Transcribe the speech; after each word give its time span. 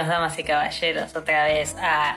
Bienvenidos, 0.00 0.08
damas 0.08 0.38
y 0.38 0.44
caballeros, 0.44 1.14
otra 1.14 1.44
vez 1.44 1.76
a 1.78 2.16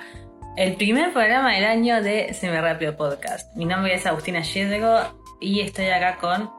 el 0.56 0.76
primer 0.78 1.12
programa 1.12 1.52
del 1.54 1.66
año 1.66 2.02
de 2.02 2.34
Semi 2.34 2.56
Rápido 2.58 2.96
Podcast. 2.96 3.54
Mi 3.58 3.66
nombre 3.66 3.94
es 3.94 4.06
Agustina 4.06 4.40
Yedgo 4.42 5.00
y 5.42 5.60
estoy 5.60 5.88
acá 5.88 6.16
con. 6.16 6.50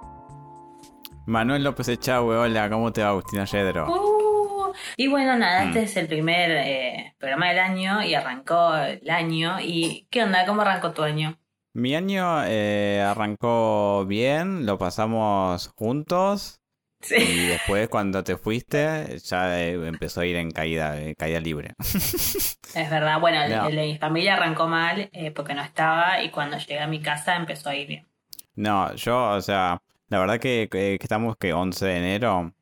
Manuel 1.25 1.65
López 1.65 1.89
Echagüe, 1.89 2.37
hola, 2.37 2.69
¿cómo 2.69 2.93
te 2.93 3.03
va 3.03 3.09
Agustina 3.09 3.46
Yedro? 3.46 3.87
Uh, 3.91 4.73
y 4.99 5.09
bueno, 5.09 5.39
nada, 5.39 5.65
Mm. 5.65 5.68
este 5.68 5.82
es 5.85 5.96
el 5.96 6.09
primer 6.09 6.51
eh, 6.51 7.15
programa 7.18 7.49
del 7.49 7.59
año 7.61 8.03
y 8.03 8.15
arrancó 8.15 8.75
el 8.77 9.09
año. 9.09 9.57
¿Y 9.63 10.07
qué 10.11 10.25
onda? 10.25 10.45
¿Cómo 10.45 10.61
arrancó 10.61 10.91
tu 10.93 11.03
año? 11.04 11.39
Mi 11.73 11.95
año 11.96 12.45
eh, 12.45 13.01
arrancó 13.03 14.04
bien, 14.07 14.67
lo 14.67 14.77
pasamos 14.77 15.73
juntos 15.75 16.61
Sí. 17.04 17.17
y 17.17 17.46
después 17.46 17.89
cuando 17.89 18.25
te 18.25 18.36
fuiste 18.39 19.18
ya 19.22 19.61
eh, 19.62 19.75
empezó 19.86 20.22
a 20.22 20.26
ir 20.26 20.36
en 20.36 20.50
caída, 20.50 21.00
eh, 21.00 21.14
caída 21.14 21.39
libre. 21.40 21.75
Es 22.75 22.90
verdad, 22.90 23.21
bueno, 23.21 23.39
No. 23.49 23.68
el 23.68 23.76
de 23.76 23.82
mi 23.86 23.99
familia 23.99 24.35
arrancó 24.35 24.67
mal 24.67 25.09
eh, 25.12 25.31
porque 25.31 25.54
no 25.54 25.62
estaba 25.62 26.22
y 26.25 26.31
cuando 26.31 26.59
llegué 26.59 26.81
a 26.81 26.89
mi 26.89 27.00
casa 27.00 27.36
empezó 27.36 27.68
a 27.68 27.76
ir 27.76 27.86
bien. 27.86 28.07
No, 28.57 28.93
yo, 28.96 29.31
o 29.31 29.40
sea, 29.40 29.81
la 30.09 30.18
verdad 30.18 30.40
que, 30.40 30.68
estamos 31.00 31.36
que 31.36 31.53
11 31.53 31.86
de 31.86 31.96
enero, 31.98 32.53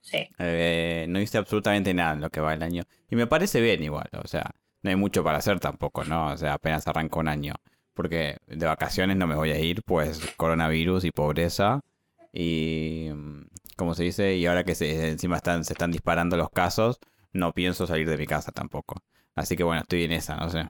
Sí. 0.00 0.26
eh, 0.38 1.04
no 1.10 1.20
hice 1.20 1.36
absolutamente 1.36 1.92
nada 1.92 2.14
en 2.14 2.20
lo 2.22 2.30
que 2.30 2.40
va 2.40 2.54
el 2.54 2.62
año. 2.62 2.84
Y 3.10 3.16
me 3.16 3.26
parece 3.26 3.60
bien 3.60 3.82
igual, 3.84 4.08
o 4.22 4.26
sea, 4.26 4.50
no 4.82 4.88
hay 4.90 4.96
mucho 4.96 5.22
para 5.22 5.38
hacer 5.38 5.60
tampoco, 5.60 6.04
¿no? 6.04 6.28
O 6.28 6.36
sea, 6.38 6.54
apenas 6.54 6.86
arrancó 6.86 7.20
un 7.20 7.28
año. 7.28 7.54
Porque 7.92 8.38
de 8.46 8.64
vacaciones 8.66 9.16
no 9.18 9.26
me 9.26 9.34
voy 9.34 9.50
a 9.50 9.58
ir, 9.58 9.82
pues 9.82 10.20
coronavirus 10.38 11.04
y 11.04 11.10
pobreza. 11.10 11.80
Y, 12.32 13.08
¿cómo 13.80 13.94
se 13.94 14.04
dice? 14.04 14.34
Y 14.34 14.46
ahora 14.46 14.62
que 14.62 14.74
se, 14.74 15.08
encima 15.08 15.36
están, 15.36 15.64
se 15.64 15.72
están 15.72 15.90
disparando 15.90 16.36
los 16.36 16.50
casos, 16.50 17.00
no 17.32 17.52
pienso 17.52 17.86
salir 17.86 18.06
de 18.08 18.18
mi 18.18 18.26
casa 18.26 18.52
tampoco. 18.52 19.02
Así 19.34 19.56
que 19.56 19.62
bueno, 19.64 19.80
estoy 19.80 20.04
en 20.04 20.12
esa, 20.12 20.36
no 20.36 20.50
sé. 20.50 20.68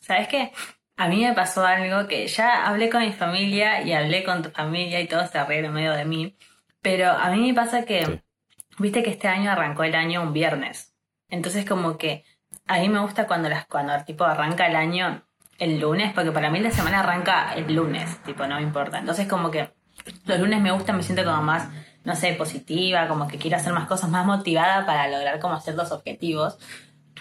¿Sabes 0.00 0.28
qué? 0.28 0.50
A 0.96 1.08
mí 1.08 1.22
me 1.22 1.34
pasó 1.34 1.64
algo 1.66 2.08
que 2.08 2.26
ya 2.26 2.66
hablé 2.66 2.88
con 2.88 3.02
mi 3.02 3.12
familia 3.12 3.82
y 3.82 3.92
hablé 3.92 4.24
con 4.24 4.42
tu 4.42 4.48
familia 4.50 5.00
y 5.00 5.06
todos 5.08 5.28
se 5.30 5.44
rieron 5.44 5.74
medio 5.74 5.92
de 5.92 6.06
mí. 6.06 6.36
Pero 6.80 7.10
a 7.10 7.28
mí 7.30 7.48
me 7.48 7.54
pasa 7.54 7.84
que, 7.84 8.06
Sí. 8.06 8.20
viste 8.78 9.02
que 9.02 9.10
este 9.10 9.28
año 9.28 9.50
arrancó 9.50 9.84
el 9.84 9.94
año 9.94 10.22
un 10.22 10.32
viernes. 10.32 10.94
Entonces 11.28 11.66
como 11.66 11.98
que 11.98 12.24
a 12.66 12.78
mí 12.78 12.88
me 12.88 13.00
gusta 13.00 13.26
cuando 13.26 13.50
las 13.50 13.66
cuando 13.66 13.92
tipo 14.04 14.24
arranca 14.24 14.66
el 14.66 14.76
año 14.76 15.22
el 15.58 15.78
lunes, 15.80 16.12
porque 16.14 16.32
para 16.32 16.50
mí 16.50 16.60
la 16.60 16.70
semana 16.70 17.00
arranca 17.00 17.52
el 17.54 17.74
lunes, 17.74 18.18
tipo 18.24 18.46
no 18.46 18.56
me 18.56 18.62
importa. 18.62 18.98
Entonces 18.98 19.28
como 19.28 19.50
que 19.50 19.70
los 20.24 20.40
lunes 20.40 20.60
me 20.62 20.72
gusta, 20.72 20.92
me 20.94 21.02
siento 21.02 21.24
como 21.24 21.42
más, 21.42 21.68
no 22.04 22.16
sé, 22.16 22.32
positiva, 22.34 23.08
como 23.08 23.28
que 23.28 23.38
quiero 23.38 23.56
hacer 23.56 23.72
más 23.72 23.86
cosas, 23.86 24.10
más 24.10 24.26
motivada 24.26 24.84
para 24.86 25.08
lograr 25.08 25.38
como 25.40 25.60
ciertos 25.60 25.92
objetivos. 25.92 26.58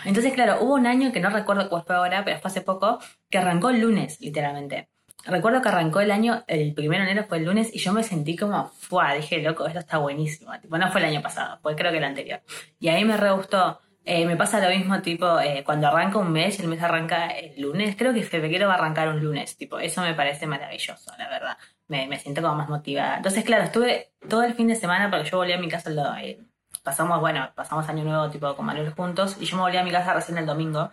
Entonces, 0.06 0.34
claro, 0.34 0.58
hubo 0.62 0.76
un 0.76 0.88
año 0.88 1.12
que 1.12 1.20
no 1.20 1.30
recuerdo 1.30 1.70
cuál 1.70 1.84
fue 1.84 1.96
ahora, 1.96 2.24
pero 2.26 2.40
fue 2.40 2.50
hace 2.50 2.62
poco, 2.62 3.00
que 3.30 3.38
arrancó 3.38 3.70
el 3.70 3.82
lunes, 3.82 4.20
literalmente. 4.20 4.90
Recuerdo 5.26 5.62
que 5.62 5.70
arrancó 5.70 6.00
el 6.00 6.10
año, 6.10 6.44
el 6.48 6.74
primero 6.74 7.04
de 7.04 7.12
enero 7.12 7.28
fue 7.28 7.38
el 7.38 7.46
lunes, 7.46 7.70
y 7.74 7.78
yo 7.78 7.94
me 7.94 8.02
sentí 8.02 8.36
como, 8.36 8.70
¡fua! 8.70 9.14
Dije, 9.14 9.40
loco, 9.42 9.68
esto 9.68 9.80
está 9.80 10.00
buenísimo. 10.00 10.52
Tipo, 10.60 10.78
no 10.78 10.92
fue 10.92 11.02
el 11.02 11.08
año 11.08 11.22
pasado, 11.22 11.60
fue 11.62 11.76
creo 11.76 11.92
que 11.92 12.00
el 12.00 12.04
anterior. 12.04 12.42
Y 12.80 12.90
ahí 12.90 13.06
me 13.06 13.18
re 13.18 13.32
gustó. 13.32 13.80
Eh, 14.04 14.26
me 14.26 14.36
pasa 14.36 14.60
lo 14.60 14.76
mismo, 14.76 15.00
tipo, 15.04 15.40
eh, 15.40 15.64
cuando 15.64 15.88
arranca 15.88 16.18
un 16.18 16.32
mes, 16.32 16.60
el 16.60 16.68
mes 16.68 16.82
arranca 16.82 17.28
el 17.28 17.62
lunes, 17.62 17.96
creo 17.96 18.14
que 18.16 18.24
febrero 18.24 18.68
va 18.68 18.74
a 18.74 18.78
arrancar 18.78 19.10
un 19.10 19.24
lunes, 19.24 19.56
tipo, 19.58 19.78
eso 19.78 20.02
me 20.02 20.16
parece 20.16 20.48
maravilloso, 20.48 21.12
la 21.20 21.30
verdad. 21.30 21.58
Me, 21.92 22.08
me 22.08 22.18
siento 22.18 22.42
como 22.42 22.56
más 22.56 22.70
motivada. 22.70 23.18
Entonces, 23.18 23.44
claro, 23.44 23.66
estuve 23.66 24.14
todo 24.30 24.44
el 24.44 24.54
fin 24.54 24.68
de 24.68 24.76
semana, 24.76 25.12
porque 25.12 25.30
yo 25.30 25.38
volví 25.38 25.52
a 25.52 25.58
mi 25.58 25.68
casa 25.68 25.90
lo, 25.90 26.16
eh, 26.16 26.40
pasamos, 26.84 27.20
bueno, 27.20 27.52
pasamos 27.54 27.88
año 27.90 28.06
nuevo 28.06 28.30
tipo 28.30 28.56
con 28.56 28.66
Manuel 28.66 28.94
juntos 28.94 29.36
y 29.42 29.46
yo 29.46 29.58
me 29.58 29.64
volví 29.64 29.76
a 29.76 29.84
mi 29.84 29.92
casa 29.92 30.14
recién 30.14 30.38
el 30.38 30.46
domingo. 30.46 30.90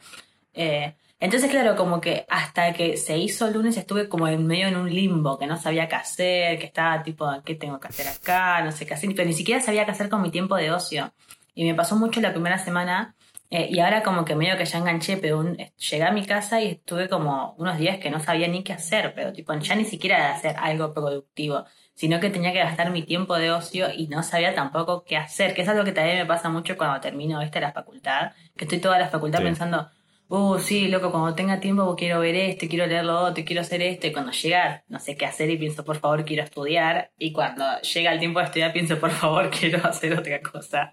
Eh, 0.53 0.97
entonces, 1.21 1.51
claro, 1.51 1.77
como 1.77 2.01
que 2.01 2.27
hasta 2.29 2.73
que 2.73 2.97
se 2.97 3.17
hizo 3.17 3.47
el 3.47 3.55
lunes 3.55 3.77
estuve 3.77 4.09
como 4.09 4.27
en 4.27 4.45
medio 4.45 4.67
en 4.67 4.77
un 4.77 4.93
limbo, 4.93 5.39
que 5.39 5.47
no 5.47 5.57
sabía 5.57 5.89
qué 5.89 5.95
hacer, 5.95 6.59
que 6.59 6.67
estaba 6.67 7.01
tipo, 7.05 7.31
¿qué 7.45 7.55
tengo 7.55 7.79
que 7.79 7.89
hacer 7.89 8.09
acá? 8.09 8.61
No 8.63 8.73
sé 8.73 8.85
qué 8.85 8.95
hacer, 8.95 9.11
pero 9.15 9.29
ni 9.29 9.35
siquiera 9.35 9.61
sabía 9.61 9.85
qué 9.85 9.93
hacer 9.93 10.09
con 10.09 10.21
mi 10.21 10.33
tiempo 10.33 10.57
de 10.57 10.73
ocio. 10.73 11.13
Y 11.55 11.65
me 11.65 11.75
pasó 11.75 11.95
mucho 11.95 12.21
la 12.21 12.33
primera 12.33 12.59
semana 12.59 13.15
eh, 13.51 13.69
y 13.71 13.79
ahora 13.81 14.03
como 14.03 14.25
que 14.25 14.35
medio 14.35 14.57
que 14.57 14.65
ya 14.67 14.79
enganché, 14.79 15.17
pero 15.17 15.39
un- 15.39 15.57
llegué 15.57 16.03
a 16.05 16.11
mi 16.13 16.25
casa 16.27 16.61
y 16.61 16.69
estuve 16.69 17.09
como 17.09 17.55
unos 17.59 17.79
días 17.79 17.99
que 17.99 18.11
no 18.11 18.21
sabía 18.21 18.47
ni 18.49 18.63
qué 18.63 18.73
hacer, 18.75 19.15
pero 19.15 19.33
tipo 19.33 19.55
ya 19.55 19.75
ni 19.75 19.85
siquiera 19.85 20.19
de 20.19 20.25
hacer 20.35 20.57
algo 20.59 20.93
productivo, 20.93 21.65
sino 21.95 22.21
que 22.21 22.31
tenía 22.31 22.53
que 22.53 22.59
gastar 22.61 22.91
mi 22.91 23.03
tiempo 23.03 23.37
de 23.37 23.51
ocio 23.51 23.89
y 23.93 24.07
no 24.09 24.23
sabía 24.23 24.55
tampoco 24.55 25.03
qué 25.05 25.17
hacer, 25.17 25.55
que 25.55 25.63
es 25.63 25.69
algo 25.69 25.85
que 25.85 25.93
también 25.93 26.19
me 26.19 26.27
pasa 26.27 26.49
mucho 26.49 26.77
cuando 26.77 27.01
termino 27.01 27.41
esta 27.43 27.59
la 27.61 27.73
facultad, 27.73 28.33
que 28.57 28.65
estoy 28.65 28.79
toda 28.81 28.99
la 28.99 29.09
facultad 29.09 29.39
Sí. 29.39 29.45
pensando, 29.47 29.89
uh, 30.29 30.59
sí, 30.59 30.89
loco, 30.89 31.11
cuando 31.11 31.35
tenga 31.35 31.59
tiempo 31.59 31.97
quiero 31.97 32.21
ver 32.21 32.37
esto, 32.37 32.67
quiero 32.69 32.87
leer 32.87 33.05
lo 33.07 33.19
otro, 33.19 33.43
quiero 33.45 33.63
hacer 33.63 33.81
esto, 33.83 34.07
y 34.07 34.13
cuando 34.13 34.31
llega 34.31 34.85
no 34.89 35.01
sé 35.01 35.17
qué 35.17 35.25
hacer 35.27 35.49
y 35.51 35.57
pienso, 35.57 35.85
por 35.85 35.97
favor, 35.97 36.25
quiero 36.25 36.45
estudiar, 36.45 37.11
y 37.19 37.33
cuando 37.33 37.65
llega 37.81 38.13
el 38.13 38.19
tiempo 38.21 38.39
de 38.41 38.45
estudiar 38.45 38.73
pienso, 38.75 39.01
por 39.01 39.11
favor, 39.11 39.51
quiero 39.59 39.85
hacer 39.87 40.17
otra 40.17 40.41
cosa. 40.43 40.93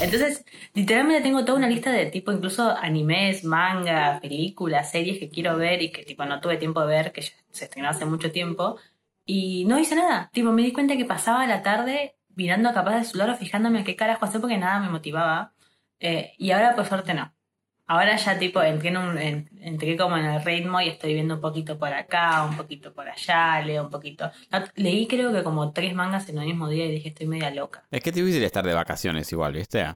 Entonces, 0.00 0.44
literalmente 0.74 1.22
tengo 1.22 1.44
toda 1.44 1.58
una 1.58 1.68
lista 1.68 1.92
de 1.92 2.06
tipo, 2.06 2.32
incluso 2.32 2.70
animes, 2.76 3.44
manga, 3.44 4.18
películas, 4.20 4.90
series 4.90 5.18
que 5.18 5.28
quiero 5.28 5.56
ver 5.56 5.82
y 5.82 5.92
que 5.92 6.04
tipo 6.04 6.24
no 6.24 6.40
tuve 6.40 6.56
tiempo 6.56 6.80
de 6.80 6.86
ver, 6.86 7.12
que 7.12 7.22
ya 7.22 7.32
se 7.50 7.64
estrenó 7.66 7.88
hace 7.90 8.04
mucho 8.04 8.32
tiempo. 8.32 8.76
Y 9.26 9.64
no 9.66 9.78
hice 9.78 9.96
nada. 9.96 10.30
Tipo, 10.32 10.52
me 10.52 10.62
di 10.62 10.72
cuenta 10.72 10.96
que 10.96 11.04
pasaba 11.04 11.46
la 11.46 11.62
tarde 11.62 12.16
mirando 12.34 12.72
capaz 12.74 12.96
de 12.96 13.04
celular 13.04 13.30
o 13.30 13.36
fijándome 13.36 13.80
a 13.80 13.84
qué 13.84 13.96
carajo 13.96 14.24
hacer 14.24 14.40
porque 14.40 14.58
nada 14.58 14.80
me 14.80 14.90
motivaba. 14.90 15.52
Eh, 16.00 16.34
y 16.38 16.50
ahora 16.50 16.74
por 16.74 16.86
suerte 16.86 17.14
no. 17.14 17.33
Ahora 17.86 18.16
ya 18.16 18.38
tipo 18.38 18.62
entré, 18.62 18.88
en 18.88 18.96
un- 18.96 19.18
en- 19.18 19.50
entré 19.60 19.96
como 19.96 20.16
en 20.16 20.24
el 20.24 20.42
ritmo 20.42 20.80
y 20.80 20.88
estoy 20.88 21.12
viendo 21.14 21.34
un 21.34 21.40
poquito 21.40 21.78
por 21.78 21.88
acá, 21.92 22.44
un 22.44 22.56
poquito 22.56 22.94
por 22.94 23.08
allá, 23.08 23.60
leo 23.60 23.84
un 23.84 23.90
poquito. 23.90 24.30
Leí 24.76 25.06
creo 25.06 25.32
que 25.32 25.42
como 25.42 25.72
tres 25.72 25.94
mangas 25.94 26.28
en 26.30 26.38
el 26.38 26.46
mismo 26.46 26.68
día 26.68 26.86
y 26.86 26.92
dije 26.92 27.08
estoy 27.10 27.26
media 27.26 27.50
loca. 27.50 27.84
Es 27.90 28.00
que 28.02 28.10
es 28.10 28.16
difícil 28.16 28.42
estar 28.42 28.64
de 28.64 28.72
vacaciones 28.74 29.30
igual, 29.32 29.52
¿viste? 29.52 29.86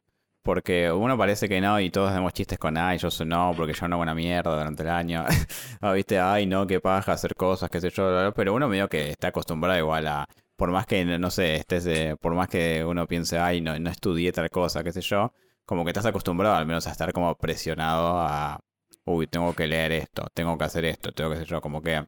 Porque 0.42 0.90
uno 0.92 1.16
parece 1.18 1.48
que 1.48 1.60
no 1.60 1.78
y 1.80 1.90
todos 1.90 2.10
hacemos 2.10 2.32
chistes 2.32 2.58
con, 2.58 2.76
ay, 2.78 2.98
yo 2.98 3.10
soy 3.10 3.26
no, 3.26 3.52
porque 3.56 3.72
yo 3.74 3.88
no 3.88 3.96
hago 3.96 4.02
una 4.02 4.14
mierda 4.14 4.50
durante 4.56 4.82
el 4.82 4.88
año. 4.90 5.24
Ah, 5.80 5.92
¿Viste? 5.92 6.18
Ay, 6.18 6.46
no, 6.46 6.66
qué 6.66 6.80
paja 6.80 7.12
hacer 7.12 7.34
cosas, 7.34 7.70
qué 7.70 7.80
sé 7.80 7.90
yo. 7.90 8.32
Pero 8.34 8.54
uno 8.54 8.68
medio 8.68 8.88
que 8.88 9.10
está 9.10 9.28
acostumbrado 9.28 9.78
igual 9.78 10.06
a, 10.06 10.26
por 10.56 10.70
más 10.70 10.86
que, 10.86 11.04
no 11.04 11.30
sé, 11.30 11.56
estés, 11.56 11.86
eh, 11.86 12.16
por 12.20 12.34
más 12.34 12.48
que 12.48 12.84
uno 12.84 13.06
piense, 13.06 13.38
ay, 13.38 13.60
no, 13.60 13.78
no 13.78 13.90
estudié 13.90 14.32
tal 14.32 14.50
cosa, 14.50 14.82
qué 14.82 14.92
sé 14.92 15.00
yo, 15.02 15.32
como 15.68 15.84
que 15.84 15.90
estás 15.90 16.06
acostumbrado 16.06 16.56
al 16.56 16.64
menos 16.64 16.86
a 16.86 16.92
estar 16.92 17.12
como 17.12 17.34
presionado 17.36 18.20
a, 18.20 18.58
uy, 19.04 19.26
tengo 19.26 19.54
que 19.54 19.66
leer 19.66 19.92
esto, 19.92 20.26
tengo 20.32 20.56
que 20.56 20.64
hacer 20.64 20.86
esto, 20.86 21.12
tengo 21.12 21.28
que 21.28 21.36
hacer 21.36 21.46
yo, 21.46 21.60
como 21.60 21.82
que 21.82 22.06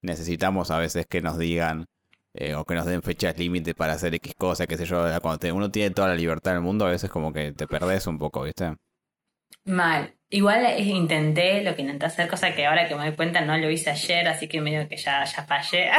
necesitamos 0.00 0.70
a 0.70 0.78
veces 0.78 1.04
que 1.06 1.20
nos 1.20 1.36
digan 1.36 1.84
eh, 2.32 2.54
o 2.54 2.64
que 2.64 2.74
nos 2.74 2.86
den 2.86 3.02
fechas 3.02 3.36
límite 3.36 3.74
para 3.74 3.92
hacer 3.92 4.14
X 4.14 4.34
cosas, 4.34 4.66
qué 4.66 4.78
sé 4.78 4.86
yo. 4.86 5.04
Cuando 5.20 5.54
uno 5.54 5.70
tiene 5.70 5.94
toda 5.94 6.08
la 6.08 6.14
libertad 6.14 6.52
del 6.52 6.62
mundo, 6.62 6.86
a 6.86 6.90
veces 6.90 7.10
como 7.10 7.34
que 7.34 7.52
te 7.52 7.66
perdés 7.66 8.06
un 8.06 8.18
poco, 8.18 8.44
¿viste? 8.44 8.76
Mal. 9.66 10.14
Igual 10.30 10.64
eh, 10.64 10.80
intenté 10.80 11.62
lo 11.62 11.76
que 11.76 11.82
intenté 11.82 12.06
hacer, 12.06 12.28
cosa 12.28 12.54
que 12.54 12.64
ahora 12.64 12.88
que 12.88 12.94
me 12.94 13.04
doy 13.04 13.14
cuenta 13.14 13.42
no 13.42 13.58
lo 13.58 13.70
hice 13.70 13.90
ayer, 13.90 14.26
así 14.26 14.48
que 14.48 14.62
medio 14.62 14.88
que 14.88 14.96
ya, 14.96 15.22
ya 15.24 15.44
fallé. 15.44 15.90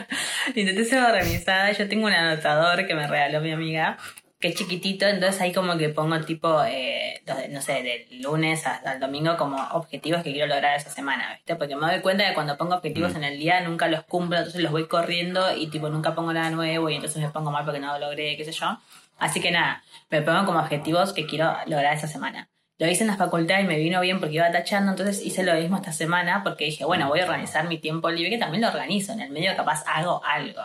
intenté 0.54 0.84
ser 0.86 1.02
organizada. 1.02 1.70
Yo 1.72 1.86
tengo 1.86 2.06
un 2.06 2.14
anotador 2.14 2.86
que 2.86 2.94
me 2.94 3.06
regaló 3.06 3.42
mi 3.42 3.52
amiga, 3.52 3.98
que 4.42 4.48
es 4.48 4.56
chiquitito, 4.56 5.06
entonces 5.06 5.40
ahí 5.40 5.52
como 5.52 5.78
que 5.78 5.88
pongo 5.88 6.20
tipo, 6.22 6.62
eh, 6.64 7.22
no 7.50 7.62
sé, 7.62 7.82
del 7.82 8.20
lunes 8.20 8.66
hasta 8.66 8.94
el 8.94 9.00
domingo 9.00 9.36
como 9.36 9.56
objetivos 9.70 10.22
que 10.24 10.32
quiero 10.32 10.48
lograr 10.48 10.76
esa 10.76 10.90
semana, 10.90 11.32
¿viste? 11.34 11.54
Porque 11.54 11.76
me 11.76 11.86
doy 11.86 12.00
cuenta 12.00 12.28
que 12.28 12.34
cuando 12.34 12.58
pongo 12.58 12.74
objetivos 12.74 13.12
Mm. 13.12 13.16
en 13.18 13.24
el 13.24 13.38
día 13.38 13.60
nunca 13.60 13.86
los 13.86 14.02
cumplo, 14.02 14.36
entonces 14.38 14.60
los 14.60 14.72
voy 14.72 14.88
corriendo 14.88 15.56
y 15.56 15.68
tipo 15.68 15.88
nunca 15.88 16.14
pongo 16.16 16.32
nada 16.32 16.50
nuevo 16.50 16.90
y 16.90 16.96
entonces 16.96 17.22
me 17.22 17.28
pongo 17.30 17.52
mal 17.52 17.64
porque 17.64 17.78
no 17.78 17.92
lo 17.92 18.06
logré, 18.06 18.36
qué 18.36 18.44
sé 18.44 18.50
yo. 18.52 18.78
Así 19.18 19.40
que 19.40 19.52
nada, 19.52 19.84
me 20.10 20.22
pongo 20.22 20.44
como 20.44 20.58
objetivos 20.58 21.12
que 21.12 21.24
quiero 21.24 21.54
lograr 21.66 21.96
esa 21.96 22.08
semana. 22.08 22.48
Lo 22.78 22.88
hice 22.88 23.04
en 23.04 23.10
la 23.10 23.16
facultad 23.16 23.60
y 23.60 23.64
me 23.64 23.78
vino 23.78 24.00
bien 24.00 24.18
porque 24.18 24.34
iba 24.34 24.50
tachando, 24.50 24.90
entonces 24.90 25.24
hice 25.24 25.44
lo 25.44 25.54
mismo 25.54 25.76
esta 25.76 25.92
semana 25.92 26.42
porque 26.42 26.64
dije, 26.64 26.84
bueno, 26.84 27.06
voy 27.08 27.20
a 27.20 27.26
organizar 27.26 27.68
mi 27.68 27.78
tiempo 27.78 28.10
libre, 28.10 28.30
que 28.30 28.38
también 28.38 28.62
lo 28.62 28.68
organizo, 28.68 29.12
en 29.12 29.20
el 29.20 29.30
medio 29.30 29.54
capaz 29.54 29.84
hago 29.86 30.20
algo. 30.24 30.62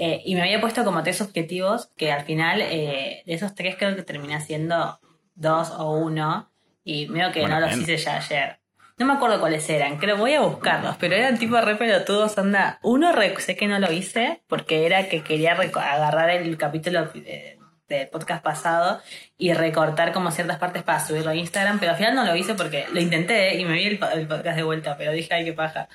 Eh, 0.00 0.22
y 0.24 0.36
me 0.36 0.42
había 0.42 0.60
puesto 0.60 0.84
como 0.84 1.02
tres 1.02 1.20
objetivos 1.20 1.90
que 1.96 2.12
al 2.12 2.22
final 2.24 2.60
eh, 2.62 3.24
de 3.26 3.34
esos 3.34 3.54
tres 3.56 3.74
creo 3.76 3.96
que 3.96 4.02
terminé 4.04 4.36
haciendo 4.36 5.00
dos 5.34 5.70
o 5.70 5.90
uno 5.98 6.50
y 6.84 7.08
medio 7.08 7.32
que 7.32 7.40
Bueno, 7.40 7.56
no 7.56 7.60
los 7.62 7.70
bien. 7.70 7.82
hice 7.82 7.96
ya 7.96 8.16
ayer. 8.18 8.60
No 8.96 9.06
me 9.06 9.14
acuerdo 9.14 9.38
cuáles 9.40 9.68
eran, 9.70 9.98
creo 9.98 10.16
voy 10.16 10.34
a 10.34 10.40
buscarlos, 10.40 10.96
pero 10.98 11.14
eran 11.16 11.36
tipo 11.38 11.60
re 11.60 11.74
pelotudos, 11.76 12.38
anda. 12.38 12.78
Uno 12.82 13.12
sé 13.38 13.56
que 13.56 13.66
no 13.66 13.78
lo 13.80 13.92
hice 13.92 14.42
porque 14.48 14.86
era 14.86 15.08
que 15.08 15.22
quería 15.22 15.52
agarrar 15.54 16.30
el 16.30 16.56
capítulo 16.56 17.10
eh, 17.14 17.58
del 17.88 18.08
podcast 18.08 18.42
pasado 18.44 19.00
y 19.36 19.52
recortar 19.52 20.12
como 20.12 20.30
ciertas 20.30 20.58
partes 20.58 20.82
para 20.84 21.04
subirlo 21.04 21.30
a 21.30 21.34
Instagram, 21.36 21.78
pero 21.80 21.92
al 21.92 21.98
final 21.98 22.14
no 22.14 22.24
lo 22.24 22.36
hice 22.36 22.54
porque 22.54 22.86
lo 22.92 23.00
intenté 23.00 23.56
y 23.56 23.64
me 23.64 23.74
vi 23.74 23.86
el, 23.86 24.00
el 24.14 24.26
podcast 24.28 24.56
de 24.56 24.62
vuelta, 24.62 24.96
pero 24.96 25.12
dije, 25.12 25.32
ay, 25.34 25.44
qué 25.44 25.52
paja. 25.52 25.88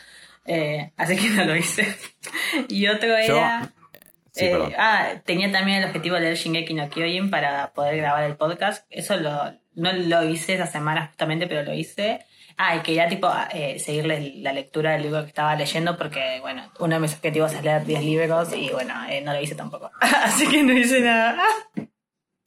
Eh, 0.46 0.92
así 0.98 1.16
que 1.18 1.30
no 1.30 1.46
lo 1.46 1.56
hice. 1.56 1.86
y 2.70 2.88
otro 2.88 3.08
Yo- 3.26 3.38
era... 3.38 3.70
Sí, 4.34 4.46
Eh, 4.46 4.76
ah, 4.80 5.22
tenía 5.24 5.52
también 5.52 5.78
el 5.78 5.86
objetivo 5.86 6.16
de 6.16 6.22
leer 6.22 6.36
Shingeki 6.36 6.74
no 6.74 6.90
Kyojin 6.90 7.30
para 7.30 7.72
poder 7.74 7.98
grabar 7.98 8.24
el 8.24 8.36
podcast. 8.36 8.86
Eso 8.90 9.16
lo, 9.18 9.54
no 9.76 9.94
lo 9.94 10.24
hice 10.28 10.56
esa 10.56 10.66
semana 10.66 11.06
justamente, 11.08 11.46
pero 11.46 11.62
lo 11.62 11.74
hice. 11.74 12.26
Ah, 12.58 12.76
y 12.76 12.80
quería 12.80 13.08
tipo 13.08 13.30
eh, 13.52 13.78
seguirle 13.78 14.34
la 14.38 14.52
lectura 14.52 14.92
del 14.94 15.04
libro 15.04 15.22
que 15.22 15.28
estaba 15.28 15.56
leyendo 15.56 15.98
porque, 15.98 16.40
bueno, 16.42 16.64
uno 16.80 16.96
de 16.96 17.02
mis 17.02 17.14
objetivos 17.14 17.54
es 17.54 17.64
leer 17.64 17.86
10 17.86 18.04
libros 18.04 18.56
y, 18.56 18.70
bueno, 18.72 18.94
eh, 19.08 19.22
no 19.22 19.34
lo 19.34 19.42
hice 19.42 19.54
tampoco. 19.54 19.92
Así 20.02 20.48
que 20.48 20.64
no 20.64 20.74
hice 20.74 21.02
nada. 21.02 21.44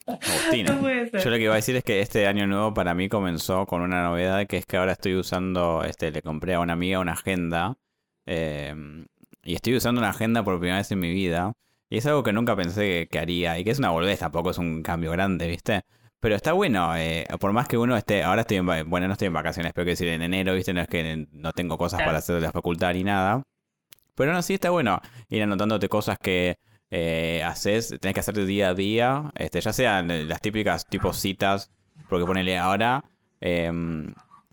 Agustina. 0.05 0.73
No 0.73 0.81
puede 0.81 1.09
ser. 1.09 1.21
Yo 1.21 1.29
lo 1.29 1.37
que 1.37 1.43
iba 1.43 1.53
a 1.53 1.57
decir 1.57 1.75
es 1.77 1.83
que 1.85 2.01
este 2.01 2.27
año 2.27 2.47
nuevo 2.47 2.73
para 2.73 2.93
mí 2.93 3.07
comenzó 3.07 3.65
con 3.65 3.81
una 3.81 4.03
novedad 4.03 4.45
que 4.45 4.57
es 4.57 4.65
que 4.65 4.75
ahora 4.75 4.93
estoy 4.93 5.15
usando, 5.15 5.83
este, 5.85 6.11
le 6.11 6.21
compré 6.21 6.53
a 6.53 6.59
una 6.59 6.73
amiga 6.73 6.99
una 6.99 7.13
agenda 7.13 7.77
eh, 8.25 8.73
y 9.43 9.55
estoy 9.55 9.75
usando 9.75 9.99
una 9.99 10.09
agenda 10.09 10.43
por 10.43 10.59
primera 10.59 10.77
vez 10.77 10.91
en 10.91 10.99
mi 10.99 11.11
vida 11.13 11.53
y 11.89 11.97
es 11.97 12.05
algo 12.05 12.23
que 12.23 12.33
nunca 12.33 12.55
pensé 12.55 13.07
que, 13.09 13.19
haría 13.19 13.59
y 13.59 13.63
que 13.63 13.71
es 13.71 13.79
una 13.79 13.89
boludez, 13.91 14.19
tampoco 14.19 14.51
es 14.51 14.57
un 14.57 14.83
cambio 14.83 15.11
grande, 15.11 15.47
¿viste? 15.47 15.83
Pero 16.19 16.35
está 16.35 16.53
bueno, 16.53 16.95
eh, 16.97 17.25
por 17.39 17.53
más 17.53 17.67
que 17.67 17.77
uno 17.77 17.95
esté, 17.95 18.23
ahora 18.23 18.41
estoy 18.41 18.57
en, 18.57 18.65
bueno, 18.89 19.07
no 19.07 19.13
estoy 19.13 19.27
en 19.27 19.33
vacaciones, 19.33 19.71
pero 19.73 19.85
que 19.85 19.91
decir 19.91 20.07
en 20.07 20.21
enero, 20.21 20.53
¿viste? 20.55 20.73
No 20.73 20.81
es 20.81 20.87
que 20.87 21.27
no 21.31 21.53
tengo 21.53 21.77
cosas 21.77 22.01
para 22.03 22.17
hacer 22.17 22.35
de 22.35 22.41
la 22.41 22.51
facultad 22.51 22.93
ni 22.93 23.03
nada. 23.03 23.43
Pero 24.15 24.33
no, 24.33 24.41
sí 24.41 24.55
está 24.55 24.71
bueno 24.71 24.99
ir 25.29 25.43
anotándote 25.43 25.87
cosas 25.89 26.17
que 26.17 26.57
eh, 26.89 27.43
haces, 27.45 27.95
tenés 27.99 28.13
que 28.13 28.19
hacer 28.21 28.35
de 28.35 28.45
día 28.45 28.69
a 28.69 28.73
día, 28.73 29.31
este, 29.35 29.61
ya 29.61 29.73
sean 29.73 30.09
eh, 30.09 30.23
las 30.25 30.41
típicas 30.41 30.87
tipo 30.87 31.13
citas, 31.13 31.71
porque 32.09 32.25
ponele 32.25 32.57
ahora, 32.57 33.03
eh, 33.41 33.71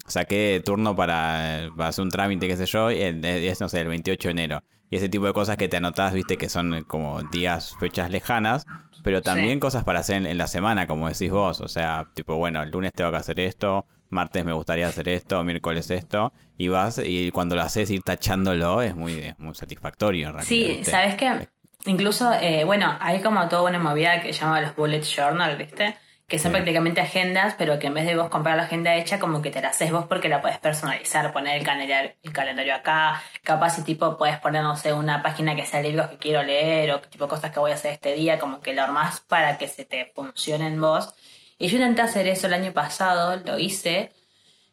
saqué 0.07 0.63
turno 0.65 0.97
para, 0.97 1.71
para 1.77 1.89
hacer 1.89 2.03
un 2.03 2.11
trámite, 2.11 2.47
qué 2.49 2.57
sé 2.57 2.67
yo, 2.67 2.91
y 2.91 3.01
es, 3.01 3.61
no 3.61 3.69
sé, 3.69 3.81
el 3.81 3.89
28 3.89 4.29
de 4.29 4.33
enero. 4.33 4.63
Y 4.91 4.97
ese 4.97 5.09
tipo 5.09 5.27
de 5.27 5.33
cosas 5.33 5.57
que 5.57 5.69
te 5.69 5.77
anotás, 5.77 6.13
viste, 6.13 6.37
que 6.37 6.49
son 6.49 6.75
eh, 6.75 6.85
como 6.85 7.23
días, 7.23 7.75
fechas 7.79 8.11
lejanas, 8.11 8.67
pero 9.03 9.23
también 9.23 9.55
Sí. 9.55 9.61
cosas 9.61 9.85
para 9.85 10.01
hacer 10.01 10.17
en, 10.17 10.27
en 10.27 10.39
la 10.39 10.47
semana, 10.47 10.87
como 10.87 11.09
decís 11.09 11.31
vos. 11.31 11.61
O 11.61 11.69
sea, 11.69 12.07
tipo, 12.15 12.37
bueno, 12.37 12.63
el 12.63 12.71
lunes 12.71 12.93
tengo 12.95 13.11
que 13.11 13.17
hacer 13.17 13.41
esto, 13.41 13.87
martes 14.11 14.45
me 14.45 14.53
gustaría 14.53 14.87
hacer 14.87 15.09
esto, 15.09 15.43
miércoles 15.43 15.91
esto, 15.91 16.33
y 16.57 16.69
vas, 16.69 17.01
y 17.05 17.31
cuando 17.33 17.57
lo 17.57 17.63
haces 17.63 17.91
ir 17.91 18.03
tachándolo 18.03 18.81
es 18.83 18.95
muy, 18.95 19.15
es 19.19 19.39
muy 19.39 19.55
satisfactorio, 19.55 20.29
en 20.29 20.35
realidad. 20.35 20.49
Sí. 20.79 20.85
¿sabes 20.85 21.17
qué? 21.17 21.49
Incluso, 21.87 22.33
eh, 22.33 22.65
bueno, 22.65 22.97
hay 23.01 23.21
como 23.21 23.47
toda 23.49 23.69
una 23.69 23.79
movida 23.79 24.23
que 24.23 24.33
se 24.33 24.41
llama 24.41 24.61
los 24.61 24.75
bullet 24.77 25.03
journal, 25.03 25.57
¿viste? 25.59 25.97
Que 26.27 26.39
son 26.39 26.53
Sí. 26.53 26.55
prácticamente 26.57 27.01
agendas, 27.03 27.55
pero 27.59 27.79
que 27.79 27.89
en 27.89 27.95
vez 27.95 28.07
de 28.07 28.17
vos 28.17 28.31
comprar 28.31 28.57
la 28.57 28.63
agenda 28.65 28.95
hecha, 28.97 29.19
como 29.19 29.43
que 29.43 29.51
te 29.51 29.61
la 29.61 29.69
haces 29.69 29.93
vos 29.93 30.07
porque 30.07 30.29
la 30.31 30.41
podés 30.41 30.59
personalizar, 30.59 31.33
poner 31.35 31.59
el 31.59 31.65
calendario, 31.65 32.15
el 32.23 32.33
calendario 32.33 32.75
acá, 32.75 33.23
capaz 33.43 33.79
y 33.79 33.83
tipo 33.83 34.17
podés 34.17 34.39
poner, 34.41 34.63
no 34.63 34.75
sé, 34.77 34.93
una 34.95 35.23
página 35.23 35.55
que 35.55 35.67
sea 35.67 35.83
libros 35.83 36.09
que 36.09 36.17
quiero 36.19 36.43
leer 36.43 36.93
o 36.93 37.01
tipo 37.03 37.29
cosas 37.29 37.53
que 37.53 37.61
voy 37.61 37.73
a 37.73 37.75
hacer 37.75 37.93
este 37.93 38.15
día, 38.15 38.39
como 38.39 38.61
que 38.61 38.73
lo 38.75 38.83
armás 38.83 39.21
para 39.21 39.59
que 39.59 39.69
se 39.69 39.85
te 39.85 40.13
funcione 40.15 40.67
en 40.67 40.81
vos. 40.81 41.15
Y 41.59 41.69
yo 41.69 41.77
intenté 41.77 42.03
hacer 42.03 42.27
eso 42.27 42.47
el 42.47 42.55
año 42.55 42.73
pasado, 42.73 43.37
lo 43.45 43.59
hice, 43.59 44.13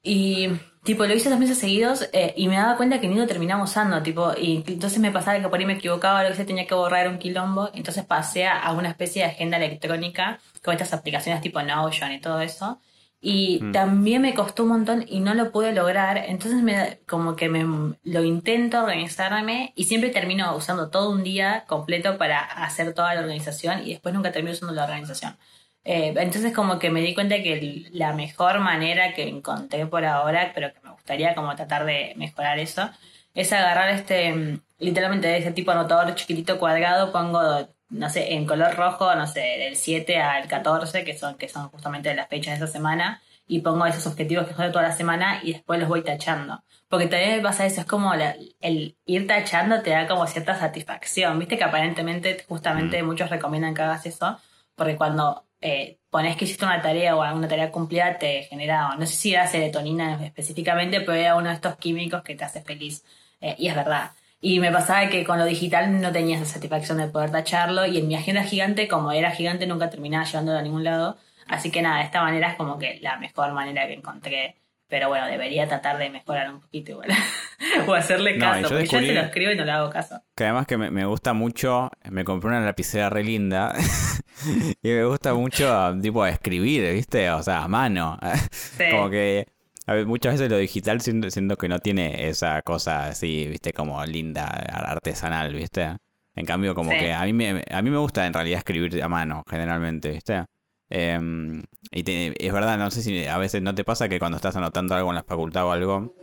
y 0.04 0.50
tipo 0.84 1.06
lo 1.06 1.14
hice 1.14 1.30
dos 1.30 1.40
meses 1.40 1.58
seguidos 1.60 2.10
eh, 2.14 2.34
y 2.36 2.48
me 2.48 2.56
daba 2.58 2.78
cuenta 2.78 3.00
que 3.00 3.08
ni 3.08 3.16
lo 3.16 3.28
terminaba 3.28 3.64
usando, 3.64 4.02
tipo, 4.02 4.34
y 4.38 4.64
entonces 4.68 5.00
me 5.00 5.12
pasaba 5.12 5.40
que 5.40 5.48
por 5.48 5.60
ahí 5.60 5.66
me 5.66 5.74
equivocaba, 5.74 6.24
lo 6.24 6.30
que 6.30 6.34
hice 6.36 6.46
tenía 6.46 6.66
que 6.68 6.76
borrar 6.76 7.08
un 7.08 7.18
quilombo, 7.20 7.70
entonces 7.74 8.04
pasé 8.06 8.46
a, 8.48 8.60
a 8.60 8.74
una 8.74 8.90
especie 8.90 9.24
de 9.24 9.30
agenda 9.30 9.58
electrónica 9.58 10.40
con 10.64 10.74
estas 10.74 10.94
aplicaciones 10.94 11.42
tipo 11.42 11.62
Notion 11.62 12.12
y 12.12 12.20
todo 12.22 12.42
eso. 12.42 12.80
Y 13.24 13.60
Mm. 13.62 13.72
también 13.72 14.22
me 14.24 14.34
costó 14.34 14.64
un 14.64 14.70
montón 14.70 15.06
y 15.08 15.20
no 15.20 15.36
lo 15.36 15.52
pude 15.52 15.74
lograr, 15.74 16.18
entonces 16.18 16.64
me, 16.64 17.02
como 17.08 17.36
que 17.36 17.50
me 17.50 17.64
lo 18.04 18.24
intento 18.24 18.80
organizarme 18.84 19.74
y 19.76 19.84
siempre 19.84 20.10
termino 20.10 20.56
usando 20.56 20.90
todo 20.90 21.12
un 21.12 21.22
día 21.24 21.66
completo 21.68 22.18
para 22.18 22.40
hacer 22.40 22.94
toda 22.96 23.14
la 23.14 23.22
organización 23.22 23.86
y 23.86 23.92
después 23.92 24.16
nunca 24.16 24.32
termino 24.32 24.54
usando 24.54 24.74
la 24.74 24.86
organización. 24.86 25.38
Eh, 25.84 26.14
entonces 26.18 26.54
como 26.54 26.78
que 26.80 26.90
me 26.92 27.02
di 27.02 27.14
cuenta 27.16 27.36
que 27.42 27.88
la 27.92 28.14
mejor 28.14 28.60
manera 28.60 29.14
que 29.14 29.28
encontré 29.28 29.88
por 29.88 30.06
ahora, 30.06 30.52
pero 30.54 30.74
que 30.74 30.80
me 30.82 30.92
gustaría 30.92 31.34
como 31.36 31.56
tratar 31.56 31.86
de 31.86 32.14
mejorar 32.18 32.60
eso, 32.60 32.90
es 33.34 33.52
agarrar 33.54 33.90
este, 33.90 34.32
mm, 34.34 34.62
literalmente 34.80 35.36
ese 35.38 35.52
tipo 35.52 35.72
de 35.72 35.80
anotador 35.80 36.14
chiquitito 36.16 36.60
cuadrado, 36.60 37.12
pongo, 37.12 37.42
no 37.90 38.10
sé, 38.10 38.34
en 38.34 38.46
color 38.46 38.76
rojo, 38.76 39.14
no 39.16 39.26
sé, 39.28 39.40
del 39.60 39.76
7 39.76 40.18
al 40.22 40.48
14, 40.48 41.04
que 41.04 41.18
son, 41.18 41.36
que 41.38 41.50
son 41.50 41.70
justamente 41.70 42.14
las 42.14 42.28
fechas 42.30 42.60
de 42.60 42.66
esa 42.66 42.72
semana, 42.72 43.22
y 43.48 43.60
pongo 43.62 43.86
esos 43.86 44.08
objetivos 44.08 44.48
que 44.48 44.54
son 44.54 44.66
de 44.68 44.72
toda 44.72 44.84
la 44.88 44.96
semana 44.96 45.42
y 45.44 45.54
después 45.54 45.80
los 45.80 45.90
voy 45.90 46.04
tachando. 46.04 46.64
Porque 46.88 47.08
también 47.08 47.38
me 47.38 47.42
pasa 47.42 47.66
eso, 47.66 47.82
es 47.82 47.88
como 47.88 48.14
la- 48.16 48.36
el 48.62 48.98
ir 49.06 49.28
tachando 49.28 49.82
te 49.82 49.90
da 49.92 50.08
como 50.08 50.26
cierta 50.28 50.56
satisfacción. 50.58 51.38
Viste 51.40 51.58
que 51.58 51.64
aparentemente, 51.64 52.46
justamente, 52.48 53.04
muchos 53.04 53.30
recomiendan 53.30 53.74
que 53.74 53.82
hagas 53.82 54.06
eso, 54.06 54.40
porque 54.76 54.96
cuando 54.96 55.46
eh, 55.62 56.00
pones 56.10 56.36
que 56.36 56.46
hiciste 56.46 56.66
una 56.66 56.82
tarea 56.82 57.16
o 57.16 57.22
alguna 57.22 57.48
tarea 57.48 57.72
cumplida, 57.72 58.18
te 58.18 58.44
genera, 58.44 58.96
no 58.98 59.06
sé 59.06 59.14
si 59.16 59.34
era 59.34 59.48
serotonina 59.48 60.24
específicamente, 60.26 61.02
pero 61.02 61.14
era 61.14 61.36
uno 61.36 61.50
de 61.50 61.56
estos 61.56 61.78
químicos 61.78 62.24
que 62.24 62.36
te 62.36 62.44
hace 62.44 62.62
feliz. 62.62 63.06
Eh, 63.40 63.56
y 63.58 63.68
es 63.68 63.76
verdad. 63.76 64.12
Y 64.42 64.60
me 64.60 64.72
pasaba 64.72 65.08
que 65.10 65.24
con 65.24 65.38
lo 65.40 65.46
digital 65.46 66.02
no 66.02 66.12
tenía 66.12 66.38
esa 66.38 66.46
satisfacción 66.46 66.98
de 66.98 67.08
poder 67.08 67.32
tacharlo, 67.32 67.86
y 67.86 67.98
en 68.00 68.08
mi 68.08 68.16
agenda 68.16 68.44
gigante, 68.44 68.88
como 68.88 69.12
era 69.12 69.32
gigante, 69.32 69.68
nunca 69.68 69.90
terminaba 69.90 70.26
llevándolo 70.26 70.60
a 70.60 70.62
ningún 70.64 70.84
lado. 70.84 71.18
Así 71.48 71.72
que 71.72 71.82
nada, 71.82 72.00
de 72.00 72.06
esta 72.06 72.22
manera 72.24 72.50
es 72.52 72.56
como 72.56 72.80
que 72.80 73.00
la 73.02 73.18
mejor 73.18 73.54
manera 73.54 73.88
que 73.88 73.94
encontré. 73.94 74.61
Pero 74.92 75.08
bueno, 75.08 75.26
debería 75.26 75.68
tratar 75.68 75.98
de 75.98 76.10
mejorar 76.10 76.54
un 76.54 76.60
poquito 76.60 76.92
igual. 76.92 77.10
o 77.88 77.94
hacerle 77.94 78.38
caso, 78.38 78.62
yo 78.64 78.70
porque 78.70 78.86
yo 78.86 79.00
se 79.00 79.14
lo 79.14 79.22
escribo 79.22 79.52
y 79.52 79.56
no 79.56 79.66
le 79.66 79.72
hago 79.72 79.90
caso. 79.90 80.22
Que 80.36 80.44
además 80.44 80.68
que 80.68 80.78
me, 80.78 80.92
me 80.92 81.06
gusta 81.06 81.34
mucho, 81.34 81.90
me 82.10 82.26
compré 82.26 82.50
una 82.50 82.60
lapicera 82.60 83.10
re 83.10 83.24
linda 83.24 83.74
y 84.84 84.90
me 84.90 85.06
gusta 85.06 85.34
mucho 85.34 85.96
tipo 86.02 86.26
escribir, 86.26 86.94
¿viste? 86.94 87.32
O 87.32 87.42
sea, 87.42 87.64
a 87.64 87.68
mano. 87.70 88.20
Sí. 88.52 88.84
Como 88.92 89.10
que 89.10 89.48
a 89.88 89.94
ver, 89.94 90.06
muchas 90.06 90.34
veces 90.34 90.50
lo 90.52 90.58
digital 90.58 91.02
siento, 91.02 91.32
siento 91.32 91.56
que 91.56 91.68
no 91.70 91.80
tiene 91.80 92.28
esa 92.28 92.62
cosa 92.62 93.08
así, 93.08 93.48
¿viste? 93.48 93.74
Como 93.74 94.04
linda, 94.06 94.46
artesanal, 94.46 95.54
¿viste? 95.54 95.96
En 96.36 96.46
cambio, 96.46 96.76
como 96.76 96.92
Sí. 96.92 96.98
que 97.00 97.14
a 97.14 97.24
mí, 97.24 97.34
me, 97.34 97.64
a 97.70 97.82
mí 97.82 97.90
me 97.90 97.98
gusta 97.98 98.26
en 98.26 98.34
realidad 98.34 98.60
escribir 98.60 99.02
a 99.02 99.08
mano, 99.08 99.44
generalmente, 99.50 100.12
¿viste? 100.12 100.44
Em, 100.94 101.64
y 101.92 102.04
te- 102.04 102.46
es 102.46 102.52
verdad, 102.54 102.78
no 102.78 102.92
sé 102.92 103.02
si 103.02 103.26
a 103.26 103.38
veces 103.38 103.62
no 103.62 103.74
te 103.74 103.84
pasa 103.86 104.10
que 104.10 104.20
cuando 104.20 104.36
estás 104.36 104.56
anotando 104.58 104.94
algo 104.94 105.10
en 105.10 105.16
la 105.16 105.24
facultad 105.24 105.66
o 105.66 105.72
algo, 105.72 106.14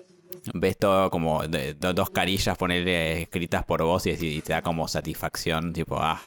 ves 0.54 0.76
todo 0.78 1.10
como 1.10 1.46
de- 1.48 1.72
do- 1.74 1.94
dos 1.94 2.10
carillas 2.10 2.56
ponerle 2.58 3.22
escritas 3.22 3.64
por 3.64 3.82
vos 3.82 4.06
y, 4.06 4.10
y 4.10 4.40
te 4.42 4.52
da 4.52 4.62
como 4.62 4.86
satisfacción, 4.86 5.72
tipo, 5.72 5.96
ah, 6.00 6.20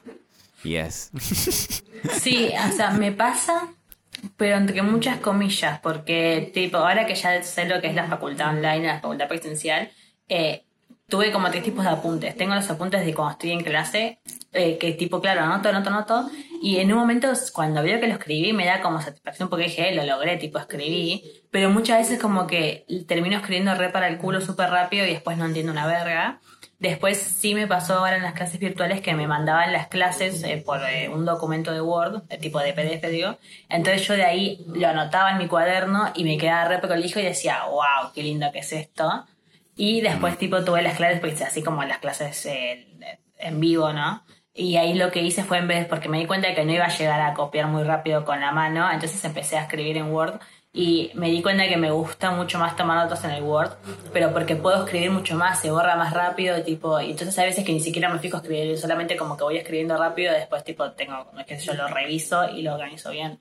yes. 0.64 1.12
Sí, 2.20 2.50
o 2.68 2.72
sea, 2.76 2.90
me 2.92 3.12
pasa, 3.12 3.68
pero 4.36 4.58
entre 4.58 4.82
muchas 4.82 5.20
comillas, 5.20 5.80
porque 5.82 6.50
tipo, 6.52 6.78
ahora 6.78 7.06
que 7.06 7.14
ya 7.14 7.44
sé 7.44 7.66
lo 7.66 7.80
que 7.80 7.88
es 7.88 7.96
la 7.96 8.08
facultad 8.08 8.50
online, 8.56 8.88
la 8.88 9.00
facultad 9.00 9.28
presencial, 9.28 9.92
eh, 10.30 10.64
tuve 11.12 11.32
como 11.32 11.52
tres 11.52 11.62
tipos 11.62 11.84
de 11.84 11.92
apuntes. 11.92 12.38
Tengo 12.38 12.56
los 12.56 12.70
apuntes 12.70 13.06
de 13.06 13.14
cuando 13.14 13.34
estoy 13.34 13.52
en 13.52 13.64
clase, 13.64 14.22
eh, 14.54 14.78
que 14.78 14.94
tipo, 14.94 15.20
claro, 15.20 15.42
anoto, 15.42 15.68
anoto, 15.68 15.90
anoto, 15.90 16.32
y 16.64 16.78
en 16.78 16.92
un 16.94 17.00
momento 17.00 17.28
cuando 17.54 17.84
veo 17.84 18.00
que 18.00 18.08
lo 18.08 18.14
escribí 18.14 18.54
me 18.54 18.66
da 18.66 18.82
como 18.82 19.02
satisfacción 19.02 19.50
porque 19.50 19.66
dije, 19.66 19.90
eh, 19.90 19.96
lo 19.96 20.06
logré, 20.06 20.38
tipo, 20.38 20.58
escribí, 20.58 21.44
pero 21.52 21.70
muchas 21.70 22.00
veces 22.00 22.20
como 22.20 22.48
que 22.48 22.86
termino 23.08 23.36
escribiendo 23.36 23.76
re 23.76 23.90
para 23.90 24.08
el 24.08 24.20
culo 24.20 24.40
súper 24.40 24.70
rápido 24.70 25.06
y 25.06 25.12
después 25.12 25.38
no 25.38 25.46
entiendo 25.46 25.74
una 25.74 25.86
verga. 25.86 26.40
Después 26.80 27.18
sí 27.18 27.54
me 27.56 27.68
pasó 27.68 27.96
ahora 27.96 28.16
en 28.16 28.24
las 28.24 28.34
clases 28.34 28.60
virtuales 28.60 29.02
que 29.02 29.14
me 29.14 29.28
mandaban 29.28 29.72
las 29.74 29.88
clases 29.88 30.42
eh, 30.44 30.64
por 30.66 30.80
eh, 30.84 31.10
un 31.10 31.26
documento 31.26 31.74
de 31.74 31.82
Word, 31.82 32.24
tipo 32.40 32.60
de 32.60 32.74
PDF, 32.74 33.08
digo. 33.10 33.38
Entonces 33.70 34.08
yo 34.08 34.16
de 34.16 34.24
ahí 34.24 34.66
lo 34.74 34.88
anotaba 34.88 35.32
en 35.32 35.40
mi 35.40 35.48
cuaderno 35.48 36.12
y 36.16 36.24
me 36.24 36.38
quedaba 36.38 36.70
re 36.70 36.80
prolijo 36.80 37.20
y 37.20 37.24
decía, 37.24 37.66
wow, 37.66 38.12
qué 38.16 38.24
lindo 38.24 38.50
que 38.52 38.60
es 38.60 38.72
esto. 38.72 39.26
Y 39.76 40.02
después 40.02 40.38
tipo 40.38 40.64
tuve 40.64 40.82
las 40.82 40.98
clases, 40.98 41.20
pues 41.20 41.42
así 41.42 41.64
como 41.64 41.84
las 41.84 42.00
clases 42.00 42.46
eh, 42.46 42.88
en 43.38 43.60
vivo, 43.60 43.92
¿no? 43.94 44.24
Y 44.54 44.76
ahí 44.76 44.94
lo 44.94 45.12
que 45.12 45.22
hice 45.22 45.44
fue 45.44 45.60
en 45.60 45.68
vez, 45.68 45.88
porque 45.88 46.10
me 46.10 46.20
di 46.20 46.26
cuenta 46.26 46.54
que 46.54 46.66
no 46.66 46.74
iba 46.74 46.86
a 46.86 46.98
llegar 46.98 47.22
a 47.22 47.34
copiar 47.34 47.68
muy 47.68 47.84
rápido 47.84 48.26
con 48.26 48.42
la 48.42 48.52
mano, 48.52 48.92
entonces 48.92 49.24
empecé 49.24 49.58
a 49.58 49.62
escribir 49.64 49.98
en 49.98 50.12
Word 50.12 50.42
y 50.74 51.12
me 51.16 51.30
di 51.30 51.42
cuenta 51.42 51.68
que 51.68 51.78
me 51.78 51.92
gusta 51.92 52.32
mucho 52.32 52.60
más 52.60 52.76
tomar 52.76 52.98
notas 52.98 53.24
en 53.24 53.32
el 53.32 53.44
Word, 53.44 53.72
pero 54.12 54.32
porque 54.34 54.56
puedo 54.56 54.84
escribir 54.84 55.12
mucho 55.12 55.36
más, 55.36 55.62
se 55.62 55.72
borra 55.72 55.96
más 55.96 56.14
rápido, 56.14 56.62
tipo, 56.64 57.00
y 57.00 57.12
entonces 57.12 57.38
hay 57.40 57.48
veces 57.48 57.66
que 57.66 57.74
ni 57.74 57.80
siquiera 57.80 58.10
me 58.10 58.20
fijo 58.20 58.38
a 58.38 58.42
escribir, 58.42 58.78
solamente 58.78 59.16
como 59.16 59.38
que 59.38 59.44
voy 59.44 59.58
escribiendo 59.58 59.98
rápido, 59.98 60.34
después 60.34 60.64
tipo 60.66 60.92
tengo, 60.92 61.32
qué 61.48 61.58
sé 61.58 61.68
yo, 61.68 61.74
lo 61.74 61.88
reviso 61.88 62.50
y 62.50 62.62
lo 62.62 62.74
organizo 62.74 63.12
bien. 63.12 63.40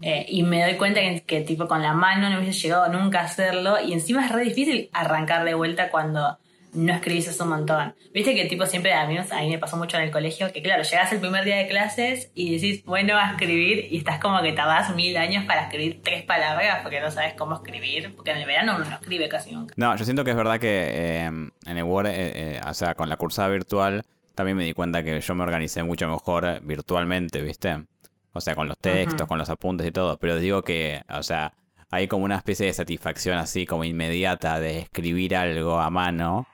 Eh, 0.00 0.26
y 0.28 0.42
me 0.42 0.62
doy 0.62 0.76
cuenta 0.76 1.00
que, 1.00 1.22
que, 1.22 1.40
tipo 1.40 1.66
con 1.66 1.82
la 1.82 1.92
mano 1.92 2.30
no 2.30 2.38
hubiese 2.38 2.60
llegado 2.60 2.88
nunca 2.88 3.20
a 3.20 3.24
hacerlo 3.24 3.78
y 3.84 3.92
encima 3.92 4.24
es 4.24 4.32
re 4.32 4.44
difícil 4.44 4.90
arrancar 4.92 5.44
de 5.44 5.54
vuelta 5.54 5.90
cuando 5.90 6.38
no 6.72 6.92
escribís 6.92 7.40
un 7.40 7.48
montón. 7.48 7.94
Viste 8.12 8.34
que 8.34 8.44
tipo 8.46 8.66
siempre, 8.66 8.92
a 8.92 9.06
mí, 9.06 9.16
a 9.18 9.40
mí 9.40 9.50
me 9.50 9.58
pasó 9.58 9.76
mucho 9.76 9.96
en 9.96 10.04
el 10.04 10.10
colegio, 10.10 10.52
que 10.52 10.62
claro, 10.62 10.82
llegás 10.82 11.12
el 11.12 11.20
primer 11.20 11.44
día 11.44 11.56
de 11.56 11.68
clases 11.68 12.30
y 12.34 12.54
decís, 12.54 12.84
bueno, 12.84 13.16
a 13.16 13.30
escribir 13.32 13.88
y 13.90 13.98
estás 13.98 14.18
como 14.18 14.40
que 14.42 14.52
tardás 14.52 14.94
mil 14.94 15.16
años 15.16 15.44
para 15.44 15.62
escribir 15.62 16.00
tres 16.02 16.24
palabras 16.24 16.80
porque 16.82 17.00
no 17.00 17.10
sabes 17.10 17.34
cómo 17.34 17.56
escribir, 17.56 18.14
porque 18.14 18.32
en 18.32 18.38
el 18.38 18.46
verano 18.46 18.76
uno 18.76 18.84
no 18.84 18.94
escribe 18.94 19.28
casi 19.28 19.52
nunca. 19.52 19.74
No, 19.76 19.96
yo 19.96 20.04
siento 20.04 20.24
que 20.24 20.30
es 20.30 20.36
verdad 20.36 20.58
que 20.58 20.88
eh, 20.90 21.24
en 21.26 21.52
el 21.76 21.82
Word, 21.84 22.06
eh, 22.06 22.12
eh, 22.56 22.60
o 22.66 22.74
sea, 22.74 22.94
con 22.94 23.08
la 23.08 23.16
cursada 23.16 23.48
virtual, 23.48 24.04
también 24.34 24.56
me 24.56 24.64
di 24.64 24.72
cuenta 24.72 25.02
que 25.02 25.20
yo 25.20 25.34
me 25.34 25.42
organicé 25.42 25.82
mucho 25.82 26.08
mejor 26.08 26.60
virtualmente, 26.62 27.42
¿viste? 27.42 27.84
O 28.32 28.40
sea, 28.40 28.54
con 28.54 28.68
los 28.68 28.78
textos, 28.78 29.26
con 29.26 29.38
los 29.38 29.48
apuntes 29.48 29.86
y 29.86 29.90
todo. 29.90 30.18
Pero 30.18 30.36
digo 30.38 30.62
que, 30.62 31.02
o 31.10 31.22
sea, 31.22 31.54
hay 31.90 32.08
como 32.08 32.24
una 32.24 32.36
especie 32.36 32.66
de 32.66 32.72
satisfacción 32.72 33.38
así 33.38 33.66
como 33.66 33.84
inmediata 33.84 34.60
de 34.60 34.80
escribir 34.80 35.34
algo 35.36 35.80
a 35.80 35.90
mano 35.90 36.46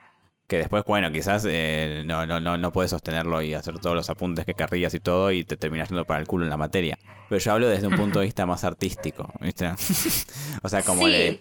que 0.47 0.57
después, 0.57 0.83
bueno, 0.85 1.11
quizás 1.11 1.45
eh, 1.49 2.03
no, 2.05 2.25
no, 2.25 2.39
no, 2.39 2.57
no 2.57 2.71
puedes 2.71 2.91
sostenerlo 2.91 3.41
y 3.41 3.53
hacer 3.53 3.79
todos 3.79 3.95
los 3.95 4.09
apuntes 4.09 4.45
que 4.45 4.53
querrías 4.53 4.93
y 4.93 4.99
todo 4.99 5.31
y 5.31 5.43
te 5.43 5.57
terminas 5.57 5.89
yendo 5.89 6.05
para 6.05 6.19
el 6.19 6.27
culo 6.27 6.43
en 6.43 6.49
la 6.49 6.57
materia. 6.57 6.97
Pero 7.27 7.39
yo 7.39 7.51
hablo 7.53 7.67
desde 7.67 7.87
un 7.87 7.95
punto 7.95 8.19
de 8.19 8.25
vista 8.25 8.45
más 8.45 8.63
artístico, 8.63 9.31
¿viste? 9.41 9.67
o 10.61 10.69
sea, 10.69 10.83
como 10.83 11.07
el, 11.07 11.39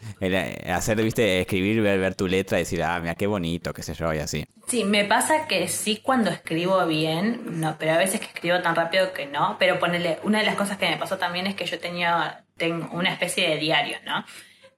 hacer, 0.71 1.03
¿viste? 1.03 1.41
Escribir, 1.41 1.83
ver, 1.83 2.01
ver, 2.01 2.15
tu 2.15 2.27
letra 2.27 2.59
y 2.59 2.63
decir, 2.63 2.83
ah, 2.83 2.99
mira, 3.01 3.15
qué 3.15 3.27
bonito, 3.27 3.75
qué 3.75 3.83
sé 3.83 3.93
yo, 3.93 4.13
y 4.15 4.19
así. 4.19 4.47
Sí, 4.67 4.85
me 4.85 5.05
pasa 5.05 5.47
que 5.47 5.69
sí 5.69 6.01
cuando 6.03 6.31
escribo 6.31 6.87
bien, 6.87 7.61
no, 7.61 7.77
pero 7.79 7.93
a 7.93 7.99
veces 7.99 8.21
que 8.21 8.27
escribo 8.27 8.61
tan 8.63 8.75
rápido 8.75 9.13
que 9.13 9.27
no. 9.27 9.57
Pero 9.59 9.79
ponerle, 9.79 10.19
una 10.23 10.39
de 10.39 10.47
las 10.47 10.55
cosas 10.55 10.79
que 10.79 10.89
me 10.89 10.97
pasó 10.97 11.19
también 11.19 11.47
es 11.47 11.55
que 11.55 11.67
yo 11.67 11.79
tenía 11.79 12.45
tengo 12.57 12.89
una 12.93 13.13
especie 13.13 13.49
de 13.51 13.57
diario, 13.59 13.99
¿no? 14.05 14.25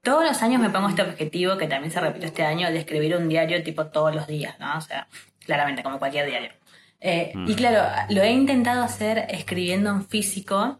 Todos 0.03 0.23
los 0.23 0.41
años 0.41 0.61
me 0.61 0.69
pongo 0.69 0.89
este 0.89 1.01
objetivo, 1.01 1.57
que 1.57 1.67
también 1.67 1.91
se 1.91 1.99
repite 1.99 2.25
este 2.25 2.43
año, 2.43 2.69
de 2.69 2.77
escribir 2.77 3.15
un 3.15 3.27
diario 3.27 3.61
tipo 3.63 3.87
todos 3.87 4.13
los 4.15 4.27
días, 4.27 4.59
¿no? 4.59 4.77
O 4.77 4.81
sea, 4.81 5.07
claramente, 5.45 5.83
como 5.83 5.99
cualquier 5.99 6.27
diario. 6.27 6.51
Eh, 6.99 7.33
y 7.45 7.55
claro, 7.55 7.83
lo 8.09 8.21
he 8.23 8.31
intentado 8.31 8.83
hacer 8.83 9.27
escribiendo 9.29 9.91
en 9.91 10.05
físico, 10.05 10.79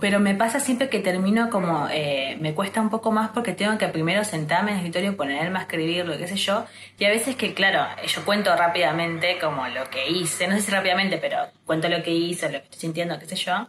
pero 0.00 0.20
me 0.20 0.34
pasa 0.34 0.60
siempre 0.60 0.88
que 0.88 1.00
termino 1.00 1.50
como, 1.50 1.88
eh, 1.90 2.36
me 2.40 2.54
cuesta 2.54 2.80
un 2.80 2.88
poco 2.88 3.10
más 3.10 3.30
porque 3.30 3.52
tengo 3.52 3.76
que 3.78 3.88
primero 3.88 4.24
sentarme 4.24 4.70
en 4.70 4.78
el 4.78 4.84
escritorio, 4.84 5.16
ponerme 5.16 5.58
a 5.58 5.62
escribir, 5.62 6.06
lo 6.06 6.16
que 6.16 6.28
sé 6.28 6.36
yo, 6.36 6.64
y 6.98 7.04
a 7.04 7.10
veces 7.10 7.36
que, 7.36 7.52
claro, 7.52 7.84
yo 8.06 8.24
cuento 8.24 8.54
rápidamente 8.54 9.38
como 9.38 9.66
lo 9.68 9.90
que 9.90 10.08
hice, 10.08 10.46
no 10.46 10.54
sé 10.56 10.62
si 10.62 10.70
rápidamente, 10.70 11.18
pero 11.18 11.38
cuento 11.66 11.88
lo 11.88 12.02
que 12.02 12.12
hice, 12.12 12.46
lo 12.46 12.60
que 12.60 12.64
estoy 12.64 12.80
sintiendo, 12.80 13.18
qué 13.18 13.26
sé 13.26 13.36
yo, 13.36 13.68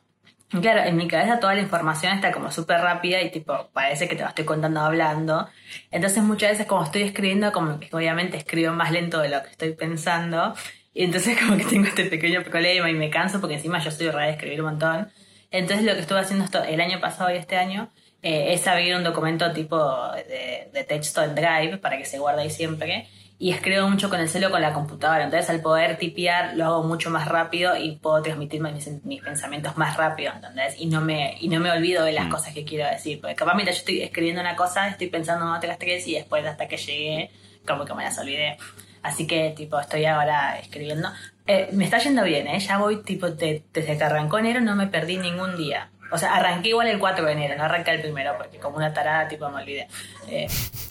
Claro, 0.49 0.81
en 0.81 0.97
mi 0.97 1.07
cabeza 1.07 1.39
toda 1.39 1.53
la 1.53 1.61
información 1.61 2.13
está 2.13 2.31
como 2.31 2.51
súper 2.51 2.81
rápida 2.81 3.21
y 3.21 3.29
tipo, 3.29 3.69
parece 3.71 4.07
que 4.07 4.15
te 4.15 4.23
lo 4.23 4.29
estoy 4.29 4.45
contando 4.45 4.81
hablando. 4.81 5.47
Entonces 5.91 6.23
muchas 6.23 6.51
veces 6.51 6.65
como 6.65 6.83
estoy 6.83 7.03
escribiendo, 7.03 7.51
como 7.51 7.79
que 7.79 7.87
obviamente 7.95 8.37
escribo 8.37 8.73
más 8.73 8.91
lento 8.91 9.19
de 9.19 9.29
lo 9.29 9.43
que 9.43 9.49
estoy 9.49 9.73
pensando. 9.73 10.55
Y 10.91 11.03
entonces 11.03 11.37
como 11.45 11.55
que 11.55 11.65
tengo 11.65 11.87
este 11.87 12.05
pequeño 12.05 12.43
problema 12.43 12.89
y 12.89 12.95
me 12.95 13.11
canso 13.11 13.39
porque 13.39 13.55
encima 13.55 13.77
yo 13.79 13.91
soy 13.91 14.09
re 14.09 14.25
de 14.25 14.31
escribir 14.31 14.61
un 14.61 14.71
montón. 14.71 15.11
Entonces 15.51 15.85
lo 15.85 15.93
que 15.93 16.01
estuve 16.01 16.19
haciendo 16.19 16.45
esto, 16.45 16.63
el 16.63 16.81
año 16.81 16.99
pasado 16.99 17.31
y 17.31 17.37
este 17.37 17.55
año 17.55 17.91
eh, 18.23 18.53
es 18.53 18.65
abrir 18.67 18.95
un 18.95 19.03
documento 19.03 19.51
tipo 19.53 19.77
de, 20.13 20.69
de 20.73 20.83
texto 20.83 21.23
en 21.23 21.35
Drive 21.35 21.77
para 21.77 21.97
que 21.97 22.05
se 22.05 22.17
guarde 22.17 22.41
ahí 22.41 22.49
siempre 22.49 23.07
y 23.41 23.51
escribo 23.51 23.87
mucho 23.87 24.09
con 24.09 24.19
el 24.19 24.27
celo 24.27 24.51
con 24.51 24.61
la 24.61 24.73
computadora. 24.73 25.23
Entonces, 25.23 25.49
al 25.49 25.61
poder 25.61 25.97
tipear, 25.97 26.57
lo 26.57 26.65
hago 26.65 26.83
mucho 26.83 27.09
más 27.09 27.25
rápido 27.25 27.77
y 27.77 27.95
puedo 27.95 28.21
transmitir 28.21 28.61
mis, 28.61 29.21
pensamientos 29.21 29.77
más 29.77 29.95
rápido, 29.95 30.33
¿entendés? 30.33 30.75
Y 30.77 30.87
no 30.87 30.99
me, 30.99 31.37
y 31.39 31.47
no 31.47 31.61
me 31.61 31.71
olvido 31.71 32.03
de 32.03 32.11
las 32.11 32.27
mm. 32.27 32.29
cosas 32.29 32.53
que 32.53 32.65
quiero 32.65 32.89
decir. 32.89 33.21
Porque 33.21 33.35
capaz 33.35 33.55
mientras 33.55 33.77
yo 33.77 33.79
estoy 33.79 34.01
escribiendo 34.01 34.41
una 34.41 34.57
cosa, 34.57 34.89
estoy 34.89 35.07
pensando 35.07 35.45
en 35.45 35.51
otras 35.53 35.79
tres 35.79 36.05
y 36.05 36.15
después 36.15 36.45
hasta 36.45 36.67
que 36.67 36.75
llegué, 36.75 37.31
como 37.65 37.85
que 37.85 37.93
me 37.93 38.03
las 38.03 38.19
olvidé. 38.19 38.57
Así 39.03 39.25
que, 39.25 39.53
tipo, 39.55 39.79
estoy 39.79 40.03
ahora 40.03 40.59
escribiendo. 40.59 41.07
Eh, 41.47 41.69
me 41.71 41.85
está 41.85 41.97
yendo 41.99 42.23
bien, 42.23 42.45
¿eh? 42.45 42.59
Ya 42.59 42.77
voy, 42.77 43.03
tipo, 43.03 43.29
desde 43.29 43.63
que 43.71 44.03
arrancó 44.03 44.37
enero 44.37 44.59
no 44.59 44.75
me 44.75 44.87
perdí 44.87 45.15
ningún 45.15 45.55
día. 45.55 45.89
O 46.11 46.17
sea, 46.17 46.35
arranqué 46.35 46.69
igual 46.69 46.87
el 46.87 46.99
4 46.99 47.25
de 47.25 47.31
enero, 47.31 47.55
no 47.57 47.63
arranqué 47.63 47.91
el 47.91 48.01
primero, 48.01 48.33
porque 48.37 48.57
como 48.57 48.77
una 48.77 48.93
tarada, 48.93 49.27
tipo, 49.27 49.49
me 49.49 49.61
olvidé. 49.61 49.87
Eh, 50.27 50.47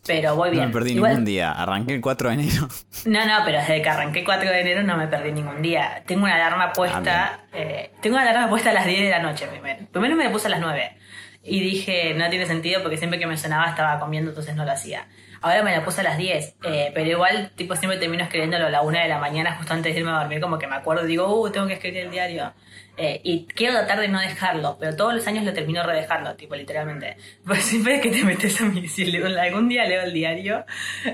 pero 0.06 0.36
voy 0.36 0.50
bien. 0.50 0.62
No 0.62 0.68
me 0.68 0.72
perdí 0.72 0.94
ningún 0.94 1.24
día, 1.24 1.52
arranqué 1.52 1.94
el 1.94 2.00
4 2.00 2.28
de 2.28 2.34
enero. 2.34 2.68
No, 3.04 3.24
no, 3.24 3.44
pero 3.44 3.58
desde 3.58 3.80
que 3.80 3.88
arranqué 3.88 4.18
el 4.20 4.24
4 4.24 4.50
de 4.50 4.60
enero 4.60 4.82
no 4.82 4.96
me 4.96 5.06
perdí 5.06 5.30
ningún 5.32 5.62
día. 5.62 6.02
Tengo 6.06 6.24
una 6.24 6.34
alarma 6.34 6.72
puesta, 6.72 7.40
eh, 7.52 7.92
tengo 8.02 8.16
una 8.16 8.28
alarma 8.28 8.48
puesta 8.48 8.70
a 8.70 8.72
las 8.72 8.86
10 8.86 9.02
de 9.02 9.10
la 9.10 9.20
noche 9.20 9.46
primero. 9.46 9.86
Primero 9.92 10.16
me 10.16 10.24
la 10.24 10.32
puse 10.32 10.48
a 10.48 10.50
las 10.50 10.60
9. 10.60 10.96
Y 11.44 11.60
dije, 11.60 12.14
no 12.14 12.28
tiene 12.28 12.46
sentido 12.46 12.82
porque 12.82 12.96
siempre 12.96 13.18
que 13.18 13.26
me 13.26 13.36
sonaba 13.36 13.70
estaba 13.70 13.98
comiendo, 14.00 14.30
entonces 14.30 14.54
no 14.56 14.64
lo 14.64 14.72
hacía. 14.72 15.06
Ahora 15.40 15.62
me 15.62 15.70
la 15.70 15.84
puse 15.84 16.00
a 16.00 16.04
las 16.04 16.18
10, 16.18 16.56
eh, 16.64 16.90
pero 16.94 17.08
igual, 17.08 17.52
tipo, 17.54 17.76
siempre 17.76 17.98
termino 17.98 18.24
escribiéndolo 18.24 18.66
a 18.66 18.70
la 18.70 18.82
1 18.82 18.98
de 18.98 19.08
la 19.08 19.18
mañana, 19.18 19.56
justo 19.56 19.72
antes 19.72 19.94
de 19.94 20.00
irme 20.00 20.10
a 20.10 20.20
dormir, 20.20 20.40
como 20.40 20.58
que 20.58 20.66
me 20.66 20.74
acuerdo 20.74 21.04
y 21.04 21.08
digo, 21.08 21.32
uh, 21.32 21.50
tengo 21.50 21.66
que 21.66 21.74
escribir 21.74 22.02
el 22.02 22.10
diario. 22.10 22.52
Eh, 22.96 23.20
y 23.22 23.46
quiero 23.46 23.74
tratar 23.74 24.00
de 24.00 24.08
no 24.08 24.20
dejarlo, 24.20 24.76
pero 24.80 24.96
todos 24.96 25.14
los 25.14 25.24
años 25.28 25.44
lo 25.44 25.52
termino 25.52 25.84
redejando, 25.84 26.34
tipo, 26.34 26.56
literalmente. 26.56 27.16
Pues 27.46 27.64
siempre 27.64 28.00
que 28.00 28.10
te 28.10 28.24
metes 28.24 28.60
a 28.60 28.64
mi, 28.64 28.88
si 28.88 29.16
algún 29.16 29.68
día 29.68 29.84
leo 29.84 30.02
el 30.02 30.12
diario, 30.12 30.64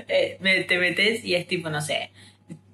eh, 0.07 0.65
te 0.67 0.77
metes 0.79 1.23
y 1.23 1.35
es 1.35 1.45
tipo, 1.47 1.69
no 1.69 1.81
sé, 1.81 2.11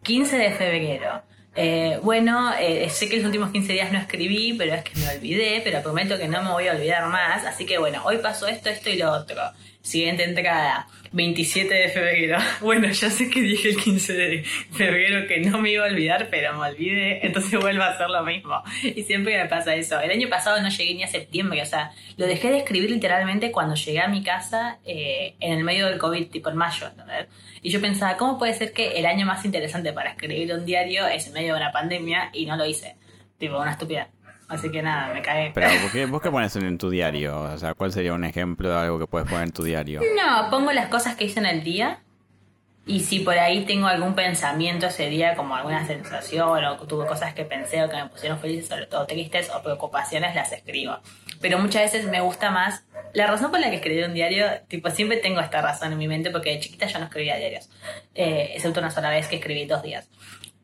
15 0.03 0.37
de 0.37 0.51
febrero. 0.51 1.23
Eh, 1.53 1.99
bueno, 2.01 2.53
sé 2.87 3.09
que 3.09 3.17
los 3.17 3.25
últimos 3.25 3.51
15 3.51 3.73
días 3.73 3.91
no 3.91 3.99
escribí, 3.99 4.53
pero 4.53 4.73
es 4.73 4.83
que 4.83 4.97
me 4.97 5.09
olvidé, 5.09 5.59
pero 5.61 5.83
prometo 5.83 6.17
que 6.17 6.29
no 6.29 6.41
me 6.41 6.51
voy 6.51 6.69
a 6.69 6.71
olvidar 6.71 7.05
más. 7.09 7.45
Así 7.45 7.65
que 7.65 7.77
bueno, 7.77 8.01
hoy 8.05 8.19
pasó 8.19 8.47
esto, 8.47 8.69
esto 8.69 8.89
y 8.89 8.95
lo 8.97 9.11
otro. 9.11 9.41
Siguiente 9.81 10.23
entrada, 10.23 10.87
27 11.11 11.73
de 11.73 11.89
febrero. 11.89 12.37
Bueno, 12.61 12.87
ya 12.89 13.09
sé 13.09 13.29
que 13.29 13.41
dije 13.41 13.69
el 13.69 13.77
15 13.77 14.13
de 14.13 14.43
febrero 14.71 15.27
que 15.27 15.39
no 15.39 15.57
me 15.57 15.71
iba 15.71 15.85
a 15.85 15.89
olvidar, 15.89 16.27
pero 16.29 16.53
me 16.53 16.69
olvidé, 16.69 17.25
entonces 17.25 17.59
vuelvo 17.59 17.83
a 17.83 17.87
hacer 17.87 18.09
lo 18.09 18.23
mismo. 18.23 18.61
Y 18.83 19.03
siempre 19.03 19.37
me 19.37 19.49
pasa 19.49 19.75
eso. 19.75 19.99
El 19.99 20.11
año 20.11 20.29
pasado 20.29 20.61
no 20.61 20.69
llegué 20.69 20.93
ni 20.93 21.03
a 21.03 21.07
septiembre, 21.07 21.61
o 21.61 21.65
sea, 21.65 21.91
lo 22.17 22.27
dejé 22.27 22.51
de 22.51 22.59
escribir 22.59 22.91
literalmente 22.91 23.51
cuando 23.51 23.75
llegué 23.75 23.99
a 23.99 24.07
mi 24.07 24.23
casa 24.23 24.79
eh, 24.85 25.35
en 25.39 25.53
el 25.53 25.63
medio 25.63 25.87
del 25.87 25.97
COVID, 25.97 26.29
tipo 26.29 26.49
en 26.49 26.57
mayo, 26.57 26.87
¿entendés? 26.87 27.27
Y 27.61 27.71
yo 27.71 27.81
pensaba, 27.81 28.17
¿cómo 28.17 28.37
puede 28.37 28.53
ser 28.53 28.73
que 28.73 28.99
el 28.99 29.05
año 29.05 29.25
más 29.25 29.43
interesante 29.45 29.93
para 29.93 30.11
escribir 30.11 30.53
un 30.53 30.65
diario 30.65 31.07
es 31.07 31.27
en 31.27 31.33
medio 31.33 31.53
de 31.53 31.59
una 31.59 31.71
pandemia 31.71 32.29
y 32.33 32.45
no 32.45 32.55
lo 32.55 32.65
hice? 32.65 32.95
Tipo, 33.37 33.59
una 33.59 33.71
estupidez. 33.71 34.07
Así 34.51 34.69
que 34.69 34.81
nada, 34.81 35.13
me 35.13 35.21
cae. 35.21 35.51
Pero 35.55 35.69
¿por 35.81 35.91
qué, 35.93 36.05
¿vos 36.05 36.21
qué 36.21 36.29
pones 36.31 36.53
en 36.57 36.77
tu 36.77 36.89
diario? 36.89 37.39
O 37.39 37.57
sea, 37.57 37.73
¿cuál 37.73 37.93
sería 37.93 38.13
un 38.13 38.25
ejemplo 38.25 38.69
de 38.69 38.75
algo 38.75 38.99
que 38.99 39.07
puedes 39.07 39.27
poner 39.27 39.45
en 39.45 39.53
tu 39.53 39.63
diario? 39.63 40.01
No, 40.15 40.49
pongo 40.49 40.73
las 40.73 40.89
cosas 40.89 41.15
que 41.15 41.23
hice 41.23 41.39
en 41.39 41.45
el 41.45 41.63
día. 41.63 42.01
Y 42.85 43.01
si 43.01 43.19
por 43.19 43.37
ahí 43.37 43.63
tengo 43.63 43.87
algún 43.87 44.13
pensamiento 44.13 44.87
ese 44.87 45.07
día, 45.07 45.35
como 45.35 45.55
alguna 45.55 45.85
sensación, 45.87 46.65
o 46.65 46.77
tuve 46.87 47.05
cosas 47.05 47.33
que 47.33 47.45
pensé 47.45 47.81
o 47.83 47.89
que 47.89 47.95
me 47.95 48.07
pusieron 48.09 48.39
felices, 48.39 48.67
sobre 48.67 48.87
todo 48.87 49.05
tristes 49.05 49.49
o 49.55 49.61
preocupaciones, 49.61 50.35
las 50.35 50.51
escribo. 50.51 50.97
Pero 51.39 51.59
muchas 51.59 51.83
veces 51.83 52.09
me 52.09 52.19
gusta 52.19 52.49
más. 52.49 52.83
La 53.13 53.27
razón 53.27 53.51
por 53.51 53.59
la 53.59 53.69
que 53.69 53.77
escribí 53.77 54.03
un 54.03 54.13
diario, 54.13 54.47
tipo, 54.67 54.89
siempre 54.89 55.17
tengo 55.17 55.39
esta 55.39 55.61
razón 55.61 55.93
en 55.93 55.97
mi 55.97 56.07
mente, 56.07 56.31
porque 56.31 56.49
de 56.49 56.59
chiquita 56.59 56.87
yo 56.87 56.99
no 56.99 57.05
escribía 57.05 57.37
diarios. 57.37 57.69
Eh, 58.15 58.53
excepto 58.55 58.79
una 58.79 58.91
sola 58.91 59.11
vez 59.11 59.27
que 59.27 59.37
escribí 59.37 59.65
dos 59.65 59.83
días. 59.83 60.09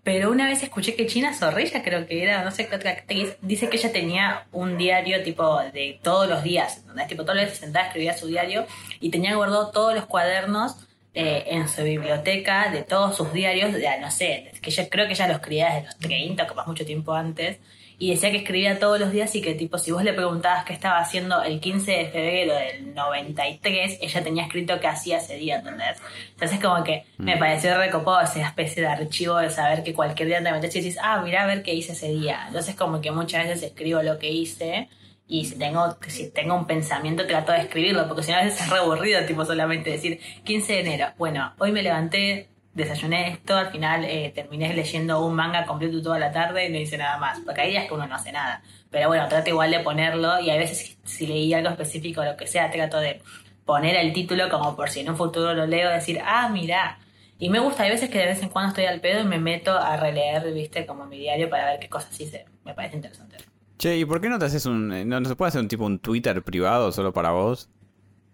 Pero 0.08 0.32
una 0.32 0.48
vez 0.48 0.64
escuché 0.64 0.96
que 0.96 1.06
China 1.06 1.34
Zorrilla, 1.34 1.84
creo 1.84 2.08
que 2.08 2.24
era, 2.24 2.42
no 2.42 2.52
sé 2.52 2.70
qué 2.70 2.78
otra 2.78 2.96
dice 3.42 3.68
que 3.68 3.76
ella 3.76 3.92
tenía 3.92 4.48
un 4.54 4.78
diario 4.78 5.22
tipo 5.22 5.60
de 5.74 6.00
todos 6.02 6.30
los 6.30 6.44
días, 6.44 6.88
donde 6.88 7.04
tipo 7.08 7.24
todos 7.24 7.36
los 7.36 7.44
días 7.44 7.58
se 7.58 7.66
sentaba, 7.66 7.88
escribía 7.88 8.16
su 8.16 8.28
diario 8.28 8.66
y 9.02 9.10
tenía 9.10 9.36
guardado 9.36 9.70
todos 9.72 9.94
los 9.94 10.06
cuadernos 10.06 10.78
eh, 11.14 11.44
en 11.48 11.68
su 11.68 11.84
biblioteca 11.84 12.72
de 12.72 12.84
todos 12.84 13.18
sus 13.18 13.34
diarios, 13.34 13.74
de, 13.74 14.00
no 14.00 14.10
sé, 14.10 14.54
que 14.62 14.72
yo 14.72 14.88
creo 14.88 15.08
que 15.08 15.12
ella 15.12 15.28
los 15.28 15.36
escribía 15.36 15.74
desde 15.74 15.88
los 15.88 15.98
30, 15.98 16.48
capaz 16.48 16.68
mucho 16.68 16.86
tiempo 16.86 17.14
antes, 17.14 17.58
y 18.00 18.12
decía 18.12 18.32
que 18.32 18.38
escribía 18.38 18.78
todos 18.78 19.00
los 19.00 19.12
días 19.12 19.34
y 19.36 19.42
que 19.42 19.56
tipo 19.56 19.78
si 19.80 19.92
vos 19.92 20.04
le 20.04 20.14
preguntabas 20.14 20.66
qué 20.66 20.74
estaba 20.74 21.00
haciendo 21.00 21.42
el 21.42 21.60
15 21.60 21.92
de 21.92 22.06
febrero 22.06 22.54
del 22.54 22.94
93, 22.94 24.00
ella 24.02 24.24
tenía 24.24 24.44
escrito 24.44 24.80
qué 24.80 24.88
hacía 24.88 25.18
ese 25.18 25.36
día, 25.36 25.58
¿entendés? 25.58 25.98
Entonces 26.32 26.60
como 26.60 26.84
que 26.84 27.06
me 27.18 27.36
mm. 27.36 27.40
pareció 27.40 27.76
recopado 27.78 28.22
esa 28.22 28.46
especie 28.46 28.84
de 28.84 28.90
archivo 28.90 29.38
de 29.38 29.50
saber 29.50 29.84
que 29.84 29.94
cualquier 29.94 30.28
día 30.28 30.44
te 30.44 30.52
metes 30.52 30.76
y 30.76 30.82
dices, 30.82 31.00
ah, 31.02 31.22
mira 31.24 31.44
a 31.44 31.48
ver 31.48 31.64
qué 31.64 31.74
hice 31.74 31.94
ese 31.94 32.10
día. 32.10 32.44
Entonces 32.48 32.76
como 32.76 33.02
que 33.02 33.10
muchas 33.10 33.48
veces 33.48 33.64
escribo 33.64 34.04
lo 34.04 34.20
que 34.20 34.30
hice 34.30 34.90
y 35.28 35.46
si 35.46 35.58
tengo, 35.58 35.98
si 36.08 36.30
tengo 36.30 36.56
un 36.56 36.68
pensamiento 36.68 37.26
trato 37.26 37.52
de 37.52 37.60
escribirlo, 37.60 38.08
porque 38.08 38.24
si 38.24 38.32
no 38.32 38.38
a 38.38 38.44
veces 38.44 38.62
es 38.62 38.70
re 38.70 38.78
aburrido, 38.78 39.26
tipo 39.26 39.44
solamente 39.44 39.90
decir 39.90 40.20
15 40.44 40.74
de 40.74 40.80
enero. 40.80 41.08
Bueno, 41.18 41.54
hoy 41.58 41.72
me 41.72 41.82
levanté 41.82 42.48
desayuné 42.78 43.30
esto, 43.30 43.56
al 43.58 43.72
final 43.72 44.06
eh, 44.06 44.32
terminé 44.34 44.72
leyendo 44.74 45.26
un 45.26 45.34
manga 45.36 45.66
completo 45.66 46.02
toda 46.02 46.20
la 46.20 46.32
tarde 46.32 46.68
y 46.68 46.72
no 46.72 46.78
hice 46.78 46.98
nada 46.98 47.18
más, 47.18 47.40
porque 47.40 47.62
hay 47.62 47.72
días 47.72 47.88
que 47.88 47.94
uno 47.94 48.08
no 48.08 48.16
hace 48.16 48.32
nada. 48.32 48.62
Pero 48.92 49.08
bueno, 49.08 49.28
trato 49.28 49.50
igual 49.50 49.72
de 49.72 49.80
ponerlo 49.80 50.40
y 50.40 50.52
a 50.52 50.58
veces 50.58 50.98
si, 51.04 51.28
leí 51.28 51.54
algo 51.54 51.70
específico 51.70 52.22
o 52.22 52.26
lo 52.26 52.38
que 52.38 52.46
sea, 52.46 52.70
trato 52.72 53.00
de 53.00 53.22
poner 53.66 53.96
el 53.96 54.14
título 54.14 54.48
como 54.50 54.76
por 54.76 54.90
si 54.90 55.00
en 55.00 55.10
un 55.10 55.18
futuro 55.18 55.54
lo 55.54 55.66
leo, 55.66 55.90
decir, 55.90 56.22
ah, 56.24 56.50
mira. 56.50 57.00
Y 57.40 57.50
me 57.50 57.60
gusta, 57.60 57.84
hay 57.84 57.90
veces 57.90 58.10
que 58.10 58.20
de 58.20 58.26
vez 58.28 58.42
en 58.42 58.50
cuando 58.50 58.70
estoy 58.70 58.86
al 58.86 59.02
pedo 59.02 59.22
y 59.22 59.26
me 59.26 59.40
meto 59.40 59.78
a 59.78 59.98
releer, 59.98 60.54
viste, 60.54 60.86
como 60.86 61.06
mi 61.06 61.18
diario 61.18 61.50
para 61.50 61.66
ver 61.66 61.80
qué 61.80 61.90
cosas 61.90 62.20
hice. 62.20 62.46
Me 62.64 62.74
parece 62.74 62.96
interesante. 62.96 63.38
Che, 63.78 63.98
¿y 63.98 64.06
por 64.06 64.22
qué 64.22 64.30
no 64.30 64.40
te 64.40 64.46
haces 64.46 64.66
un... 64.66 64.94
Eh, 64.94 65.06
no, 65.06 65.20
no 65.20 65.28
se 65.28 65.36
puede 65.36 65.50
hacer 65.50 65.62
un 65.62 65.68
tipo 65.68 65.86
un 65.86 66.00
Twitter 66.00 66.44
privado 66.44 66.92
solo 66.92 67.12
para 67.14 67.32
vos? 67.32 67.70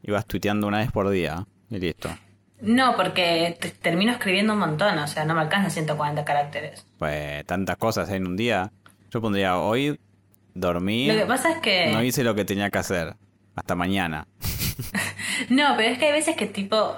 Y 0.02 0.12
vas 0.12 0.26
tuiteando 0.26 0.68
una 0.68 0.80
vez 0.80 0.92
por 0.92 1.10
día 1.10 1.46
y 1.70 1.80
listo. 1.80 2.10
No, 2.64 2.96
porque 2.96 3.58
termino 3.82 4.14
escribiendo 4.14 4.54
un 4.54 4.60
montón, 4.60 4.98
o 4.98 5.08
sea, 5.08 5.26
no 5.26 5.36
me 5.36 5.42
alcanza 5.42 5.70
140 5.70 6.24
caracteres. 6.24 6.88
Pues 6.98 7.46
tantas 7.46 7.76
cosas 7.76 8.10
en 8.10 8.26
un 8.26 8.38
día. 8.38 8.72
Yo 9.12 9.22
pondría 9.22 9.58
hoy 9.58 10.00
dormí. 10.54 11.08
Lo 11.08 11.16
que 11.16 11.26
pasa 11.26 11.52
es 11.52 11.58
que. 11.58 11.92
No 11.92 12.02
hice 12.02 12.24
lo 12.24 12.36
que 12.36 12.46
tenía 12.46 12.70
que 12.70 12.78
hacer. 12.78 13.16
Hasta 13.56 13.76
mañana. 13.76 14.28
no, 15.50 15.76
pero 15.76 15.90
es 15.90 16.00
que 16.00 16.06
hay 16.06 16.12
veces 16.14 16.38
que 16.38 16.48
tipo. 16.48 16.96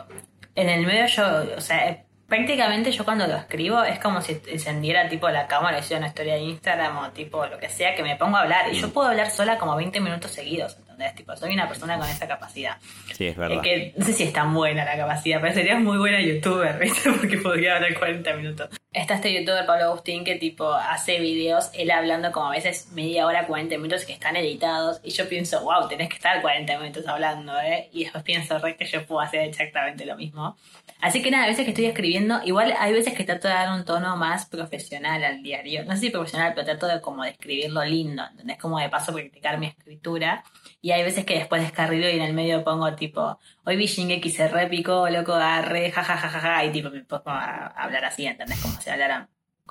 En 0.54 0.70
el 0.70 0.86
medio 0.86 1.08
yo, 1.08 1.58
o 1.58 1.62
sea, 1.62 2.05
prácticamente 2.28 2.92
yo 2.92 3.06
cuando 3.06 3.28
lo 3.28 3.36
escribo 3.36 3.84
es 3.84 4.00
como 4.00 4.22
si 4.22 4.40
encendiera 4.48 5.08
tipo 5.10 5.30
la 5.30 5.48
cámara 5.48 5.78
y 5.78 5.82
hiciera 5.82 6.00
una 6.00 6.08
historia 6.08 6.36
de 6.36 6.42
Instagram 6.42 6.98
o 6.98 7.10
tipo 7.12 7.46
lo 7.46 7.58
que 7.58 7.70
sea, 7.70 7.96
que 7.96 8.04
me 8.04 8.16
pongo 8.16 8.38
a 8.38 8.42
hablar. 8.42 8.74
Y 8.74 8.80
yo 8.80 8.90
puedo 8.92 9.10
hablar 9.10 9.30
sola 9.30 9.58
como 9.58 9.76
20 9.76 10.00
minutos 10.00 10.32
seguidos, 10.32 10.78
¿entendés? 10.78 11.16
Tipo, 11.16 11.36
soy 11.36 11.54
una 11.54 11.68
persona 11.68 11.98
con 11.98 12.08
esa 12.08 12.28
capacidad. 12.28 12.78
Sí, 13.14 13.28
es 13.28 13.36
verdad. 13.36 13.62
que 13.62 13.94
no 13.98 14.06
sé 14.06 14.14
si 14.14 14.24
es 14.24 14.34
tan 14.34 14.54
buena 14.54 14.86
la 14.86 14.98
capacidad, 14.98 15.40
pero 15.42 15.54
sería 15.54 15.78
muy 15.78 15.98
buena 15.98 16.22
youtuber, 16.22 16.78
¿viste? 16.80 17.12
Porque 17.12 17.38
podría 17.38 17.76
hablar 17.76 17.98
40 17.98 18.34
minutos. 18.34 18.70
Está 18.96 19.16
este 19.16 19.34
youtuber 19.34 19.66
Pablo 19.66 19.88
Agustín 19.88 20.24
que 20.24 20.36
tipo 20.36 20.72
hace 20.74 21.20
videos, 21.20 21.70
él 21.74 21.92
hablando 21.92 22.32
como 22.32 22.48
a 22.48 22.52
veces 22.52 22.94
media 22.94 23.26
hora, 23.26 23.46
40 23.46 23.76
minutos 23.76 24.06
que 24.06 24.14
están 24.14 24.38
editados. 24.38 25.02
Y 25.04 25.10
yo 25.10 25.28
pienso, 25.28 25.62
wow, 25.66 25.90
tenés 25.90 26.08
que 26.08 26.16
estar 26.16 26.42
40 26.42 26.80
minutos 26.80 27.06
hablando, 27.06 27.60
¿eh? 27.60 27.90
Y 27.92 28.06
después 28.06 28.24
pienso, 28.24 28.58
re, 28.58 28.78
que 28.78 28.86
yo 28.86 29.06
puedo 29.06 29.20
hacer 29.20 29.42
exactamente 29.42 30.06
lo 30.06 30.16
mismo. 30.16 30.56
Así 31.02 31.22
que 31.22 31.30
nada, 31.30 31.44
a 31.44 31.48
veces 31.48 31.66
que 31.66 31.72
estoy 31.72 31.88
escribiendo, 31.88 32.40
igual 32.46 32.74
hay 32.80 32.94
veces 32.94 33.14
que 33.14 33.26
trato 33.26 33.50
de 33.50 33.54
dar 33.54 33.78
un 33.78 33.84
tono 33.84 34.16
más 34.16 34.46
profesional 34.46 35.22
al 35.26 35.44
diario. 35.44 35.84
No 35.84 35.92
sé 35.92 36.00
si 36.00 36.10
profesional, 36.10 36.54
pero 36.56 36.66
trato 36.66 36.88
de 36.88 37.02
como 37.02 37.26
de 37.26 37.32
escribirlo 37.32 37.84
lindo, 37.84 38.24
¿entendés? 38.32 38.58
Como 38.58 38.80
de 38.80 38.88
paso 38.88 39.12
practicar 39.12 39.60
mi 39.60 39.68
escritura. 39.68 40.42
Y 40.86 40.92
hay 40.92 41.02
veces 41.02 41.26
que 41.26 41.34
después 41.34 41.64
descarrilo 41.64 42.08
y 42.08 42.12
en 42.12 42.22
el 42.22 42.36
medio 42.36 42.64
pongo 42.64 42.94
tipo, 42.94 43.40
hoy 43.64 43.76
vi 43.76 43.88
Shingeki 43.88 44.30
se 44.30 44.48
repico, 44.48 45.10
loco, 45.10 45.34
agarre, 45.34 45.90
jajajaja, 45.90 46.64
y 46.64 46.72
tipo 46.72 46.92
me 46.92 47.04
pongo 47.04 47.32
a 47.32 47.70
hablar 47.70 48.06
así, 48.06 48.28
¿entendés? 48.28 48.62
Como 48.62 48.80
si 48.80 48.92
hablara 48.92 49.28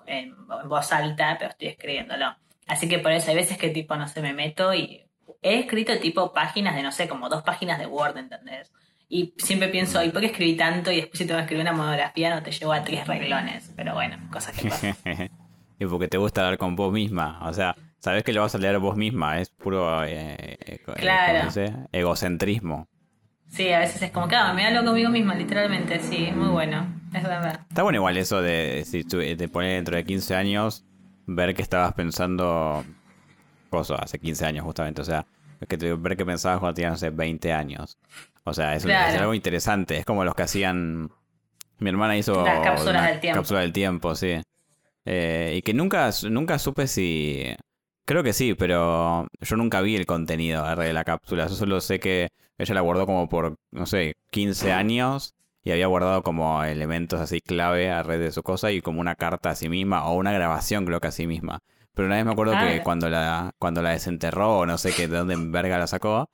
en, 0.07 0.35
voz 0.69 0.93
alta, 0.93 1.37
pero 1.39 1.53
estoy 1.53 1.69
escribiéndolo. 1.69 2.35
Así 2.67 2.89
que 2.89 2.99
por 2.99 3.13
eso 3.13 3.31
hay 3.31 3.37
veces 3.37 3.59
que 3.59 3.69
tipo, 3.69 3.95
no 3.95 4.09
sé, 4.09 4.23
me 4.23 4.33
meto 4.33 4.75
y 4.75 5.07
he 5.41 5.61
escrito 5.61 5.97
tipo 6.01 6.33
páginas 6.33 6.75
de, 6.75 6.83
no 6.83 6.91
sé, 6.91 7.07
como 7.07 7.29
dos 7.29 7.45
páginas 7.45 7.79
de 7.79 7.87
Word, 7.87 8.19
¿entendés? 8.19 8.73
Y 9.09 9.35
siempre 9.39 9.69
pienso, 9.69 10.03
¿y 10.03 10.09
por 10.09 10.21
qué 10.21 10.27
escribí 10.27 10.57
tanto? 10.57 10.91
Y 10.91 10.97
después 10.97 11.17
si 11.17 11.27
tengo 11.27 11.39
que 11.39 11.43
escribir 11.43 11.63
una 11.63 11.75
monografía 11.75 12.35
no 12.35 12.43
te 12.43 12.51
llevo 12.51 12.73
a 12.73 12.83
tres 12.83 13.07
reglones. 13.07 13.73
Pero 13.77 13.95
bueno, 13.95 14.19
cosas 14.33 14.59
que 14.59 14.69
pasan. 14.69 14.97
y 15.79 15.87
porque 15.87 16.09
te 16.09 16.19
gusta 16.19 16.41
hablar 16.41 16.59
con 16.59 16.75
vos 16.75 16.93
misma. 16.93 17.39
O 17.47 17.53
sea, 17.53 17.77
sabes 18.05 18.23
que 18.23 18.35
lo 18.35 18.43
vas 18.43 18.55
a 18.55 18.59
leer 18.59 18.79
vos 18.79 18.97
misma. 18.97 19.41
Es 19.41 19.49
puro 19.49 20.05
eh, 20.05 20.37
eh, 20.61 20.79
claro. 20.97 21.49
egocentrismo. 21.91 22.87
Sí, 23.49 23.73
a 23.73 23.79
veces 23.79 24.03
es 24.03 24.11
como, 24.11 24.29
claro, 24.29 24.53
me 24.53 24.67
hablo 24.67 24.85
conmigo 24.85 25.09
misma, 25.09 25.35
literalmente. 25.35 26.01
Sí, 26.01 26.31
muy 26.35 26.49
bueno. 26.49 26.87
Es 27.15 27.23
verdad. 27.23 27.61
Está 27.69 27.83
bueno 27.83 27.97
igual 27.97 28.17
eso 28.19 28.43
de 28.43 28.85
si 28.87 29.05
te 29.05 29.49
pones 29.49 29.73
dentro 29.73 29.97
de 29.97 30.05
15 30.05 30.35
años, 30.35 30.85
ver 31.27 31.55
que 31.55 31.63
estabas 31.63 31.95
pensando 31.95 32.85
cosas 33.71 34.01
hace 34.03 34.19
15 34.19 34.45
años 34.45 34.65
justamente. 34.65 35.01
O 35.01 35.05
sea, 35.05 35.25
que 35.67 35.79
te, 35.79 35.95
ver 35.95 36.17
que 36.17 36.27
pensabas 36.27 36.59
cuando 36.59 36.75
tenías, 36.75 36.93
no 36.93 36.99
sé, 36.99 37.09
20 37.09 37.53
años. 37.55 37.97
O 38.45 38.53
sea, 38.53 38.77
es, 38.77 38.85
algo 38.85 39.33
interesante. 39.33 39.97
Es 39.97 40.05
como 40.05 40.25
los 40.25 40.35
que 40.35 40.43
hacían. 40.43 41.11
Mi 41.79 41.89
hermana 41.89 42.19
hizo. 42.19 42.45
Las 42.45 42.61
cápsulas 42.61 43.07
del 43.07 43.21
tiempo. 43.21 43.39
Cápsula 43.39 43.61
del 43.61 43.73
tiempo, 43.73 44.15
sí. 44.15 44.43
Eh, 45.07 45.55
y 45.57 45.63
que 45.63 45.73
nunca, 45.73 46.11
nunca 46.29 46.59
supe 46.59 46.87
si. 46.87 47.57
Creo 48.07 48.23
que 48.23 48.33
sí, 48.35 48.55
pero 48.55 49.27
yo 49.41 49.57
nunca 49.57 49.81
vi 49.81 49.97
el 49.97 50.05
contenido 50.07 50.65
de 50.77 50.93
la 50.93 51.05
cápsula. 51.05 51.47
Yo 51.47 51.55
solo 51.55 51.81
sé 51.81 52.01
que 52.01 52.29
ella 52.59 52.75
la 52.75 52.83
guardó 52.83 53.07
como 53.07 53.29
por, 53.29 53.57
no 53.71 53.87
sé, 53.87 54.15
15 54.31 54.73
años 54.73 55.35
y 55.63 55.71
había 55.71 55.87
guardado 55.87 56.23
como 56.23 56.63
elementos 56.63 57.21
así 57.21 57.41
clave 57.41 57.91
a 57.91 58.03
red 58.03 58.21
de 58.21 58.33
su 58.33 58.43
cosa 58.43 58.71
y 58.71 58.83
como 58.83 59.01
una 59.01 59.15
carta 59.15 59.51
a 59.51 59.55
sí 59.55 59.71
misma 59.71 60.07
o 60.07 60.15
una 60.15 60.33
grabación 60.33 60.85
creo 60.85 61.01
que 61.01 61.09
a 61.09 61.13
sí 61.13 61.27
misma. 61.27 61.61
Pero 61.95 62.07
una 62.07 62.17
vez 62.17 62.25
me 62.27 62.33
acuerdo 62.33 62.53
que 62.53 62.81
ah. 62.81 62.83
cuando 62.83 63.09
la, 63.09 63.53
cuando 63.59 63.81
la 63.81 63.91
desenterró 63.91 64.59
o 64.59 64.67
no 64.67 64.77
sé 64.77 64.93
qué, 64.93 65.09
de 65.09 65.17
dónde 65.17 65.35
en 65.35 65.53
verga 65.53 65.79
la 65.79 65.87
sacó, 65.87 66.29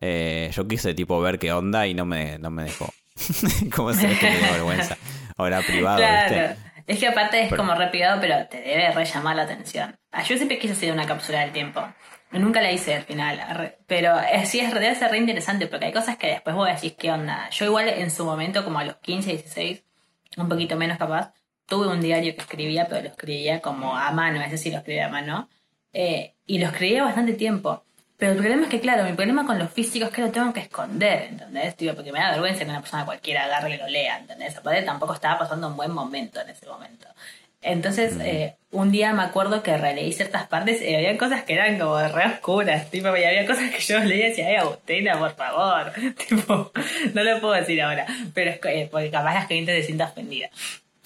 eh, 0.00 0.50
yo 0.52 0.68
quise 0.68 0.94
tipo 0.94 1.20
ver 1.20 1.38
qué 1.38 1.52
onda 1.52 1.86
y 1.86 1.94
no 1.94 2.06
me, 2.06 2.38
no 2.38 2.50
me 2.50 2.64
dejó. 2.64 2.92
¿Cómo 3.74 3.92
se 3.92 4.06
que 4.18 4.30
me 4.30 4.50
vergüenza? 4.52 4.96
Ahora 5.36 5.60
privado, 5.62 5.98
claro. 5.98 6.54
Es 6.86 7.00
que 7.00 7.08
aparte 7.08 7.42
es 7.42 7.52
como 7.52 7.74
re 7.74 7.88
privado, 7.88 8.20
pero 8.20 8.46
te 8.46 8.60
debe 8.60 8.90
re 8.92 9.04
llamar 9.04 9.36
la 9.36 9.42
atención. 9.42 9.98
Ah, 10.12 10.22
yo 10.22 10.36
siempre 10.36 10.58
quise 10.58 10.74
hacer 10.74 10.92
una 10.92 11.06
cápsula 11.06 11.40
del 11.40 11.52
tiempo. 11.52 11.82
Nunca 12.30 12.60
la 12.60 12.70
hice 12.70 12.94
al 12.94 13.02
final. 13.02 13.76
Pero 13.86 14.18
es, 14.20 14.48
sí, 14.48 14.60
es, 14.60 14.72
debe 14.72 14.94
ser 14.94 15.10
re 15.10 15.18
interesante 15.18 15.66
porque 15.66 15.86
hay 15.86 15.92
cosas 15.92 16.16
que 16.16 16.28
después 16.28 16.54
vos 16.54 16.68
decís 16.68 16.94
qué 16.98 17.10
onda. 17.10 17.48
Yo 17.50 17.64
igual 17.64 17.88
en 17.88 18.10
su 18.10 18.24
momento, 18.24 18.64
como 18.64 18.78
a 18.78 18.84
los 18.84 18.96
15, 18.96 19.30
16, 19.30 19.84
un 20.36 20.48
poquito 20.48 20.76
menos 20.76 20.98
capaz, 20.98 21.32
tuve 21.66 21.88
un 21.88 22.00
diario 22.00 22.34
que 22.34 22.42
escribía, 22.42 22.86
pero 22.88 23.02
lo 23.02 23.08
escribía 23.08 23.60
como 23.60 23.96
a 23.96 24.10
mano, 24.12 24.40
es 24.40 24.50
decir, 24.50 24.72
lo 24.72 24.78
escribía 24.78 25.06
a 25.06 25.10
mano. 25.10 25.48
Eh, 25.92 26.34
y 26.44 26.58
lo 26.58 26.66
escribía 26.66 27.02
bastante 27.02 27.32
tiempo. 27.32 27.85
Pero 28.18 28.32
el 28.32 28.38
problema 28.38 28.62
es 28.64 28.68
que, 28.68 28.80
claro, 28.80 29.04
mi 29.04 29.12
problema 29.12 29.44
con 29.44 29.58
los 29.58 29.70
físicos 29.70 30.08
es 30.08 30.14
que 30.14 30.22
lo 30.22 30.30
tengo 30.30 30.52
que 30.52 30.60
esconder, 30.60 31.28
¿entendés? 31.30 31.74
porque 31.94 32.12
me 32.12 32.18
da 32.18 32.30
vergüenza 32.30 32.64
que 32.64 32.70
una 32.70 32.80
persona 32.80 33.04
cualquiera 33.04 33.44
agarre 33.44 33.74
y 33.74 33.78
lo 33.78 33.88
lea, 33.88 34.18
¿entendés? 34.18 34.56
Aparte 34.56 34.82
tampoco 34.82 35.12
estaba 35.12 35.38
pasando 35.38 35.68
un 35.68 35.76
buen 35.76 35.92
momento 35.92 36.40
en 36.40 36.48
ese 36.48 36.66
momento. 36.66 37.06
Entonces, 37.60 38.14
mm. 38.14 38.20
eh, 38.22 38.56
un 38.70 38.90
día 38.90 39.12
me 39.12 39.22
acuerdo 39.22 39.62
que 39.62 39.76
releí 39.76 40.12
ciertas 40.12 40.46
partes 40.46 40.80
y 40.80 40.94
había 40.94 41.18
cosas 41.18 41.42
que 41.42 41.54
eran 41.54 41.78
como 41.78 41.98
re 41.98 42.26
oscuras, 42.26 42.90
tipo, 42.90 43.14
y 43.16 43.24
había 43.24 43.46
cosas 43.46 43.70
que 43.70 43.80
yo 43.80 43.98
leía 44.00 44.26
y 44.26 44.30
decía, 44.30 44.46
ay, 44.48 44.56
Agustina, 44.56 45.18
por 45.18 45.34
favor, 45.34 45.92
tipo, 46.28 46.72
no 47.12 47.22
lo 47.22 47.40
puedo 47.40 47.54
decir 47.54 47.82
ahora, 47.82 48.06
pero 48.32 48.50
es 48.50 48.60
que, 48.60 48.82
eh, 48.82 48.88
porque 48.90 49.10
capaz 49.10 49.34
la 49.34 49.42
gente 49.42 49.76
se 49.76 49.82
sienta 49.82 50.04
ofendida. 50.06 50.48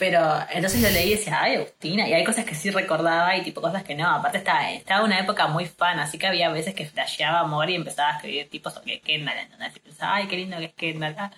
Pero 0.00 0.18
entonces 0.50 0.80
lo 0.80 0.88
leí 0.88 1.08
y 1.08 1.16
decía, 1.16 1.42
ay, 1.42 1.56
Agustina. 1.56 2.08
Y 2.08 2.14
hay 2.14 2.24
cosas 2.24 2.46
que 2.46 2.54
sí 2.54 2.70
recordaba 2.70 3.36
y 3.36 3.42
tipo 3.42 3.60
cosas 3.60 3.84
que 3.84 3.94
no. 3.94 4.08
Aparte 4.08 4.38
estaba, 4.38 4.72
estaba 4.72 5.04
una 5.04 5.20
época 5.20 5.46
muy 5.46 5.66
fan, 5.66 5.98
así 5.98 6.16
que 6.16 6.26
había 6.26 6.48
veces 6.48 6.74
que 6.74 6.86
flasheaba 6.86 7.40
amor 7.40 7.68
y 7.68 7.74
empezaba 7.74 8.08
a 8.08 8.16
escribir 8.16 8.48
tipos 8.48 8.72
sobre 8.72 9.00
Kendall. 9.00 9.36
Entonces 9.36 9.78
pensaba, 9.78 10.14
ay, 10.14 10.26
qué 10.26 10.36
lindo 10.36 10.56
que 10.56 10.64
es 10.64 10.72
Kendall. 10.72 11.14
Ah". 11.18 11.30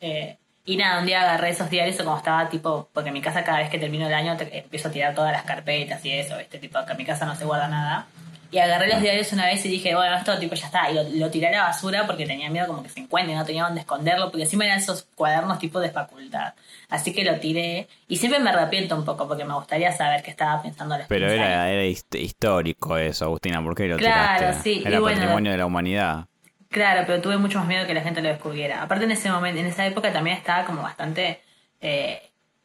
Eh, 0.00 0.38
y 0.64 0.76
nada, 0.76 1.00
un 1.00 1.06
día 1.06 1.22
agarré 1.22 1.50
esos 1.50 1.68
diarios 1.68 1.96
como 1.96 2.16
estaba 2.16 2.48
tipo, 2.48 2.88
porque 2.92 3.08
en 3.08 3.14
mi 3.14 3.20
casa 3.20 3.42
cada 3.42 3.58
vez 3.58 3.68
que 3.68 3.78
termino 3.78 4.06
el 4.06 4.14
año 4.14 4.36
empiezo 4.38 4.88
a 4.88 4.92
tirar 4.92 5.12
todas 5.12 5.32
las 5.32 5.42
carpetas 5.42 6.04
y 6.04 6.12
eso, 6.12 6.38
este 6.38 6.58
tipo, 6.58 6.78
que 6.86 6.92
en 6.92 6.98
mi 6.98 7.04
casa 7.04 7.26
no 7.26 7.34
se 7.34 7.44
guarda 7.44 7.66
nada. 7.66 8.06
Y 8.54 8.58
agarré 8.60 8.86
los 8.88 9.00
diarios 9.00 9.32
una 9.32 9.46
vez 9.46 9.66
y 9.66 9.68
dije, 9.68 9.96
bueno, 9.96 10.14
esto 10.14 10.38
tipo 10.38 10.54
ya 10.54 10.66
está. 10.66 10.88
Y 10.88 11.18
lo, 11.18 11.28
tiré 11.28 11.48
a 11.48 11.50
la 11.50 11.62
basura 11.64 12.06
porque 12.06 12.24
tenía 12.24 12.48
miedo 12.50 12.68
como 12.68 12.84
que 12.84 12.88
se 12.88 13.00
encuentre, 13.00 13.34
no 13.34 13.44
tenía 13.44 13.64
dónde 13.64 13.80
esconderlo, 13.80 14.30
porque 14.30 14.44
encima 14.44 14.64
eran 14.64 14.78
esos 14.78 15.08
cuadernos 15.16 15.58
tipo 15.58 15.80
de 15.80 15.90
facultad. 15.90 16.54
Así 16.88 17.12
que 17.12 17.24
lo 17.24 17.40
tiré. 17.40 17.88
Y 18.06 18.18
siempre 18.18 18.38
me 18.38 18.50
arrepiento 18.50 18.94
un 18.94 19.04
poco 19.04 19.26
porque 19.26 19.44
me 19.44 19.54
gustaría 19.54 19.90
saber 19.90 20.22
qué 20.22 20.30
estaba 20.30 20.62
pensando 20.62 20.96
la 20.96 21.04
Pero 21.08 21.28
era, 21.28 21.68
era 21.68 21.84
histórico 21.84 22.96
eso, 22.96 23.24
Agustina, 23.24 23.60
¿por 23.60 23.74
qué 23.74 23.88
lo 23.88 23.96
claro, 23.96 24.56
Sí. 24.62 24.84
Era 24.86 25.00
patrimonio 25.00 25.50
de 25.50 25.58
la 25.58 25.66
humanidad. 25.66 26.26
Claro, 26.68 27.02
pero 27.08 27.20
tuve 27.20 27.38
mucho 27.38 27.58
más 27.58 27.66
miedo 27.66 27.88
que 27.88 27.94
la 27.94 28.02
gente 28.02 28.22
lo 28.22 28.28
descubriera. 28.28 28.82
Aparte 28.82 29.04
en 29.04 29.10
ese 29.10 29.30
momento, 29.30 29.60
en 29.60 29.66
esa 29.66 29.84
época 29.84 30.12
también 30.12 30.36
estaba 30.36 30.64
como 30.64 30.80
bastante 30.80 31.40
eh, 31.80 32.22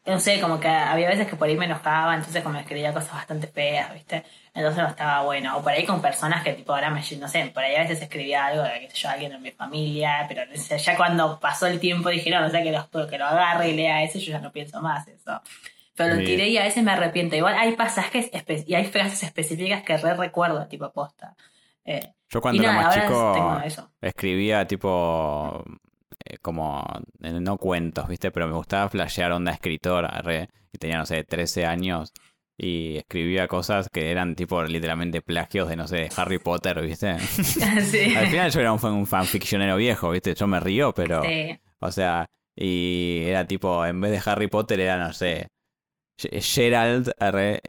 no 0.10 0.19
sé, 0.19 0.39
como 0.41 0.60
que 0.60 0.67
había 0.67 1.08
veces 1.08 1.28
que 1.28 1.36
por 1.36 1.48
ahí 1.48 1.56
me 1.56 1.65
enojaba, 1.65 2.15
entonces 2.15 2.43
como 2.43 2.58
escribía 2.58 2.93
cosas 2.93 3.13
bastante 3.13 3.48
feas, 3.48 3.93
¿viste? 3.93 4.24
Entonces 4.54 4.82
no 4.82 4.89
estaba 4.89 5.24
bueno. 5.24 5.58
O 5.58 5.63
por 5.63 5.72
ahí 5.72 5.86
con 5.86 6.02
personas 6.02 6.43
que 6.43 6.54
tipo 6.54 6.74
ahora 6.74 6.89
me, 6.89 7.02
no 7.17 7.28
sé, 7.28 7.52
por 7.54 7.63
ahí 7.63 7.76
a 7.76 7.82
veces 7.82 8.02
escribía 8.02 8.48
algo 8.48 8.63
de 8.63 8.88
que 8.88 8.89
yo, 8.93 9.10
alguien 9.10 9.32
en 9.32 9.41
mi 9.41 9.52
familia, 9.52 10.26
pero 10.28 10.41
ya 10.54 10.98
cuando 10.98 11.39
pasó 11.39 11.67
el 11.67 11.80
tiempo 11.80 12.10
dije, 12.10 12.30
no, 12.30 12.41
no 12.41 12.50
sé, 12.50 12.63
que 12.63 12.72
lo, 12.72 13.08
que 13.08 13.17
lo 13.17 13.26
agarre 13.26 13.69
y 13.69 13.76
lea 13.76 14.04
eso, 14.04 14.19
yo 14.19 14.32
ya 14.32 14.39
no 14.39 14.52
pienso 14.52 14.82
más 14.82 15.08
eso. 15.08 15.41
Pero 15.95 16.15
lo 16.15 16.22
tiré 16.22 16.48
y 16.48 16.58
a 16.58 16.63
veces 16.63 16.82
me 16.82 16.91
arrepiento. 16.91 17.36
Igual 17.36 17.56
hay 17.58 17.76
pasajes 17.76 18.32
y 18.65 18.74
hay 18.74 18.86
frases 18.86 19.22
específicas 19.24 19.84
que 19.84 19.98
re 19.98 20.13
recuerdo, 20.13 20.65
tipo 20.67 20.91
posta. 20.93 21.36
Eh, 21.84 22.13
yo 22.30 22.39
cuando 22.39 22.62
era 22.63 22.72
más 22.72 22.95
chico 22.95 23.62
escribía 24.00 24.65
tipo 24.65 25.63
como, 26.41 26.85
eh, 27.21 27.39
no 27.39 27.57
cuentos, 27.57 28.07
¿viste? 28.07 28.31
Pero 28.31 28.47
me 28.47 28.53
gustaba 28.53 28.89
flashear 28.89 29.31
onda 29.31 29.51
escritora, 29.51 30.21
re, 30.21 30.49
y 30.71 30.77
tenía, 30.77 30.97
no 30.97 31.05
sé, 31.05 31.23
13 31.23 31.65
años 31.65 32.13
y 32.57 32.97
escribía 32.97 33.47
cosas 33.47 33.87
que 33.89 34.11
eran 34.11 34.35
tipo 34.35 34.61
literalmente 34.63 35.21
plagios 35.21 35.69
de, 35.69 35.77
no 35.77 35.87
sé, 35.87 35.95
de 35.95 36.11
Harry 36.17 36.39
Potter, 36.39 36.81
¿viste? 36.81 37.07
Al 38.17 38.27
final 38.27 38.51
yo 38.51 38.59
era 38.59 38.73
un, 38.73 38.85
un 38.85 39.07
fanficcionero 39.07 39.77
viejo, 39.77 40.11
¿viste? 40.11 40.35
Yo 40.35 40.47
me 40.47 40.59
río, 40.59 40.93
pero... 40.93 41.21
O 41.81 41.91
sea, 41.91 42.29
y 42.55 43.21
era 43.23 43.45
tipo, 43.47 43.85
en 43.85 44.01
vez 44.01 44.11
de 44.11 44.29
Harry 44.29 44.47
Potter 44.47 44.81
era, 44.81 44.97
no 44.97 45.13
sé, 45.13 45.47
Gerald, 46.41 47.12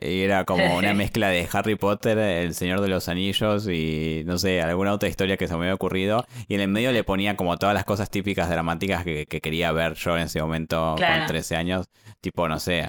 y 0.00 0.20
era 0.20 0.44
como 0.44 0.76
una 0.76 0.94
mezcla 0.94 1.28
de 1.28 1.48
Harry 1.52 1.76
Potter, 1.76 2.18
El 2.18 2.54
Señor 2.54 2.80
de 2.80 2.88
los 2.88 3.08
Anillos 3.08 3.68
y 3.68 4.22
no 4.26 4.38
sé, 4.38 4.60
alguna 4.60 4.92
otra 4.92 5.08
historia 5.08 5.36
que 5.36 5.48
se 5.48 5.54
me 5.54 5.60
había 5.60 5.74
ocurrido. 5.74 6.26
Y 6.48 6.54
en 6.54 6.60
el 6.60 6.68
medio 6.68 6.92
le 6.92 7.04
ponía 7.04 7.36
como 7.36 7.56
todas 7.56 7.74
las 7.74 7.84
cosas 7.84 8.10
típicas 8.10 8.48
dramáticas 8.48 9.04
que, 9.04 9.26
quería 9.26 9.72
ver 9.72 9.94
yo 9.94 10.16
en 10.16 10.24
ese 10.24 10.40
momento 10.40 10.96
con 10.96 11.26
13 11.26 11.56
años. 11.56 11.86
Tipo, 12.20 12.48
no 12.48 12.58
sé, 12.58 12.88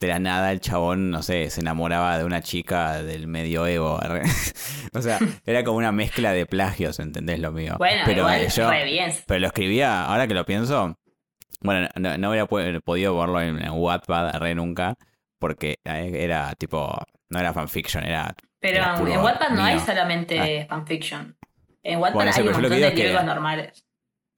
de 0.00 0.08
la 0.08 0.18
nada 0.18 0.50
el 0.50 0.60
chabón, 0.60 1.10
no 1.10 1.22
sé, 1.22 1.50
se 1.50 1.60
enamoraba 1.60 2.16
de 2.16 2.24
una 2.24 2.40
chica 2.40 3.02
del 3.02 3.26
medioevo. 3.26 4.00
o 4.94 5.02
sea, 5.02 5.18
era 5.46 5.62
como 5.62 5.76
una 5.76 5.92
mezcla 5.92 6.32
de 6.32 6.46
plagios, 6.46 6.98
¿entendés 6.98 7.38
lo 7.38 7.52
mío? 7.52 7.76
Bueno, 7.78 8.02
pero 8.06 8.26
yo, 8.48 8.70
Pero 9.26 9.40
lo 9.40 9.46
escribía, 9.46 10.04
ahora 10.04 10.26
que 10.26 10.34
lo 10.34 10.46
pienso, 10.46 10.96
bueno, 11.60 11.88
no, 11.96 12.18
no 12.18 12.30
hubiera 12.30 12.46
podido 12.46 13.18
verlo 13.18 13.40
en, 13.40 13.70
Wattpad 13.70 14.38
re 14.38 14.54
nunca, 14.54 14.96
porque 15.38 15.78
eh, 15.84 16.12
era 16.14 16.54
tipo, 16.54 16.96
no 17.28 17.38
era 17.38 17.52
fanfiction, 17.52 18.04
era. 18.04 18.34
Pero 18.60 18.84
en 19.06 19.20
Wattpad 19.20 19.50
no 19.50 19.62
hay 19.62 19.78
solamente 19.80 20.62
ah. 20.62 20.66
fanfiction. 20.68 21.36
En 21.82 21.98
Wattpad 21.98 22.28
hay 22.28 22.46
un 22.46 22.52
montón 22.52 22.70
de 22.70 22.94
libros 22.94 23.24
normales. 23.24 23.84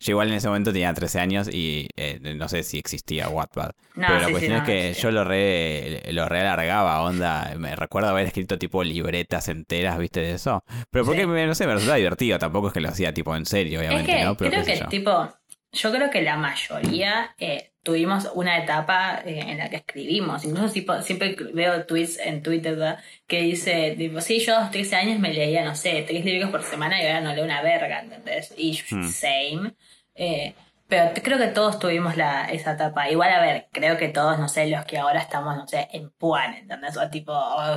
Yo 0.02 0.10
igual 0.12 0.30
en 0.30 0.34
ese 0.34 0.48
momento 0.48 0.72
tenía 0.72 0.92
13 0.92 1.20
años 1.20 1.48
y 1.48 1.86
eh, 1.94 2.18
no 2.34 2.48
sé 2.48 2.64
si 2.64 2.76
existía 2.76 3.28
Wattpad. 3.28 3.70
No, 3.94 4.08
pero 4.08 4.14
la 4.14 4.18
sí, 4.18 4.24
sí, 4.26 4.32
cuestión 4.32 4.52
no, 4.56 4.58
es 4.58 4.64
que 4.64 4.94
sí. 4.94 5.00
yo 5.00 5.10
lo 5.12 5.22
re, 5.22 6.02
lo 6.10 6.28
re 6.28 6.40
alargaba, 6.40 7.02
onda. 7.02 7.54
Me 7.56 7.76
recuerdo 7.76 8.08
haber 8.08 8.26
escrito 8.26 8.58
tipo 8.58 8.82
libretas 8.82 9.46
enteras, 9.46 9.98
¿viste? 9.98 10.18
De 10.18 10.32
eso. 10.32 10.64
Pero 10.90 11.04
porque, 11.04 11.24
no 11.24 11.54
sé, 11.54 11.68
me 11.68 11.74
resultaba 11.74 11.98
divertido. 11.98 12.36
Tampoco 12.40 12.66
es 12.66 12.72
que 12.72 12.80
lo 12.80 12.88
hacía 12.88 13.14
tipo 13.14 13.36
en 13.36 13.46
serio, 13.46 13.80
Es 13.80 13.86
obviamente, 13.86 14.12
que 14.12 14.24
¿no? 14.24 14.36
Pero 14.36 14.50
creo 14.50 14.64
que 14.64 14.84
tipo, 14.86 15.28
yo 15.72 15.90
creo 15.90 16.10
que 16.10 16.22
la 16.22 16.36
mayoría 16.36 17.34
eh, 17.38 17.72
tuvimos 17.82 18.30
una 18.34 18.58
etapa 18.58 19.22
eh, 19.24 19.40
en 19.40 19.58
la 19.58 19.70
que 19.70 19.76
escribimos. 19.76 20.44
Incluso 20.44 20.72
tipo, 20.72 21.00
siempre 21.02 21.34
veo 21.54 21.84
tweets 21.86 22.18
en 22.18 22.42
Twitter 22.42 22.76
¿verdad? 22.76 22.98
que 23.26 23.40
dice, 23.42 23.94
tipo, 23.96 24.20
sí, 24.20 24.38
yo 24.40 24.56
a 24.56 24.60
los 24.60 24.70
13 24.70 24.96
años 24.96 25.18
me 25.18 25.32
leía, 25.32 25.64
no 25.64 25.74
sé, 25.74 26.04
tres 26.06 26.24
libros 26.24 26.50
por 26.50 26.62
semana 26.62 27.02
y 27.02 27.06
ahora 27.06 27.22
no 27.22 27.34
leo 27.34 27.44
una 27.44 27.62
verga, 27.62 28.00
¿entendés? 28.00 28.54
Y 28.56 28.78
Hmm. 28.90 29.08
same. 29.08 29.72
Eh, 30.14 30.54
pero 30.92 31.10
creo 31.22 31.38
que 31.38 31.46
todos 31.46 31.78
tuvimos 31.78 32.18
la, 32.18 32.44
esa 32.50 32.72
etapa. 32.72 33.08
Igual, 33.08 33.32
a 33.32 33.40
ver, 33.40 33.68
creo 33.72 33.96
que 33.96 34.10
todos, 34.10 34.38
no 34.38 34.46
sé, 34.46 34.66
los 34.66 34.84
que 34.84 34.98
ahora 34.98 35.20
estamos, 35.20 35.56
no 35.56 35.66
sé, 35.66 35.88
en 35.90 36.10
Puan, 36.10 36.52
¿entendés? 36.52 36.98
O 36.98 37.08
tipo, 37.08 37.32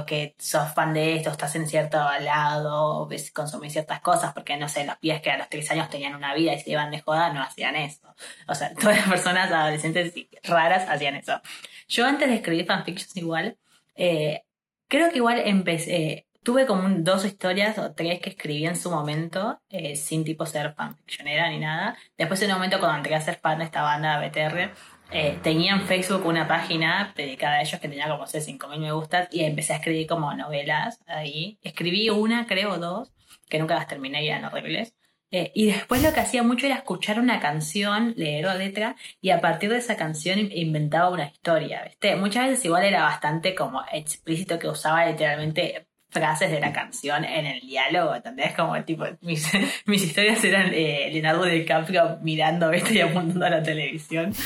que 0.06 0.36
sos 0.38 0.74
fan 0.74 0.94
de 0.94 1.16
esto, 1.16 1.30
estás 1.30 1.56
en 1.56 1.66
cierto 1.66 1.98
lado, 2.20 3.04
o 3.04 3.10
consumís 3.34 3.72
ciertas 3.72 4.02
cosas, 4.02 4.34
porque, 4.34 4.58
no 4.58 4.68
sé, 4.68 4.86
los 4.86 4.98
pies 4.98 5.22
que 5.22 5.32
a 5.32 5.38
los 5.38 5.48
tres 5.48 5.72
años 5.72 5.90
tenían 5.90 6.14
una 6.14 6.34
vida 6.34 6.56
y 6.56 6.60
se 6.60 6.72
iban 6.72 6.92
de 6.92 7.00
joda, 7.00 7.32
no 7.32 7.42
hacían 7.42 7.78
eso. 7.78 8.14
O 8.50 8.54
sea, 8.54 8.74
todas 8.82 8.98
las 8.98 9.08
personas 9.08 9.50
adolescentes 9.50 10.14
raras 10.44 10.86
hacían 10.90 11.16
eso. 11.16 11.40
Yo 11.88 12.06
antes 12.06 12.28
de 12.28 12.36
escribir 12.36 12.66
fanfictions 12.66 13.16
igual, 13.16 13.58
eh, 13.96 14.44
creo 14.90 15.10
que 15.10 15.20
igual 15.20 15.42
empecé, 15.46 16.25
tuve 16.46 16.66
como 16.66 16.86
un- 16.86 17.04
dos 17.04 17.26
historias 17.26 17.78
o 17.78 17.92
tres 17.94 18.22
que 18.22 18.30
escribí 18.30 18.66
en 18.66 18.78
su 18.78 18.90
momento, 18.90 19.60
eh, 19.70 19.96
sin 19.98 20.24
tipo 20.24 20.46
ser 20.46 20.74
fanfictionera 20.76 21.50
ni 21.50 21.60
nada. 21.60 21.98
Después 22.18 22.42
en 22.42 22.50
un 22.52 22.56
momento 22.56 22.80
cuando 22.80 22.98
entré 23.00 23.16
a 23.16 23.22
ser 23.22 23.36
fan 23.42 23.60
de 23.60 23.66
esta 23.66 23.82
banda 23.82 24.20
BTR, 24.20 24.72
eh, 25.12 25.38
tenía 25.44 25.74
en 25.74 25.82
Facebook 25.82 26.26
una 26.26 26.48
página 26.48 27.14
dedicada 27.16 27.56
a 27.58 27.62
ellos 27.62 27.80
que 27.82 27.90
tenía 27.90 28.08
como, 28.10 28.26
sé, 28.28 28.40
5.000 28.42 28.80
me 28.80 28.92
gustas 28.94 29.28
y 29.32 29.44
empecé 29.44 29.74
a 29.74 29.78
escribir 29.78 30.08
como 30.08 30.34
novelas 30.34 31.00
ahí. 31.08 31.60
Escribí 31.62 32.10
una, 32.10 32.48
creo, 32.48 32.78
dos, 32.78 33.12
que 33.50 33.60
nunca 33.60 33.76
las 33.76 33.88
terminé 33.88 34.24
y 34.24 34.30
eran 34.30 34.46
horribles. 34.46 34.96
Eh, 35.32 35.52
y 35.56 35.66
después 35.68 36.02
lo 36.04 36.14
que 36.14 36.20
hacía 36.22 36.44
mucho 36.44 36.66
era 36.68 36.76
escuchar 36.76 37.20
una 37.20 37.40
canción, 37.40 38.14
leer 38.16 38.46
la 38.46 38.56
letra, 38.56 38.96
y 39.22 39.32
a 39.32 39.42
partir 39.42 39.70
de 39.72 39.78
esa 39.80 39.98
canción 39.98 40.40
in- 40.40 40.52
inventaba 40.52 41.10
una 41.10 41.26
historia. 41.28 41.92
Muchas 42.18 42.48
veces 42.48 42.66
igual 42.66 42.84
era 42.86 43.02
bastante 43.04 43.54
como 43.56 43.84
explícito 43.92 44.60
que 44.60 44.68
usaba 44.70 45.06
literalmente 45.08 45.88
frases 46.16 46.50
de 46.50 46.60
la 46.62 46.72
canción 46.72 47.26
en 47.26 47.46
el 47.46 47.60
diálogo, 47.60 48.16
¿entendés? 48.16 48.54
Como 48.56 48.82
tipo, 48.84 49.04
mis, 49.22 49.52
mis 49.86 50.02
historias 50.04 50.42
eran 50.46 50.72
eh, 50.74 51.10
Leonardo 51.12 51.44
DiCaprio 51.44 52.20
mirando, 52.22 52.70
¿viste? 52.70 52.94
Y 52.96 53.02
apuntando 53.02 53.46
a 53.46 53.50
la 53.50 53.62
televisión. 53.64 54.34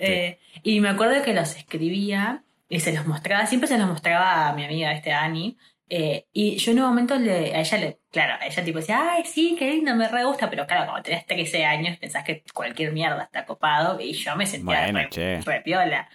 Eh, 0.00 0.38
y 0.62 0.80
me 0.80 0.90
acuerdo 0.90 1.22
que 1.24 1.34
los 1.34 1.56
escribía 1.56 2.42
y 2.68 2.78
se 2.80 2.92
los 2.92 3.06
mostraba, 3.06 3.46
siempre 3.46 3.66
se 3.68 3.78
los 3.78 3.88
mostraba 3.88 4.48
a 4.48 4.52
mi 4.52 4.64
amiga, 4.64 4.92
este 4.92 5.12
Ani. 5.12 5.56
eh, 5.88 6.26
y 6.32 6.56
yo 6.58 6.70
en 6.72 6.80
un 6.80 6.86
momento 6.88 7.16
le, 7.18 7.54
a 7.54 7.60
ella 7.60 7.78
le, 7.78 7.98
claro, 8.12 8.34
a 8.40 8.46
ella 8.46 8.62
tipo 8.64 8.78
decía, 8.78 9.00
ay, 9.14 9.24
sí, 9.24 9.56
qué 9.58 9.70
lindo, 9.70 9.94
me 9.96 10.06
re 10.08 10.24
gusta, 10.24 10.48
pero 10.50 10.66
claro, 10.66 10.86
como 10.86 11.02
tenés 11.02 11.26
13 11.26 11.64
años, 11.64 11.96
pensás 11.98 12.22
que 12.24 12.44
cualquier 12.54 12.92
mierda 12.92 13.24
está 13.24 13.44
copado, 13.46 13.98
y 14.00 14.12
yo 14.12 14.36
me 14.36 14.46
sentía 14.46 14.82
Bueno, 14.92 15.00
re, 15.10 15.40
re 15.40 15.60
piola. 15.62 16.08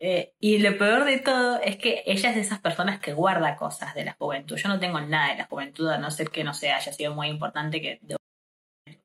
Eh, 0.00 0.34
y 0.38 0.58
lo 0.58 0.78
peor 0.78 1.04
de 1.04 1.18
todo 1.18 1.60
es 1.60 1.76
que 1.76 2.02
ella 2.06 2.30
es 2.30 2.34
de 2.36 2.40
esas 2.42 2.60
personas 2.60 3.00
que 3.00 3.12
guarda 3.12 3.56
cosas 3.56 3.94
de 3.94 4.04
la 4.04 4.14
juventud. 4.14 4.56
Yo 4.56 4.68
no 4.68 4.78
tengo 4.78 5.00
nada 5.00 5.32
de 5.32 5.38
la 5.38 5.46
juventud, 5.46 5.88
a 5.88 5.98
no 5.98 6.10
ser 6.10 6.30
que, 6.30 6.44
no 6.44 6.54
sé, 6.54 6.70
haya 6.70 6.92
sido 6.92 7.14
muy 7.14 7.28
importante 7.28 7.80
que 7.80 8.00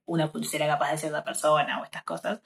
una 0.05 0.31
pulsera 0.31 0.67
capaz 0.67 0.91
de 0.91 0.97
cierta 0.97 1.23
persona 1.23 1.81
o 1.81 1.83
estas 1.83 2.03
cosas. 2.03 2.41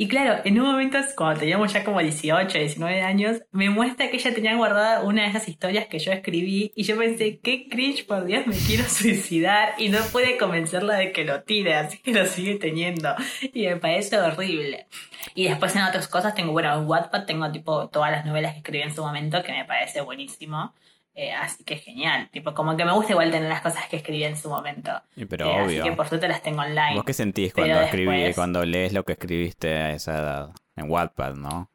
Y 0.00 0.08
claro, 0.08 0.40
en 0.46 0.58
un 0.58 0.66
momento, 0.66 0.96
cuando 1.14 1.40
teníamos 1.40 1.74
ya 1.74 1.84
como 1.84 2.00
18, 2.00 2.56
19 2.56 3.02
años, 3.02 3.42
me 3.50 3.68
muestra 3.68 4.08
que 4.08 4.16
ella 4.16 4.32
tenía 4.34 4.56
guardada 4.56 5.02
una 5.02 5.24
de 5.24 5.28
esas 5.28 5.46
historias 5.46 5.88
que 5.88 5.98
yo 5.98 6.10
escribí 6.10 6.72
y 6.74 6.84
yo 6.84 6.96
pensé, 6.96 7.38
qué 7.40 7.68
cringe, 7.68 8.06
por 8.06 8.24
Dios, 8.24 8.46
me 8.46 8.56
quiero 8.56 8.84
suicidar 8.88 9.74
y 9.76 9.90
no 9.90 9.98
pude 10.10 10.38
convencerla 10.38 10.94
de 10.94 11.12
que 11.12 11.26
lo 11.26 11.42
tire, 11.42 11.74
así 11.74 11.98
que 11.98 12.14
lo 12.14 12.24
sigue 12.24 12.54
teniendo. 12.54 13.14
Y 13.52 13.66
me 13.66 13.76
parece 13.76 14.16
horrible. 14.16 14.86
Y 15.34 15.48
después 15.48 15.76
en 15.76 15.82
otras 15.82 16.08
cosas 16.08 16.34
tengo, 16.34 16.52
bueno, 16.52 16.74
en 16.78 16.86
Wattpad 16.86 17.26
tengo 17.26 17.52
tipo 17.52 17.90
todas 17.90 18.10
las 18.10 18.24
novelas 18.24 18.52
que 18.52 18.60
escribí 18.60 18.82
en 18.82 18.94
su 18.94 19.02
momento, 19.02 19.42
que 19.42 19.52
me 19.52 19.66
parece 19.66 20.00
buenísimo. 20.00 20.72
Eh, 21.14 21.32
así 21.32 21.64
que 21.64 21.76
genial. 21.76 22.28
Tipo, 22.30 22.54
como 22.54 22.76
que 22.76 22.84
me 22.84 22.92
gusta 22.92 23.12
igual 23.12 23.30
tener 23.30 23.48
las 23.48 23.60
cosas 23.60 23.86
que 23.88 23.96
escribí 23.96 24.24
en 24.24 24.36
su 24.36 24.48
momento. 24.48 24.90
Pero 25.28 25.46
Eh, 25.50 25.54
Así 25.56 25.64
obvio. 25.66 25.84
que 25.84 25.92
por 25.92 26.08
suerte 26.08 26.28
las 26.28 26.42
tengo 26.42 26.60
online. 26.62 26.94
¿Vos 26.94 27.04
qué 27.04 27.12
sentís 27.14 27.52
cuando 27.52 27.80
escribí, 27.80 28.12
después- 28.12 28.36
cuando 28.36 28.64
lees 28.64 28.92
lo 28.92 29.04
que 29.04 29.12
escribiste 29.12 29.74
a 29.74 29.90
esa 29.90 30.18
edad? 30.18 30.50
En 30.76 30.90
Wattpad, 30.90 31.34
¿no? 31.34 31.70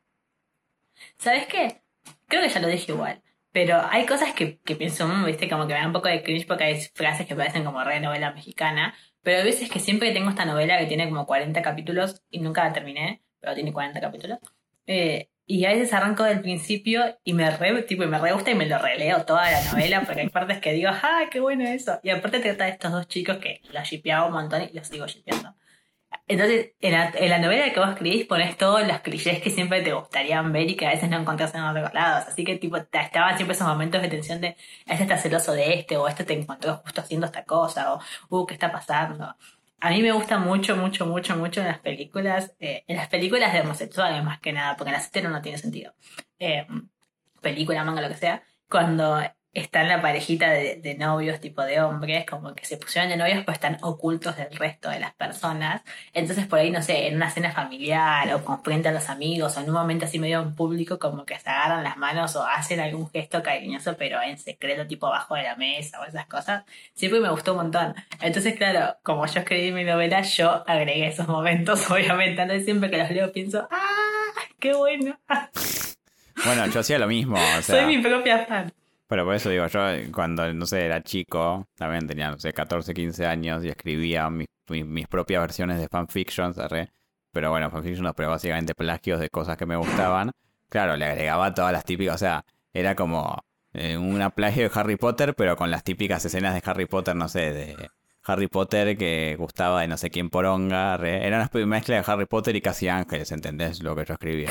¿Sabes 1.17 1.48
qué? 1.48 1.82
Creo 2.28 2.41
que 2.41 2.50
ya 2.50 2.60
lo 2.60 2.67
dije 2.67 2.91
igual. 2.91 3.21
Pero 3.52 3.82
hay 3.89 4.06
cosas 4.06 4.34
que, 4.34 4.60
que 4.60 4.76
pienso, 4.76 5.08
mm, 5.08 5.26
viste, 5.26 5.50
como 5.50 5.65
que 5.67 5.74
me 5.74 5.80
da 5.80 5.88
un 5.88 5.93
poco 5.93 6.08
de 6.10 6.21
cringe 6.24 6.45
porque 6.48 6.65
hay 6.65 6.82
frases 6.93 7.26
que 7.26 7.36
parecen 7.36 7.63
como 7.63 7.84
re 7.84 8.00
novela 8.00 8.32
mexicana. 8.34 8.93
Pero 9.21 9.39
hay 9.39 9.43
veces 9.45 9.69
que 9.69 9.80
siempre 9.80 10.12
tengo 10.12 10.30
esta 10.30 10.45
novela 10.45 10.78
que 10.78 10.86
tiene 10.88 11.08
como 11.08 11.26
40 11.26 11.62
capítulos 11.62 12.21
y 12.30 12.39
nunca 12.39 12.63
la 12.65 12.74
terminé, 12.74 13.21
pero 13.39 13.54
tiene 13.56 13.71
40 13.71 14.02
capítulos. 14.02 14.39
Eh, 14.88 15.30
y 15.47 15.65
a 15.65 15.69
veces 15.69 15.93
arranco 15.93 16.23
del 16.23 16.41
principio 16.41 17.19
y 17.23 17.34
me 17.34 17.49
re, 17.51 17.84
tipo, 17.84 18.03
y 18.03 18.08
me 18.08 18.19
re 18.19 18.34
gusta 18.34 18.51
y 18.51 18.55
me 18.55 18.65
lo 18.65 18.79
releo 18.79 19.25
toda 19.25 19.51
la 19.51 19.63
novela 19.63 20.01
porque 20.01 20.21
hay 20.21 20.29
partes 20.29 20.60
que 20.60 20.73
digo, 20.73 20.89
¡ah, 20.91 21.25
qué 21.31 21.39
bueno 21.39 21.63
eso! 21.65 21.99
Y 22.03 22.10
aparte 22.10 22.39
trata 22.39 22.65
de 22.65 22.71
estos 22.71 22.91
dos 22.91 23.08
chicos 23.08 23.38
que 23.38 23.62
los 23.71 23.88
shipeaba 23.88 24.25
un 24.25 24.34
montón 24.34 24.63
y 24.63 24.69
los 24.73 24.88
sigo 24.88 25.05
shipeando. 25.05 25.55
Entonces, 26.27 26.71
en 26.81 26.91
la, 27.29 27.39
novela 27.39 27.71
que 27.71 27.79
vos 27.79 27.89
escribís 27.89 28.25
pones 28.25 28.58
todos 28.58 28.88
los 28.88 28.99
clichés 29.01 29.41
que 29.41 29.51
siempre 29.51 29.81
te 29.81 29.93
gustarían 29.93 30.51
ver 30.51 30.69
y 30.69 30.75
que 30.75 30.88
a 30.88 30.89
veces 30.89 31.10
no 31.10 31.17
encontrás 31.17 31.53
en 31.53 31.62
otros 31.62 31.93
lados. 31.93 32.25
Así 32.27 32.43
que, 32.43 32.58
tipo, 32.58 32.77
estaban 32.77 33.36
siempre 33.36 33.55
esos 33.55 33.67
momentos 33.67 34.01
de 34.01 34.08
tensión 34.08 34.41
de, 34.41 34.58
este 34.88 35.03
está 35.03 35.17
celoso 35.17 35.53
de 35.53 35.75
este, 35.75 35.97
o 35.97 36.08
este 36.08 36.23
te 36.23 36.34
encontró 36.34 36.77
justo 36.77 37.01
haciendo 37.01 37.27
esta 37.27 37.43
cosa, 37.45 37.93
o, 37.93 37.99
uh, 38.29 38.45
¿qué 38.47 38.55
está 38.55 38.71
pasando? 38.71 39.36
A 39.86 39.91
mí 39.91 40.02
me 40.02 40.12
gusta 40.13 40.39
mucho, 40.39 40.76
mucho, 40.76 41.06
mucho, 41.06 41.38
mucho 41.38 41.62
en 41.62 41.67
las 41.67 41.78
películas, 41.78 42.56
eh, 42.60 42.84
en 42.88 42.98
las 42.98 43.08
películas 43.08 43.54
de 43.54 43.62
homosexuales 43.62 44.24
más 44.24 44.39
que 44.39 44.52
nada, 44.52 44.76
porque 44.76 44.89
en 44.89 44.95
las 44.95 45.10
hetero 45.10 45.30
no 45.30 45.43
tiene 45.43 45.60
sentido. 45.60 45.93
Eh, 46.39 46.65
película, 47.39 47.84
manga, 47.84 48.02
lo 48.02 48.08
que 48.08 48.15
sea, 48.15 48.41
cuando 48.67 49.21
están 49.56 49.88
la 49.88 50.02
parejita 50.02 50.50
de, 50.50 50.76
de 50.76 50.96
novios, 50.96 51.39
tipo 51.39 51.63
de 51.63 51.82
hombres, 51.82 52.26
como 52.26 52.54
que 52.54 52.65
se 52.65 52.78
pusieron 52.78 53.10
de 53.10 53.18
novios, 53.18 53.44
pues 53.46 53.56
están 53.56 53.78
ocultos 53.82 54.36
del 54.36 54.54
resto 54.56 54.89
de 54.89 55.00
las 55.00 55.13
personas. 55.13 55.82
Entonces, 56.13 56.46
por 56.46 56.60
ahí, 56.60 56.70
no 56.72 56.82
sé, 56.82 57.08
en 57.08 57.15
una 57.15 57.32
cena 57.32 57.52
familiar 57.52 58.34
o 58.34 58.44
con 58.44 58.62
frente 58.63 58.89
a 58.89 58.91
los 58.91 59.10
amigos 59.10 59.56
o 59.56 59.62
en 59.62 59.70
un 59.70 59.74
momento 59.74 60.06
así 60.06 60.20
medio 60.20 60.41
en 60.41 60.56
público, 60.56 61.00
como 61.00 61.26
que 61.26 61.39
se 61.39 61.50
agarran 61.50 61.84
las 61.84 61.98
manos 61.98 62.36
o 62.36 62.46
hacen 62.46 62.82
algún 62.82 63.10
gesto 63.10 63.41
cariñoso, 63.41 63.96
pero 63.98 64.22
en 64.22 64.38
secreto, 64.38 64.86
tipo 64.88 65.08
abajo 65.08 65.36
de 65.36 65.44
la 65.44 65.56
mesa 65.56 66.02
o 66.02 66.06
esas 66.06 66.26
cosas, 66.26 66.65
siempre 66.94 67.22
me 67.22 67.30
gustó 67.30 67.54
un 67.54 67.60
montón. 67.60 67.96
Entonces, 68.22 68.56
claro, 68.56 68.98
como 69.04 69.26
yo 69.26 69.39
escribí 69.39 69.72
mi 69.72 69.86
novela, 69.86 70.22
yo 70.22 70.63
agregué 70.68 71.08
esos 71.08 71.30
momentos, 71.30 71.89
obviamente. 71.89 72.41
Entonces, 72.41 72.65
siempre 72.65 72.89
que 72.89 72.98
los 72.98 73.10
leo 73.10 73.32
pienso, 73.32 73.68
¡ah! 73.72 74.32
¡Qué 74.60 74.74
bueno! 74.74 75.18
Bueno, 76.44 76.68
yo 76.68 76.82
hacía 76.82 77.00
lo 77.00 77.08
mismo. 77.08 77.36
O 77.36 77.62
sea, 77.62 77.62
Soy 77.62 77.86
mi 77.86 78.00
propia 78.00 78.46
fan. 78.46 78.74
Pero 79.08 79.24
por 79.26 79.36
eso 79.36 79.50
digo, 79.50 79.68
yo 79.68 79.89
eh, 79.89 80.10
cuando, 80.12 80.52
no 80.54 80.65
sé, 80.65 80.86
era 80.86 81.04
chico, 81.04 81.68
también 81.76 82.08
tenía, 82.08 82.32
no 82.32 82.39
sé, 82.39 82.54
14, 82.54 82.94
15 82.94 83.26
años 83.26 83.63
y 83.63 83.70
escribía 83.70 84.30
mis, 84.30 84.48
mis, 84.70 85.08
propias 85.08 85.41
versiones 85.41 85.80
de 85.80 85.88
fanfictions, 85.88 86.58
arre. 86.58 86.91
Pero 87.32 87.52
bueno, 87.52 87.70
fanfictions, 87.70 88.13
pero 88.15 88.30
básicamente 88.30 88.74
plagios 88.74 89.20
de 89.20 89.30
cosas 89.30 89.58
que 89.58 89.65
me 89.65 89.76
gustaban. 89.76 90.32
Claro, 90.70 90.96
le 90.98 91.06
agregaba 91.06 91.54
todas 91.54 91.72
las 91.72 91.86
típicas, 91.86 92.15
o 92.15 92.18
sea, 92.18 92.46
era 92.74 92.96
como 92.96 93.38
eh, 93.74 93.98
una 93.98 94.30
plagio 94.32 94.63
de 94.63 94.80
Harry 94.80 94.96
Potter, 94.96 95.36
pero 95.36 95.56
con 95.56 95.70
las 95.72 95.84
típicas 95.84 96.26
escenas 96.26 96.54
de 96.56 96.62
Harry 96.70 96.86
Potter, 96.88 97.15
no 97.15 97.30
sé, 97.30 97.54
de 97.54 97.89
Harry 98.26 98.48
Potter 98.48 98.98
que 98.98 99.36
gustaba 99.38 99.82
de 99.82 99.88
no 99.88 99.98
sé 99.98 100.10
quién 100.10 100.30
poronga, 100.30 100.96
arre. 100.96 101.26
Era 101.28 101.50
una 101.54 101.65
mezcla 101.68 101.96
de 101.96 102.04
Harry 102.08 102.26
Potter 102.26 102.56
y 102.56 102.62
casi 102.62 102.88
ángeles, 102.88 103.32
¿entendés? 103.32 103.84
Lo 103.84 103.96
que 103.96 104.06
yo 104.06 104.13
escribía. 104.13 104.50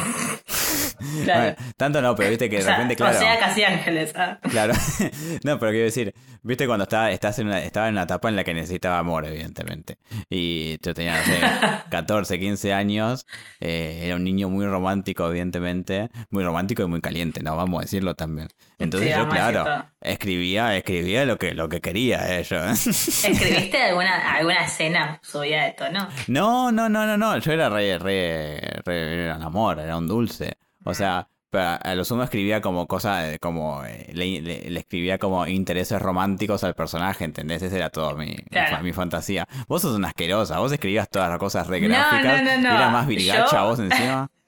Claro. 1.24 1.40
Bueno, 1.56 1.72
tanto 1.76 2.02
no, 2.02 2.14
pero 2.14 2.30
viste 2.30 2.48
que 2.50 2.56
de 2.56 2.62
O 2.62 2.64
sea, 2.64 2.74
repente, 2.74 2.96
claro. 2.96 3.16
o 3.16 3.20
sea, 3.20 3.38
casi 3.38 3.64
ángeles. 3.64 4.12
ah. 4.16 4.38
Claro, 4.50 4.74
no, 5.44 5.58
pero 5.58 5.72
quiero 5.72 5.84
decir, 5.84 6.14
viste 6.42 6.66
cuando 6.66 6.84
estaba, 6.84 7.10
estás 7.10 7.38
en 7.38 7.46
una, 7.48 7.60
estaba 7.60 7.88
en 7.88 7.94
una 7.94 8.02
etapa 8.02 8.28
en 8.28 8.36
la 8.36 8.44
que 8.44 8.54
necesitaba 8.54 8.98
amor, 8.98 9.24
evidentemente. 9.26 9.98
Y 10.28 10.78
yo 10.82 10.94
tenía, 10.94 11.16
no 11.18 11.24
sé, 11.24 11.40
14, 11.90 12.38
15 12.38 12.72
años, 12.72 13.26
eh, 13.60 14.00
era 14.04 14.16
un 14.16 14.24
niño 14.24 14.48
muy 14.48 14.66
romántico, 14.66 15.28
evidentemente, 15.28 16.10
muy 16.30 16.44
romántico 16.44 16.82
y 16.82 16.86
muy 16.86 17.00
caliente, 17.00 17.42
¿no? 17.42 17.56
Vamos 17.56 17.78
a 17.78 17.82
decirlo 17.82 18.14
también. 18.14 18.48
Entonces 18.78 19.12
Sí, 19.12 19.18
yo, 19.18 19.28
claro, 19.28 19.86
escribía, 20.00 20.76
escribía 20.76 21.24
lo 21.24 21.38
que, 21.38 21.54
lo 21.54 21.68
que 21.68 21.80
quería, 21.80 22.38
eh, 22.38 22.42
yo. 22.44 22.56
¿Escribiste 22.64 23.82
alguna, 23.82 24.34
alguna 24.34 24.64
escena 24.64 25.20
subida 25.22 25.64
de 25.64 25.72
tono? 25.72 26.08
No, 26.28 26.72
no, 26.72 26.88
no, 26.88 27.06
no, 27.06 27.16
no, 27.16 27.38
yo 27.38 27.52
era 27.52 27.68
re, 27.68 27.98
re, 27.98 28.60
re, 28.84 29.24
era 29.24 29.36
un 29.36 29.42
amor, 29.42 29.78
era 29.78 29.96
un 29.96 30.06
dulce. 30.08 30.56
O 30.84 30.94
sea, 30.94 31.28
a- 31.52 31.94
lo 31.94 32.04
sumo 32.04 32.22
escribía 32.24 32.60
como 32.60 32.86
cosas, 32.88 33.38
como 33.40 33.84
eh, 33.84 34.06
le, 34.12 34.40
le- 34.40 34.70
le 34.70 34.80
escribía 34.80 35.18
como 35.18 35.46
intereses 35.46 36.00
románticos 36.02 36.64
al 36.64 36.74
personaje, 36.74 37.24
¿entendés? 37.24 37.62
Esa 37.62 37.76
era 37.76 37.90
todo 37.90 38.16
mi, 38.16 38.26
mi 38.26 38.34
Claro. 38.50 38.76
fa- 38.76 38.82
mi 38.82 38.92
fantasía. 38.92 39.46
Vos 39.68 39.82
sos 39.82 39.96
una 39.96 40.08
asquerosa, 40.08 40.58
vos 40.58 40.72
escribías 40.72 41.08
todas 41.08 41.28
las 41.30 41.38
cosas 41.38 41.66
re 41.68 41.78
gráficas. 41.80 42.42
no, 42.42 42.56
no, 42.56 42.58
no. 42.70 42.74
Era 42.76 42.88
más 42.88 43.06
virgacha 43.06 43.56
Yo- 43.56 43.64
vos 43.66 43.78
encima. 43.78 44.28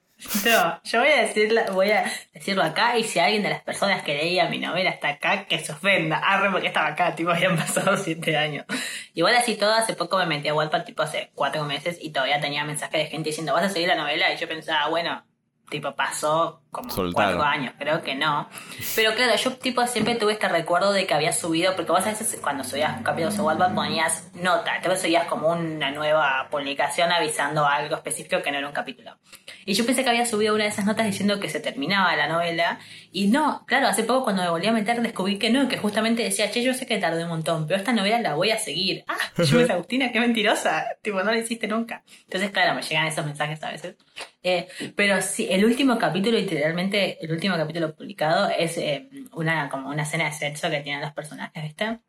No, 0.46 0.81
yo 0.83 1.01
voy 1.01 1.11
a, 1.11 1.20
decirla, 1.20 1.66
voy 1.72 1.90
a 1.90 2.11
decirlo 2.33 2.62
acá 2.62 2.96
y 2.96 3.05
si 3.05 3.18
alguien 3.18 3.42
de 3.42 3.51
las 3.51 3.61
personas 3.62 4.03
que 4.03 4.14
leía 4.14 4.49
mi 4.49 4.59
novela 4.59 4.88
está 4.88 5.11
acá, 5.11 5.44
que 5.44 5.59
se 5.59 5.72
ofenda. 5.72 6.16
Arre 6.16 6.51
porque 6.51 6.68
estaba 6.68 6.87
acá, 6.87 7.14
tipo, 7.14 7.33
habían 7.33 7.55
pasado 7.55 7.94
siete 8.03 8.35
años. 8.35 8.64
Igual 9.12 9.35
así 9.37 9.57
todo, 9.57 9.75
hace 9.75 9.92
poco 9.92 10.16
me 10.16 10.25
metí 10.25 10.49
a 10.49 10.55
Wattpad, 10.55 10.85
tipo, 10.85 11.03
hace 11.03 11.33
cuatro 11.35 11.64
meses 11.64 11.99
y 12.01 12.12
todavía 12.12 12.40
tenía 12.40 12.64
mensajes 12.64 12.99
de 12.99 13.07
gente 13.11 13.29
diciendo, 13.29 13.53
¿vas 13.53 13.64
a 13.64 13.68
seguir 13.68 13.88
la 13.88 13.94
novela? 13.96 14.33
Y 14.33 14.38
yo 14.38 14.49
pensaba, 14.49 14.88
bueno, 14.88 15.22
tipo, 15.68 15.94
pasó 15.94 16.62
como 16.70 16.90
Soltalo. 16.90 17.14
cuatro 17.14 17.42
años, 17.42 17.74
creo 17.79 18.02
que 18.02 18.14
no. 18.14 18.48
Pero 18.94 19.14
claro, 19.14 19.35
yo 19.37 19.52
tipo 19.57 19.87
siempre 19.87 20.14
tuve 20.16 20.35
este 20.35 20.48
recuerdo 20.48 20.92
de 20.92 21.07
que 21.07 21.14
había 21.14 21.33
subido, 21.33 21.74
porque 21.74 21.92
vos 21.92 22.05
a 22.05 22.11
veces 22.11 22.38
cuando 22.40 22.64
subías 22.64 23.00
capítulos 23.02 23.37
de 23.37 23.42
Wattpad 23.42 23.74
ponías 23.74 24.31
nota, 24.35 24.76
entonces 24.76 25.02
subías 25.02 25.26
como 25.26 25.48
una 25.48 25.90
nueva 25.90 26.48
publicación 26.50 27.11
avisando 27.12 27.66
algo 27.66 27.96
específico 27.96 28.42
que 28.42 28.50
no 28.50 28.59
era 28.59 28.66
un 28.66 28.74
capítulo. 28.74 29.16
Y 29.64 29.74
yo 29.74 29.85
pensé 29.85 30.05
que 30.05 30.11
había 30.11 30.26
subido 30.26 30.55
una 30.55 30.64
de 30.64 30.70
esas 30.70 30.87
notas 30.87 31.07
diciendo 31.07 31.40
que 31.40 31.48
se 31.48 31.61
terminaba 31.61 32.14
la 32.14 32.29
novela. 32.29 32.79
Y 33.11 33.29
no, 33.29 33.64
claro, 33.66 33.88
hace 33.88 34.05
poco 34.05 34.24
cuando 34.24 34.42
me 34.42 34.50
volví 34.50 34.66
a 34.66 34.72
meter 34.72 35.00
descubrí 35.00 35.38
que 35.38 35.50
no, 35.50 35.68
que 35.68 35.79
justamente 35.79 36.22
decía, 36.22 36.50
che, 36.50 36.62
yo 36.62 36.74
sé 36.74 36.87
que 36.87 36.98
tardé 36.98 37.24
un 37.24 37.31
montón, 37.31 37.66
pero 37.66 37.79
esta 37.79 37.92
novela 37.92 38.20
la 38.20 38.35
voy 38.35 38.50
a 38.50 38.59
seguir. 38.59 39.05
Ah, 39.09 39.16
yo 39.42 39.59
me 39.59 39.64
Agustina, 39.64 40.12
qué 40.12 40.20
mentirosa. 40.20 40.87
Tipo, 41.02 41.22
no 41.22 41.33
la 41.33 41.38
hiciste 41.38 41.66
nunca. 41.66 42.02
Entonces, 42.24 42.50
claro, 42.50 42.74
me 42.74 42.83
llegan 42.83 43.07
esos 43.07 43.24
mensajes 43.26 43.62
a 43.62 43.70
veces. 43.70 43.96
Eh, 44.42 44.68
pero 44.94 45.20
sí, 45.22 45.48
el 45.57 45.64
último 45.64 45.99
capítulo, 45.99 46.37
literalmente, 46.37 47.25
el 47.25 47.33
último 47.33 47.57
capítulo 47.57 47.95
publicado 47.95 48.51
es 48.51 48.77
eh, 48.77 49.09
una, 49.33 49.71
como 49.71 49.88
una 49.88 50.03
escena 50.03 50.27
de 50.27 50.33
sexo 50.33 50.69
que 50.69 50.81
tienen 50.81 51.01
los 51.01 51.12
personajes, 51.12 51.62
¿viste? 51.62 52.01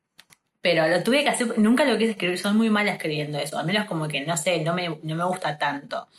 Pero 0.62 0.86
lo 0.90 1.02
tuve 1.02 1.24
que 1.24 1.30
hacer, 1.30 1.58
nunca 1.58 1.86
lo 1.86 1.98
quise 1.98 2.12
escribir, 2.12 2.38
soy 2.38 2.54
muy 2.54 2.70
mala 2.70 2.92
escribiendo 2.92 3.38
eso, 3.38 3.58
al 3.58 3.66
menos 3.66 3.86
como 3.86 4.10
que, 4.10 4.26
no 4.26 4.36
sé, 4.36 4.62
no 4.64 4.74
me, 4.74 5.00
no 5.02 5.16
me 5.16 5.24
gusta 5.24 5.58
tanto. 5.58 6.10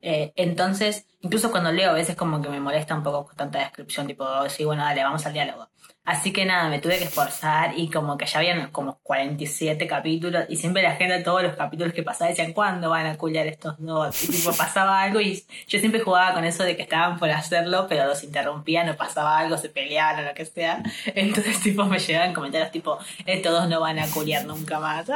Eh, 0.00 0.32
entonces, 0.36 1.08
incluso 1.22 1.50
cuando 1.50 1.72
leo, 1.72 1.90
a 1.90 1.94
veces 1.94 2.14
como 2.14 2.40
que 2.40 2.48
me 2.50 2.60
molesta 2.60 2.94
un 2.94 3.02
poco 3.02 3.26
con 3.26 3.36
tanta 3.36 3.58
descripción, 3.58 4.06
tipo, 4.06 4.48
sí, 4.48 4.64
bueno, 4.64 4.84
dale, 4.84 5.02
vamos 5.02 5.26
al 5.26 5.32
diálogo. 5.32 5.68
Así 6.06 6.32
que 6.32 6.44
nada, 6.44 6.68
me 6.68 6.78
tuve 6.78 6.98
que 6.98 7.04
esforzar 7.04 7.72
y 7.76 7.90
como 7.90 8.16
que 8.16 8.26
ya 8.26 8.38
habían 8.38 8.70
como 8.70 9.00
47 9.02 9.88
capítulos 9.88 10.44
y 10.48 10.54
siempre 10.54 10.80
la 10.80 10.94
gente, 10.94 11.18
todos 11.18 11.42
los 11.42 11.56
capítulos 11.56 11.92
que 11.92 12.04
pasaba, 12.04 12.30
decían, 12.30 12.52
¿cuándo 12.52 12.90
van 12.90 13.06
a 13.06 13.16
culiar 13.18 13.48
estos 13.48 13.74
dos? 13.78 14.22
Y 14.22 14.28
tipo, 14.28 14.52
pasaba 14.56 15.02
algo 15.02 15.20
y 15.20 15.44
yo 15.66 15.80
siempre 15.80 16.00
jugaba 16.00 16.32
con 16.32 16.44
eso 16.44 16.62
de 16.62 16.76
que 16.76 16.82
estaban 16.82 17.18
por 17.18 17.28
hacerlo, 17.30 17.86
pero 17.88 18.06
los 18.06 18.22
interrumpían 18.22 18.88
o 18.88 18.96
pasaba 18.96 19.36
algo, 19.36 19.58
se 19.58 19.68
peleaban 19.68 20.20
o 20.20 20.28
lo 20.28 20.34
que 20.34 20.44
sea. 20.44 20.80
Entonces, 21.06 21.60
tipo, 21.60 21.84
me 21.86 21.98
llegaban 21.98 22.32
comentarios 22.32 22.70
tipo, 22.70 22.98
estos 23.26 23.52
dos 23.52 23.68
no 23.68 23.80
van 23.80 23.98
a 23.98 24.06
culiar 24.06 24.44
nunca 24.44 24.78
más. 24.78 25.06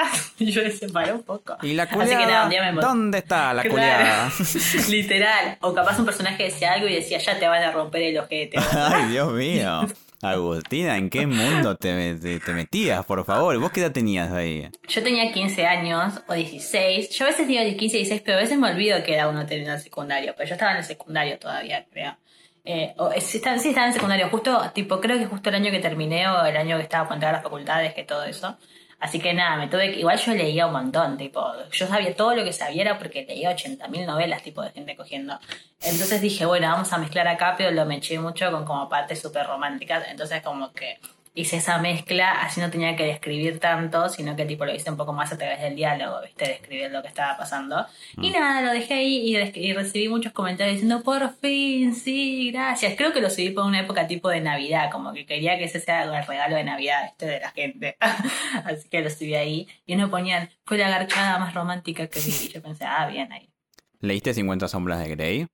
y 0.41 0.51
yo 0.51 0.65
me 0.65 0.73
separé 0.73 1.13
un 1.13 1.23
poco. 1.23 1.57
¿Y 1.63 1.75
la 1.75 1.85
Así 1.85 1.93
que 1.93 1.97
nada, 1.99 2.17
culiada? 2.17 2.45
un 2.45 2.51
día 2.51 2.73
me 2.73 2.81
¿Dónde 2.81 3.19
está 3.19 3.55
la 3.55 3.63
culiada? 3.63 4.33
Literal. 4.89 5.57
O 5.61 5.73
capaz 5.73 6.01
un 6.01 6.05
personaje 6.05 6.43
decía 6.43 6.73
algo 6.73 6.89
y 6.89 6.95
decía, 6.97 7.19
ya 7.19 7.39
te 7.39 7.47
van 7.47 7.63
a 7.63 7.71
romper 7.71 8.03
el 8.03 8.19
ojete. 8.19 8.59
Ay, 8.73 9.11
Dios 9.11 9.33
mío. 9.33 9.87
Agustina, 10.23 10.99
¿en 10.99 11.09
qué 11.09 11.27
mundo 11.27 11.77
te, 11.77 12.15
te- 12.15 12.53
metías, 12.53 13.05
por 13.07 13.25
favor? 13.25 13.57
¿Vos 13.59 13.71
qué 13.73 13.81
edad 13.81 13.93
tenías 13.93 14.31
ahí? 14.31 14.69
Yo 14.87 15.03
tenía 15.03 15.33
15 15.33 15.67
años 15.67 16.21
o 16.29 16.35
16. 16.35 17.11
Yo 17.11 17.25
a 17.25 17.29
veces 17.29 17.49
digo 17.49 17.63
de 17.63 17.77
15 17.77 17.97
y 17.97 18.01
16, 18.01 18.23
pero 18.25 18.37
a 18.39 18.41
veces 18.43 18.59
me 18.59 18.71
olvido 18.71 19.03
que 19.03 19.15
era 19.15 19.29
uno 19.29 19.47
terminó 19.47 19.73
el 19.73 19.81
secundario. 19.81 20.35
Pero 20.37 20.49
yo 20.49 20.55
estaba 20.55 20.73
en 20.73 20.79
el 20.79 20.85
secundario 20.85 21.39
todavía, 21.39 21.87
creo. 21.91 22.17
Eh, 22.65 22.93
o, 22.99 23.11
eh, 23.11 23.21
sí, 23.23 23.39
estaba, 23.39 23.59
sí, 23.59 23.75
en 23.75 23.93
secundario. 23.95 24.29
Justo, 24.29 24.71
tipo, 24.75 25.01
creo 25.01 25.19
que 25.19 25.27
justo 25.27 25.49
el 25.49 25.55
año 25.57 25.71
que 25.71 25.79
terminé 25.81 26.29
o 26.29 26.45
el 26.45 26.57
año 26.57 26.77
que 26.77 26.83
estaba 26.83 27.09
por 27.09 27.19
las 27.19 27.43
facultades, 27.43 27.95
que 27.95 28.05
todo 28.05 28.25
eso. 28.25 28.59
Así 29.01 29.19
que 29.19 29.33
nada, 29.33 29.57
me 29.57 29.69
tuve 29.69 29.93
que... 29.93 30.01
Igual 30.01 30.19
yo 30.19 30.35
leía 30.35 30.67
un 30.67 30.73
montón, 30.73 31.17
tipo... 31.17 31.43
Yo 31.73 31.87
sabía 31.87 32.15
todo 32.15 32.35
lo 32.35 32.45
que 32.45 32.53
sabía 32.53 32.83
era 32.83 32.99
porque 32.99 33.25
leía 33.27 33.57
80.000 33.57 34.07
novelas, 34.07 34.43
tipo, 34.43 34.61
de 34.63 34.71
gente 34.71 34.95
cogiendo. 34.95 35.39
Entonces 35.81 36.21
dije, 36.21 36.45
bueno, 36.45 36.69
vamos 36.69 36.93
a 36.93 36.99
mezclar 36.99 37.27
acá, 37.27 37.55
pero 37.57 37.71
lo 37.71 37.87
me 37.87 37.97
eché 37.97 38.19
mucho 38.19 38.51
con 38.53 38.67
como 38.67 38.89
partes 38.91 39.21
súper 39.21 39.47
románticas. 39.47 40.05
Entonces 40.11 40.43
como 40.43 40.73
que 40.73 40.99
hice 41.35 41.57
esa 41.57 41.79
mezcla, 41.79 42.43
así 42.43 42.61
no 42.61 42.71
tenía 42.71 42.97
que 42.97 43.05
describir 43.05 43.61
tanto, 43.61 44.09
sino 44.09 44.35
que 44.35 44.45
tipo 44.45 44.65
lo 44.65 44.75
hice 44.75 44.91
un 44.91 44.97
poco 44.97 45.13
más 45.13 45.33
a 45.33 45.39
través 45.39 45.61
del 45.61 45.77
diálogo, 45.77 46.21
¿viste? 46.23 46.47
Describir 46.47 46.91
lo 46.91 47.03
que 47.03 47.09
estaba 47.09 47.37
pasando. 47.37 47.87
Y 48.21 48.31
nada, 48.31 48.63
lo 48.63 48.73
dejé 48.73 48.95
ahí 48.95 49.17
y, 49.17 49.37
y 49.37 49.73
recibí 49.73 50.09
muchos 50.09 50.33
comentarios 50.33 50.75
diciendo, 50.75 51.03
por 51.03 51.33
fin, 51.37 51.95
sí, 51.95 52.40
gracias. 52.51 52.95
Creo 52.97 53.13
que 53.13 53.21
lo 53.21 53.31
subí 53.31 53.51
por 53.51 53.65
una 53.65 53.81
época 53.81 54.07
tipo 54.07 54.29
de 54.29 54.41
Navidad, 54.41 54.91
como 54.91 55.13
que 55.13 55.27
quería 55.27 55.59
que 55.59 55.65
ese 55.65 55.81
sea 55.81 56.05
el 56.05 56.27
regalo 56.27 56.57
de 56.57 56.65
Navidad, 56.65 57.05
¿viste? 57.05 57.27
De 57.27 57.41
la 57.41 57.51
gente. 57.51 57.97
así 58.65 58.89
que 58.89 59.03
lo 59.03 59.11
subí 59.11 59.35
ahí. 59.35 59.69
Y 59.87 59.95
uno 59.95 60.11
ponían, 60.11 60.51
fue 60.65 60.79
la 60.79 60.89
garchada 60.89 61.39
más 61.39 61.55
romántica 61.55 62.07
que 62.09 62.21
vi. 62.21 62.31
Y 62.31 62.49
yo 62.49 62.63
pensé, 62.63 62.85
ah, 62.85 63.07
bien 63.07 63.33
ahí. 63.33 63.53
¿Leíste 64.01 64.35
50 64.35 64.69
sombras 64.69 64.99
de 65.01 65.09
Grey? 65.09 65.47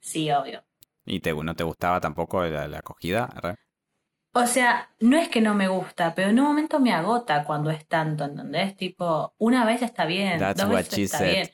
Sí, 0.00 0.30
obvio. 0.30 0.64
¿Y 1.04 1.20
te, 1.20 1.32
no 1.34 1.54
te 1.54 1.64
gustaba 1.64 2.00
tampoco 2.00 2.42
la, 2.44 2.66
la 2.68 2.78
acogida? 2.78 3.26
Re. 3.26 3.56
O 4.32 4.46
sea, 4.46 4.90
no 5.00 5.16
es 5.16 5.30
que 5.30 5.40
no 5.40 5.54
me 5.54 5.66
gusta, 5.68 6.14
pero 6.14 6.28
en 6.28 6.38
un 6.38 6.46
momento 6.46 6.78
me 6.78 6.92
agota 6.92 7.42
cuando 7.44 7.70
es 7.70 7.86
tanto, 7.86 8.24
¿entendés? 8.24 8.76
Tipo, 8.76 9.34
una 9.38 9.64
vez 9.64 9.80
está 9.80 10.04
bien, 10.04 10.38
That's 10.38 10.60
dos 10.60 10.68
veces 10.68 10.98
está 10.98 11.18
said. 11.18 11.32
bien. 11.32 11.50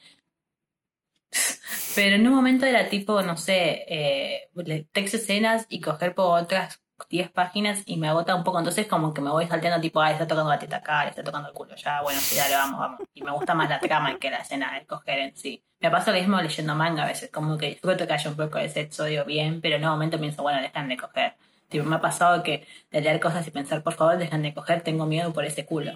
Pero 1.94 2.16
en 2.16 2.26
un 2.26 2.34
momento 2.34 2.64
era 2.64 2.88
tipo, 2.88 3.20
no 3.22 3.36
sé, 3.36 3.84
eh, 3.86 4.50
texto 4.92 5.18
escenas 5.18 5.66
y 5.68 5.80
coger 5.80 6.14
por 6.14 6.40
otras 6.40 6.82
10 7.10 7.30
páginas 7.30 7.82
y 7.84 7.98
me 7.98 8.08
agota 8.08 8.34
un 8.34 8.44
poco. 8.44 8.58
Entonces 8.58 8.86
como 8.86 9.12
que 9.12 9.20
me 9.20 9.30
voy 9.30 9.46
salteando 9.46 9.80
tipo, 9.80 10.00
ah, 10.00 10.10
está 10.10 10.26
tocando 10.26 10.50
la 10.50 10.58
teta 10.58 10.76
acá, 10.76 11.06
está 11.06 11.22
tocando 11.22 11.48
el 11.48 11.54
culo. 11.54 11.74
Ya, 11.76 12.00
bueno, 12.02 12.20
sí, 12.20 12.36
dale, 12.36 12.54
vamos, 12.54 12.80
vamos. 12.80 13.00
Y 13.12 13.22
me 13.22 13.30
gusta 13.32 13.54
más 13.54 13.68
la 13.68 13.78
trama 13.80 14.18
que 14.18 14.30
la 14.30 14.38
escena 14.38 14.72
de 14.78 14.86
coger 14.86 15.18
en 15.18 15.36
sí. 15.36 15.62
Me 15.80 15.90
pasa 15.90 16.12
lo 16.12 16.18
mismo 16.18 16.40
leyendo 16.40 16.74
manga 16.74 17.02
a 17.02 17.06
veces, 17.06 17.30
como 17.30 17.58
que 17.58 17.66
disfruto 17.70 18.06
que 18.06 18.12
haya 18.12 18.30
un 18.30 18.36
poco 18.36 18.58
de 18.58 18.68
sexo, 18.68 19.04
digo, 19.04 19.24
bien, 19.24 19.60
pero 19.60 19.76
en 19.76 19.84
un 19.84 19.90
momento 19.90 20.18
pienso, 20.18 20.42
bueno, 20.42 20.62
dejan 20.62 20.88
de 20.88 20.96
coger. 20.96 21.34
Tipo, 21.68 21.84
me 21.84 21.96
ha 21.96 22.00
pasado 22.00 22.42
que 22.42 22.66
de 22.90 23.00
leer 23.00 23.20
cosas 23.20 23.46
y 23.46 23.50
pensar, 23.50 23.82
por 23.82 23.94
favor, 23.94 24.16
dejan 24.16 24.42
de 24.42 24.54
coger, 24.54 24.82
tengo 24.82 25.06
miedo 25.06 25.32
por 25.32 25.44
ese 25.44 25.66
culo. 25.66 25.92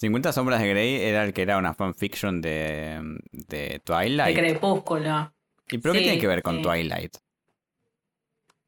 50 0.00 0.32
sombras 0.32 0.62
de 0.62 0.68
Grey 0.68 0.96
era 0.96 1.24
el 1.24 1.34
que 1.34 1.42
era 1.42 1.58
una 1.58 1.74
fanfiction 1.74 2.40
de, 2.40 3.18
de 3.32 3.82
Twilight. 3.84 4.34
crepúsculo. 4.34 5.34
¿Y 5.70 5.76
pero 5.76 5.92
qué 5.92 6.00
tiene 6.00 6.18
que 6.18 6.26
ver 6.26 6.42
con 6.42 6.56
sí. 6.56 6.62
Twilight? 6.62 7.16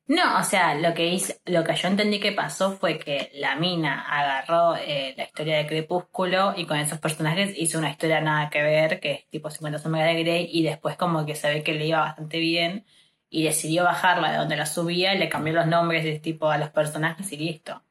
No, 0.09 0.39
o 0.39 0.45
sea, 0.45 0.75
lo 0.75 0.93
que 0.93 1.07
hice, 1.07 1.41
lo 1.47 1.65
que 1.65 1.75
yo 1.75 1.89
entendí 1.89 2.21
que 2.21 2.33
pasó 2.33 2.73
fue 2.73 2.99
que 2.99 3.31
la 3.37 3.57
mina 3.57 4.03
agarró 4.03 4.77
eh, 4.77 5.15
la 5.17 5.25
historia 5.25 5.57
de 5.57 5.67
Crepúsculo 5.67 6.53
y 6.55 6.67
con 6.67 6.77
esos 6.77 6.99
personajes 6.99 7.55
hizo 7.57 7.79
una 7.79 7.89
historia 7.89 8.21
nada 8.21 8.51
que 8.51 8.63
ver, 8.63 9.01
que 9.01 9.13
es 9.13 9.29
tipo 9.31 9.49
50 9.49 9.79
sombras 9.79 10.05
de 10.05 10.23
Grey, 10.23 10.51
y 10.53 10.65
después 10.65 10.99
como 10.99 11.25
que 11.25 11.35
se 11.35 11.49
ve 11.49 11.63
que 11.63 11.73
le 11.73 11.87
iba 11.87 12.01
bastante 12.01 12.41
bien 12.41 12.85
y 13.31 13.45
decidió 13.45 13.85
bajarla 13.85 14.33
de 14.33 14.37
donde 14.37 14.57
la 14.57 14.67
subía 14.67 15.15
y 15.15 15.19
le 15.19 15.31
cambió 15.31 15.55
los 15.55 15.67
nombres 15.67 16.05
de 16.05 16.19
tipo 16.19 16.51
a 16.51 16.59
los 16.59 16.69
personajes 16.69 17.33
y 17.33 17.39
listo. 17.39 17.83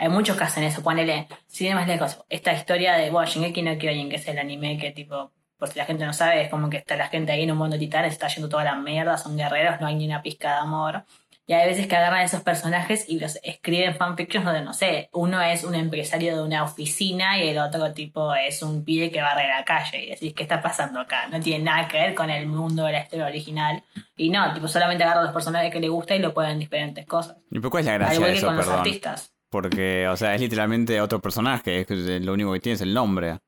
Hay 0.00 0.08
muchos 0.08 0.34
que 0.38 0.44
hacen 0.44 0.64
eso, 0.64 0.82
ponele, 0.82 1.28
si 1.46 1.68
más 1.74 1.86
lejos, 1.86 2.24
esta 2.30 2.54
historia 2.54 2.94
de 2.94 3.10
bueno, 3.10 3.30
Shingeki 3.30 3.60
no 3.60 3.76
Kyojin, 3.76 4.08
que 4.08 4.16
es 4.16 4.26
el 4.28 4.38
anime 4.38 4.78
que 4.78 4.92
tipo, 4.92 5.30
por 5.58 5.68
si 5.68 5.78
la 5.78 5.84
gente 5.84 6.06
no 6.06 6.14
sabe, 6.14 6.40
es 6.40 6.48
como 6.48 6.70
que 6.70 6.78
está 6.78 6.96
la 6.96 7.08
gente 7.08 7.32
ahí 7.32 7.42
en 7.42 7.50
un 7.50 7.58
mundo 7.58 7.74
de 7.74 7.80
titanes, 7.80 8.12
está 8.12 8.26
yendo 8.28 8.48
toda 8.48 8.64
la 8.64 8.76
mierda, 8.76 9.18
son 9.18 9.36
guerreros, 9.36 9.78
no 9.78 9.86
hay 9.86 9.96
ni 9.96 10.06
una 10.06 10.22
pizca 10.22 10.54
de 10.54 10.60
amor. 10.60 11.04
Y 11.46 11.52
hay 11.52 11.68
veces 11.68 11.86
que 11.86 11.96
agarran 11.96 12.22
esos 12.22 12.40
personajes 12.40 13.10
y 13.10 13.20
los 13.20 13.38
escriben 13.42 13.94
fanfictions 13.94 14.46
donde, 14.46 14.62
no 14.62 14.72
sé, 14.72 15.10
uno 15.12 15.42
es 15.42 15.64
un 15.64 15.74
empresario 15.74 16.34
de 16.34 16.42
una 16.44 16.62
oficina 16.64 17.38
y 17.38 17.48
el 17.50 17.58
otro 17.58 17.92
tipo 17.92 18.34
es 18.34 18.62
un 18.62 18.84
pibe 18.84 19.10
que 19.10 19.20
barre 19.20 19.48
la 19.48 19.64
calle. 19.66 20.06
Y 20.06 20.10
decís, 20.10 20.32
¿qué 20.32 20.44
está 20.44 20.62
pasando 20.62 21.00
acá? 21.00 21.26
No 21.26 21.40
tiene 21.40 21.64
nada 21.64 21.88
que 21.88 21.98
ver 21.98 22.14
con 22.14 22.30
el 22.30 22.46
mundo 22.46 22.84
de 22.86 22.92
la 22.92 23.00
historia 23.02 23.26
original. 23.26 23.82
Y 24.16 24.30
no, 24.30 24.54
tipo, 24.54 24.66
solamente 24.66 25.04
agarran 25.04 25.24
los 25.24 25.34
personajes 25.34 25.70
que 25.70 25.80
le 25.80 25.90
gusta 25.90 26.14
y 26.14 26.20
lo 26.20 26.32
ponen 26.32 26.52
en 26.52 26.58
diferentes 26.60 27.04
cosas. 27.04 27.36
¿Y 27.50 27.58
por 27.58 27.70
cuál 27.70 27.80
es 27.82 27.86
la 27.86 27.92
Al 27.94 27.98
gracia 27.98 28.14
igual 28.14 28.28
de 28.28 28.32
que 28.32 28.38
eso, 28.38 28.46
con 28.46 28.56
los 28.56 28.64
perdón? 28.64 28.78
artistas. 28.80 29.34
Porque, 29.50 30.06
o 30.08 30.16
sea, 30.16 30.34
es 30.34 30.40
literalmente 30.40 31.00
otro 31.00 31.20
personaje, 31.20 31.80
es 31.80 31.86
que 31.86 31.94
lo 32.20 32.32
único 32.32 32.52
que 32.52 32.60
tiene 32.60 32.74
es 32.76 32.80
el 32.82 32.94
nombre. 32.94 33.38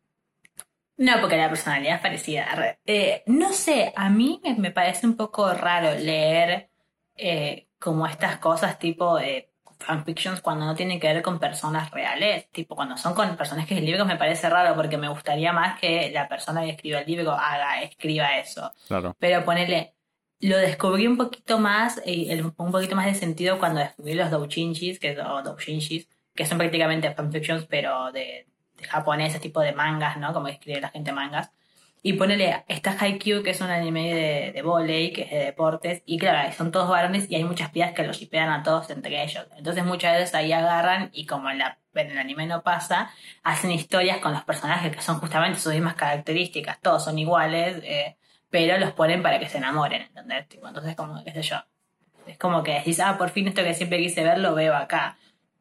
No, 0.96 1.12
porque 1.20 1.36
la 1.36 1.48
personalidad 1.48 1.96
es 1.96 2.00
parecida. 2.02 2.44
Re- 2.54 2.78
Eh, 2.84 3.22
no 3.26 3.52
sé, 3.52 3.92
a 3.96 4.08
mí 4.10 4.40
me, 4.44 4.54
me 4.56 4.70
parece 4.70 5.06
un 5.06 5.16
poco 5.16 5.52
raro 5.54 5.94
leer 5.98 6.70
eh, 7.16 7.68
como 7.78 8.06
estas 8.06 8.36
cosas 8.38 8.78
tipo 8.78 9.16
de 9.16 9.50
fanfictions 9.78 10.40
cuando 10.40 10.64
no 10.64 10.76
tienen 10.76 11.00
que 11.00 11.12
ver 11.12 11.22
con 11.22 11.40
personas 11.40 11.90
reales. 11.90 12.48
Tipo, 12.52 12.76
cuando 12.76 12.96
son 12.96 13.14
con 13.14 13.36
personajes 13.36 13.76
del 13.76 13.86
libro 13.86 14.04
me 14.04 14.16
parece 14.16 14.48
raro 14.48 14.74
porque 14.76 14.96
me 14.96 15.08
gustaría 15.08 15.52
más 15.52 15.80
que 15.80 16.10
la 16.12 16.28
persona 16.28 16.62
que 16.62 16.70
escriba 16.70 17.00
el 17.00 17.06
libro 17.06 17.32
haga, 17.32 17.82
escriba 17.82 18.38
eso. 18.38 18.72
Claro. 18.86 19.16
Pero 19.18 19.44
ponele, 19.44 19.94
lo 20.42 20.58
descubrí 20.58 21.06
un 21.06 21.16
poquito 21.16 21.58
más, 21.58 22.02
y 22.04 22.30
el- 22.30 22.44
un 22.44 22.72
poquito 22.72 22.96
más 22.96 23.06
de 23.06 23.14
sentido 23.14 23.58
cuando 23.58 23.80
descubrí 23.80 24.14
los 24.14 24.30
doujinshis, 24.30 24.98
que, 24.98 25.14
son 26.46 26.58
prácticamente 26.58 27.12
fanfictions, 27.14 27.66
pero 27.66 28.10
de, 28.12 28.46
de 28.76 28.84
japoneses, 28.84 29.40
tipo 29.40 29.60
de 29.60 29.72
mangas, 29.72 30.16
¿no? 30.18 30.32
Como 30.32 30.48
escribe 30.48 30.80
la 30.80 30.88
gente 30.90 31.12
mangas. 31.12 31.50
Y 32.04 32.14
ponele, 32.14 32.64
está 32.66 32.96
Haikyuu, 32.98 33.44
que 33.44 33.50
es 33.50 33.60
un 33.60 33.70
anime 33.70 34.12
de, 34.12 34.52
de 34.52 34.62
volei, 34.62 35.12
que 35.12 35.22
es 35.22 35.30
de 35.30 35.38
deportes, 35.44 36.02
y 36.04 36.18
claro, 36.18 36.52
son 36.52 36.72
todos 36.72 36.88
varones 36.88 37.30
y 37.30 37.36
hay 37.36 37.44
muchas 37.44 37.70
pibas 37.70 37.92
que 37.92 38.02
los 38.02 38.16
shipean 38.18 38.50
a 38.50 38.64
todos 38.64 38.90
entre 38.90 39.22
ellos. 39.22 39.46
Entonces 39.56 39.84
muchas 39.84 40.14
veces 40.18 40.34
ahí 40.34 40.52
agarran 40.52 41.10
y 41.12 41.26
como 41.26 41.48
en, 41.50 41.58
la, 41.58 41.78
en 41.94 42.10
el 42.10 42.18
anime 42.18 42.46
no 42.48 42.62
pasa, 42.64 43.10
hacen 43.44 43.70
historias 43.70 44.18
con 44.18 44.32
los 44.32 44.42
personajes 44.42 44.90
que 44.96 45.00
son 45.02 45.18
justamente 45.20 45.60
sus 45.60 45.72
mismas 45.72 45.94
características, 45.94 46.80
todos 46.80 47.04
son 47.04 47.18
iguales, 47.20 47.80
eh, 47.84 48.16
pero 48.52 48.76
los 48.76 48.92
ponen 48.92 49.22
para 49.22 49.40
que 49.40 49.48
se 49.48 49.56
enamoren, 49.56 50.02
¿entendés? 50.02 50.46
Entonces 50.62 50.94
como, 50.94 51.24
qué 51.24 51.32
sé 51.32 51.40
yo, 51.42 51.56
es 52.26 52.36
como 52.36 52.62
que 52.62 52.74
decís, 52.74 53.00
ah, 53.00 53.16
por 53.16 53.30
fin 53.30 53.48
esto 53.48 53.64
que 53.64 53.72
siempre 53.72 53.98
quise 53.98 54.22
ver 54.22 54.38
lo 54.38 54.54
veo 54.54 54.76
acá. 54.76 55.16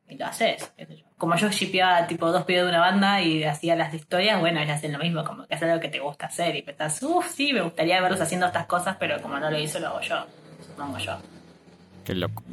Y 0.10 0.18
lo 0.18 0.26
haces, 0.26 0.74
qué 0.76 0.86
sé 0.86 0.98
yo. 0.98 1.06
Como 1.18 1.38
yo 1.38 1.50
shipeaba 1.50 2.06
tipo 2.06 2.30
dos 2.34 2.44
pibes 2.44 2.64
de 2.64 2.70
una 2.70 2.82
banda 2.82 3.22
y 3.22 3.46
hacía 3.46 3.78
las 3.78 3.94
historias, 3.94 4.42
bueno, 4.42 4.60
ellos 4.60 4.76
hacen 4.76 4.92
lo 4.92 5.00
mismo, 5.00 5.24
como 5.24 5.48
que 5.48 5.56
es 5.56 5.64
algo 5.64 5.80
que 5.80 5.88
te 5.88 6.00
gusta 6.00 6.26
hacer 6.26 6.54
y 6.54 6.64
pensás, 6.64 7.02
uff, 7.02 7.32
sí, 7.32 7.54
me 7.54 7.62
gustaría 7.62 8.02
verlos 8.02 8.20
haciendo 8.20 8.48
estas 8.48 8.66
cosas, 8.66 8.98
pero 9.00 9.22
como 9.22 9.40
no 9.40 9.50
lo 9.50 9.58
hizo, 9.58 9.80
lo 9.80 9.88
hago 9.88 10.02
yo, 10.02 10.26
supongo 10.60 10.98
yo. 10.98 11.18
Qué 12.04 12.14
loco. 12.14 12.44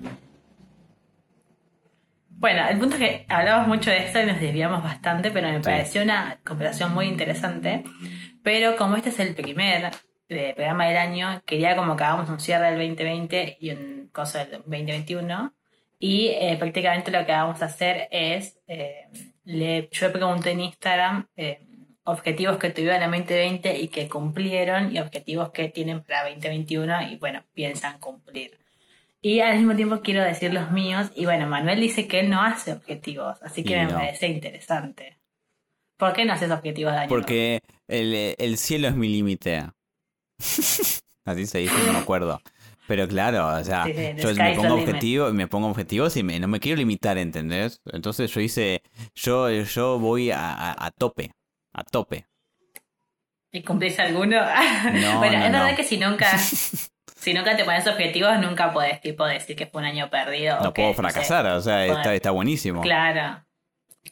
Bueno, 2.28 2.68
el 2.68 2.78
punto 2.78 2.94
es 2.94 3.00
que 3.00 3.26
hablamos 3.28 3.66
mucho 3.66 3.90
de 3.90 4.06
esto 4.06 4.20
y 4.20 4.26
nos 4.26 4.38
desviamos 4.38 4.84
bastante, 4.84 5.32
pero 5.32 5.48
me 5.48 5.58
pareció 5.58 6.04
una 6.04 6.38
conversación 6.44 6.94
muy 6.94 7.06
interesante. 7.06 7.82
Pero 8.44 8.76
como 8.76 8.94
este 8.94 9.08
es 9.08 9.18
el 9.18 9.34
primer 9.34 9.90
eh, 10.28 10.52
programa 10.54 10.86
del 10.86 10.96
año, 10.96 11.42
quería 11.46 11.76
como 11.76 11.96
que 11.96 12.04
hagamos 12.04 12.28
un 12.28 12.40
cierre 12.40 12.70
del 12.70 12.88
2020 12.88 13.58
y 13.60 13.70
un 13.70 14.10
cosa 14.12 14.44
del 14.44 14.62
2021. 14.62 15.54
Y 15.98 16.28
eh, 16.28 16.56
prácticamente 16.58 17.10
lo 17.10 17.24
que 17.26 17.32
vamos 17.32 17.60
a 17.60 17.66
hacer 17.66 18.08
es, 18.10 18.58
eh, 18.68 19.08
le, 19.44 19.88
yo 19.90 20.06
le 20.06 20.12
pregunté 20.12 20.52
en 20.52 20.60
Instagram 20.60 21.26
eh, 21.36 21.66
objetivos 22.04 22.56
que 22.58 22.70
tuvieron 22.70 23.02
en 23.02 23.10
2020 23.10 23.78
y 23.80 23.88
que 23.88 24.08
cumplieron 24.08 24.94
y 24.94 25.00
objetivos 25.00 25.50
que 25.50 25.68
tienen 25.68 26.02
para 26.02 26.28
2021 26.30 27.10
y 27.10 27.16
bueno, 27.16 27.42
piensan 27.52 27.98
cumplir. 27.98 28.58
Y 29.20 29.40
al 29.40 29.56
mismo 29.56 29.74
tiempo 29.74 30.00
quiero 30.00 30.22
decir 30.22 30.54
los 30.54 30.70
míos 30.70 31.10
y 31.16 31.24
bueno, 31.24 31.48
Manuel 31.48 31.80
dice 31.80 32.06
que 32.06 32.20
él 32.20 32.30
no 32.30 32.40
hace 32.40 32.72
objetivos, 32.72 33.42
así 33.42 33.64
que 33.64 33.84
me 33.84 33.92
parece 33.92 34.28
interesante. 34.28 35.18
¿Por 35.96 36.12
qué 36.12 36.24
no 36.24 36.34
haces 36.34 36.52
objetivos 36.52 36.92
de 36.92 36.98
año? 37.00 37.08
Porque 37.08 37.60
el, 37.88 38.36
el 38.38 38.56
cielo 38.56 38.86
es 38.86 38.94
mi 38.94 39.08
límite. 39.08 39.64
Así 41.24 41.46
se 41.46 41.58
dice, 41.58 41.74
no 41.86 41.92
me 41.92 41.98
acuerdo. 41.98 42.40
Pero 42.86 43.06
claro, 43.06 43.48
o 43.48 43.64
sea, 43.64 43.84
Sí, 43.84 43.92
sí, 43.92 44.14
the 44.14 44.22
yo 44.22 44.34
me 44.34 44.52
pongo 44.52 44.76
limit. 44.76 44.88
objetivos, 44.88 45.34
me 45.34 45.46
pongo 45.46 45.68
objetivos 45.68 46.16
y 46.16 46.22
me- 46.22 46.40
no 46.40 46.48
me 46.48 46.58
quiero 46.58 46.78
limitar, 46.78 47.18
¿entendés? 47.18 47.80
Entonces 47.92 48.30
yo 48.32 48.40
hice, 48.40 48.82
yo, 49.14 49.50
yo 49.50 49.98
voy 49.98 50.30
a, 50.30 50.52
a- 50.54 50.86
a 50.86 50.90
tope, 50.90 51.32
a 51.74 51.84
tope. 51.84 52.26
¿Y 53.52 53.62
cumplís 53.62 53.98
alguno? 53.98 54.38
No, 54.92 55.18
bueno, 55.18 55.38
no, 55.38 55.44
es 55.46 55.52
verdad 55.52 55.70
no. 55.70 55.76
que 55.76 55.84
si 55.84 55.98
nunca, 55.98 56.38
si 57.16 57.34
nunca 57.34 57.56
te 57.56 57.64
pones 57.64 57.86
objetivos, 57.86 58.38
nunca 58.40 58.72
podés 58.72 59.00
tipo 59.00 59.24
decir 59.26 59.56
que 59.56 59.66
fue 59.66 59.80
un 59.82 59.86
año 59.86 60.10
perdido. 60.10 60.58
o 60.58 60.62
No 60.64 60.72
que, 60.72 60.82
puedo 60.82 60.94
sé, 60.94 61.02
fracasar, 61.02 61.46
o 61.46 61.60
sea, 61.60 61.86
está, 61.86 62.14
está 62.14 62.30
buenísimo. 62.30 62.82
Claro. 62.82 63.44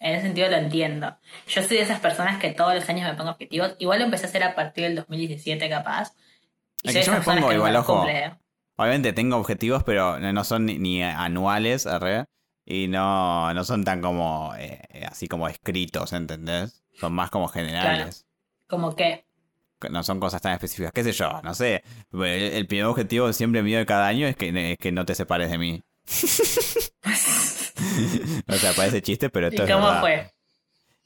En 0.00 0.14
ese 0.14 0.22
sentido 0.22 0.48
lo 0.48 0.56
entiendo. 0.56 1.16
Yo 1.48 1.62
soy 1.62 1.78
de 1.78 1.82
esas 1.82 2.00
personas 2.00 2.38
que 2.38 2.50
todos 2.50 2.74
los 2.74 2.88
años 2.88 3.08
me 3.08 3.16
pongo 3.16 3.30
objetivos. 3.30 3.74
Igual 3.78 4.00
lo 4.00 4.04
empecé 4.06 4.26
a 4.26 4.28
hacer 4.28 4.42
a 4.42 4.54
partir 4.54 4.84
del 4.84 4.96
2017 4.96 5.68
capaz. 5.68 6.12
Y 6.82 6.88
Es 6.88 6.94
soy 6.94 7.02
yo 7.04 7.12
me 7.12 7.20
pongo 7.20 7.52
igual, 7.52 7.72
no 7.72 7.80
ojo. 7.80 8.06
Obviamente 8.76 9.12
tengo 9.12 9.36
objetivos, 9.36 9.84
pero 9.84 10.18
no 10.18 10.44
son 10.44 10.66
ni, 10.66 10.78
ni 10.78 11.02
anuales, 11.02 11.86
arre, 11.86 12.26
y 12.66 12.88
no, 12.88 13.54
no 13.54 13.64
son 13.64 13.84
tan 13.84 14.02
como, 14.02 14.54
eh, 14.58 14.82
así 15.08 15.28
como 15.28 15.48
escritos, 15.48 16.12
¿entendés? 16.12 16.82
Son 17.00 17.12
más 17.12 17.30
como 17.30 17.48
generales. 17.48 18.26
Como 18.66 18.94
que 18.94 19.24
no 19.90 20.02
son 20.02 20.20
cosas 20.20 20.42
tan 20.42 20.52
específicas. 20.52 20.92
¿Qué 20.92 21.04
sé 21.04 21.12
yo? 21.12 21.40
No 21.42 21.54
sé. 21.54 21.82
El, 22.12 22.22
el 22.22 22.66
primer 22.66 22.86
objetivo 22.86 23.32
siempre 23.32 23.62
mío 23.62 23.78
de 23.78 23.86
cada 23.86 24.06
año 24.06 24.26
es 24.26 24.36
que, 24.36 24.72
es 24.72 24.78
que 24.78 24.92
no 24.92 25.04
te 25.04 25.14
separes 25.14 25.50
de 25.50 25.58
mí. 25.58 25.82
o 28.48 28.54
sea, 28.54 28.72
parece 28.74 29.02
chiste, 29.02 29.30
pero 29.30 29.46
¿Y 29.46 29.50
esto 29.50 29.64
es 29.64 29.70
cómo 29.70 29.86
verdad. 29.86 30.00
fue? 30.00 30.30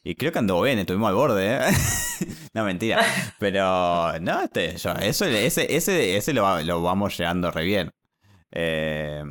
Y 0.02 0.14
creo 0.14 0.32
que 0.32 0.38
anduvo 0.38 0.62
bien, 0.62 0.78
estuvimos 0.78 1.08
al 1.08 1.14
borde, 1.14 1.56
¿eh? 1.56 1.60
no, 2.54 2.64
mentira. 2.64 3.00
Pero, 3.38 4.18
no, 4.20 4.40
este, 4.42 4.76
yo, 4.78 4.92
eso, 4.94 5.26
ese, 5.26 5.76
ese, 5.76 6.16
ese 6.16 6.32
lo, 6.32 6.60
lo 6.62 6.82
vamos 6.82 7.16
llegando 7.18 7.50
re 7.50 7.64
bien. 7.64 7.90
Eh, 8.50 9.22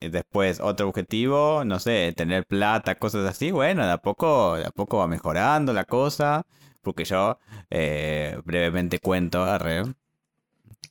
y 0.00 0.08
después, 0.08 0.60
otro 0.60 0.88
objetivo, 0.88 1.64
no 1.64 1.78
sé, 1.80 2.12
tener 2.16 2.46
plata, 2.46 2.94
cosas 2.96 3.28
así. 3.28 3.50
Bueno, 3.50 3.84
de 3.86 3.92
a 3.92 3.98
poco, 3.98 4.56
de 4.56 4.66
a 4.66 4.70
poco 4.70 4.98
va 4.98 5.06
mejorando 5.08 5.72
la 5.72 5.84
cosa. 5.84 6.46
Porque 6.82 7.04
yo 7.04 7.38
eh, 7.70 8.38
brevemente 8.44 9.00
cuento, 9.00 9.44
arre, 9.44 9.82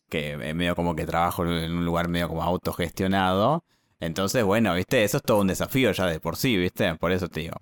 que 0.10 0.34
es 0.50 0.56
medio 0.56 0.76
como 0.76 0.96
que 0.96 1.06
trabajo 1.06 1.44
en 1.46 1.72
un 1.74 1.86
lugar 1.86 2.08
medio 2.08 2.28
como 2.30 2.44
autogestionado. 2.44 3.64
Entonces, 4.00 4.44
bueno, 4.44 4.74
viste, 4.76 5.04
eso 5.04 5.18
es 5.18 5.24
todo 5.24 5.40
un 5.42 5.48
desafío 5.48 5.92
ya 5.92 6.06
de 6.08 6.20
por 6.20 6.36
sí, 6.38 6.58
viste, 6.58 6.96
por 6.96 7.12
eso 7.12 7.28
te 7.30 7.42
digo. 7.42 7.56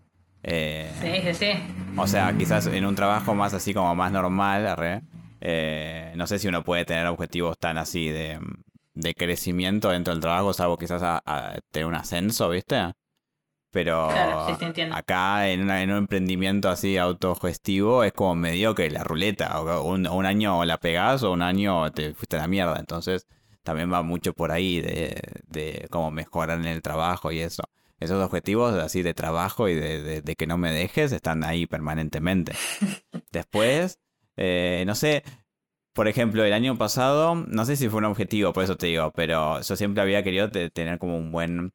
Eh, 0.44 0.92
Sí, 1.02 1.34
sí, 1.34 1.34
sí. 1.34 1.52
o 1.98 2.08
sea, 2.08 2.34
quizás 2.38 2.68
en 2.68 2.86
un 2.86 2.96
trabajo 2.96 3.34
más 3.36 3.54
así 3.54 3.74
como 3.74 3.94
más 3.96 4.12
normal, 4.12 4.68
arre, 4.68 5.02
eh, 5.42 6.14
no 6.16 6.28
sé 6.28 6.40
si 6.40 6.48
uno 6.48 6.64
puede 6.64 6.86
tener 6.86 7.06
objetivos 7.08 7.58
tan 7.60 7.78
así 7.78 8.10
de, 8.10 8.40
de 8.94 9.14
crecimiento 9.14 9.90
dentro 9.90 10.14
del 10.14 10.22
trabajo, 10.22 10.54
salvo 10.54 10.78
quizás 10.78 11.02
a, 11.04 11.22
a 11.26 11.60
tener 11.72 11.86
un 11.88 11.96
ascenso, 11.96 12.50
¿viste? 12.50 12.92
Pero 13.72 14.08
Claro, 14.10 14.58
sí, 14.60 14.86
acá 14.92 15.50
en, 15.50 15.62
una- 15.64 15.82
en 15.82 15.92
un 15.92 15.98
emprendimiento 15.98 16.70
así 16.70 16.98
autogestivo 16.98 18.04
es 18.04 18.14
como 18.14 18.36
medio 18.36 18.76
que 18.76 18.90
la 18.92 19.04
ruleta, 19.04 19.60
o 19.62 19.84
un, 19.84 20.08
un 20.08 20.26
año 20.26 20.64
la 20.66 20.78
pegás 20.78 21.24
o 21.24 21.32
un 21.32 21.42
año 21.42 21.92
te 21.92 22.14
fuiste 22.14 22.38
a 22.38 22.42
la 22.42 22.48
mierda, 22.48 22.78
entonces 22.80 23.26
también 23.64 23.92
va 23.92 24.02
mucho 24.04 24.34
por 24.34 24.52
ahí 24.52 24.82
de, 24.82 25.22
de 25.48 25.88
cómo 25.92 26.12
mejorar 26.12 26.60
en 26.60 26.66
el 26.68 26.82
trabajo 26.82 27.32
y 27.32 27.40
eso. 27.40 27.64
Esos 28.00 28.24
objetivos 28.24 28.74
así 28.76 29.02
de 29.02 29.14
trabajo 29.14 29.70
y 29.70 29.76
de, 29.76 30.04
de- 30.04 30.22
de 30.22 30.36
que 30.36 30.48
no 30.48 30.58
me 30.58 30.72
dejes 30.72 31.12
están 31.14 31.44
ahí 31.44 31.66
permanentemente. 31.68 32.54
Después, 33.32 34.00
eh, 34.38 34.84
no 34.88 34.96
sé, 34.96 35.24
por 35.94 36.08
ejemplo, 36.08 36.44
el 36.46 36.54
año 36.54 36.78
pasado, 36.78 37.36
no 37.36 37.66
sé 37.66 37.76
si 37.78 37.90
fue 37.90 38.00
un 38.00 38.06
objetivo, 38.06 38.54
por 38.54 38.64
eso 38.64 38.78
te 38.78 38.88
digo, 38.88 39.12
pero 39.16 39.62
yo 39.62 39.76
siempre 39.76 40.02
había 40.04 40.24
querido 40.24 40.50
te- 40.52 40.70
tener 40.72 41.00
como 41.00 41.18
un 41.18 41.32
buen 41.32 41.74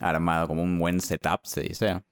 armado, 0.00 0.48
como 0.48 0.62
un 0.62 0.78
buen 0.78 1.00
setup, 1.00 1.40
se 1.44 1.62
dice. 1.62 2.02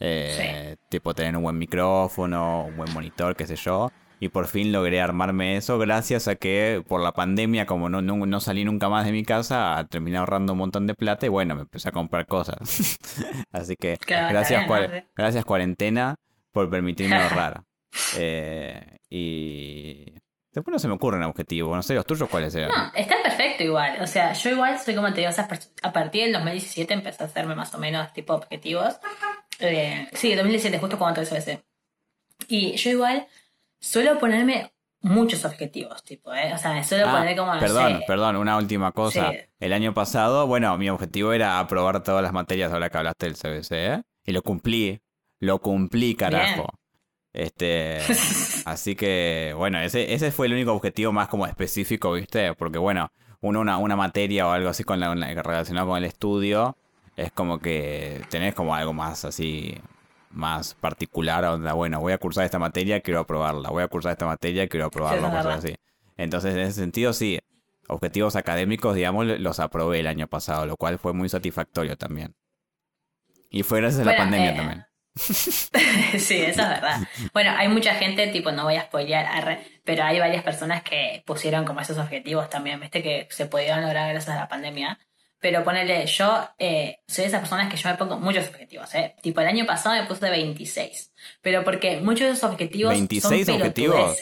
Eh, 0.00 0.76
Tipo 0.88 1.14
tener 1.14 1.36
un 1.36 1.42
buen 1.44 1.58
micrófono, 1.58 2.66
un 2.68 2.76
buen 2.76 2.90
monitor, 2.90 3.36
qué 3.36 3.46
sé 3.46 3.56
yo. 3.56 3.92
Y 4.18 4.30
por 4.30 4.46
fin 4.46 4.72
logré 4.72 5.00
armarme 5.00 5.56
eso 5.56 5.78
gracias 5.78 6.26
a 6.26 6.36
que 6.36 6.82
por 6.88 7.02
la 7.02 7.12
pandemia, 7.12 7.66
como 7.66 7.88
no, 7.88 8.00
no, 8.00 8.24
no 8.24 8.40
salí 8.40 8.64
nunca 8.64 8.88
más 8.88 9.04
de 9.04 9.12
mi 9.12 9.24
casa, 9.24 9.86
terminé 9.90 10.16
ahorrando 10.16 10.54
un 10.54 10.58
montón 10.58 10.86
de 10.86 10.94
plata 10.94 11.26
y 11.26 11.28
bueno, 11.28 11.54
me 11.54 11.62
empecé 11.62 11.90
a 11.90 11.92
comprar 11.92 12.26
cosas. 12.26 12.56
Así 13.52 13.76
que 13.76 13.98
Claro, 13.98 14.28
gracias, 14.30 14.66
gracias 15.14 15.44
cuarentena 15.44 16.16
por 16.50 16.70
permitirme 16.70 17.16
ahorrar. 17.22 17.62
Eh, 18.16 18.98
y 19.10 20.14
después 20.50 20.72
no 20.72 20.78
se 20.78 20.88
me 20.88 20.94
ocurren 20.94 21.22
objetivos. 21.22 21.76
No 21.76 21.82
sé, 21.82 21.94
los 21.94 22.06
tuyos 22.06 22.28
cuáles 22.30 22.54
eran. 22.54 22.70
No, 22.70 22.92
está 22.94 23.16
perfecto 23.22 23.64
igual. 23.64 23.98
O 24.00 24.06
sea, 24.06 24.32
yo 24.32 24.50
igual 24.50 24.78
soy 24.78 24.94
como 24.94 25.12
te 25.12 25.20
digo, 25.20 25.32
a 25.82 25.92
partir 25.92 26.24
del 26.24 26.32
2017 26.32 26.94
empecé 26.94 27.22
a 27.22 27.26
hacerme 27.26 27.54
más 27.54 27.74
o 27.74 27.78
menos 27.78 28.10
tipo 28.14 28.32
objetivos. 28.34 28.98
Eh, 29.58 30.08
sí, 30.14 30.34
2017, 30.34 30.78
justo 30.78 30.98
cuando 30.98 31.16
todo 31.16 31.24
eso 31.24 31.36
ese. 31.36 31.62
Y 32.48 32.76
yo 32.76 32.90
igual 32.90 33.26
suelo 33.80 34.18
ponerme 34.18 34.72
muchos 35.00 35.44
objetivos, 35.44 36.02
tipo, 36.02 36.34
¿eh? 36.34 36.52
O 36.54 36.58
sea, 36.58 36.82
suelo 36.82 37.06
Ah, 37.08 37.18
poner 37.18 37.36
como, 37.36 37.54
no 37.54 37.60
perdón, 37.60 37.98
sé, 37.98 38.04
perdón, 38.06 38.36
una 38.36 38.56
última 38.56 38.92
cosa. 38.92 39.30
Sí. 39.32 39.38
El 39.60 39.72
año 39.72 39.94
pasado, 39.94 40.46
bueno, 40.46 40.76
mi 40.78 40.88
objetivo 40.90 41.32
era 41.32 41.58
aprobar 41.60 42.02
todas 42.02 42.22
las 42.22 42.32
materias 42.32 42.72
ahora 42.72 42.90
que 42.90 42.98
hablaste 42.98 43.26
del 43.26 43.36
CBC, 43.36 43.72
¿eh? 43.72 44.02
Y 44.24 44.32
lo 44.32 44.42
cumplí. 44.42 45.00
Lo 45.38 45.60
cumplí, 45.60 46.14
carajo. 46.14 46.66
Este, 47.32 47.98
así 48.64 48.96
que, 48.96 49.52
bueno, 49.56 49.78
ese, 49.80 50.14
ese 50.14 50.32
fue 50.32 50.46
el 50.46 50.54
único 50.54 50.72
objetivo 50.72 51.12
más 51.12 51.28
como 51.28 51.46
específico, 51.46 52.12
¿viste? 52.12 52.54
Porque, 52.54 52.78
bueno, 52.78 53.10
uno 53.42 53.60
una, 53.60 53.78
una 53.78 53.94
materia 53.96 54.46
o 54.48 54.50
algo 54.52 54.70
así 54.70 54.82
con 54.84 54.98
la, 54.98 55.08
con 55.08 55.20
la- 55.20 55.34
relacionado 55.42 55.88
con 55.88 55.98
el 55.98 56.04
estudio, 56.04 56.76
es 57.16 57.30
como 57.32 57.58
que 57.58 58.22
tenés 58.30 58.54
como 58.54 58.74
algo 58.74 58.92
más 58.94 59.24
así, 59.26 59.74
más 60.36 60.74
particular, 60.74 61.44
onda, 61.44 61.72
bueno, 61.72 62.00
voy 62.00 62.12
a 62.12 62.18
cursar 62.18 62.44
esta 62.44 62.58
materia, 62.58 63.00
quiero 63.00 63.20
aprobarla, 63.20 63.70
voy 63.70 63.82
a 63.82 63.88
cursar 63.88 64.12
esta 64.12 64.26
materia, 64.26 64.68
quiero 64.68 64.86
aprobarla, 64.86 65.30
cosas 65.30 65.64
así. 65.64 65.74
Entonces, 66.16 66.54
en 66.54 66.60
ese 66.60 66.80
sentido, 66.80 67.12
sí, 67.12 67.38
objetivos 67.88 68.36
académicos, 68.36 68.94
digamos, 68.94 69.26
los 69.26 69.60
aprobé 69.60 70.00
el 70.00 70.06
año 70.06 70.28
pasado, 70.28 70.66
lo 70.66 70.76
cual 70.76 70.98
fue 70.98 71.12
muy 71.12 71.28
satisfactorio 71.28 71.96
también. 71.96 72.34
Y 73.50 73.62
fue 73.62 73.80
gracias 73.80 74.06
a 74.06 74.10
la 74.10 74.16
pandemia 74.16 74.52
eh, 74.52 74.56
también. 74.56 74.86
sí, 75.16 76.36
eso 76.42 76.62
es 76.62 76.68
verdad. 76.68 77.00
Bueno, 77.32 77.52
hay 77.56 77.68
mucha 77.68 77.94
gente, 77.94 78.26
tipo, 78.28 78.52
no 78.52 78.64
voy 78.64 78.76
a 78.76 78.82
spoilear, 78.82 79.60
pero 79.84 80.04
hay 80.04 80.18
varias 80.18 80.42
personas 80.42 80.82
que 80.82 81.22
pusieron 81.26 81.64
como 81.64 81.80
esos 81.80 81.96
objetivos 81.96 82.50
también, 82.50 82.80
viste, 82.80 83.02
que 83.02 83.26
se 83.30 83.46
pudieron 83.46 83.80
lograr 83.80 84.10
gracias 84.10 84.36
a 84.36 84.40
la 84.40 84.48
pandemia. 84.48 84.98
Pero 85.46 85.62
ponele, 85.62 86.04
yo 86.06 86.48
eh, 86.58 87.02
soy 87.06 87.22
de 87.22 87.28
esas 87.28 87.38
personas 87.38 87.70
que 87.72 87.76
yo 87.76 87.88
me 87.88 87.94
pongo 87.94 88.18
muchos 88.18 88.48
objetivos, 88.48 88.92
¿eh? 88.96 89.14
Tipo, 89.22 89.40
el 89.42 89.46
año 89.46 89.64
pasado 89.64 89.94
me 89.94 90.04
puse 90.08 90.28
26. 90.28 91.12
Pero 91.40 91.62
porque 91.62 92.00
muchos 92.00 92.26
de 92.26 92.32
esos 92.32 92.50
objetivos 92.50 92.90
26 92.90 93.46
son 93.46 93.54
objetivos. 93.54 94.18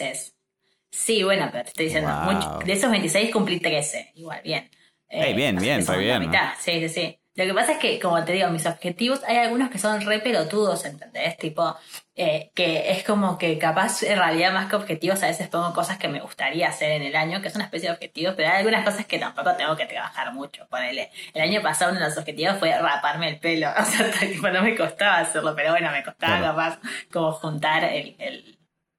Sí, 0.91 1.23
bueno, 1.23 1.49
pero 1.51 1.63
te 1.63 1.69
estoy 1.69 1.85
diciendo, 1.85 2.11
Wow. 2.11 2.31
mucho- 2.31 2.59
de 2.63 2.73
esos 2.73 2.91
26 2.91 3.31
cumplí 3.31 3.59
13, 3.59 4.11
igual, 4.13 4.39
bien. 4.43 4.69
Ey, 5.09 5.33
bien, 5.33 5.57
así 5.57 5.65
bien, 5.65 5.77
que 5.77 5.81
está 5.81 5.97
bien, 5.97 6.19
mitad, 6.19 6.53
Sí, 6.59 6.73
sí, 6.87 6.89
sí. 6.89 7.19
Lo 7.33 7.45
que 7.45 7.53
pasa 7.55 7.71
es 7.71 7.77
que, 7.79 7.99
como 7.99 8.23
te 8.23 8.33
digo, 8.33 8.47
mis 8.49 8.67
objetivos, 8.67 9.23
hay 9.23 9.37
algunos 9.37 9.71
que 9.71 9.79
son 9.79 9.99
re 10.01 10.19
pelotudos, 10.19 10.85
¿entendés? 10.85 11.37
Tipo, 11.37 11.75
eh, 12.17 12.51
que 12.55 12.91
es 12.91 13.03
como 13.03 13.37
que 13.37 13.57
capaz, 13.57 14.01
en 14.03 14.17
realidad, 14.17 14.53
más 14.53 14.69
que 14.69 14.75
objetivos, 14.77 15.21
a 15.23 15.27
veces 15.27 15.47
pongo 15.49 15.73
cosas 15.73 15.97
que 15.97 16.07
me 16.07 16.21
gustaría 16.21 16.69
hacer 16.69 16.91
en 16.91 17.03
el 17.03 17.15
año, 17.15 17.41
que 17.41 17.49
es 17.49 17.55
una 17.55 17.65
especie 17.65 17.89
de 17.89 17.95
objetivos, 17.95 18.35
pero 18.35 18.49
hay 18.49 18.57
algunas 18.59 18.85
cosas 18.85 19.05
que 19.05 19.19
tampoco 19.19 19.53
tengo 19.55 19.75
que 19.75 19.85
trabajar 19.85 20.31
mucho. 20.33 20.65
Ponele. 20.69 21.11
El 21.33 21.41
año 21.41 21.61
pasado 21.61 21.91
uno 21.91 21.99
de 21.99 22.07
los 22.07 22.17
objetivos 22.17 22.57
fue 22.57 22.77
raparme 22.77 23.27
el 23.29 23.39
pelo. 23.39 23.69
O 23.79 23.83
sea, 23.83 24.09
tipo, 24.11 24.47
no 24.49 24.61
me 24.61 24.75
costaba 24.75 25.17
hacerlo, 25.19 25.53
pero 25.55 25.71
bueno, 25.71 25.91
me 25.91 26.03
costaba 26.03 26.37
Claro. 26.39 26.55
capaz 26.55 26.79
como 27.11 27.31
juntar 27.33 27.83
el, 27.83 28.15
el- 28.19 28.57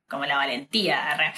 como 0.08 0.24
la 0.24 0.36
valentía. 0.36 1.10
arre. 1.10 1.32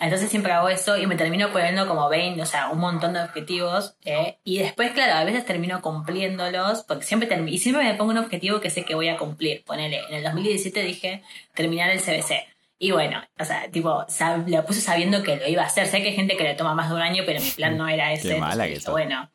Entonces 0.00 0.30
siempre 0.30 0.52
hago 0.52 0.68
eso 0.68 0.96
y 0.96 1.06
me 1.06 1.16
termino 1.16 1.50
poniendo 1.50 1.86
como 1.86 2.08
20, 2.08 2.40
o 2.42 2.46
sea, 2.46 2.68
un 2.70 2.78
montón 2.78 3.12
de 3.14 3.20
objetivos. 3.20 3.96
eh, 4.04 4.38
y 4.44 4.58
después, 4.58 4.92
claro, 4.92 5.14
a 5.14 5.24
veces 5.24 5.44
termino 5.44 5.80
cumpliéndolos, 5.80 6.84
porque 6.84 7.04
siempre 7.04 7.28
y 7.46 7.58
siempre 7.58 7.84
me 7.84 7.94
pongo 7.94 8.10
un 8.10 8.18
objetivo 8.18 8.60
que 8.60 8.70
sé 8.70 8.84
que 8.84 8.94
voy 8.94 9.08
a 9.08 9.16
cumplir. 9.16 9.64
Ponele, 9.64 10.00
en 10.08 10.14
el 10.14 10.24
2017 10.24 10.82
dije 10.82 11.22
terminar 11.54 11.90
el 11.90 12.00
CBC. 12.00 12.46
Y 12.78 12.90
bueno, 12.90 13.22
o 13.38 13.44
sea, 13.44 13.70
tipo, 13.70 14.04
lo 14.46 14.64
puse 14.64 14.80
sabiendo 14.80 15.22
que 15.22 15.36
lo 15.36 15.48
iba 15.48 15.62
a 15.62 15.66
hacer. 15.66 15.86
Sé 15.86 16.02
que 16.02 16.08
hay 16.08 16.16
gente 16.16 16.36
que 16.36 16.42
le 16.42 16.54
toma 16.54 16.74
más 16.74 16.88
de 16.88 16.96
un 16.96 17.00
año, 17.00 17.22
pero 17.24 17.40
mi 17.40 17.48
plan 17.50 17.78
no 17.78 17.86
era 17.86 18.12
ese. 18.12 18.34
Qué 18.34 18.40
mala 18.40 18.66
que 18.66 18.74
dije, 18.74 18.90
bueno, 18.90 19.30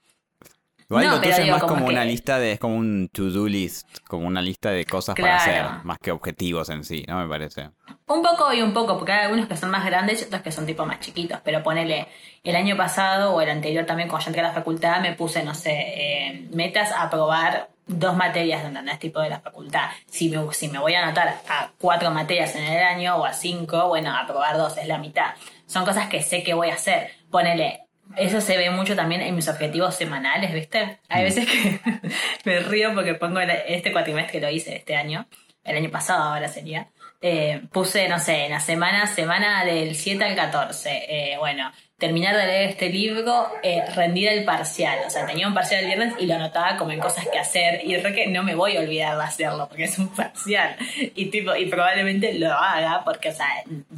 Igual 0.90 1.06
No, 1.06 1.12
lo 1.16 1.22
tuyo 1.22 1.36
es 1.36 1.50
más 1.52 1.62
como 1.62 1.74
como 1.74 1.88
que- 1.88 1.94
una 1.94 2.06
lista 2.06 2.40
de, 2.40 2.54
es 2.54 2.60
como 2.60 2.76
un 2.78 3.10
to-do 3.12 3.46
list, 3.48 3.88
como 4.08 4.26
una 4.26 4.42
lista 4.42 4.72
de 4.72 4.86
cosas 4.86 5.16
para 5.16 5.36
hacer, 5.36 5.66
más 5.84 5.98
que 6.00 6.12
objetivos 6.12 6.70
en 6.70 6.84
sí, 6.86 7.04
¿no? 7.08 7.20
Me 7.22 7.28
parece. 7.28 7.72
Un 8.08 8.22
poco 8.22 8.54
y 8.54 8.62
un 8.62 8.74
poco, 8.74 8.96
porque 8.98 9.12
hay 9.12 9.26
algunos 9.26 9.48
que 9.48 9.58
son 9.58 9.70
más 9.70 9.84
grandes 9.86 10.22
y 10.22 10.26
otros 10.26 10.42
que 10.42 10.52
son 10.52 10.66
tipo 10.66 10.86
más 10.86 11.02
chiquitos. 11.02 11.42
Pero 11.44 11.62
ponele, 11.62 12.08
el 12.44 12.56
año 12.56 12.78
pasado 12.78 13.34
o 13.36 13.42
el 13.42 13.50
anterior 13.50 13.86
también, 13.86 14.08
cuando 14.08 14.24
yo 14.26 14.30
entré 14.30 14.42
a 14.42 14.48
la 14.48 14.54
facultad, 14.54 15.02
me 15.02 15.12
puse, 15.14 15.44
no 15.44 15.54
sé, 15.54 15.72
eh, 15.74 16.48
metas 16.54 16.94
a 16.94 17.04
aprobar 17.04 17.70
dos 17.86 18.16
materias, 18.16 18.64
¿entendés? 18.64 18.98
Tipo 19.00 19.20
de 19.20 19.30
la 19.30 19.40
facultad. 19.42 19.90
Si 20.08 20.30
me, 20.30 20.54
si 20.54 20.70
me 20.70 20.80
voy 20.80 20.94
a 20.94 21.04
anotar 21.04 21.42
a 21.50 21.72
cuatro 21.80 22.12
materias 22.12 22.56
en 22.56 22.64
el 22.64 22.82
año 22.84 23.18
o 23.18 23.26
a 23.26 23.34
cinco, 23.34 23.90
bueno, 23.90 24.16
aprobar 24.16 24.58
dos 24.58 24.78
es 24.78 24.88
la 24.88 24.98
mitad. 24.98 25.34
Son 25.66 25.84
cosas 25.84 26.08
que 26.08 26.22
sé 26.24 26.44
que 26.44 26.54
voy 26.54 26.70
a 26.70 26.76
hacer. 26.76 27.12
Ponele, 27.30 27.87
eso 28.16 28.42
se 28.42 28.58
ve 28.58 28.70
mucho 28.70 28.96
también 28.96 29.22
en 29.22 29.36
mis 29.36 29.48
objetivos 29.48 29.96
semanales, 29.96 30.54
¿viste? 30.54 31.00
Hay 31.10 31.24
veces 31.24 31.46
que 31.48 31.80
me 32.46 32.60
río 32.60 32.94
porque 32.94 33.16
pongo 33.16 33.40
este 33.40 33.92
cuatrimestre 33.92 34.40
que 34.40 34.46
lo 34.46 34.52
hice 34.52 34.76
este 34.76 34.96
año, 34.96 35.28
el 35.64 35.78
año 35.78 35.92
pasado 35.92 36.24
ahora 36.24 36.48
sería. 36.48 36.88
eh, 37.22 37.62
puse, 37.72 38.08
no 38.08 38.20
sé, 38.20 38.46
en 38.46 38.52
la 38.52 38.60
semana, 38.60 39.08
semana 39.08 39.66
del 39.66 39.96
7 39.96 40.24
al 40.24 40.36
14. 40.36 40.90
eh, 41.34 41.38
bueno, 41.38 41.72
terminar 41.98 42.38
de 42.38 42.46
leer 42.46 42.70
este 42.70 42.90
libro, 42.90 43.48
eh, 43.64 43.84
rendir 43.96 44.28
el 44.28 44.46
parcial. 44.46 45.00
O 45.08 45.10
sea, 45.10 45.26
tenía 45.26 45.48
un 45.48 45.56
parcial 45.56 45.82
el 45.82 45.88
viernes 45.88 46.14
y 46.20 46.28
lo 46.28 46.36
anotaba 46.36 46.78
como 46.78 46.92
en 46.92 47.00
cosas 47.00 47.28
que 47.28 47.40
hacer. 47.40 47.82
Y 47.84 47.98
re 47.98 48.14
que 48.14 48.28
no 48.28 48.44
me 48.44 48.54
voy 48.54 48.78
a 48.78 48.82
olvidar 48.82 49.18
de 49.18 49.24
hacerlo 49.24 49.68
porque 49.68 49.86
es 49.86 49.98
un 49.98 50.10
parcial. 50.10 50.76
Y 51.16 51.32
tipo, 51.32 51.56
y 51.56 51.66
probablemente 51.66 52.36
lo 52.36 52.54
haga 52.54 53.04
porque, 53.04 53.30
o 53.30 53.34
sea, 53.34 53.48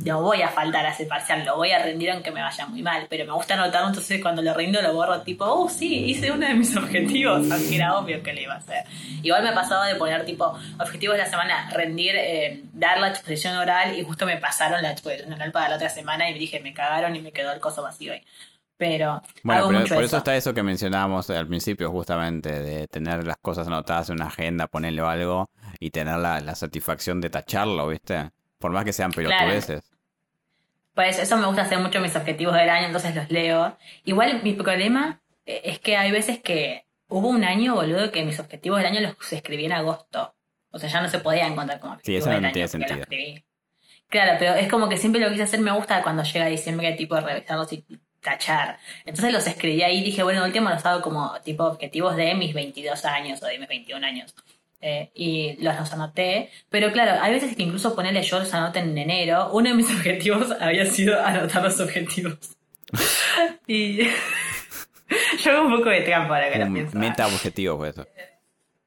no 0.06 0.22
voy 0.22 0.41
a 0.41 0.47
faltar 0.47 0.86
a 0.86 0.91
ese 0.91 1.08
parcial, 1.08 1.45
lo 1.45 1.58
voy 1.58 1.72
a 1.72 1.80
rendir 1.80 2.12
aunque 2.12 2.32
me 2.32 2.41
vaya 2.41 2.66
muy 2.68 2.82
mal. 2.82 3.06
Pero 3.10 3.26
me 3.26 3.34
gusta 3.34 3.56
anotarlo, 3.56 3.89
entonces 3.89 4.22
cuando 4.22 4.41
lo 4.41 4.54
rindo 4.54 4.82
lo 4.82 4.93
borro 4.93 5.22
tipo, 5.22 5.43
oh 5.43 5.68
sí, 5.68 6.06
hice 6.06 6.32
uno 6.32 6.47
de 6.47 6.54
mis 6.54 6.74
objetivos, 6.78 7.52
aunque 7.52 7.76
era 7.76 7.97
obvio 7.97 8.24
que 8.24 8.32
lo 8.32 8.39
iba 8.39 8.54
a 8.54 8.60
hacer. 8.60 8.86
Igual 9.24 9.43
me 9.43 9.52
pasaba 9.52 9.88
de 9.88 9.95
poner 9.95 10.24
tipo 10.24 10.58
objetivos 10.80 11.18
de 11.18 11.24
la 11.24 11.30
semana, 11.30 11.70
rendir, 11.74 12.16
eh, 12.16 12.62
dar 12.72 12.97
la 13.00 13.10
exposición 13.10 13.58
oral 13.58 14.00
y 14.00 14.04
justo 14.06 14.26
me 14.26 14.38
pasaron 14.38 14.82
la 14.82 14.91
exposición 14.91 15.34
oral 15.34 15.52
para 15.52 15.68
la 15.68 15.76
otra 15.76 15.89
semana 15.89 16.30
y 16.30 16.39
dije, 16.39 16.62
me 16.62 16.74
cagaron 16.74 17.14
y 17.14 17.20
me 17.20 17.34
quedó 17.34 17.52
el 17.52 17.60
coso 17.60 17.84
vacío 17.90 18.14
ahí. 18.14 18.24
Pero 18.78 19.22
Bueno, 19.44 19.62
hago 19.62 19.68
pero 19.68 19.80
mucho 19.80 19.96
por 19.96 20.04
eso. 20.04 20.18
eso 20.18 20.18
está 20.18 20.36
eso 20.36 20.54
que 20.54 20.64
mencionábamos 20.64 21.30
al 21.30 21.48
principio, 21.48 21.92
justamente, 21.92 22.60
de 22.62 22.88
tener 22.88 23.26
las 23.26 23.38
cosas 23.38 23.68
anotadas 23.68 24.10
en 24.10 24.16
una 24.16 24.28
agenda, 24.28 24.68
ponerle 24.68 25.02
algo 25.02 25.50
y 25.80 25.92
tener 25.92 26.18
la, 26.18 26.40
la 26.42 26.56
satisfacción 26.56 27.22
de 27.22 27.30
tacharlo, 27.30 27.88
¿viste? 27.88 28.32
Por 28.58 28.72
más 28.72 28.84
que 28.86 28.94
sean 28.94 29.14
pelotudeces. 29.14 29.92
Pues 30.94 31.18
eso 31.20 31.38
me 31.38 31.46
gusta 31.48 31.62
hacer 31.64 31.80
mucho 31.80 32.02
mis 32.02 32.16
objetivos 32.16 32.56
del 32.56 32.70
año, 32.70 32.88
entonces 32.88 33.16
los 33.16 33.30
leo. 33.32 33.78
Igual 34.04 34.42
mi 34.44 34.54
problema 34.54 35.22
eh, 35.46 35.62
es 35.64 35.80
que 35.80 35.96
hay 35.98 36.12
veces 36.12 36.42
que 36.42 36.86
hubo 37.08 37.30
un 37.30 37.44
año, 37.44 37.76
boludo, 37.76 38.12
que 38.12 38.24
mis 38.26 38.40
objetivos 38.40 38.80
del 38.80 38.88
año 38.88 39.02
los 39.02 39.34
escribí 39.34 39.66
en 39.66 39.72
agosto. 39.74 40.36
O 40.72 40.80
sea, 40.80 40.90
ya 40.90 41.02
no 41.02 41.10
se 41.10 41.20
podía 41.20 41.48
encontrar 41.48 41.80
como 41.80 41.94
Sí, 42.04 42.16
objetivos 42.16 42.18
eso 42.18 42.34
no 42.34 42.36
del 42.36 42.46
año 42.46 42.54
tiene 42.54 42.64
los 42.64 42.72
sentido. 42.72 43.02
escribí. 43.02 43.46
Claro, 44.10 44.38
pero 44.39 44.55
es 44.55 44.68
como 44.68 44.89
que 44.89 44.97
siempre 44.97 45.22
lo 45.22 45.30
quise 45.30 45.43
hacer, 45.43 45.60
me 45.60 45.72
gusta 45.72 46.01
cuando 46.01 46.24
llega 46.24 46.47
diciembre, 46.47 46.93
tipo, 46.93 47.20
revisarlos 47.20 47.72
y 47.74 47.86
tachar. 48.22 48.80
Entonces 49.05 49.32
los 49.32 49.45
escribí 49.47 49.82
ahí 49.84 49.99
y 49.99 50.03
dije, 50.03 50.24
bueno, 50.24 50.43
último 50.43 50.70
los 50.70 50.86
hago 50.86 51.01
como 51.01 51.39
tipo 51.43 51.64
objetivos 51.66 52.16
de 52.16 52.34
mis 52.34 52.53
22 52.53 53.05
años 53.05 53.41
o 53.43 53.45
de 53.45 53.60
mis 53.60 53.68
21 53.68 54.05
años. 54.05 54.36
Eh, 54.82 55.12
y 55.14 55.64
los, 55.64 55.76
los 55.76 55.93
anoté. 55.93 56.49
Pero 56.70 56.91
claro, 56.91 57.22
hay 57.22 57.34
veces 57.34 57.55
que 57.55 57.64
incluso 57.64 57.95
ponerle 57.95 58.24
yo 58.24 58.39
los 58.39 58.53
anoté 58.53 58.80
en 58.80 58.97
enero. 58.97 59.51
Uno 59.53 59.70
de 59.70 59.76
mis 59.76 59.89
objetivos 59.95 60.51
había 60.60 60.86
sido 60.86 61.24
anotar 61.24 61.64
los 61.64 61.80
objetivos. 61.80 62.38
y 63.68 64.03
yo 65.43 65.51
hago 65.51 65.68
un 65.68 65.78
poco 65.78 65.89
de 65.89 66.01
trampa 66.01 66.36
ahora 66.36 66.51
que 66.51 66.60
lo 66.60 66.74
pienso. 66.74 66.97
meta 66.97 67.28
objetivo 67.28 67.78
fue 67.78 67.89
eso. 67.89 68.07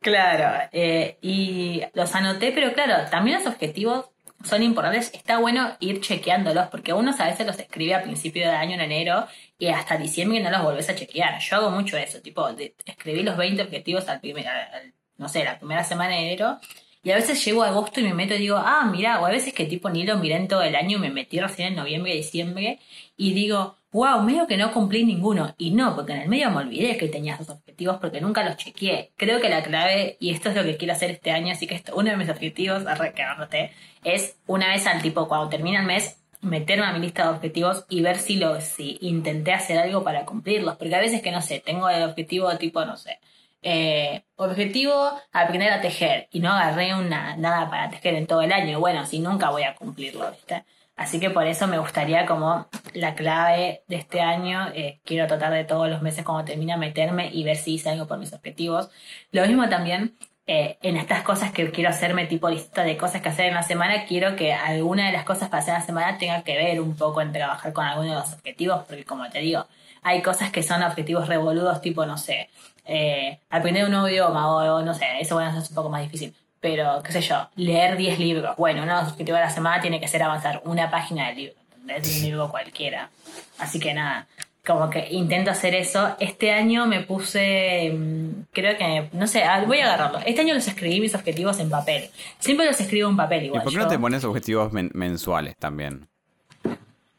Claro, 0.01 0.69
eh, 0.73 1.17
y 1.23 1.81
los 1.95 2.13
anoté, 2.17 2.51
pero 2.51 2.73
claro, 2.73 3.09
también 3.09 3.39
los 3.39 3.47
objetivos 3.47 4.07
son 4.45 4.63
importantes. 4.63 5.11
Está 5.15 5.39
bueno 5.39 5.77
ir 5.81 6.01
chequeándolos, 6.01 6.69
porque 6.69 6.93
uno 6.93 7.15
a 7.19 7.25
veces 7.27 7.47
los 7.47 7.59
escribe 7.59 7.95
a 7.95 8.03
principio 8.03 8.43
de 8.47 8.53
año 8.53 8.75
en 8.75 8.81
enero 8.83 9.27
y 9.59 9.69
hasta 9.69 9.97
diciembre 9.97 10.41
no 10.41 10.51
los 10.51 10.63
volvés 10.63 10.89
a 10.91 10.95
chequear. 10.95 11.39
Yo 11.41 11.57
hago 11.57 11.71
mucho 11.71 11.97
eso, 11.97 12.21
tipo, 12.21 12.53
de, 12.53 12.75
escribí 12.85 13.23
los 13.23 13.37
20 13.37 13.63
objetivos 13.63 14.09
al 14.09 14.21
primer, 14.21 14.47
al- 14.49 14.95
no 15.19 15.29
sé, 15.29 15.45
la 15.45 15.59
primera 15.59 15.85
semana 15.85 16.15
de 16.17 16.21
enero. 16.33 16.61
Y 17.05 17.11
a 17.11 17.17
veces 17.17 17.45
llego 17.45 17.63
a 17.65 17.69
agosto 17.69 18.01
y 18.01 18.05
me 18.05 18.15
meto 18.15 18.35
y 18.35 18.39
digo, 18.39 18.57
ah, 18.57 18.89
mira, 18.91 19.21
o 19.21 19.27
a 19.27 19.31
veces 19.31 19.53
que 19.53 19.67
tipo 19.67 19.91
ni 19.91 20.05
lo 20.05 20.19
miré 20.19 20.37
en 20.37 20.49
todo 20.49 20.63
el 20.63 20.77
año, 20.77 20.99
me 20.99 21.11
metí 21.11 21.41
recién 21.41 21.69
en 21.69 21.77
noviembre, 21.77 22.15
diciembre, 22.15 22.79
y 23.17 23.35
digo, 23.35 23.77
wow, 23.93 24.23
medio 24.23 24.47
que 24.47 24.57
no 24.57 24.73
cumplí 24.73 25.05
ninguno. 25.05 25.55
Y 25.59 25.73
no, 25.73 25.95
porque 25.97 26.13
en 26.13 26.23
el 26.23 26.29
medio 26.29 26.51
me 26.51 26.59
olvidé 26.59 26.97
que 26.97 27.09
tenía 27.09 27.35
esos 27.35 27.51
objetivos 27.51 27.99
porque 28.01 28.21
nunca 28.21 28.45
los 28.45 28.57
chequeé. 28.57 29.13
Creo 29.17 29.41
que 29.41 29.49
la 29.49 29.63
clave, 29.63 30.17
y 30.21 30.31
esto 30.31 30.51
es 30.51 30.57
lo 30.57 30.63
que 30.63 30.77
quiero 30.77 30.95
hacer 30.95 31.11
este 31.11 31.33
año, 31.33 31.53
así 31.53 31.67
que 31.67 31.75
esto, 31.75 31.93
uno 31.97 32.11
de 32.11 32.17
mis 32.17 32.29
objetivos, 32.29 32.87
arre, 32.87 33.13
que 33.15 33.23
anoté, 33.23 33.73
es 34.05 34.37
una 34.47 34.69
vez 34.69 34.87
al 34.87 35.03
tipo, 35.03 35.29
cuando 35.29 35.49
termina 35.49 35.81
el 35.81 35.87
mes, 35.87 36.19
meterme 36.41 36.87
a 36.87 36.93
mi 36.93 37.01
lista 37.01 37.25
de 37.25 37.31
objetivos 37.31 37.85
y 37.89 38.03
ver 38.03 38.19
si 38.19 38.37
lo, 38.37 38.61
si 38.61 38.99
intenté 39.01 39.53
hacer 39.53 39.79
algo 39.79 40.03
para 40.05 40.25
cumplirlos. 40.25 40.77
Porque 40.77 40.95
a 40.95 41.01
veces 41.01 41.23
que 41.23 41.31
no 41.31 41.43
sé, 41.43 41.61
tengo 41.61 41.89
el 41.89 42.03
objetivo 42.03 42.57
tipo, 42.59 42.85
no 42.85 42.97
sé, 42.97 43.19
eh, 43.63 44.25
objetivo 44.37 45.13
aprender 45.33 45.73
a 45.73 45.81
tejer 45.81 46.29
y 46.33 46.41
no 46.41 46.53
agarré 46.53 46.95
una, 46.95 47.37
nada 47.37 47.71
para 47.71 47.91
tejer 47.91 48.15
en 48.15 48.27
todo 48.27 48.43
el 48.43 48.53
año. 48.53 48.81
Bueno, 48.81 49.07
si 49.07 49.21
nunca 49.21 49.51
voy 49.51 49.63
a 49.63 49.75
cumplirlo, 49.75 50.31
¿viste? 50.31 50.65
Así 50.97 51.19
que 51.19 51.31
por 51.31 51.47
eso 51.47 51.67
me 51.67 51.79
gustaría 51.79 52.27
como 52.27 52.69
la 52.93 53.15
clave 53.15 53.83
de 53.89 53.97
este 53.97 54.21
año, 54.21 54.69
eh, 54.75 55.01
quiero 55.05 55.27
tratar 55.27 55.53
de 55.53 55.65
todos 55.65 55.89
los 55.89 56.03
meses 56.03 56.25
cuando 56.25 56.45
termina 56.45 56.77
meterme 56.77 57.31
y 57.33 57.45
ver 57.45 57.57
si 57.57 57.75
hice 57.75 57.91
algo 57.91 58.07
por 58.07 58.19
mis 58.19 58.33
objetivos. 58.33 58.91
Lo 59.31 59.47
mismo 59.47 59.69
también 59.69 60.17
eh, 60.47 60.79
en 60.83 60.97
estas 60.97 61.23
cosas 61.23 61.53
que 61.53 61.71
quiero 61.71 61.89
hacerme 61.91 62.27
tipo 62.27 62.51
lista 62.51 62.83
de 62.83 62.97
cosas 62.97 63.23
que 63.23 63.29
hacer 63.29 63.47
en 63.47 63.55
la 63.55 63.63
semana, 63.63 64.05
quiero 64.07 64.35
que 64.35 64.53
alguna 64.53 65.07
de 65.07 65.13
las 65.13 65.25
cosas 65.25 65.49
para 65.49 65.63
hacer 65.63 65.75
en 65.75 65.81
la 65.81 65.87
semana 65.87 66.19
tenga 66.19 66.43
que 66.43 66.57
ver 66.57 66.81
un 66.81 66.97
poco 66.97 67.21
en 67.21 67.33
trabajar 67.33 67.73
con 67.73 67.85
alguno 67.85 68.11
de 68.11 68.17
los 68.17 68.33
objetivos, 68.33 68.85
porque 68.87 69.05
como 69.05 69.29
te 69.31 69.39
digo, 69.39 69.67
hay 70.03 70.21
cosas 70.21 70.51
que 70.51 70.65
son 70.65 70.83
objetivos 70.83 71.29
revoludos, 71.29 71.81
tipo, 71.81 72.05
no 72.07 72.19
sé, 72.19 72.51
eh, 72.87 73.39
aprender 73.51 73.85
un 73.85 73.91
nuevo 73.93 74.09
idioma 74.09 74.49
o, 74.51 74.77
o 74.79 74.83
no 74.83 74.95
sé, 74.95 75.07
eso 75.21 75.35
bueno, 75.37 75.57
es 75.59 75.69
un 75.69 75.75
poco 75.75 75.89
más 75.89 76.03
difícil. 76.03 76.35
Pero, 76.61 77.03
qué 77.03 77.11
sé 77.11 77.21
yo, 77.23 77.49
leer 77.57 77.97
10 77.97 78.19
libros. 78.21 78.57
Bueno, 78.57 78.85
uno 78.85 78.95
de 78.97 79.03
los 79.03 79.13
objetivos 79.13 79.41
de 79.41 79.47
la 79.47 79.51
semana 79.51 79.81
tiene 79.83 79.99
que 80.01 80.07
ser 80.07 80.23
avanzar 80.23 80.63
una 80.65 80.91
página 80.93 81.27
del 81.29 81.37
libro, 81.37 81.55
¿entendés? 81.75 82.09
De 82.09 82.17
un 82.19 82.23
libro 82.27 82.49
cualquiera. 82.51 83.11
Así 83.59 83.81
que 83.81 83.93
nada, 83.93 84.29
como 84.65 84.89
que 84.89 85.09
intento 85.11 85.51
hacer 85.51 85.75
eso. 85.75 86.15
Este 86.21 86.53
año 86.53 86.87
me 86.87 87.01
puse, 87.01 87.91
mm, 87.93 88.45
creo 88.53 88.77
que, 88.79 89.09
no 89.13 89.27
sé, 89.27 89.43
ah, 89.43 89.65
voy 89.67 89.81
a 89.81 89.87
agarrarlo. 89.87 90.21
Este 90.25 90.43
año 90.43 90.55
los 90.55 90.69
escribí 90.69 91.01
mis 91.01 91.17
objetivos 91.17 91.59
en 91.59 91.69
papel. 91.69 92.09
Siempre 92.39 92.65
los 92.67 92.81
escribo 92.81 93.11
en 93.11 93.17
papel 93.17 93.43
¿Y 93.43 93.47
igual. 93.47 93.63
por 93.65 93.73
qué 93.73 93.79
no 93.81 93.89
te 93.89 93.99
pones 93.99 94.23
objetivos 94.23 94.73
men- 94.73 94.93
mensuales 94.95 95.57
también? 95.57 96.07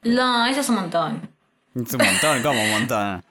No, 0.03 0.45
eso 0.45 0.61
es 0.61 0.69
un 0.69 0.75
montón. 0.75 1.29
Es 1.75 1.93
un 1.93 2.05
montón, 2.05 2.41
como 2.43 2.61
un 2.63 2.71
montón. 2.71 3.23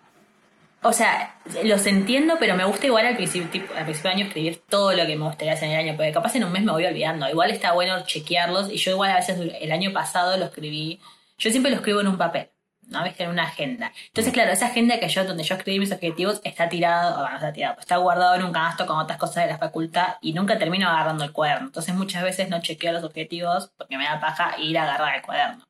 O 0.85 0.93
sea, 0.93 1.37
los 1.62 1.87
entiendo, 1.87 2.37
pero 2.41 2.57
me 2.57 2.64
gusta 2.64 2.87
igual 2.87 3.07
al 3.07 3.14
principio, 3.14 3.49
tipo, 3.51 3.72
al 3.74 3.85
principio 3.85 4.11
del 4.11 4.18
año 4.18 4.26
escribir 4.26 4.62
todo 4.68 4.93
lo 4.93 5.07
que 5.07 5.14
me 5.14 5.24
gustaría 5.24 5.53
hacer 5.53 5.68
en 5.68 5.74
el 5.74 5.89
año, 5.89 5.97
porque 5.97 6.11
capaz 6.11 6.35
en 6.35 6.43
un 6.43 6.51
mes 6.51 6.64
me 6.64 6.72
voy 6.72 6.85
olvidando. 6.85 7.28
Igual 7.28 7.53
está 7.53 7.70
bueno 7.70 8.05
chequearlos, 8.05 8.68
y 8.68 8.78
yo 8.78 8.91
igual 8.91 9.12
a 9.12 9.16
veces 9.16 9.39
el 9.61 9.70
año 9.70 9.93
pasado 9.93 10.37
lo 10.37 10.47
escribí, 10.47 11.01
yo 11.39 11.51
siempre 11.51 11.70
lo 11.70 11.76
escribo 11.76 12.01
en 12.01 12.09
un 12.09 12.18
papel, 12.18 12.51
¿no? 12.89 13.05
¿Ves? 13.05 13.14
En 13.18 13.30
una 13.30 13.45
agenda. 13.45 13.93
Entonces, 14.09 14.33
claro, 14.33 14.51
esa 14.51 14.66
agenda 14.66 14.99
que 14.99 15.09
yo, 15.09 15.24
donde 15.24 15.45
yo 15.45 15.55
escribí 15.55 15.78
mis 15.78 15.93
objetivos, 15.93 16.41
está 16.43 16.68
tirado, 16.68 17.16
o 17.20 17.28
no 17.28 17.37
está 17.37 17.53
tirado, 17.53 17.78
está 17.78 17.99
guardado 17.99 18.35
en 18.35 18.43
un 18.43 18.53
canasto 18.53 18.85
con 18.85 18.99
otras 18.99 19.18
cosas 19.18 19.45
de 19.45 19.53
la 19.53 19.59
facultad, 19.59 20.16
y 20.20 20.33
nunca 20.33 20.59
termino 20.59 20.89
agarrando 20.89 21.22
el 21.22 21.30
cuaderno. 21.30 21.66
Entonces, 21.66 21.95
muchas 21.95 22.24
veces 22.24 22.49
no 22.49 22.61
chequeo 22.61 22.93
los 22.93 23.05
objetivos 23.05 23.70
porque 23.78 23.97
me 23.97 24.05
da 24.05 24.18
paja 24.20 24.57
ir 24.59 24.76
a 24.78 24.83
agarrar 24.83 25.14
el 25.14 25.22
cuaderno. 25.22 25.64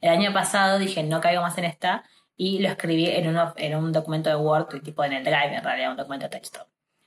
El 0.00 0.10
año 0.10 0.32
pasado 0.32 0.80
dije, 0.80 1.04
no 1.04 1.20
caigo 1.20 1.42
más 1.42 1.56
en 1.58 1.64
esta, 1.64 2.02
y 2.38 2.60
lo 2.60 2.68
escribí 2.68 3.04
en, 3.06 3.28
uno, 3.28 3.52
en 3.56 3.74
un 3.76 3.92
documento 3.92 4.30
de 4.30 4.36
Word, 4.36 4.80
tipo 4.82 5.04
en 5.04 5.12
el 5.12 5.24
Drive, 5.24 5.54
en 5.56 5.62
realidad, 5.62 5.90
un 5.90 5.96
documento 5.98 6.24
de 6.26 6.30
texto. 6.30 6.60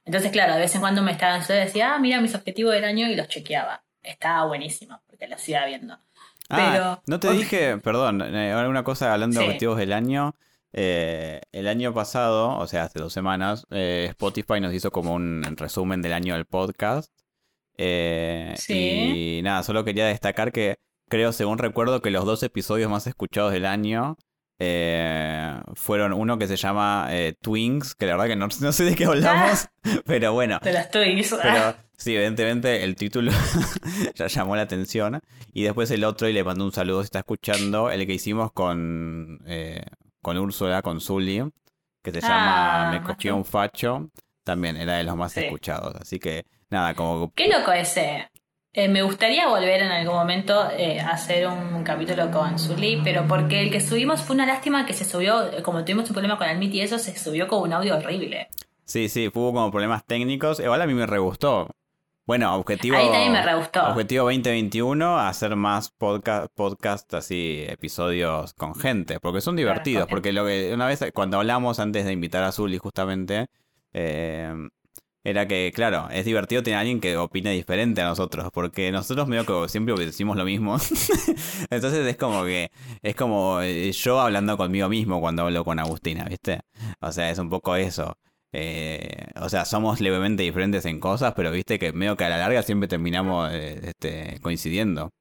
Entonces, 0.05 0.29
claro, 0.31 0.53
de 0.53 0.59
vez 0.59 0.75
en 0.75 0.81
cuando 0.81 1.01
me 1.01 1.11
estaba, 1.13 1.39
yo 1.39 1.53
decía, 1.55 1.95
ah, 1.95 1.99
mira 1.99 2.19
mis 2.21 2.35
objetivos 2.35 2.73
del 2.73 2.83
año 2.83 3.07
y 3.07 3.15
los 3.15 3.27
chequeaba. 3.29 3.83
Estaba 4.03 4.45
buenísimo, 4.45 5.01
porque 5.07 5.27
los 5.27 5.47
iba 5.49 5.65
viendo. 5.65 5.97
Ah, 6.49 6.69
Pero, 6.71 7.01
no 7.07 7.19
te 7.19 7.31
dije, 7.31 7.77
perdón, 7.83 8.21
eh, 8.35 8.51
ahora 8.51 8.67
una 8.67 8.83
cosa 8.83 9.13
hablando 9.13 9.39
de 9.39 9.45
objetivos 9.47 9.77
del 9.77 9.93
año. 9.93 10.35
eh, 10.73 11.41
el 11.53 11.67
año 11.67 11.93
pasado, 11.93 12.57
o 12.57 12.67
sea, 12.67 12.83
hace 12.83 12.99
dos 12.99 13.13
semanas, 13.13 13.65
eh, 13.71 14.07
Spotify 14.09 14.59
nos 14.59 14.73
hizo 14.73 14.91
como 14.91 15.13
un 15.13 15.43
resumen 15.57 16.01
del 16.01 16.13
año 16.13 16.33
del 16.33 16.45
podcast. 16.45 17.11
eh, 17.77 18.53
Sí. 18.57 19.37
Y 19.37 19.41
nada, 19.43 19.63
solo 19.63 19.83
quería 19.83 20.05
destacar 20.07 20.51
que 20.51 20.77
creo, 21.09 21.31
según 21.31 21.57
recuerdo, 21.57 22.01
que 22.01 22.09
los 22.11 22.25
dos 22.25 22.43
episodios 22.43 22.89
más 22.89 23.07
escuchados 23.07 23.51
del 23.53 23.65
año 23.65 24.17
eh, 24.63 25.59
fueron 25.73 26.13
uno 26.13 26.37
que 26.37 26.47
se 26.47 26.55
llama 26.55 27.07
eh, 27.09 27.33
Twins, 27.41 27.95
que 27.95 28.05
la 28.05 28.11
verdad 28.13 28.27
que 28.27 28.35
no, 28.35 28.47
no 28.61 28.71
sé 28.71 28.83
de 28.83 28.95
qué 28.95 29.05
hablamos, 29.05 29.67
pero 30.05 30.33
bueno. 30.33 30.59
De 30.61 30.71
los 30.71 30.89
tweets. 30.91 31.35
Pero 31.41 31.75
sí, 31.97 32.15
evidentemente 32.15 32.83
el 32.83 32.95
título 32.95 33.31
ya 34.15 34.27
llamó 34.27 34.55
la 34.55 34.61
atención. 34.61 35.19
Y 35.51 35.63
después 35.63 35.89
el 35.89 36.03
otro, 36.03 36.27
y 36.29 36.33
le 36.33 36.43
mando 36.43 36.63
un 36.63 36.71
saludo 36.71 37.01
si 37.01 37.05
está 37.05 37.19
escuchando, 37.19 37.89
el 37.89 38.05
que 38.05 38.13
hicimos 38.13 38.51
con, 38.51 39.39
eh, 39.47 39.83
con 40.21 40.37
Úrsula, 40.37 40.83
con 40.83 41.01
Zully, 41.01 41.43
que 42.03 42.11
se 42.11 42.19
Ah, 42.23 42.27
llama 42.29 42.91
Me 42.91 42.99
más 42.99 43.07
cogió 43.15 43.35
un 43.35 43.45
facho, 43.45 44.09
también 44.43 44.77
era 44.77 44.93
de 44.97 45.03
los 45.05 45.15
más 45.15 45.31
Sí. 45.33 45.39
escuchados. 45.41 45.95
Así 45.99 46.19
que 46.19 46.45
nada, 46.69 46.93
como... 46.93 47.31
Qué 47.33 47.47
loco 47.47 47.71
ese. 47.71 48.29
Eh, 48.73 48.87
me 48.87 49.01
gustaría 49.01 49.49
volver 49.49 49.81
en 49.81 49.91
algún 49.91 50.15
momento 50.15 50.69
eh, 50.71 51.01
a 51.01 51.09
hacer 51.09 51.45
un 51.45 51.83
capítulo 51.83 52.31
con 52.31 52.57
Zully, 52.57 53.01
pero 53.03 53.27
porque 53.27 53.61
el 53.61 53.69
que 53.69 53.81
subimos 53.81 54.21
fue 54.21 54.33
una 54.33 54.45
lástima 54.45 54.85
que 54.85 54.93
se 54.93 55.03
subió, 55.03 55.61
como 55.61 55.83
tuvimos 55.83 56.09
un 56.09 56.13
problema 56.13 56.37
con 56.37 56.47
el 56.47 56.57
Meet 56.57 56.75
y 56.75 56.81
eso, 56.81 56.97
se 56.97 57.17
subió 57.19 57.49
con 57.49 57.63
un 57.63 57.73
audio 57.73 57.97
horrible. 57.97 58.47
Sí, 58.85 59.09
sí, 59.09 59.27
hubo 59.27 59.51
como 59.51 59.71
problemas 59.71 60.05
técnicos. 60.05 60.61
Igual 60.61 60.81
a 60.81 60.87
mí 60.87 60.93
me 60.93 61.05
re 61.05 61.19
gustó. 61.19 61.67
Bueno, 62.25 62.55
objetivo... 62.55 62.95
Ahí 62.95 63.09
también 63.09 63.33
me 63.33 63.43
re 63.43 63.55
gustó. 63.55 63.85
Objetivo 63.89 64.25
2021, 64.25 65.19
hacer 65.19 65.57
más 65.57 65.89
podcast, 65.91 66.49
podcast 66.53 67.13
así, 67.13 67.65
episodios 67.67 68.53
con 68.53 68.73
gente, 68.73 69.19
porque 69.19 69.41
son 69.41 69.57
divertidos, 69.57 70.07
porque 70.07 70.31
lo 70.31 70.45
que 70.45 70.71
una 70.73 70.87
vez 70.87 71.03
cuando 71.13 71.37
hablamos 71.37 71.79
antes 71.79 72.05
de 72.05 72.13
invitar 72.13 72.43
a 72.43 72.53
Zully 72.53 72.77
justamente, 72.77 73.47
eh, 73.91 74.53
era 75.23 75.47
que, 75.47 75.71
claro, 75.73 76.09
es 76.11 76.25
divertido 76.25 76.63
tener 76.63 76.77
a 76.77 76.79
alguien 76.81 76.99
que 76.99 77.17
opine 77.17 77.51
diferente 77.51 78.01
a 78.01 78.05
nosotros, 78.05 78.49
porque 78.53 78.91
nosotros 78.91 79.27
medio 79.27 79.45
que 79.45 79.69
siempre 79.69 79.93
decimos 79.95 80.35
lo 80.37 80.45
mismo, 80.45 80.77
entonces 81.69 82.07
es 82.07 82.17
como 82.17 82.43
que, 82.43 82.71
es 83.01 83.15
como 83.15 83.61
eh, 83.61 83.91
yo 83.91 84.19
hablando 84.19 84.57
conmigo 84.57 84.89
mismo 84.89 85.19
cuando 85.21 85.43
hablo 85.43 85.63
con 85.63 85.79
Agustina, 85.79 86.25
¿viste? 86.25 86.61
O 86.99 87.11
sea, 87.11 87.29
es 87.29 87.37
un 87.39 87.49
poco 87.49 87.75
eso. 87.75 88.17
Eh, 88.53 89.27
o 89.35 89.47
sea, 89.49 89.63
somos 89.65 90.01
levemente 90.01 90.43
diferentes 90.43 90.85
en 90.85 90.99
cosas, 90.99 91.33
pero 91.35 91.51
viste 91.51 91.79
que 91.79 91.93
medio 91.93 92.17
que 92.17 92.25
a 92.25 92.29
la 92.29 92.37
larga 92.37 92.63
siempre 92.63 92.87
terminamos 92.89 93.51
eh, 93.53 93.79
este, 93.83 94.39
coincidiendo. 94.41 95.11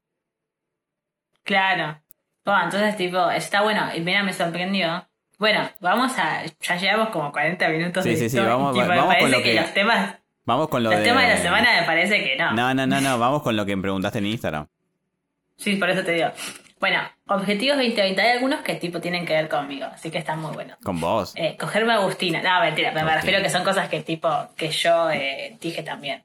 Claro. 1.45 2.03
Bueno, 2.45 2.65
entonces, 2.65 2.97
tipo, 2.97 3.31
está 3.31 3.63
bueno. 3.63 3.95
Y 3.95 4.01
mira, 4.01 4.23
me 4.23 4.33
sorprendió. 4.33 5.07
Bueno, 5.41 5.69
vamos 5.81 6.13
a. 6.19 6.43
Ya 6.61 6.77
llevamos 6.77 7.09
como 7.09 7.33
40 7.33 7.69
minutos 7.71 8.05
Sí, 8.05 8.11
de 8.11 8.17
sí, 8.17 8.31
sí, 8.31 8.37
y, 8.37 8.41
vamos- 8.41 8.75
tipo, 8.75 8.87
me 8.87 8.97
vamos 8.97 9.07
con 9.07 9.15
parece 9.17 9.31
lo 9.31 9.39
que, 9.39 9.51
que- 9.55 9.61
los 9.61 9.75
temas. 9.75 10.15
Vamos 10.45 10.69
con 10.69 10.83
lo 10.85 10.91
Los 10.91 10.99
de... 11.01 11.05
temas 11.07 11.23
de 11.25 11.29
la 11.31 11.37
semana 11.39 11.81
me 11.81 11.87
parece 11.87 12.23
que 12.23 12.37
no. 12.37 12.53
No, 12.53 12.75
no, 12.75 12.87
no, 12.87 13.01
no, 13.01 13.19
vamos 13.19 13.43
con 13.43 13.57
lo 13.57 13.65
que 13.67 13.75
me 13.75 13.83
preguntaste 13.83 14.19
en 14.19 14.27
Instagram. 14.27 14.67
Sí, 15.57 15.77
por 15.77 15.91
eso 15.91 16.05
te 16.05 16.13
digo. 16.13 16.29
Bueno, 16.79 17.01
objetivos 17.29 17.77
2020. 17.79 18.21
Hay 18.21 18.31
algunos 18.37 18.61
que 18.61 18.75
tipo 18.75 19.01
tienen 19.01 19.25
que 19.27 19.33
ver 19.35 19.49
conmigo, 19.49 19.87
así 19.87 20.11
que 20.11 20.19
están 20.19 20.41
muy 20.41 20.53
buenos. 20.53 20.77
Con 20.85 21.01
vos. 21.01 21.33
Eh, 21.37 21.57
cogerme 21.59 21.93
a 21.93 21.97
Agustina. 21.97 22.43
No, 22.43 22.61
mentira, 22.65 22.91
pero 22.93 23.07
me 23.07 23.15
refiero 23.15 23.43
que 23.43 23.49
son 23.51 23.65
cosas 23.65 23.89
que 23.89 24.01
tipo, 24.01 24.29
que 24.57 24.71
yo 24.71 25.11
eh, 25.11 25.57
dije 25.61 25.83
también. 25.83 26.23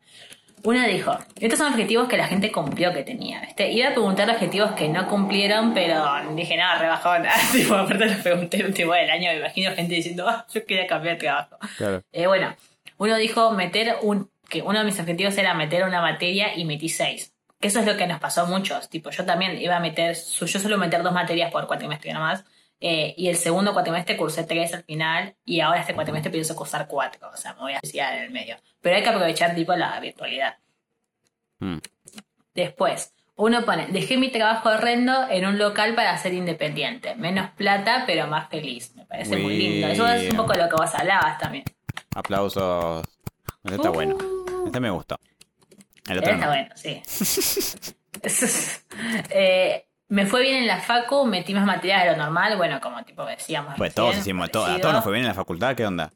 Una 0.63 0.87
dijo, 0.87 1.15
estos 1.39 1.59
son 1.59 1.71
objetivos 1.71 2.07
que 2.07 2.17
la 2.17 2.27
gente 2.27 2.51
cumplió 2.51 2.91
que 2.91 3.03
tenía, 3.03 3.41
¿viste? 3.41 3.71
Iba 3.71 3.89
a 3.89 3.91
preguntar 3.91 4.29
objetivos 4.29 4.71
que 4.71 4.89
no 4.89 5.07
cumplieron, 5.07 5.73
pero 5.73 6.03
dije, 6.35 6.57
no, 6.57 6.79
rebajón. 6.79 7.23
tipo, 7.51 7.75
aparte 7.75 8.05
los 8.05 8.17
pregunté 8.17 8.57
el 8.57 8.67
último 8.67 8.93
del 8.93 9.09
año, 9.09 9.29
me 9.31 9.37
imagino 9.37 9.75
gente 9.75 9.93
diciendo, 9.93 10.27
ah, 10.27 10.45
yo 10.51 10.65
quería 10.65 10.87
cambiar 10.87 11.15
de 11.15 11.19
trabajo. 11.19 11.57
Claro. 11.77 12.01
Eh, 12.11 12.25
bueno, 12.25 12.55
uno 12.97 13.15
dijo 13.17 13.51
meter 13.51 13.97
un, 14.01 14.31
que 14.49 14.61
uno 14.61 14.79
de 14.79 14.85
mis 14.85 14.99
objetivos 14.99 15.37
era 15.37 15.53
meter 15.53 15.83
una 15.83 16.01
materia 16.01 16.57
y 16.57 16.65
metí 16.65 16.89
seis. 16.89 17.33
Que 17.59 17.67
eso 17.67 17.79
es 17.79 17.85
lo 17.85 17.95
que 17.95 18.07
nos 18.07 18.19
pasó 18.19 18.41
a 18.41 18.45
muchos. 18.45 18.89
Tipo, 18.89 19.11
yo 19.11 19.25
también 19.25 19.61
iba 19.61 19.75
a 19.75 19.79
meter, 19.79 20.15
yo 20.15 20.47
suelo 20.47 20.77
meter 20.77 21.03
dos 21.03 21.13
materias 21.13 21.51
por 21.51 21.67
cuatrimestre 21.67 22.13
nomás. 22.13 22.43
Eh, 22.87 23.15
y 23.17 23.29
el 23.29 23.35
segundo 23.35 23.73
cuatrimestre 23.73 24.15
cursé 24.15 24.43
tres 24.43 24.71
al 24.75 24.83
final. 24.83 25.35
Y 25.43 25.59
ahora 25.59 25.79
este 25.81 25.95
cuatrimestre 25.95 26.31
pienso 26.31 26.55
cursar 26.55 26.87
cuatro. 26.87 27.31
O 27.33 27.35
sea, 27.35 27.55
me 27.55 27.61
voy 27.61 27.73
a 27.73 27.79
suicidar 27.79 28.13
en 28.13 28.25
el 28.25 28.29
medio. 28.29 28.57
Pero 28.79 28.95
hay 28.95 29.01
que 29.01 29.09
aprovechar 29.09 29.55
tipo 29.55 29.75
la 29.75 29.99
virtualidad. 29.99 30.59
Mm. 31.57 31.77
Después, 32.53 33.15
uno 33.37 33.65
pone, 33.65 33.87
dejé 33.87 34.17
mi 34.17 34.29
trabajo 34.29 34.69
horrendo 34.69 35.27
en 35.31 35.47
un 35.47 35.57
local 35.57 35.95
para 35.95 36.15
ser 36.19 36.35
independiente. 36.35 37.15
Menos 37.15 37.49
plata, 37.57 38.03
pero 38.05 38.27
más 38.27 38.49
feliz. 38.49 38.93
Me 38.95 39.03
parece 39.05 39.35
muy 39.35 39.57
lindo. 39.57 39.87
Eso 39.87 40.07
es 40.07 40.29
un 40.29 40.37
poco 40.37 40.53
lo 40.53 40.69
que 40.69 40.75
vos 40.75 40.93
hablabas 40.93 41.39
también. 41.39 41.63
Aplausos. 42.13 43.03
Este 43.63 43.77
está 43.77 43.89
bueno. 43.89 44.15
Este 44.67 44.79
me 44.79 44.91
gustó. 44.91 45.17
El 46.07 46.19
otro 46.19 46.33
Está 46.33 46.45
no. 46.45 46.51
bueno, 46.51 46.69
sí. 46.75 47.01
Eh, 49.29 49.85
me 50.15 50.25
fue 50.25 50.43
bien 50.43 50.55
en 50.55 50.67
la 50.67 50.79
facu, 50.79 51.25
metí 51.25 51.53
más 51.53 51.65
materias 51.65 52.05
de 52.05 52.11
lo 52.11 52.17
normal, 52.17 52.55
bueno, 52.55 52.79
como 52.79 53.03
tipo 53.03 53.25
decíamos. 53.25 53.73
Pues 53.77 53.89
recién, 53.89 54.05
todos 54.05 54.17
hicimos, 54.17 54.49
todo, 54.49 54.65
a 54.65 54.79
todos 54.79 54.93
nos 54.93 55.03
fue 55.03 55.11
bien 55.11 55.25
en 55.25 55.27
la 55.27 55.33
facultad, 55.33 55.75
¿qué 55.75 55.85
onda? 55.85 56.13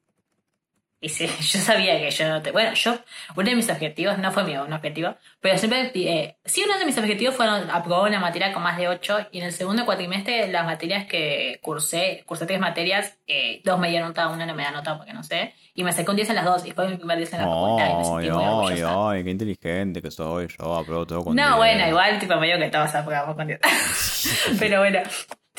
Y 1.01 1.07
sí, 1.09 1.27
yo 1.39 1.59
sabía 1.59 1.97
que 1.97 2.11
yo 2.11 2.27
no 2.27 2.41
te... 2.41 2.51
Bueno, 2.51 2.73
yo, 2.73 2.97
uno 3.35 3.49
de 3.49 3.55
mis 3.55 3.69
objetivos, 3.69 4.17
no 4.17 4.31
fue 4.31 4.43
mío 4.43 4.65
un 4.65 4.73
objetivo, 4.73 5.15
pero 5.39 5.57
siempre... 5.57 5.91
Eh, 5.95 6.37
sí, 6.43 6.63
uno 6.65 6.77
de 6.77 6.85
mis 6.85 6.97
objetivos 6.97 7.35
fueron 7.35 7.69
aprobar 7.71 8.09
una 8.09 8.19
materia 8.19 8.51
con 8.51 8.63
más 8.63 8.77
de 8.77 8.87
8 8.89 9.27
y 9.31 9.39
en 9.39 9.45
el 9.45 9.53
segundo 9.53 9.85
cuatrimestre 9.85 10.47
las 10.49 10.65
materias 10.65 11.05
que 11.05 11.59
cursé, 11.61 12.23
cursé 12.25 12.45
tres 12.45 12.59
materias, 12.59 13.17
eh, 13.27 13.61
dos 13.63 13.79
me 13.79 13.89
dieron 13.89 14.09
nota, 14.09 14.27
una 14.27 14.45
no 14.45 14.53
me 14.55 14.63
da 14.63 14.71
nota 14.71 14.97
porque 14.97 15.13
no 15.13 15.23
sé, 15.23 15.53
y 15.73 15.83
me 15.83 15.93
sacó 15.93 16.11
un 16.11 16.17
10 16.17 16.29
en 16.31 16.35
las 16.35 16.45
dos 16.45 16.65
y 16.65 16.71
fue 16.71 16.89
mi 16.89 16.97
primer 16.97 17.17
10 17.17 17.33
en 17.33 17.39
la 17.39 17.47
facultad 17.47 17.85
y 17.91 17.95
me 17.95 17.99
Ay, 17.99 18.05
sentí 18.05 18.29
muy 18.31 18.43
ay, 18.43 18.49
orgullosa. 18.49 19.09
ay, 19.11 19.23
qué 19.23 19.29
inteligente 19.29 20.01
que 20.01 20.11
soy 20.11 20.47
yo, 20.59 20.75
apruebo 20.75 21.05
todo 21.05 21.23
con 21.23 21.35
No, 21.35 21.45
10. 21.45 21.55
bueno, 21.55 21.87
igual, 21.87 22.19
tipo, 22.19 22.35
medio 22.35 22.57
que 22.59 22.69
todos 22.69 22.93
aprobamos 22.93 23.35
con 23.37 23.47
10. 23.47 23.59
Pero 24.59 24.79
bueno, 24.79 24.99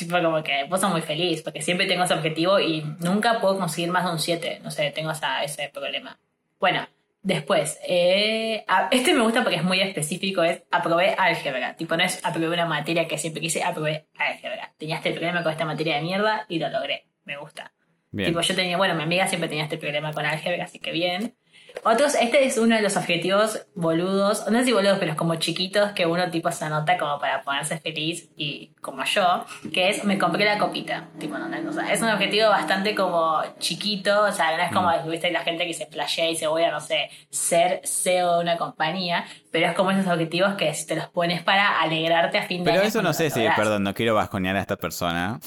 tipo, 0.06 0.20
como 0.22 0.42
que 0.42 0.64
vos 0.64 0.80
sos 0.80 0.90
muy 0.90 1.00
feliz, 1.02 1.42
porque 1.42 1.62
siempre 1.62 1.86
tengo 1.86 2.04
ese 2.04 2.14
objetivo 2.14 2.58
y 2.60 2.82
nunca 3.00 3.40
puedo 3.40 3.58
conseguir 3.58 3.90
más 3.90 4.04
de 4.04 4.10
un 4.12 4.18
7. 4.18 4.60
No 4.62 4.70
sé, 4.70 4.90
tengo 4.90 5.10
esa- 5.10 5.42
ese 5.44 5.68
problema. 5.68 6.18
Bueno, 6.58 6.86
después, 7.22 7.78
eh, 7.86 8.64
a- 8.68 8.88
este 8.90 9.14
me 9.14 9.22
gusta 9.22 9.42
porque 9.42 9.56
es 9.56 9.64
muy 9.64 9.80
específico, 9.80 10.42
es 10.42 10.62
aprobé 10.70 11.14
álgebra. 11.18 11.76
Tipo, 11.76 11.96
no 11.96 12.02
es 12.04 12.20
aprobé 12.24 12.48
una 12.48 12.66
materia 12.66 13.06
que 13.06 13.18
siempre 13.18 13.40
quise, 13.40 13.62
aprobé 13.62 14.06
álgebra. 14.18 14.72
Tenía 14.78 14.96
este 14.96 15.12
problema 15.12 15.42
con 15.42 15.52
esta 15.52 15.64
materia 15.64 15.96
de 15.96 16.02
mierda 16.02 16.46
y 16.48 16.58
lo 16.58 16.68
logré. 16.68 17.06
Me 17.24 17.36
gusta. 17.36 17.72
Bien. 18.12 18.30
Tipo, 18.30 18.40
yo 18.40 18.54
tenía, 18.56 18.76
bueno, 18.76 18.94
mi 18.94 19.02
amiga 19.04 19.26
siempre 19.28 19.48
tenía 19.48 19.64
este 19.64 19.78
problema 19.78 20.12
con 20.12 20.26
álgebra, 20.26 20.64
así 20.64 20.78
que 20.80 20.90
bien. 20.90 21.36
Otros, 21.84 22.14
este 22.14 22.44
es 22.44 22.58
uno 22.58 22.76
de 22.76 22.82
los 22.82 22.96
objetivos 22.96 23.66
boludos, 23.74 24.46
no 24.50 24.58
sé 24.58 24.66
si 24.66 24.72
boludos, 24.72 24.98
pero 24.98 25.12
es 25.12 25.16
como 25.16 25.34
chiquitos 25.36 25.92
que 25.92 26.06
uno 26.06 26.30
tipo 26.30 26.50
se 26.52 26.64
anota 26.64 26.98
como 26.98 27.18
para 27.18 27.42
ponerse 27.42 27.78
feliz 27.78 28.28
y 28.36 28.72
como 28.80 29.04
yo, 29.04 29.44
que 29.72 29.90
es 29.90 30.04
me 30.04 30.18
compré 30.18 30.44
la 30.44 30.58
copita. 30.58 31.08
Tipo, 31.18 31.38
no, 31.38 31.48
no, 31.48 31.70
o 31.70 31.72
sea, 31.72 31.92
es 31.92 32.00
un 32.02 32.08
objetivo 32.08 32.48
bastante 32.48 32.94
como 32.94 33.42
chiquito, 33.58 34.24
o 34.24 34.32
sea, 34.32 34.56
no 34.56 34.62
es 34.62 34.72
como, 34.72 34.90
viste, 35.10 35.30
la 35.30 35.40
gente 35.40 35.66
que 35.66 35.74
se 35.74 35.86
flashea 35.86 36.30
y 36.30 36.36
se 36.36 36.46
voy 36.46 36.62
a, 36.64 36.70
no 36.70 36.80
sé, 36.80 37.10
ser 37.30 37.80
CEO 37.84 38.36
de 38.36 38.40
una 38.42 38.56
compañía, 38.56 39.24
pero 39.50 39.66
es 39.66 39.74
como 39.74 39.90
esos 39.90 40.06
objetivos 40.06 40.54
que 40.54 40.72
si 40.74 40.86
te 40.86 40.96
los 40.96 41.08
pones 41.08 41.42
para 41.42 41.80
alegrarte 41.80 42.38
a 42.38 42.42
fin 42.42 42.64
de 42.64 42.70
Pero 42.70 42.80
año 42.80 42.88
eso 42.88 43.02
no 43.02 43.12
sé 43.12 43.30
si, 43.30 43.46
perdón, 43.56 43.82
no 43.82 43.94
quiero 43.94 44.14
basconear 44.14 44.56
a 44.56 44.60
esta 44.60 44.76
persona, 44.76 45.40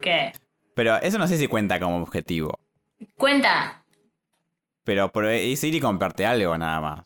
¿Qué? 0.00 0.32
pero 0.74 0.96
eso 0.96 1.18
no 1.18 1.26
sé 1.26 1.36
si 1.38 1.48
cuenta 1.48 1.80
como 1.80 2.02
objetivo. 2.02 2.58
Cuenta. 3.16 3.77
Pero 4.88 5.12
por- 5.12 5.26
es 5.26 5.62
ir 5.64 5.74
y 5.74 5.80
comprarte 5.80 6.24
algo 6.24 6.56
nada 6.56 6.80
más. 6.80 7.00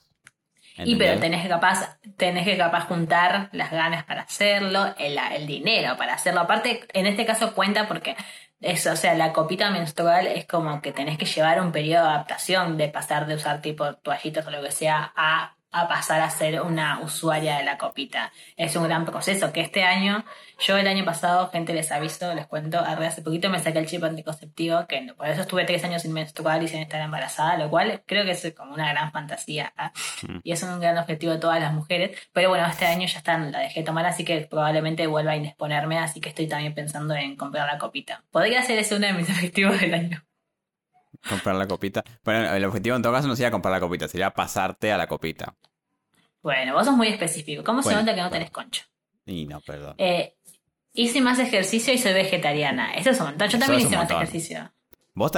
Y 0.85 0.95
pero 0.95 1.19
tenés 1.19 1.43
que 1.43 1.49
capaz, 1.49 1.99
tenés 2.17 2.45
que 2.45 2.57
capaz 2.57 2.85
juntar 2.87 3.49
las 3.51 3.73
ganas 3.73 4.05
para 4.05 4.23
hacerlo, 4.23 4.95
el, 4.99 5.19
el 5.19 5.49
dinero 5.49 5.97
para 5.97 6.15
hacerlo. 6.15 6.43
Aparte, 6.43 6.87
en 6.93 7.07
este 7.07 7.27
caso 7.27 7.55
cuenta 7.55 7.89
porque 7.89 8.15
es, 8.61 8.87
o 8.87 8.95
sea, 8.95 9.15
la 9.15 9.33
copita 9.33 9.69
menstrual 9.71 10.29
es 10.29 10.47
como 10.47 10.81
que 10.81 10.93
tenés 10.93 11.19
que 11.19 11.27
llevar 11.27 11.61
un 11.61 11.73
periodo 11.73 12.05
de 12.05 12.11
adaptación 12.11 12.77
de 12.77 12.89
pasar 12.89 13.27
de 13.27 13.35
usar 13.35 13.61
tipo 13.61 13.95
toallitas 13.97 14.47
o 14.47 14.51
lo 14.53 14.63
que 14.63 14.71
sea 14.71 15.13
a 15.17 15.57
a 15.73 15.89
pasar 15.89 16.21
a 16.21 16.31
ser 16.31 16.61
una 16.61 17.01
usuaria 17.01 17.57
de 17.57 17.65
la 17.65 17.79
copita. 17.79 18.33
Es 18.57 18.77
un 18.77 18.85
gran 18.85 19.05
proceso 19.05 19.53
que 19.53 19.63
este 19.63 19.83
año, 19.83 20.25
yo 20.59 20.77
el 20.77 20.87
año 20.87 21.05
pasado, 21.05 21.49
gente 21.51 21.73
les 21.73 21.91
aviso, 21.91 22.35
les 22.35 22.47
cuento, 22.47 22.79
hace 22.79 23.23
poquito 23.23 23.49
me 23.49 23.59
saqué 23.59 23.79
el 23.79 23.87
chip 23.87 24.05
anticonceptivo, 24.05 24.87
que 24.87 25.13
por 25.17 25.27
eso 25.27 25.43
estuve 25.43 25.65
tres 25.65 25.83
años 25.85 26.03
sin 26.03 26.13
menstruar 26.13 26.63
y 26.63 26.69
sin 26.69 26.81
estar 26.81 27.01
embarazada, 27.01 27.57
lo 27.57 27.71
cual 27.71 28.03
creo 28.07 28.25
que 28.25 28.33
es 28.33 28.55
como 28.57 28.75
una 28.75 28.89
gran 28.93 29.13
fantasía. 29.13 29.73
¿ah? 29.77 29.93
Mm. 30.29 30.39
Y 30.45 30.53
es 30.53 30.63
un 30.63 30.79
gran 30.79 30.99
objetivo 30.99 31.33
de 31.33 31.39
todas 31.39 31.61
las 31.61 31.73
mujeres. 31.73 32.19
Pero 32.33 32.51
bueno, 32.51 32.67
este 32.67 32.87
año 32.87 33.07
ya 33.07 33.19
está, 33.19 33.39
la 33.39 33.61
dejé 33.61 33.83
tomar, 33.83 34.05
así 34.07 34.25
que 34.25 34.43
probablemente 34.43 35.07
vuelva 35.07 35.33
a 35.33 35.37
indisponerme, 35.37 35.99
así 35.99 36.21
que 36.21 36.29
estoy 36.29 36.47
también 36.47 36.75
pensando 36.75 37.15
en 37.15 37.37
comprar 37.37 37.67
la 37.67 37.79
copita. 37.79 38.25
Podría 38.31 38.63
ser 38.63 38.79
ese 38.79 38.97
uno 38.97 39.07
de 39.07 39.15
mis 39.15 39.31
objetivos 39.31 39.81
del 39.81 39.95
año. 39.95 40.23
Comprar 41.29 41.55
la 41.57 41.67
copita. 41.67 42.03
Bueno, 42.25 42.53
el 42.55 42.65
objetivo 42.65 42.97
en 42.97 43.03
todo 43.03 43.13
caso 43.13 43.29
no 43.29 43.37
sería 43.37 43.51
comprar 43.51 43.73
la 43.73 43.81
copita, 43.81 44.09
sería 44.09 44.31
pasarte 44.31 44.93
a 44.93 44.97
la 44.99 45.07
copita. 45.07 45.55
Bueno, 46.43 46.75
vos 46.75 46.85
sos 46.87 46.97
muy 46.97 47.09
específico. 47.09 47.63
¿Cómo 47.63 47.83
se 47.83 47.95
nota 47.95 48.07
que 48.07 48.21
no 48.21 48.29
bueno. 48.29 48.31
tenés 48.31 48.51
concha? 48.51 48.85
Y 49.27 49.47
no, 49.47 49.61
perdón. 49.61 49.95
Eh, 49.99 50.35
hice 50.93 51.21
más 51.21 51.39
ejercicio 51.39 51.95
y 51.95 51.99
soy 51.99 52.13
vegetariana. 52.13 52.95
Eso 52.95 53.11
es 53.11 53.21
un 53.21 53.27
montón. 53.27 53.49
Yo 53.49 53.59
Eso 53.59 53.67
también 53.67 53.87
hice 53.87 53.97
más 53.97 54.11
ejercicio. 54.11 54.73
Vos, 55.15 55.31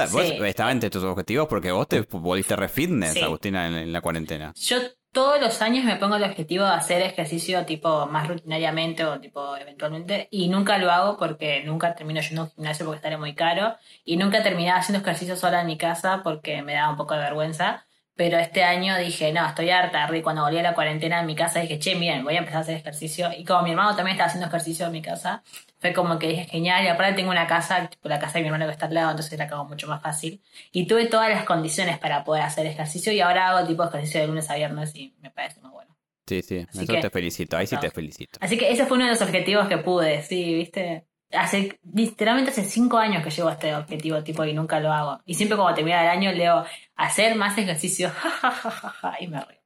estabas 0.45 0.71
entre 0.73 0.89
tus 0.89 1.03
objetivos 1.03 1.47
porque 1.47 1.71
vos 1.71 1.87
te 1.87 2.01
volviste 2.09 2.55
re 2.55 2.69
fitness, 2.69 3.13
Sí. 3.13 3.21
Agustina, 3.21 3.67
en, 3.67 3.75
en 3.75 3.93
la 3.93 4.01
cuarentena. 4.01 4.53
Yo 4.55 4.77
todos 5.15 5.39
los 5.39 5.61
años 5.61 5.85
me 5.85 5.95
pongo 5.95 6.17
el 6.17 6.25
objetivo 6.25 6.65
de 6.65 6.73
hacer 6.73 7.01
ejercicio 7.01 7.65
tipo 7.65 8.05
más 8.07 8.27
rutinariamente 8.27 9.05
o 9.05 9.17
tipo 9.21 9.55
eventualmente 9.55 10.27
y 10.29 10.49
nunca 10.49 10.77
lo 10.77 10.91
hago 10.91 11.15
porque 11.15 11.63
nunca 11.63 11.95
termino 11.95 12.19
yendo 12.19 12.41
a 12.41 12.43
un 12.43 12.51
gimnasio 12.51 12.85
porque 12.85 12.97
estaría 12.97 13.17
muy 13.17 13.33
caro 13.33 13.77
y 14.03 14.17
nunca 14.17 14.43
terminaba 14.43 14.79
haciendo 14.79 15.01
ejercicio 15.01 15.37
sola 15.37 15.61
en 15.61 15.67
mi 15.67 15.77
casa 15.77 16.19
porque 16.21 16.61
me 16.63 16.73
daba 16.73 16.89
un 16.89 16.97
poco 16.97 17.13
de 17.13 17.21
vergüenza. 17.21 17.85
Pero 18.17 18.37
este 18.37 18.63
año 18.63 18.97
dije, 18.97 19.31
no, 19.31 19.45
estoy 19.45 19.69
harta. 19.69 20.09
Y 20.15 20.21
cuando 20.21 20.41
volví 20.43 20.57
a 20.57 20.63
la 20.63 20.73
cuarentena 20.73 21.19
en 21.19 21.25
mi 21.25 21.35
casa 21.35 21.59
dije, 21.59 21.79
che, 21.79 21.95
miren, 21.95 22.23
voy 22.23 22.35
a 22.35 22.39
empezar 22.39 22.59
a 22.59 22.61
hacer 22.61 22.75
ejercicio. 22.77 23.29
Y 23.37 23.43
como 23.43 23.63
mi 23.63 23.71
hermano 23.71 23.95
también 23.95 24.15
estaba 24.15 24.27
haciendo 24.27 24.47
ejercicio 24.47 24.85
en 24.85 24.91
mi 24.93 25.01
casa, 25.01 25.43
fue 25.85 25.93
como 25.93 26.17
que 26.17 26.27
dije, 26.29 26.45
genial. 26.45 26.83
Y 26.83 26.87
aparte 26.87 27.13
tengo 27.13 27.29
una 27.29 27.45
casa, 27.45 27.87
tipo 27.87 28.09
la 28.09 28.17
casa 28.17 28.33
de 28.39 28.41
mi 28.41 28.47
hermano 28.47 28.65
que 28.65 28.71
está 28.71 28.87
al 28.87 28.93
lado, 28.95 29.11
entonces 29.11 29.37
la 29.37 29.47
cago 29.47 29.65
mucho 29.65 29.87
más 29.87 30.01
fácil. 30.01 30.41
Y 30.71 30.87
tuve 30.87 31.05
todas 31.05 31.29
las 31.29 31.43
condiciones 31.43 31.99
para 31.99 32.23
poder 32.23 32.41
hacer 32.41 32.65
ejercicio 32.65 33.13
y 33.13 33.21
ahora 33.21 33.49
hago 33.49 33.67
tipo 33.67 33.83
ejercicio 33.83 34.21
de 34.21 34.27
lunes 34.27 34.49
a 34.49 34.55
viernes 34.55 34.95
y 34.95 35.13
me 35.21 35.29
parece 35.29 35.61
muy 35.61 35.69
bueno. 35.69 35.95
Sí, 36.27 36.41
sí, 36.41 36.65
Así 36.67 36.83
eso 36.85 36.93
que- 36.93 37.01
te 37.01 37.09
felicito, 37.11 37.55
ahí 37.55 37.67
sí 37.67 37.77
te 37.77 37.91
felicito. 37.91 38.39
Así 38.41 38.57
que 38.57 38.71
ese 38.71 38.87
fue 38.87 38.97
uno 38.97 39.05
de 39.05 39.11
los 39.11 39.21
objetivos 39.21 39.67
que 39.67 39.77
pude, 39.77 40.23
sí, 40.23 40.55
viste. 40.55 41.05
Hace, 41.31 41.79
literalmente 41.93 42.49
hace 42.51 42.63
cinco 42.63 42.97
años 42.97 43.23
que 43.23 43.29
llevo 43.29 43.49
a 43.49 43.53
este 43.53 43.75
objetivo, 43.75 44.23
tipo, 44.23 44.43
y 44.45 44.53
nunca 44.53 44.79
lo 44.79 44.91
hago. 44.91 45.19
Y 45.25 45.33
siempre 45.35 45.55
cuando 45.57 45.75
termina 45.75 46.01
el 46.01 46.07
año 46.09 46.31
leo 46.31 46.65
hacer 46.95 47.35
más 47.35 47.55
ejercicio, 47.57 48.09
jajajaja, 48.09 49.17
y 49.19 49.27
me 49.27 49.39
río. 49.41 49.59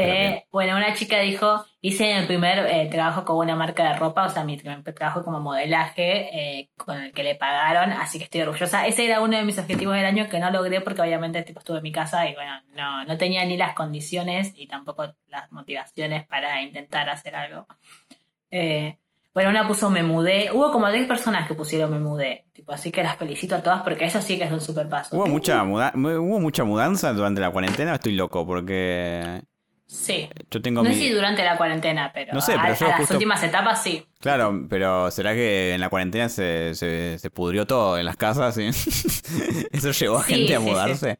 Eh, 0.00 0.44
bueno, 0.52 0.76
una 0.76 0.94
chica 0.94 1.18
dijo, 1.20 1.64
hice 1.80 2.12
el 2.16 2.26
primer 2.26 2.58
eh, 2.66 2.88
trabajo 2.90 3.24
con 3.24 3.36
una 3.38 3.56
marca 3.56 3.84
de 3.92 3.98
ropa, 3.98 4.26
o 4.26 4.28
sea, 4.30 4.44
mi 4.44 4.56
primer 4.56 4.82
trabajo 4.94 5.24
como 5.24 5.40
modelaje 5.40 6.58
eh, 6.60 6.70
con 6.76 6.96
el 7.02 7.12
que 7.12 7.22
le 7.22 7.34
pagaron, 7.34 7.92
así 7.92 8.18
que 8.18 8.24
estoy 8.24 8.42
orgullosa. 8.42 8.86
Ese 8.86 9.04
era 9.06 9.20
uno 9.20 9.36
de 9.36 9.44
mis 9.44 9.58
objetivos 9.58 9.94
del 9.96 10.04
año 10.04 10.28
que 10.28 10.38
no 10.38 10.50
logré 10.50 10.80
porque 10.80 11.02
obviamente 11.02 11.42
tipo, 11.42 11.60
estuve 11.60 11.78
en 11.78 11.82
mi 11.82 11.92
casa 11.92 12.28
y 12.28 12.34
bueno, 12.34 12.52
no, 12.74 13.04
no 13.04 13.16
tenía 13.18 13.44
ni 13.44 13.56
las 13.56 13.74
condiciones 13.74 14.52
y 14.54 14.66
tampoco 14.66 15.14
las 15.28 15.50
motivaciones 15.52 16.26
para 16.26 16.62
intentar 16.62 17.08
hacer 17.10 17.34
algo. 17.36 17.66
Eh, 18.50 18.96
bueno, 19.34 19.50
una 19.50 19.68
puso 19.68 19.88
me 19.90 20.02
mudé. 20.02 20.50
Hubo 20.52 20.72
como 20.72 20.90
10 20.90 21.06
personas 21.06 21.46
que 21.46 21.54
pusieron 21.54 21.90
me 21.92 21.98
mudé. 22.00 22.46
Tipo, 22.52 22.72
así 22.72 22.90
que 22.90 23.02
las 23.04 23.16
felicito 23.16 23.54
a 23.54 23.62
todas 23.62 23.82
porque 23.82 24.04
eso 24.06 24.20
sí 24.20 24.36
que 24.36 24.44
es 24.44 24.50
un 24.52 24.60
super 24.60 24.88
paso. 24.88 25.16
¿Hubo 25.16 25.26
mucha, 25.26 25.62
muda- 25.62 25.92
¿Hubo 25.94 26.40
mucha 26.40 26.64
mudanza 26.64 27.12
durante 27.12 27.40
la 27.40 27.50
cuarentena? 27.50 27.94
Estoy 27.94 28.14
loco 28.14 28.44
porque 28.44 29.42
Sí. 29.90 30.28
yo 30.50 30.60
tengo 30.60 30.82
No 30.82 30.90
mi... 30.90 30.94
sé 30.94 31.00
si 31.00 31.10
durante 31.10 31.42
la 31.42 31.56
cuarentena, 31.56 32.10
pero, 32.12 32.34
No 32.34 32.42
sé, 32.42 32.52
a- 32.52 32.60
pero 32.60 32.74
a, 32.74 32.76
yo 32.76 32.86
las 32.88 32.96
justo- 32.98 33.14
últimas 33.14 33.42
etapas 33.42 33.82
sí. 33.82 34.06
Claro, 34.20 34.66
pero 34.68 35.10
¿será 35.10 35.32
que 35.32 35.72
en 35.74 35.80
la 35.80 35.88
cuarentena 35.88 36.28
se, 36.28 36.74
se, 36.74 37.18
se 37.18 37.30
pudrió 37.30 37.66
todo 37.66 37.96
en 37.98 38.04
las 38.04 38.16
casas? 38.16 38.56
y 38.58 38.66
¿Eso 39.72 39.90
llevó 39.92 40.18
a 40.18 40.24
Sí, 40.24 40.34
gente 40.34 40.54
a 40.54 40.58
sí, 40.58 40.64
sí. 40.64 40.70
mudarse? 40.70 41.18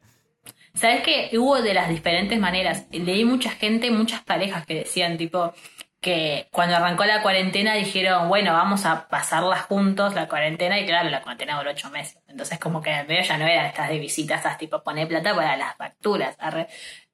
¿Sabes 0.75 1.01
qué? 1.03 1.29
Hubo 1.37 1.61
de 1.61 1.73
las 1.73 1.89
diferentes 1.89 2.39
maneras. 2.39 2.85
Leí 2.91 3.25
mucha 3.25 3.49
gente, 3.49 3.89
muchas 3.91 4.21
parejas 4.23 4.65
que 4.65 4.75
decían, 4.75 5.17
tipo, 5.17 5.51
que 5.99 6.47
cuando 6.51 6.75
arrancó 6.77 7.03
la 7.05 7.21
cuarentena 7.21 7.73
dijeron, 7.73 8.29
bueno, 8.29 8.53
vamos 8.53 8.85
a 8.85 9.09
pasarla 9.09 9.57
juntos 9.57 10.13
la 10.13 10.27
cuarentena. 10.29 10.79
Y 10.79 10.85
claro, 10.85 11.09
la 11.09 11.21
cuarentena 11.21 11.57
duró 11.57 11.71
ocho 11.71 11.89
meses. 11.89 12.19
Entonces, 12.27 12.59
como 12.59 12.81
que 12.81 12.91
en 12.91 13.07
medio 13.07 13.23
ya 13.23 13.37
no 13.37 13.45
eran 13.47 13.65
estas 13.65 13.89
de 13.89 13.97
visitas, 13.99 14.37
estas 14.37 14.57
tipo, 14.57 14.81
poner 14.83 15.07
plata 15.07 15.35
para 15.35 15.57
las 15.57 15.75
facturas. 15.75 16.35
arre. 16.39 16.67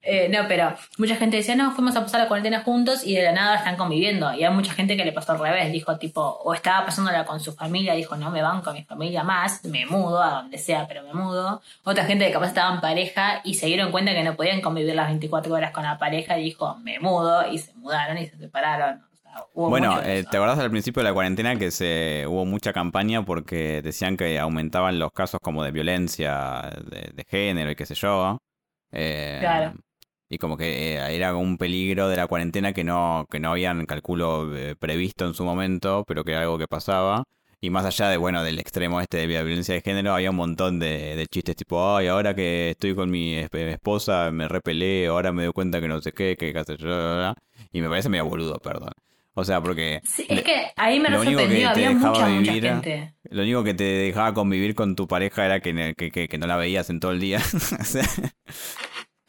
Eh, 0.08 0.28
no, 0.28 0.46
pero 0.46 0.72
mucha 0.98 1.16
gente 1.16 1.36
decía, 1.36 1.56
no, 1.56 1.72
fuimos 1.72 1.96
a 1.96 2.02
pasar 2.02 2.20
la 2.20 2.28
cuarentena 2.28 2.62
juntos 2.62 3.04
y 3.04 3.16
de 3.16 3.24
la 3.24 3.32
nada 3.32 3.56
están 3.56 3.76
conviviendo. 3.76 4.32
Y 4.32 4.44
hay 4.44 4.54
mucha 4.54 4.72
gente 4.72 4.96
que 4.96 5.04
le 5.04 5.10
pasó 5.10 5.32
al 5.32 5.40
revés, 5.40 5.72
dijo 5.72 5.98
tipo, 5.98 6.20
o 6.22 6.54
estaba 6.54 6.86
pasándola 6.86 7.24
con 7.24 7.40
su 7.40 7.52
familia, 7.52 7.94
dijo, 7.94 8.16
no 8.16 8.30
me 8.30 8.40
van 8.40 8.62
con 8.62 8.74
mi 8.74 8.84
familia 8.84 9.24
más, 9.24 9.64
me 9.64 9.84
mudo 9.84 10.22
a 10.22 10.42
donde 10.42 10.58
sea, 10.58 10.86
pero 10.86 11.02
me 11.02 11.12
mudo. 11.12 11.60
Otra 11.82 12.04
gente 12.04 12.24
que 12.26 12.32
capaz 12.32 12.48
estaba 12.48 12.72
en 12.72 12.80
pareja 12.80 13.40
y 13.42 13.54
se 13.54 13.66
dieron 13.66 13.90
cuenta 13.90 14.12
que 14.12 14.22
no 14.22 14.36
podían 14.36 14.60
convivir 14.60 14.94
las 14.94 15.08
24 15.08 15.52
horas 15.52 15.72
con 15.72 15.82
la 15.82 15.98
pareja 15.98 16.38
y 16.38 16.44
dijo, 16.44 16.76
me 16.76 17.00
mudo, 17.00 17.50
y 17.50 17.58
se 17.58 17.74
mudaron 17.74 18.16
y 18.18 18.26
se 18.26 18.36
separaron. 18.36 19.02
O 19.12 19.16
sea, 19.16 19.44
hubo 19.54 19.70
Bueno, 19.70 20.00
eh. 20.04 20.24
¿te 20.30 20.36
acordás 20.36 20.60
al 20.60 20.70
principio 20.70 21.02
de 21.02 21.08
la 21.08 21.14
cuarentena 21.14 21.56
que 21.56 21.72
se 21.72 22.26
hubo 22.28 22.44
mucha 22.44 22.72
campaña 22.72 23.24
porque 23.24 23.82
decían 23.82 24.16
que 24.16 24.38
aumentaban 24.38 25.00
los 25.00 25.10
casos 25.10 25.40
como 25.42 25.64
de 25.64 25.72
violencia 25.72 26.70
de, 26.84 27.10
de 27.12 27.24
género 27.28 27.72
y 27.72 27.74
qué 27.74 27.86
sé 27.86 27.96
yo? 27.96 28.38
Eh, 28.92 29.38
Claro. 29.40 29.74
Y 30.28 30.38
como 30.38 30.56
que 30.56 30.94
eh, 30.96 31.14
era 31.16 31.34
un 31.36 31.56
peligro 31.58 32.08
de 32.08 32.16
la 32.16 32.26
cuarentena 32.26 32.72
que 32.72 32.84
no, 32.84 33.26
que 33.30 33.38
no 33.40 33.50
habían, 33.52 33.86
calculo, 33.86 34.56
eh, 34.56 34.74
previsto 34.76 35.26
en 35.26 35.34
su 35.34 35.44
momento, 35.44 36.04
pero 36.06 36.24
que 36.24 36.32
era 36.32 36.42
algo 36.42 36.58
que 36.58 36.66
pasaba. 36.68 37.24
Y 37.60 37.70
más 37.70 37.86
allá 37.86 38.08
de, 38.10 38.16
bueno, 38.18 38.42
del 38.44 38.58
extremo 38.58 39.00
este 39.00 39.16
de 39.18 39.26
violencia 39.26 39.74
de 39.74 39.80
género, 39.80 40.12
había 40.14 40.30
un 40.30 40.36
montón 40.36 40.78
de, 40.78 41.16
de 41.16 41.26
chistes 41.26 41.56
tipo, 41.56 41.96
ay, 41.96 42.06
ahora 42.08 42.34
que 42.34 42.70
estoy 42.70 42.94
con 42.94 43.10
mi 43.10 43.34
esp- 43.36 43.56
esposa 43.72 44.30
me 44.30 44.46
repelé, 44.46 45.06
ahora 45.06 45.32
me 45.32 45.44
doy 45.44 45.52
cuenta 45.52 45.80
que 45.80 45.88
no 45.88 46.00
sé 46.02 46.12
qué, 46.12 46.36
que 46.38 46.52
qué 46.52 46.64
yo, 46.76 46.86
bla, 46.86 46.96
bla, 46.98 47.16
bla". 47.16 47.34
y 47.72 47.80
me 47.80 47.88
parece 47.88 48.08
medio 48.10 48.26
boludo, 48.26 48.58
perdón. 48.58 48.92
O 49.34 49.44
sea, 49.44 49.60
porque 49.62 50.00
Sí, 50.04 50.26
es 50.28 50.42
que 50.42 50.66
ahí 50.76 50.98
me 51.00 51.10
lo 51.10 51.20
único 51.20 51.40
que 51.40 51.48
te 51.48 51.66
había 51.66 51.88
dejaba 51.90 52.28
mucha, 52.28 52.52
gente. 52.52 53.14
lo 53.30 53.42
único 53.42 53.64
que 53.64 53.74
te 53.74 53.84
dejaba 53.84 54.34
convivir 54.34 54.74
con 54.74 54.94
tu 54.96 55.06
pareja 55.08 55.44
era 55.46 55.60
que, 55.60 55.94
que, 55.96 56.10
que- 56.10 56.28
que 56.28 56.38
no 56.38 56.46
la 56.46 56.56
veías 56.56 56.88
en 56.90 57.00
todo 57.00 57.12
el 57.12 57.20
día. 57.20 57.40
O 57.80 57.84
sea, 57.84 58.04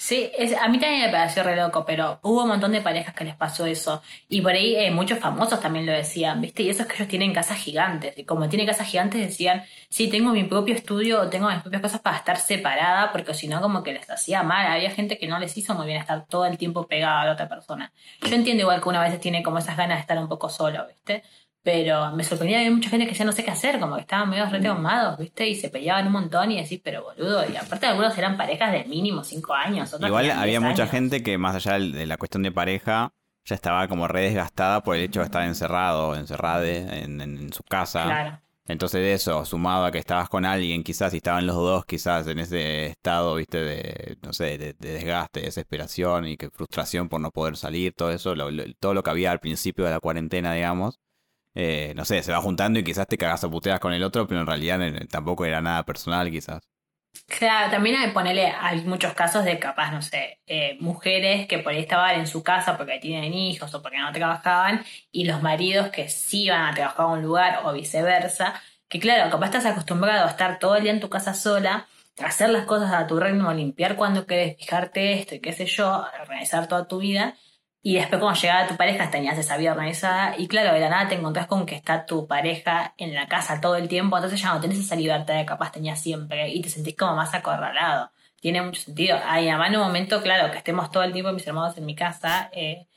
Sí, 0.07 0.31
es, 0.37 0.53
a 0.55 0.69
mí 0.69 0.79
también 0.79 1.01
me 1.01 1.09
pareció 1.09 1.43
re 1.43 1.57
loco, 1.57 1.83
pero 1.85 2.19
hubo 2.23 2.43
un 2.43 2.47
montón 2.47 2.71
de 2.71 2.79
parejas 2.79 3.13
que 3.13 3.25
les 3.25 3.35
pasó 3.35 3.65
eso. 3.65 4.01
Y 4.29 4.39
por 4.39 4.53
ahí 4.53 4.73
eh, 4.73 4.89
muchos 4.89 5.19
famosos 5.19 5.59
también 5.59 5.85
lo 5.85 5.91
decían, 5.91 6.39
¿viste? 6.39 6.63
Y 6.63 6.69
eso 6.69 6.83
es 6.83 6.87
que 6.87 6.95
ellos 6.95 7.09
tienen 7.09 7.33
casas 7.33 7.57
gigantes. 7.57 8.17
Y 8.17 8.23
como 8.23 8.47
tienen 8.47 8.65
casas 8.65 8.87
gigantes 8.87 9.19
decían, 9.19 9.65
sí, 9.89 10.09
tengo 10.09 10.31
mi 10.31 10.45
propio 10.45 10.75
estudio 10.75 11.19
o 11.19 11.29
tengo 11.29 11.49
mis 11.49 11.59
propias 11.59 11.81
cosas 11.81 11.99
para 11.99 12.15
estar 12.15 12.37
separada, 12.37 13.11
porque 13.11 13.33
si 13.33 13.49
no 13.49 13.59
como 13.59 13.83
que 13.83 13.91
les 13.91 14.09
hacía 14.09 14.43
mal. 14.43 14.67
Había 14.67 14.91
gente 14.91 15.17
que 15.17 15.27
no 15.27 15.39
les 15.39 15.57
hizo 15.57 15.73
muy 15.73 15.87
bien 15.87 15.99
estar 15.99 16.25
todo 16.25 16.45
el 16.45 16.57
tiempo 16.57 16.87
pegada 16.87 17.23
a 17.23 17.25
la 17.25 17.33
otra 17.33 17.49
persona. 17.49 17.91
Yo 18.21 18.33
entiendo 18.33 18.61
igual 18.61 18.81
que 18.81 18.87
una 18.87 19.01
vez 19.01 19.19
tiene 19.19 19.43
como 19.43 19.57
esas 19.57 19.75
ganas 19.75 19.97
de 19.97 20.01
estar 20.03 20.17
un 20.19 20.29
poco 20.29 20.47
solo, 20.47 20.87
¿viste? 20.87 21.23
Pero 21.69 22.15
me 22.15 22.23
sorprendía 22.23 22.59
que 22.59 22.65
había 22.67 22.75
mucha 22.77 22.89
gente 22.89 23.05
que 23.07 23.13
ya 23.13 23.25
no 23.25 23.33
sé 23.33 23.43
qué 23.43 23.51
hacer, 23.51 23.77
como 23.77 23.95
que 23.95 24.01
estaban 24.03 24.29
medio 24.29 24.45
retraumados, 24.49 25.17
¿viste? 25.19 25.49
Y 25.49 25.53
se 25.55 25.67
peleaban 25.69 26.07
un 26.07 26.13
montón 26.13 26.49
y 26.49 26.61
decís, 26.61 26.79
pero 26.81 27.03
boludo. 27.03 27.43
Y 27.51 27.57
aparte 27.57 27.87
algunos 27.87 28.17
eran 28.17 28.37
parejas 28.37 28.71
de 28.71 28.85
mínimo 28.85 29.21
cinco 29.25 29.53
años. 29.53 29.93
otros 29.93 30.07
igual 30.07 30.31
había 30.31 30.45
10 30.59 30.61
mucha 30.61 30.83
años. 30.83 30.91
gente 30.91 31.23
que 31.23 31.37
más 31.37 31.55
allá 31.57 31.77
de 31.77 32.05
la 32.05 32.15
cuestión 32.15 32.43
de 32.43 32.53
pareja, 32.53 33.11
ya 33.43 33.55
estaba 33.55 33.89
como 33.89 34.07
re 34.07 34.21
desgastada 34.21 34.81
por 34.81 34.95
el 34.95 35.01
hecho 35.03 35.19
de 35.19 35.25
estar 35.25 35.43
encerrado, 35.43 36.15
encerrade 36.15 37.03
en, 37.03 37.19
en- 37.19 37.37
en 37.37 37.51
su 37.51 37.63
casa. 37.63 38.05
Claro. 38.05 38.39
Entonces 38.69 39.21
eso, 39.21 39.43
sumado 39.43 39.83
a 39.83 39.91
que 39.91 39.97
estabas 39.97 40.29
con 40.29 40.45
alguien, 40.45 40.83
quizás, 40.85 41.13
y 41.13 41.17
estaban 41.17 41.45
los 41.47 41.57
dos 41.57 41.85
quizás 41.85 42.27
en 42.27 42.39
ese 42.39 42.85
estado, 42.85 43.35
viste, 43.35 43.57
de, 43.61 44.17
no 44.21 44.31
sé, 44.31 44.57
de, 44.57 44.73
de 44.73 44.91
desgaste, 44.93 45.41
desesperación 45.41 46.27
y 46.29 46.37
que 46.37 46.49
frustración 46.49 47.09
por 47.09 47.19
no 47.19 47.31
poder 47.31 47.57
salir, 47.57 47.91
todo 47.93 48.11
eso, 48.11 48.35
lo- 48.35 48.51
lo- 48.51 48.63
todo 48.79 48.93
lo 48.93 49.03
que 49.03 49.09
había 49.09 49.31
al 49.31 49.39
principio 49.41 49.83
de 49.83 49.91
la 49.91 49.99
cuarentena, 49.99 50.53
digamos, 50.53 50.99
eh, 51.59 51.93
no 51.95 52.05
sé, 52.05 52.21
se 52.21 52.31
va 52.31 52.39
juntando 52.39 52.77
y 52.77 52.83
quizás 52.83 53.07
te 53.07 53.17
cagas 53.17 53.43
a 53.43 53.49
puteas 53.49 53.79
con 53.79 53.91
el 53.91 54.03
otro, 54.03 54.27
pero 54.27 54.41
en 54.41 54.45
realidad 54.45 54.79
eh, 54.83 55.07
tampoco 55.09 55.43
era 55.43 55.59
nada 55.59 55.83
personal, 55.83 56.29
quizás. 56.29 56.61
Claro, 57.25 57.71
también 57.71 57.95
hay, 57.95 58.11
ponele, 58.11 58.45
hay 58.45 58.81
muchos 58.81 59.13
casos 59.15 59.43
de 59.43 59.57
capaz, 59.57 59.91
no 59.91 60.03
sé, 60.03 60.39
eh, 60.45 60.77
mujeres 60.79 61.47
que 61.47 61.57
por 61.57 61.73
ahí 61.73 61.79
estaban 61.79 62.19
en 62.19 62.27
su 62.27 62.43
casa 62.43 62.77
porque 62.77 62.99
tienen 62.99 63.33
hijos 63.33 63.73
o 63.73 63.81
porque 63.81 63.97
no 63.97 64.11
trabajaban 64.11 64.85
y 65.11 65.25
los 65.25 65.41
maridos 65.41 65.89
que 65.89 66.09
sí 66.09 66.43
iban 66.43 66.61
a 66.67 66.75
trabajar 66.75 67.07
a 67.07 67.09
un 67.09 67.23
lugar 67.23 67.61
o 67.65 67.73
viceversa, 67.73 68.53
que 68.87 68.99
claro, 68.99 69.31
capaz 69.31 69.47
estás 69.47 69.65
acostumbrado 69.65 70.27
a 70.27 70.29
estar 70.29 70.59
todo 70.59 70.75
el 70.75 70.83
día 70.83 70.91
en 70.91 70.99
tu 70.99 71.09
casa 71.09 71.33
sola, 71.33 71.87
hacer 72.23 72.49
las 72.51 72.65
cosas 72.65 72.93
a 72.93 73.07
tu 73.07 73.19
ritmo, 73.19 73.51
limpiar 73.51 73.95
cuando 73.95 74.27
querés, 74.27 74.57
fijarte 74.57 75.13
esto 75.13 75.33
y 75.33 75.39
qué 75.39 75.53
sé 75.53 75.65
yo, 75.65 76.05
organizar 76.21 76.67
toda 76.67 76.87
tu 76.87 76.99
vida. 76.99 77.35
Y 77.87 77.93
después 77.95 78.19
cuando 78.19 78.37
llegaba 78.37 78.67
tu 78.67 78.75
pareja 78.75 79.09
tenías 79.09 79.37
esa 79.37 79.55
vida 79.55 79.71
organizada 79.71 80.35
y 80.37 80.49
claro, 80.49 80.73
de 80.73 80.81
la 80.81 80.89
nada 80.89 81.07
te 81.07 81.15
encontrás 81.15 81.47
con 81.47 81.65
que 81.65 81.75
está 81.75 82.05
tu 82.05 82.27
pareja 82.27 82.93
en 82.97 83.15
la 83.15 83.29
casa 83.29 83.61
todo 83.61 83.77
el 83.77 83.87
tiempo, 83.87 84.17
entonces 84.17 84.41
ya 84.41 84.53
no 84.53 84.59
tenés 84.59 84.79
esa 84.79 84.97
libertad 84.97 85.39
que 85.39 85.45
capaz 85.45 85.71
tenías 85.71 85.97
siempre 85.97 86.49
y 86.49 86.61
te 86.61 86.67
sentís 86.67 86.97
como 86.97 87.15
más 87.15 87.33
acorralado. 87.33 88.11
tiene 88.41 88.61
mucho 88.61 88.81
sentido. 88.81 89.17
Ay, 89.23 89.47
además 89.47 89.69
en 89.69 89.77
un 89.77 89.83
momento, 89.83 90.21
claro, 90.21 90.51
que 90.51 90.57
estemos 90.57 90.91
todo 90.91 91.03
el 91.03 91.13
tiempo 91.13 91.31
mis 91.31 91.47
hermanos 91.47 91.77
en 91.77 91.85
mi 91.85 91.95
casa, 91.95 92.49
eh, 92.51 92.87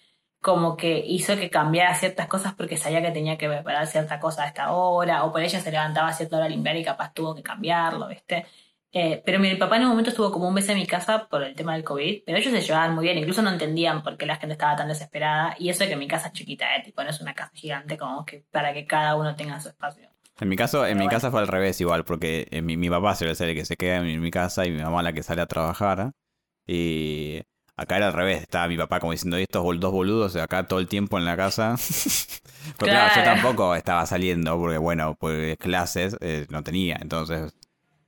como 0.41 0.77
que 0.77 0.99
hizo 1.07 1.37
que 1.37 1.51
cambiara 1.51 1.95
ciertas 1.95 2.27
cosas 2.27 2.55
porque 2.55 2.77
sabía 2.77 3.01
que 3.01 3.13
tenía 3.13 3.39
que 3.39 3.49
preparar 3.49 3.87
cierta 3.87 4.19
cosa 4.19 4.43
a 4.43 4.49
esta 4.49 4.73
hora, 4.73 5.23
o 5.25 5.31
por 5.31 5.43
ella 5.43 5.61
se 5.61 5.71
levantaba 5.71 6.09
a 6.09 6.13
cierta 6.15 6.37
hora 6.37 6.47
a 6.47 6.49
limpiar 6.49 6.77
y 6.77 6.85
capaz 6.85 7.15
tuvo 7.15 7.35
que 7.37 7.45
cambiarlo, 7.45 8.09
¿viste? 8.09 8.47
Eh, 8.93 9.23
pero 9.25 9.39
mi 9.39 9.55
papá 9.55 9.77
en 9.77 9.83
un 9.85 9.91
momento 9.91 10.11
estuvo 10.11 10.33
como 10.33 10.49
un 10.49 10.55
mes 10.55 10.69
en 10.69 10.77
mi 10.77 10.87
casa 10.87 11.29
por 11.29 11.43
el 11.45 11.55
tema 11.55 11.75
del 11.75 11.85
COVID, 11.85 12.23
pero 12.27 12.39
ellos 12.39 12.53
se 12.53 12.61
llevaban 12.61 12.95
muy 12.95 13.05
bien, 13.05 13.19
incluso 13.19 13.41
no 13.43 13.51
entendían 13.51 14.03
por 14.03 14.17
qué 14.17 14.27
la 14.27 14.37
gente 14.37 14.55
estaba 14.55 14.75
tan 14.77 14.89
desesperada, 14.89 15.55
y 15.59 15.69
eso 15.69 15.85
de 15.85 15.91
que 15.91 15.97
mi 15.97 16.09
casa 16.09 16.29
es 16.29 16.33
chiquita, 16.33 16.75
¿eh? 16.77 16.83
tipo, 16.85 17.03
no 17.05 17.11
es 17.11 17.21
una 17.21 17.35
casa 17.35 17.53
gigante 17.55 17.97
como 17.97 18.25
que 18.25 18.45
para 18.51 18.73
que 18.73 18.87
cada 18.87 19.15
uno 19.17 19.37
tenga 19.37 19.61
su 19.61 19.69
espacio. 19.69 20.09
En 20.41 20.49
mi 20.49 20.57
caso, 20.57 20.87
en 20.87 20.95
Pero 20.95 20.99
mi 20.99 21.05
bueno. 21.05 21.11
casa 21.11 21.31
fue 21.31 21.41
al 21.41 21.49
revés 21.49 21.81
igual, 21.81 22.05
porque 22.05 22.49
eh, 22.51 22.63
mi, 22.63 22.77
mi 22.77 22.89
papá 22.91 23.15
suele 23.15 23.35
ser 23.37 23.51
el 23.51 23.55
que 23.55 23.65
se 23.65 23.77
queda 23.77 23.99
en 23.99 24.21
mi 24.21 24.31
casa 24.31 24.67
y 24.67 24.71
mi 24.71 24.83
mamá 24.83 25.03
la 25.03 25.13
que 25.13 25.23
sale 25.23 25.43
a 25.43 25.47
trabajar. 25.47 26.11
Y 26.67 27.43
acá 27.77 27.97
era 27.99 28.07
al 28.09 28.13
revés, 28.13 28.43
estaba 28.43 28.69
mi 28.69 28.77
papá 28.77 29.01
como 29.01 29.13
diciendo 29.13 29.37
estos 29.37 29.65
dos 29.81 29.93
boludos 29.93 30.37
acá 30.37 30.67
todo 30.67 30.79
el 30.81 30.89
tiempo 30.89 31.19
en 31.19 31.25
la 31.27 31.37
casa. 31.37 31.77
Pero 32.79 32.91
claro, 32.91 33.15
yo 33.15 33.23
Claro. 33.23 33.23
tampoco 33.23 33.75
estaba 33.75 34.07
saliendo, 34.07 34.59
porque 34.59 34.79
bueno, 34.79 35.15
pues 35.19 35.57
clases 35.59 36.17
eh, 36.21 36.47
no 36.51 36.63
tenía, 36.63 36.99
entonces... 37.01 37.53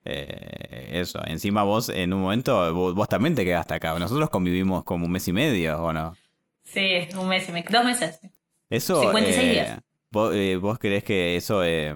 eh, 0.04 0.90
eso, 1.00 1.20
encima 1.26 1.62
vos 1.62 1.88
en 1.88 2.12
un 2.12 2.22
momento, 2.22 2.72
vos, 2.74 2.94
vos 2.94 3.08
también 3.08 3.34
te 3.34 3.44
quedaste 3.44 3.74
acá. 3.74 3.98
Nosotros 3.98 4.30
convivimos 4.30 4.84
como 4.84 5.06
un 5.06 5.12
mes 5.12 5.26
y 5.28 5.32
medio, 5.32 5.82
¿o 5.82 5.92
no? 5.92 6.16
Sí, 6.64 7.08
un 7.16 7.28
mes 7.28 7.48
y 7.48 7.52
me... 7.52 7.62
dos 7.62 7.84
meses. 7.84 8.20
Eso, 8.70 9.00
56 9.02 9.38
eh, 9.38 9.50
días. 9.50 9.80
¿vos, 10.10 10.34
eh, 10.34 10.56
vos 10.56 10.78
creés 10.78 11.04
que 11.04 11.36
eso, 11.36 11.62
eh, 11.64 11.94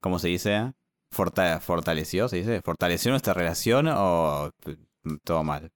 ¿cómo 0.00 0.18
se 0.18 0.28
dice? 0.28 0.72
Forta- 1.10 1.60
¿Fortaleció, 1.60 2.28
se 2.28 2.36
dice? 2.36 2.60
¿Fortaleció 2.62 3.10
nuestra 3.10 3.32
relación 3.34 3.88
o 3.88 4.50
eh, 4.66 4.76
todo 5.24 5.42
mal? 5.42 5.70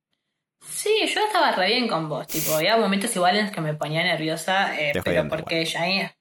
Sí, 0.60 0.90
yo 1.12 1.20
estaba 1.26 1.52
re 1.52 1.66
bien 1.68 1.88
con 1.88 2.08
vos, 2.08 2.26
tipo, 2.28 2.54
había 2.54 2.76
momentos 2.76 3.14
igual 3.16 3.36
en 3.36 3.46
los 3.46 3.54
que 3.54 3.60
me 3.60 3.74
ponía 3.74 4.04
nerviosa, 4.04 4.72
pero 5.02 5.28
porque 5.28 5.64
ya... 5.64 6.14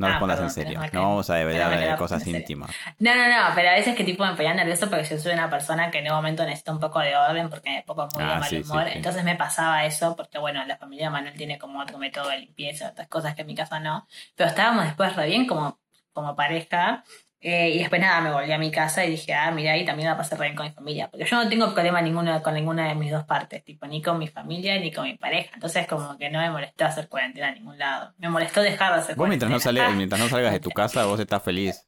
No 0.00 0.06
Ah, 0.06 0.10
respondas 0.12 0.38
perdón, 0.38 0.48
en 0.48 0.54
serio. 0.54 0.80
No 0.94 1.02
vamos 1.02 1.28
a 1.30 1.34
develar 1.34 1.96
cosas 1.98 2.26
íntimas. 2.26 2.70
No, 2.98 3.14
no, 3.14 3.28
no, 3.28 3.54
pero 3.54 3.68
a 3.68 3.72
veces 3.74 3.94
que 3.94 4.02
tipo 4.02 4.24
me 4.24 4.32
ponía 4.34 4.54
nervioso 4.54 4.88
porque 4.88 5.04
yo 5.04 5.18
soy 5.18 5.32
una 5.34 5.50
persona 5.50 5.90
que 5.90 5.98
en 5.98 6.06
un 6.08 6.14
momento 6.16 6.42
necesita 6.44 6.72
un 6.72 6.80
poco 6.80 7.00
de 7.00 7.14
orden 7.14 7.50
porque 7.50 7.68
me 7.70 7.82
pongo 7.82 8.08
muy 8.14 8.24
de 8.24 8.30
Ah, 8.32 8.38
mal 8.40 8.48
sí, 8.48 8.62
sí, 8.64 8.70
humor. 8.70 8.84
sí. 8.86 8.92
Entonces 8.94 9.22
me 9.24 9.36
pasaba 9.36 9.84
eso 9.84 10.16
porque, 10.16 10.38
bueno, 10.38 10.64
la 10.64 10.78
familia 10.78 11.06
de 11.06 11.10
Manuel 11.10 11.36
tiene 11.36 11.58
como 11.58 11.80
otro 11.80 11.98
método 11.98 12.30
de 12.30 12.38
limpieza, 12.38 12.88
otras 12.88 13.08
cosas 13.08 13.34
que 13.34 13.42
en 13.42 13.48
mi 13.48 13.54
casa 13.54 13.78
no. 13.78 14.06
Pero 14.36 14.48
estábamos 14.48 14.84
después 14.86 15.14
re 15.16 15.26
bien 15.26 15.46
como, 15.46 15.78
como 16.14 16.34
pareja. 16.34 17.04
Eh, 17.42 17.70
y 17.70 17.78
después 17.78 18.00
nada, 18.00 18.20
me 18.20 18.30
volví 18.30 18.52
a 18.52 18.58
mi 18.58 18.70
casa 18.70 19.04
y 19.04 19.12
dije, 19.12 19.32
ah, 19.32 19.50
mira, 19.50 19.72
ahí 19.72 19.84
también 19.86 20.08
la 20.10 20.16
pasé 20.16 20.36
re 20.36 20.44
bien 20.46 20.56
con 20.56 20.66
mi 20.66 20.72
familia. 20.72 21.10
Porque 21.10 21.24
yo 21.24 21.42
no 21.42 21.48
tengo 21.48 21.72
problema 21.72 22.02
ninguno 22.02 22.42
con 22.42 22.52
ninguna 22.52 22.88
de 22.88 22.94
mis 22.94 23.10
dos 23.10 23.24
partes, 23.24 23.64
tipo, 23.64 23.86
ni 23.86 24.02
con 24.02 24.18
mi 24.18 24.28
familia 24.28 24.78
ni 24.78 24.92
con 24.92 25.04
mi 25.04 25.16
pareja. 25.16 25.50
Entonces 25.54 25.86
como 25.86 26.18
que 26.18 26.28
no 26.28 26.38
me 26.38 26.50
molestó 26.50 26.84
hacer 26.84 27.08
cuarentena 27.08 27.48
a 27.48 27.52
ningún 27.52 27.78
lado. 27.78 28.12
Me 28.18 28.28
molestó 28.28 28.60
dejar 28.60 28.92
de 28.92 28.98
hacer 29.00 29.16
Vos 29.16 29.26
mientras 29.28 29.50
no, 29.50 29.56
mientras 29.96 30.20
no 30.20 30.28
salgas 30.28 30.52
de 30.52 30.60
tu 30.60 30.70
casa, 30.70 31.06
vos 31.06 31.18
estás 31.18 31.42
feliz. 31.42 31.86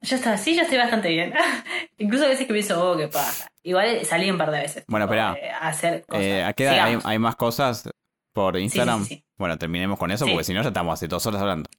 Yo 0.00 0.16
estaba 0.16 0.34
así, 0.34 0.56
yo 0.56 0.62
estoy 0.62 0.78
bastante 0.78 1.08
bien. 1.10 1.32
Incluso 1.98 2.24
a 2.24 2.28
veces 2.28 2.48
que 2.48 2.52
pienso, 2.52 2.90
oh, 2.92 2.96
qué 2.96 3.06
pasa. 3.06 3.48
Igual 3.62 4.04
salí 4.04 4.28
un 4.28 4.38
par 4.38 4.50
de 4.50 4.58
veces. 4.58 4.84
Bueno, 4.88 5.06
tipo, 5.06 5.14
esperá. 5.14 5.34
eh, 5.40 5.50
a 5.52 5.68
hacer 5.68 6.04
cosas. 6.04 6.24
Eh, 6.24 6.42
¿A 6.42 6.52
qué 6.52 6.64
edad 6.64 7.00
hay, 7.04 7.18
más 7.20 7.36
cosas 7.36 7.88
por 8.32 8.56
Instagram? 8.56 9.04
sí, 9.04 9.14
sí. 9.16 9.24
Bueno, 9.36 9.56
terminemos 9.58 9.98
con 9.98 10.10
eso 10.10 10.24
Sí. 10.24 10.32
porque 10.32 10.44
si 10.44 10.54
no 10.54 10.62
ya 10.62 10.68
estamos 10.68 10.94
hace 10.94 11.06
dos 11.06 11.24
horas 11.26 11.40
hablando. 11.40 11.70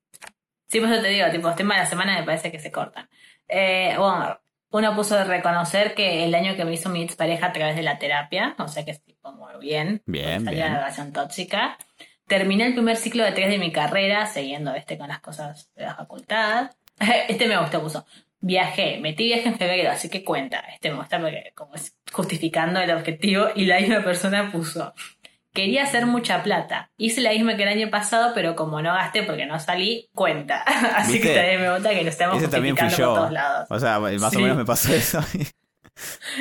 Sí, 0.73 0.79
por 0.79 0.91
eso 0.91 1.03
te 1.03 1.09
digo, 1.09 1.29
tipo, 1.29 1.49
los 1.49 1.55
temas 1.55 1.77
de 1.77 1.83
la 1.83 1.89
semana 1.89 2.19
me 2.19 2.25
parece 2.25 2.51
que 2.51 2.57
se 2.57 2.71
cortan. 2.71 3.07
Eh, 3.47 3.93
bueno, 3.95 4.39
uno 4.71 4.95
puso 4.95 5.15
de 5.15 5.23
reconocer 5.23 5.93
que 5.93 6.23
el 6.23 6.31
daño 6.31 6.55
que 6.55 6.65
me 6.65 6.73
hizo 6.73 6.89
mi 6.89 7.05
pareja 7.05 7.45
a 7.45 7.53
través 7.53 7.75
de 7.75 7.83
la 7.83 7.99
terapia, 7.99 8.55
o 8.57 8.67
sea 8.67 8.83
que 8.83 8.89
es 8.89 9.03
tipo 9.03 9.31
muy 9.33 9.51
bien. 9.59 10.01
Bien, 10.07 10.43
porque 10.43 10.45
salí 10.45 10.55
de 10.55 10.63
bien. 10.63 10.71
una 10.71 10.79
relación 10.79 11.13
tóxica. 11.13 11.77
Terminé 12.25 12.65
el 12.65 12.73
primer 12.73 12.97
ciclo 12.97 13.23
de 13.23 13.33
tres 13.33 13.51
de 13.51 13.59
mi 13.59 13.71
carrera, 13.71 14.25
siguiendo 14.25 14.73
este 14.73 14.97
con 14.97 15.09
las 15.09 15.19
cosas 15.19 15.69
de 15.75 15.83
la 15.83 15.93
facultad. 15.93 16.71
Este 17.27 17.47
me 17.47 17.59
gustó, 17.59 17.79
puso. 17.79 18.03
Viajé, 18.39 18.97
metí 18.99 19.25
viaje 19.25 19.49
en 19.49 19.59
febrero, 19.59 19.91
así 19.91 20.09
que 20.09 20.23
cuenta. 20.23 20.61
Este 20.73 20.89
me 20.89 20.97
gusta 20.97 21.19
porque 21.19 21.51
como 21.53 21.75
es 21.75 21.95
justificando 22.11 22.79
el 22.79 22.89
objetivo 22.89 23.49
y 23.53 23.65
la 23.65 23.79
misma 23.79 24.03
persona 24.03 24.51
puso. 24.51 24.91
Quería 25.53 25.83
hacer 25.83 26.05
mucha 26.07 26.41
plata. 26.41 26.91
Hice 26.97 27.21
la 27.21 27.29
misma 27.31 27.55
que 27.55 27.63
el 27.63 27.69
año 27.69 27.89
pasado, 27.91 28.31
pero 28.33 28.55
como 28.55 28.81
no 28.81 28.93
gasté 28.93 29.21
porque 29.23 29.45
no 29.45 29.59
salí, 29.59 30.09
cuenta. 30.15 30.61
Así 30.95 31.13
¿Viste? 31.13 31.27
que 31.29 31.35
también 31.35 31.61
me 31.61 31.73
gusta 31.73 31.89
que 31.91 32.03
lo 32.03 32.09
estamos 32.09 32.37
Ese 32.37 32.47
también 32.47 32.75
fui 32.75 32.83
justificando 32.87 33.13
por 33.13 33.21
todos 33.21 33.33
lados. 33.33 33.67
O 33.69 33.79
sea, 33.79 33.99
más 33.99 34.31
Sí. 34.31 34.37
o 34.37 34.41
menos 34.41 34.57
me 34.57 34.65
pasó 34.65 34.93
eso. 34.93 35.19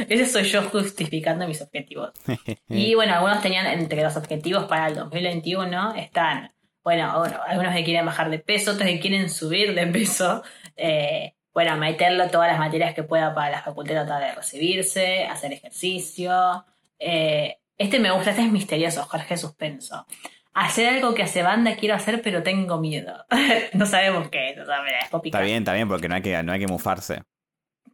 Ese 0.09 0.27
soy 0.27 0.45
yo 0.45 0.63
justificando 0.63 1.47
mis 1.47 1.61
objetivos. 1.61 2.13
Y 2.69 2.95
bueno, 2.95 3.15
algunos 3.15 3.43
tenían 3.43 3.67
entre 3.67 4.03
los 4.03 4.17
objetivos 4.17 4.65
para 4.65 4.89
el 4.89 4.95
2021 4.95 5.95
están, 5.97 6.53
bueno, 6.83 7.19
bueno, 7.19 7.39
algunos 7.47 7.75
que 7.75 7.85
quieren 7.85 8.07
bajar 8.07 8.31
de 8.31 8.39
peso, 8.39 8.73
otros 8.73 8.89
que 8.89 8.99
quieren 8.99 9.29
subir 9.29 9.75
de 9.75 9.87
peso. 9.89 10.43
eh, 10.77 11.35
bueno, 11.55 11.77
meterlo 11.77 12.31
todas 12.31 12.49
las 12.49 12.59
materias 12.59 12.95
que 12.95 13.03
pueda 13.03 13.35
para 13.35 13.51
la 13.51 13.61
facultad 13.63 13.93
tratar 14.07 14.23
de 14.23 14.35
recibirse, 14.35 15.25
hacer 15.27 15.53
ejercicio. 15.53 16.65
eh, 16.99 17.59
este 17.83 17.99
me 17.99 18.11
gusta, 18.11 18.31
este 18.31 18.43
es 18.43 18.53
misterioso, 18.53 19.03
Jorge 19.05 19.37
Suspenso. 19.37 20.07
Hacer 20.55 20.95
algo 20.95 21.15
que 21.15 21.23
hace 21.23 21.43
banda 21.43 21.77
quiero 21.77 21.95
hacer, 21.95 22.21
pero 22.23 22.43
tengo 22.43 22.79
miedo. 22.79 23.25
no 23.73 23.87
sabemos 23.87 24.29
qué 24.29 24.51
es, 24.51 24.59
o 24.59 24.67
sea, 24.67 24.83
mira, 24.83 24.99
es 25.01 25.11
Está 25.25 25.41
bien, 25.41 25.59
está 25.59 25.73
bien, 25.73 25.89
porque 25.89 26.09
no 26.09 26.15
hay 26.15 26.23
que, 26.23 26.43
no 26.43 26.53
hay 26.53 26.61
que 26.61 26.67
mufarse. 26.67 27.23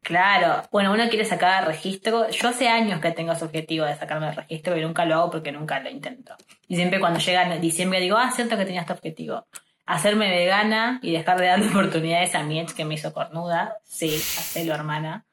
Claro, 0.03 0.63
bueno, 0.71 0.93
uno 0.93 1.09
quiere 1.09 1.25
sacar 1.25 1.67
registro. 1.67 2.29
Yo 2.31 2.49
hace 2.49 2.69
años 2.69 3.01
que 3.01 3.11
tengo 3.11 3.33
ese 3.33 3.45
objetivo 3.45 3.85
de 3.85 3.97
sacarme 3.97 4.29
el 4.29 4.37
registro 4.37 4.77
y 4.77 4.83
nunca 4.83 5.05
lo 5.05 5.17
hago 5.17 5.31
porque 5.31 5.53
nunca 5.53 5.81
lo 5.81 5.91
intento. 5.91 6.35
Y 6.67 6.77
siempre 6.77 7.01
cuando 7.01 7.21
llega 7.21 7.57
diciembre 7.59 8.01
digo, 8.01 8.17
ah, 8.17 8.31
cierto 8.31 8.57
que 8.57 8.65
tenía 8.65 8.83
este 8.83 8.93
objetivo. 8.93 9.47
Hacerme 9.87 10.31
vegana 10.31 11.01
y 11.03 11.13
dejar 11.13 11.39
de 11.39 11.47
darle 11.47 11.69
oportunidades 11.71 12.35
a 12.35 12.43
mi 12.43 12.61
ex 12.61 12.75
que 12.75 12.85
me 12.85 12.95
hizo 12.95 13.13
cornuda. 13.13 13.77
Sí, 13.85 14.15
hacelo, 14.15 14.75
hermana. 14.75 15.27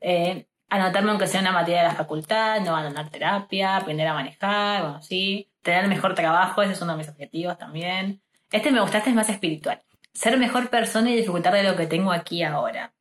Eh, 0.00 0.46
anotarme 0.70 1.10
aunque 1.10 1.26
sea 1.26 1.40
una 1.40 1.52
materia 1.52 1.82
de 1.82 1.88
la 1.88 1.94
facultad, 1.94 2.60
no 2.60 2.70
abandonar 2.70 3.10
terapia, 3.10 3.76
aprender 3.76 4.06
a 4.06 4.14
manejar, 4.14 4.82
bueno, 4.82 5.02
sí. 5.02 5.48
Tener 5.62 5.88
mejor 5.88 6.14
trabajo, 6.14 6.62
ese 6.62 6.72
es 6.72 6.80
uno 6.80 6.92
de 6.92 6.98
mis 6.98 7.08
objetivos 7.08 7.58
también. 7.58 8.22
Este 8.50 8.70
me 8.70 8.80
gusta, 8.80 8.98
este 8.98 9.10
es 9.10 9.16
más 9.16 9.28
espiritual. 9.28 9.82
Ser 10.14 10.38
mejor 10.38 10.70
persona 10.70 11.10
y 11.10 11.16
disfrutar 11.16 11.52
de 11.52 11.64
lo 11.64 11.76
que 11.76 11.86
tengo 11.86 12.12
aquí 12.12 12.42
ahora. 12.42 12.92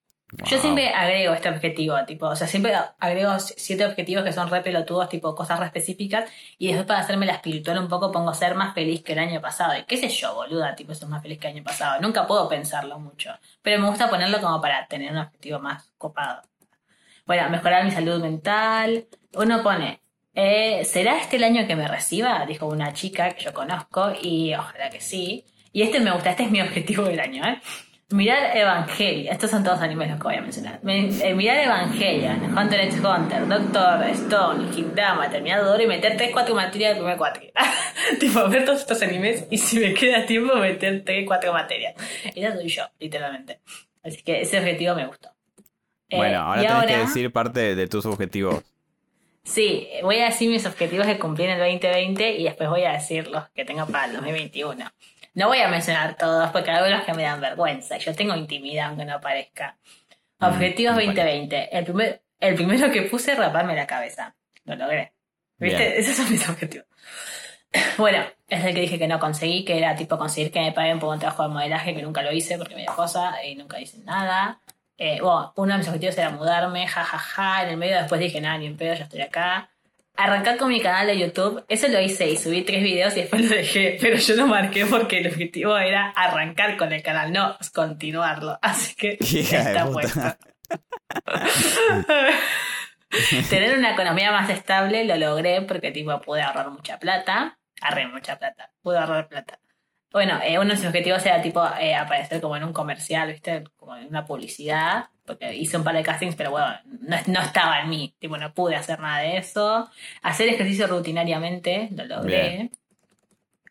Yo 0.46 0.60
siempre 0.60 0.90
agrego 0.90 1.34
este 1.34 1.50
objetivo, 1.50 1.96
tipo, 2.06 2.28
o 2.28 2.36
sea, 2.36 2.46
siempre 2.46 2.74
agrego 3.00 3.40
siete 3.40 3.84
objetivos 3.86 4.24
que 4.24 4.32
son 4.32 4.48
re 4.48 4.62
pelotudos, 4.62 5.10
tipo 5.10 5.34
cosas 5.34 5.60
re 5.60 5.66
específicas, 5.66 6.30
y 6.60 6.68
después 6.68 6.86
para 6.86 7.00
hacerme 7.00 7.26
la 7.26 7.34
espiritual 7.34 7.80
un 7.80 7.88
poco 7.88 8.12
pongo 8.12 8.32
ser 8.36 8.54
más 8.54 8.76
feliz 8.76 9.02
que 9.02 9.14
el 9.14 9.20
año 9.20 9.42
pasado. 9.42 9.76
Y 9.76 9.86
qué 9.86 9.98
sé 9.98 10.08
yo, 10.10 10.36
boluda, 10.36 10.76
tipo, 10.76 10.92
eso 10.92 11.06
es 11.06 11.10
más 11.10 11.24
feliz 11.24 11.40
que 11.40 11.48
el 11.48 11.56
año 11.56 11.64
pasado. 11.64 12.00
Nunca 12.02 12.28
puedo 12.28 12.48
pensarlo 12.48 13.00
mucho, 13.00 13.32
pero 13.64 13.82
me 13.82 13.90
gusta 13.90 14.08
ponerlo 14.08 14.40
como 14.40 14.62
para 14.62 14.86
tener 14.86 15.12
un 15.12 15.18
objetivo 15.18 15.60
más 15.60 15.92
copado. 15.98 16.44
Bueno, 17.30 17.48
mejorar 17.52 17.86
mi 17.86 17.92
salud 17.92 18.20
mental. 18.20 19.06
Uno 19.36 19.62
pone, 19.62 20.02
eh, 20.34 20.84
¿será 20.84 21.16
este 21.20 21.36
el 21.36 21.44
año 21.44 21.68
que 21.68 21.76
me 21.76 21.88
reciba? 21.88 22.44
Dijo 22.48 22.66
una 22.66 22.92
chica 22.92 23.30
que 23.30 23.44
yo 23.44 23.54
conozco, 23.54 24.12
y 24.20 24.56
ojalá 24.56 24.90
que 24.90 25.00
sí. 25.00 25.46
Y 25.72 25.84
este 25.84 26.00
me 26.00 26.10
gusta, 26.10 26.32
este 26.32 26.46
es 26.46 26.50
mi 26.50 26.60
objetivo 26.68 27.04
del 27.04 27.20
año, 27.20 27.46
¿eh? 27.46 27.62
Mirar 28.10 28.58
Evangelion, 28.58 29.32
estos 29.32 29.52
son 29.52 29.64
todos 29.64 29.80
animes 29.82 30.10
los 30.10 30.18
que 30.18 30.24
voy 30.24 30.36
a 30.38 30.42
mencionar. 30.42 30.80
Me- 30.82 31.10
eh, 31.24 31.36
mirar 31.36 31.60
Evangelion, 31.60 32.58
Hunter 32.58 32.80
x 32.86 32.96
Hunter, 33.00 33.48
Doctor 33.48 34.04
Stone, 34.10 34.76
Hikdama, 34.76 35.30
Terminador 35.30 35.80
y 35.80 35.86
meter 35.86 36.18
3-4 36.18 36.56
materias 36.56 36.94
del 36.96 37.04
primer 37.04 37.18
cuatro. 37.20 37.44
tipo, 38.20 38.50
ver 38.50 38.66
todos 38.66 38.80
estos 38.80 39.04
animes 39.04 39.46
y 39.52 39.60
si 39.60 39.78
me 39.78 39.94
queda 39.94 40.26
tiempo 40.26 40.56
meter 40.56 41.06
3-4 41.06 41.54
materias. 41.54 41.94
Esa 42.34 42.56
soy 42.56 42.70
yo, 42.70 42.86
literalmente. 43.00 43.60
Así 44.04 44.24
que 44.24 44.42
ese 44.42 44.58
objetivo 44.58 44.96
me 44.96 45.06
gustó. 45.06 45.30
Eh, 46.10 46.18
Bueno, 46.18 46.40
ahora 46.40 46.64
y 46.64 46.68
tenés 46.68 46.86
que 46.86 46.98
decir 46.98 47.32
parte 47.32 47.76
de, 47.76 47.88
tus 47.88 48.06
objetivos. 48.06 48.64
Sí, 49.44 49.88
voy 50.04 50.20
a 50.20 50.26
decir 50.26 50.50
mis 50.50 50.66
objetivos 50.66 51.06
que 51.06 51.18
cumplí 51.18 51.46
en 51.46 51.52
el 51.52 51.60
2020 51.60 52.38
y 52.38 52.44
después 52.44 52.70
voy 52.70 52.84
a 52.84 52.94
decir 52.94 53.28
los 53.28 53.50
que 53.50 53.66
tengo 53.66 53.86
para 53.88 54.06
el 54.06 54.14
2021. 54.14 54.86
No 55.34 55.48
voy 55.48 55.60
a 55.60 55.68
mencionar 55.68 56.18
todos 56.18 56.50
porque 56.52 56.72
hay 56.72 56.78
algunos 56.78 57.04
que 57.06 57.14
me 57.14 57.24
dan 57.24 57.40
vergüenza. 57.40 57.98
Yo 57.98 58.14
tengo 58.14 58.36
intimidad 58.36 58.90
aunque 58.90 59.06
no 59.06 59.22
parezca. 59.22 59.78
Mm, 60.40 60.46
Objetivos 60.46 60.96
me 60.96 61.06
2020. 61.06 61.78
El, 61.78 61.86
primer, 61.86 62.22
el 62.40 62.56
primero 62.56 62.92
que 62.92 63.04
puse 63.04 63.36
raparme 63.36 63.76
la 63.76 63.88
cabeza. 63.88 64.36
Lo 64.66 64.76
logré. 64.76 65.14
¿Viste? 65.58 65.78
Bien. 65.78 65.94
Esos 65.98 66.16
son 66.16 66.32
mis 66.32 66.48
objetivos. 66.48 66.88
Bueno, 67.98 68.26
es 68.48 68.66
el 68.66 68.74
que 68.74 68.82
dije 68.82 68.98
que 68.98 69.08
no 69.08 69.20
conseguí, 69.20 69.64
que 69.64 69.78
era 69.78 69.96
tipo 69.96 70.18
conseguir 70.18 70.52
que 70.52 70.60
me 70.60 70.72
paguen 70.72 70.98
por 70.98 71.14
un 71.14 71.20
trabajo 71.20 71.44
de 71.44 71.50
modelaje 71.50 71.94
que 71.94 72.02
nunca 72.02 72.24
lo 72.24 72.32
hice 72.32 72.58
porque 72.58 72.74
me 72.74 72.82
dio 72.82 72.96
cosa 72.96 73.44
y 73.46 73.56
nunca 73.56 73.80
hice 73.80 74.00
nada. 74.00 74.60
Eh, 75.02 75.20
bueno, 75.22 75.54
uno 75.56 75.72
de 75.72 75.78
mis 75.78 75.88
objetivos 75.88 76.18
era 76.18 76.30
mudarme, 76.30 76.86
jajaja. 76.86 77.64
En 77.64 77.70
el 77.70 77.78
medio 77.78 77.96
después 77.96 78.20
dije, 78.20 78.42
nada, 78.42 78.58
ni 78.58 78.66
en 78.66 78.76
pedo, 78.76 78.96
ya 78.96 79.06
estoy 79.06 79.22
acá. 79.22 79.70
Arrancar 80.18 80.58
con 80.58 80.68
mi 80.68 80.82
canal 80.82 81.08
de 81.08 81.18
YouTube, 81.18 81.64
eso 81.70 81.88
lo 81.88 82.02
hice 82.02 82.30
y 82.30 82.36
subí 82.36 82.64
tres 82.64 82.84
videos 82.84 83.16
y 83.16 83.22
después 83.22 83.42
lo 83.42 83.56
dejé, 83.56 83.98
pero 84.02 84.18
yo 84.18 84.36
lo 84.36 84.48
marqué 84.48 84.86
porque 84.86 85.20
el 85.20 85.28
objetivo 85.28 85.78
era 85.78 86.10
arrancar 86.10 86.76
con 86.76 86.92
el 86.92 87.02
canal, 87.02 87.32
no 87.32 87.56
continuarlo. 87.74 88.60
Así 88.62 88.94
que 88.96 89.18
está 89.22 89.90
puesto. 89.90 90.20
Tener 93.50 93.78
una 93.78 93.94
economía 93.94 94.34
más 94.34 94.50
estable 94.50 95.06
lo 95.06 95.16
logré 95.16 95.62
porque 95.62 95.92
tipo 95.92 96.20
pude 96.20 96.42
ahorrar 96.42 96.70
mucha 96.70 97.00
plata. 97.00 97.58
Ahorré 97.82 98.08
mucha 98.08 98.38
plata. 98.38 98.74
Pude 98.82 98.98
ahorrar 98.98 99.30
plata. 99.30 99.60
Bueno, 100.12 100.40
eh, 100.44 100.58
uno 100.58 100.70
de 100.70 100.76
mis 100.76 100.86
objetivos 100.86 101.24
era 101.26 101.42
tipo 101.42 101.64
eh, 101.80 101.94
aparecer 101.94 102.42
como 102.42 102.58
en 102.58 102.64
un 102.64 102.74
comercial, 102.74 103.32
¿viste? 103.32 103.64
Como 103.78 103.96
en 103.96 104.08
una 104.08 104.26
publicidad. 104.26 105.06
Porque 105.26 105.56
hice 105.56 105.78
un 105.78 105.84
par 105.84 105.96
de 105.96 106.02
castings, 106.02 106.36
pero 106.36 106.50
bueno, 106.50 106.68
no, 107.02 107.18
no 107.28 107.42
estaba 107.42 107.82
en 107.82 107.90
mí. 107.90 108.16
Tipo, 108.18 108.38
no 108.38 108.52
pude 108.54 108.76
hacer 108.76 109.00
nada 109.00 109.20
de 109.20 109.38
eso. 109.38 109.88
Hacer 110.24 110.50
ejercicio 110.50 110.88
rutinariamente, 110.88 111.90
lo 111.92 112.06
logré. 112.06 112.50
Bien. 112.50 112.72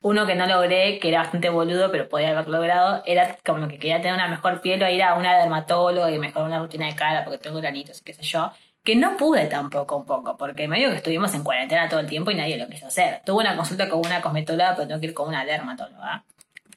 Uno 0.01 0.27
que 0.27 0.37
no 0.37 0.47
logré, 0.47 1.01
que 1.01 1.09
era 1.09 1.19
bastante 1.23 1.49
boludo, 1.49 1.91
pero 1.91 2.09
podía 2.09 2.31
haber 2.31 2.49
logrado, 2.49 3.03
era 3.05 3.37
como 3.45 3.67
que 3.67 3.79
quería 3.79 4.01
tener 4.01 4.15
una 4.15 4.29
mejor 4.29 4.61
piel 4.61 4.81
o 4.81 4.89
ir 4.89 5.03
a 5.03 5.15
una 5.15 5.37
dermatóloga 5.37 6.11
y 6.13 6.19
mejorar 6.21 6.47
una 6.47 6.61
rutina 6.61 6.87
de 6.87 6.95
cara 6.95 7.25
porque 7.25 7.39
tengo 7.39 7.59
granitos 7.61 8.01
y 8.01 8.05
qué 8.05 8.15
sé 8.15 8.23
yo. 8.23 8.53
Que 8.89 8.97
no 8.97 9.19
pude 9.19 9.45
tampoco 9.49 9.99
un 9.99 10.07
poco, 10.07 10.39
porque 10.39 10.67
medio 10.67 10.89
que 10.89 10.97
estuvimos 10.97 11.35
en 11.35 11.45
cuarentena 11.45 11.91
todo 11.91 12.01
el 12.01 12.07
tiempo 12.07 12.31
y 12.31 12.35
nadie 12.35 12.57
lo 12.57 12.67
quiso 12.71 12.87
hacer. 12.87 13.21
Tuve 13.23 13.43
una 13.43 13.55
consulta 13.55 13.87
con 13.87 13.99
una 13.99 14.23
cosmetóloga, 14.23 14.77
pero 14.77 14.89
tengo 14.89 14.99
que 14.99 15.09
ir 15.09 15.13
con 15.13 15.29
una 15.29 15.45
dermatóloga. 15.45 16.25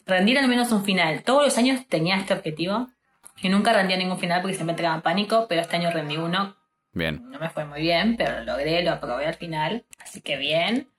Rendir 0.05 0.37
al 0.37 0.49
menos 0.49 0.73
un 0.73 0.83
final. 0.83 1.23
Todos 1.23 1.45
los 1.45 1.57
años 1.57 1.87
tenía 1.87 2.17
este 2.17 2.33
objetivo 2.33 2.89
y 3.41 3.47
nunca 3.47 3.71
rendía 3.71 3.95
ningún 3.95 4.19
final 4.19 4.41
porque 4.41 4.55
siempre 4.55 4.73
entraba 4.73 4.95
en 4.95 5.01
pánico, 5.03 5.45
pero 5.47 5.61
este 5.61 5.77
año 5.77 5.89
rendí 5.89 6.17
uno. 6.17 6.57
Bien. 6.91 7.31
No 7.31 7.39
me 7.39 7.49
fue 7.49 7.63
muy 7.63 7.79
bien, 7.79 8.17
pero 8.17 8.39
lo 8.39 8.43
logré, 8.43 8.83
lo 8.83 8.91
aprobé 8.91 9.27
al 9.27 9.35
final, 9.35 9.85
así 10.03 10.19
que 10.19 10.35
bien. 10.35 10.89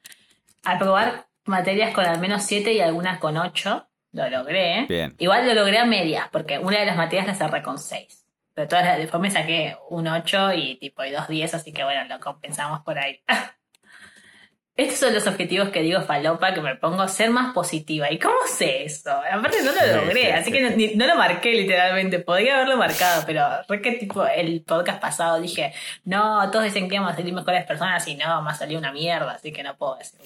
Aprobar 0.65 1.27
materias 1.45 1.93
con 1.93 2.07
al 2.07 2.21
menos 2.21 2.43
7 2.45 2.73
y 2.73 2.81
algunas 2.81 3.19
con 3.19 3.37
8, 3.37 3.87
lo 4.13 4.31
logré. 4.31 4.87
Bien. 4.89 5.15
Igual 5.19 5.47
lo 5.47 5.53
logré 5.53 5.77
a 5.77 5.85
medias, 5.85 6.31
porque 6.33 6.59
una 6.59 6.81
de 6.81 6.87
las 6.87 6.97
materias 6.97 7.27
la 7.27 7.35
cerré 7.35 7.63
con 7.63 7.77
6. 7.77 8.22
Pero 8.55 8.69
todas 8.69 8.85
las 8.85 8.99
después 8.99 9.21
me 9.21 9.31
saqué 9.31 9.77
un 9.91 10.07
8 10.09 10.53
y 10.55 10.77
tipo 10.77 11.05
y 11.05 11.11
dos 11.11 11.29
10, 11.29 11.55
así 11.55 11.73
que 11.73 11.85
bueno, 11.85 12.05
lo 12.07 12.21
compensamos 12.21 12.81
por 12.83 12.99
ahí. 12.99 13.23
Estos 14.75 15.01
son 15.01 15.13
los 15.13 15.27
objetivos 15.27 15.69
que 15.69 15.83
digo 15.83 16.01
falopa, 16.01 16.55
que 16.55 16.63
me 16.63 16.77
pongo 16.77 17.07
ser 17.07 17.29
más 17.31 17.53
positiva. 17.53 18.11
¿Y 18.11 18.19
cómo 18.19 18.37
sé 18.49 18.85
eso? 18.85 19.11
Aparte 19.11 19.59
no 19.63 19.71
lo 19.71 20.01
logré, 20.01 20.23
sí, 20.25 20.31
así 20.31 20.45
sí. 20.45 20.53
que 20.53 20.61
no, 20.63 20.71
ni- 20.71 20.95
no 20.95 21.07
lo 21.07 21.15
marqué 21.15 21.53
literalmente. 21.53 22.21
Podría 22.21 22.55
haberlo 22.57 22.79
marcado, 22.79 23.23
pero 23.27 23.47
re 23.69 23.83
que 23.83 23.93
tipo 23.93 24.27
el 24.27 24.63
podcast 24.63 24.99
pasado 25.01 25.41
dije, 25.43 25.75
no, 26.05 26.51
todos 26.51 26.65
dicen 26.65 26.89
que 26.89 26.99
vamos 26.99 27.13
a 27.13 27.17
salir 27.17 27.35
mejores 27.35 27.67
personas 27.67 28.07
y 28.09 28.15
no, 28.15 28.41
me 28.41 28.51
ha 28.51 28.55
salido 28.55 28.79
una 28.81 28.93
mierda, 28.93 29.33
así 29.33 29.53
que 29.53 29.63
no 29.63 29.77
puedo 29.77 29.97
decirlo. 29.97 30.25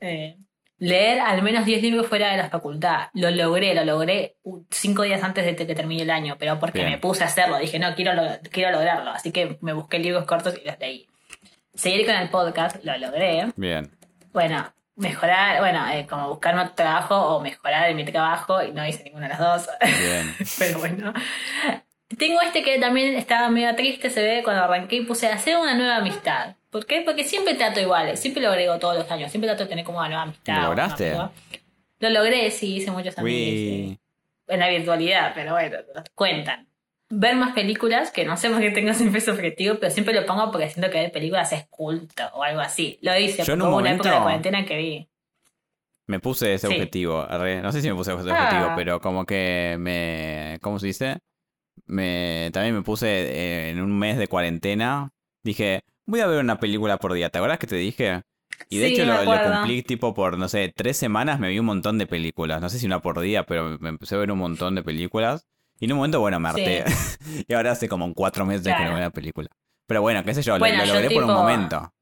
Eh, 0.00 0.36
leer 0.78 1.20
al 1.20 1.42
menos 1.42 1.64
10 1.64 1.82
libros 1.82 2.06
fuera 2.06 2.30
de 2.30 2.36
la 2.36 2.48
facultad. 2.50 3.08
Lo 3.14 3.30
logré, 3.30 3.74
lo 3.74 3.84
logré 3.84 4.36
cinco 4.70 5.02
días 5.02 5.22
antes 5.22 5.44
de 5.44 5.56
que 5.56 5.74
termine 5.74 6.02
el 6.02 6.10
año, 6.10 6.36
pero 6.38 6.58
porque 6.60 6.80
Bien. 6.80 6.90
me 6.92 6.98
puse 6.98 7.24
a 7.24 7.26
hacerlo. 7.26 7.58
Dije, 7.58 7.78
no, 7.78 7.94
quiero, 7.94 8.14
lo- 8.14 8.38
quiero 8.50 8.70
lograrlo. 8.72 9.10
Así 9.10 9.32
que 9.32 9.58
me 9.60 9.72
busqué 9.72 9.98
libros 9.98 10.24
cortos 10.24 10.54
y 10.62 10.66
los 10.66 10.78
leí. 10.78 11.06
Seguir 11.74 12.06
con 12.06 12.14
el 12.16 12.28
podcast, 12.28 12.82
lo 12.84 12.96
logré. 12.98 13.46
Bien. 13.56 13.90
Bueno, 14.32 14.72
mejorar, 14.96 15.60
bueno, 15.60 15.86
eh, 15.92 16.06
como 16.08 16.28
buscarme 16.28 16.62
otro 16.62 16.74
trabajo 16.74 17.16
o 17.16 17.40
mejorar 17.40 17.88
en 17.90 17.96
mi 17.96 18.04
trabajo 18.04 18.62
y 18.62 18.72
no 18.72 18.86
hice 18.86 19.04
ninguna 19.04 19.24
de 19.28 19.34
las 19.34 19.38
dos. 19.40 19.68
Bien. 19.80 20.34
Pero 20.58 20.78
bueno. 20.78 21.12
Tengo 22.18 22.40
este 22.40 22.62
que 22.62 22.78
también 22.78 23.14
estaba 23.16 23.48
medio 23.50 23.74
triste, 23.76 24.10
se 24.10 24.22
ve 24.22 24.40
cuando 24.42 24.64
arranqué 24.64 24.96
y 24.96 25.04
puse 25.04 25.28
hacer 25.28 25.56
una 25.56 25.74
nueva 25.74 25.96
amistad. 25.96 26.54
¿Por 26.70 26.84
qué? 26.86 27.02
Porque 27.04 27.24
siempre 27.24 27.54
trato 27.54 27.80
iguales, 27.80 28.20
siempre 28.20 28.42
lo 28.42 28.50
agrego 28.50 28.78
todos 28.78 28.96
los 28.96 29.10
años, 29.10 29.30
siempre 29.30 29.48
trato 29.48 29.64
de 29.64 29.68
tener 29.70 29.84
como 29.84 29.98
una 29.98 30.08
nueva 30.08 30.22
amistad. 30.22 30.56
¿Lo 30.62 30.68
lograste? 30.68 31.16
Lo 32.00 32.10
logré, 32.10 32.50
sí, 32.50 32.76
hice 32.76 32.90
muchos 32.90 33.16
amigos. 33.18 33.50
sí. 33.50 33.98
En 34.50 34.60
la 34.60 34.68
virtualidad, 34.70 35.32
pero 35.34 35.52
bueno, 35.52 35.76
cuentan. 36.14 36.66
Ver 37.10 37.36
más 37.36 37.52
películas, 37.54 38.10
que 38.10 38.24
no 38.24 38.36
sé 38.36 38.48
por 38.50 38.60
qué 38.60 38.70
tengo 38.70 38.92
siempre 38.94 39.18
ese 39.18 39.30
objetivo, 39.30 39.76
pero 39.80 39.92
siempre 39.92 40.14
lo 40.14 40.24
pongo 40.26 40.50
porque 40.50 40.68
siento 40.68 40.90
que 40.90 40.98
ver 40.98 41.12
películas 41.12 41.52
es 41.52 41.66
culto 41.68 42.22
o 42.34 42.42
algo 42.42 42.60
así. 42.60 42.98
Lo 43.02 43.18
hice, 43.18 43.42
Yo 43.44 43.54
en 43.54 43.62
un 43.62 43.72
una 43.74 43.92
época 43.92 44.14
de 44.14 44.20
cuarentena 44.22 44.64
que 44.64 44.76
vi. 44.76 45.08
Me 46.06 46.20
puse 46.20 46.54
ese 46.54 46.66
Sí. 46.68 46.72
objetivo. 46.74 47.26
No 47.26 47.72
sé 47.72 47.82
si 47.82 47.88
me 47.88 47.94
puse 47.94 48.12
ese 48.14 48.30
Ah. 48.30 48.34
objetivo, 48.34 48.72
pero 48.76 49.00
como 49.00 49.26
que 49.26 49.76
me. 49.78 50.58
¿Cómo 50.62 50.78
se 50.78 50.86
dice? 50.86 51.18
Me, 51.86 52.50
también 52.52 52.74
me 52.74 52.82
puse 52.82 53.06
eh, 53.08 53.70
en 53.70 53.80
un 53.80 53.98
mes 53.98 54.16
de 54.18 54.28
cuarentena. 54.28 55.10
Dije, 55.42 55.82
voy 56.08 56.20
a 56.20 56.26
ver 56.26 56.40
una 56.40 56.58
película 56.58 56.96
por 56.96 57.12
día. 57.12 57.30
¿Te 57.30 57.38
acuerdas 57.38 57.58
que 57.58 57.66
te 57.66 57.76
dije? 57.76 58.22
Y 58.70 58.78
de 58.78 58.88
Sí, 58.88 58.92
hecho 58.94 59.04
lo, 59.04 59.42
cumplí 59.42 59.82
tipo 59.82 60.14
por, 60.14 60.36
no 60.36 60.48
sé, 60.48 60.72
tres 60.74 60.96
semanas 60.96 61.38
me 61.38 61.48
vi 61.48 61.58
un 61.58 61.66
montón 61.66 61.96
de 61.98 62.06
películas. 62.06 62.60
No 62.60 62.68
sé 62.68 62.78
si 62.78 62.86
una 62.86 63.00
por 63.00 63.20
día, 63.20 63.44
pero 63.44 63.78
me 63.78 63.88
empecé 63.88 64.16
a 64.16 64.18
ver 64.18 64.32
un 64.32 64.38
montón 64.38 64.74
de 64.74 64.82
películas. 64.82 65.46
Y 65.78 65.84
en 65.84 65.92
un 65.92 65.98
momento, 65.98 66.18
bueno, 66.20 66.40
me 66.40 66.48
harté. 66.48 66.84
y 67.48 67.52
ahora 67.54 67.70
hace 67.72 67.88
como 67.88 68.12
cuatro 68.14 68.44
meses 68.44 68.62
que 68.64 68.70
no 68.70 68.76
Claro. 68.76 68.90
veo 68.94 68.98
una 68.98 69.10
película. 69.10 69.48
Pero 69.86 70.02
bueno, 70.02 70.24
qué 70.24 70.34
sé 70.34 70.42
yo, 70.42 70.58
lo- 70.58 70.66
yo 70.66 70.86
logré 70.86 71.10
por 71.10 71.24
un 71.24 71.32
momento. 71.32 71.92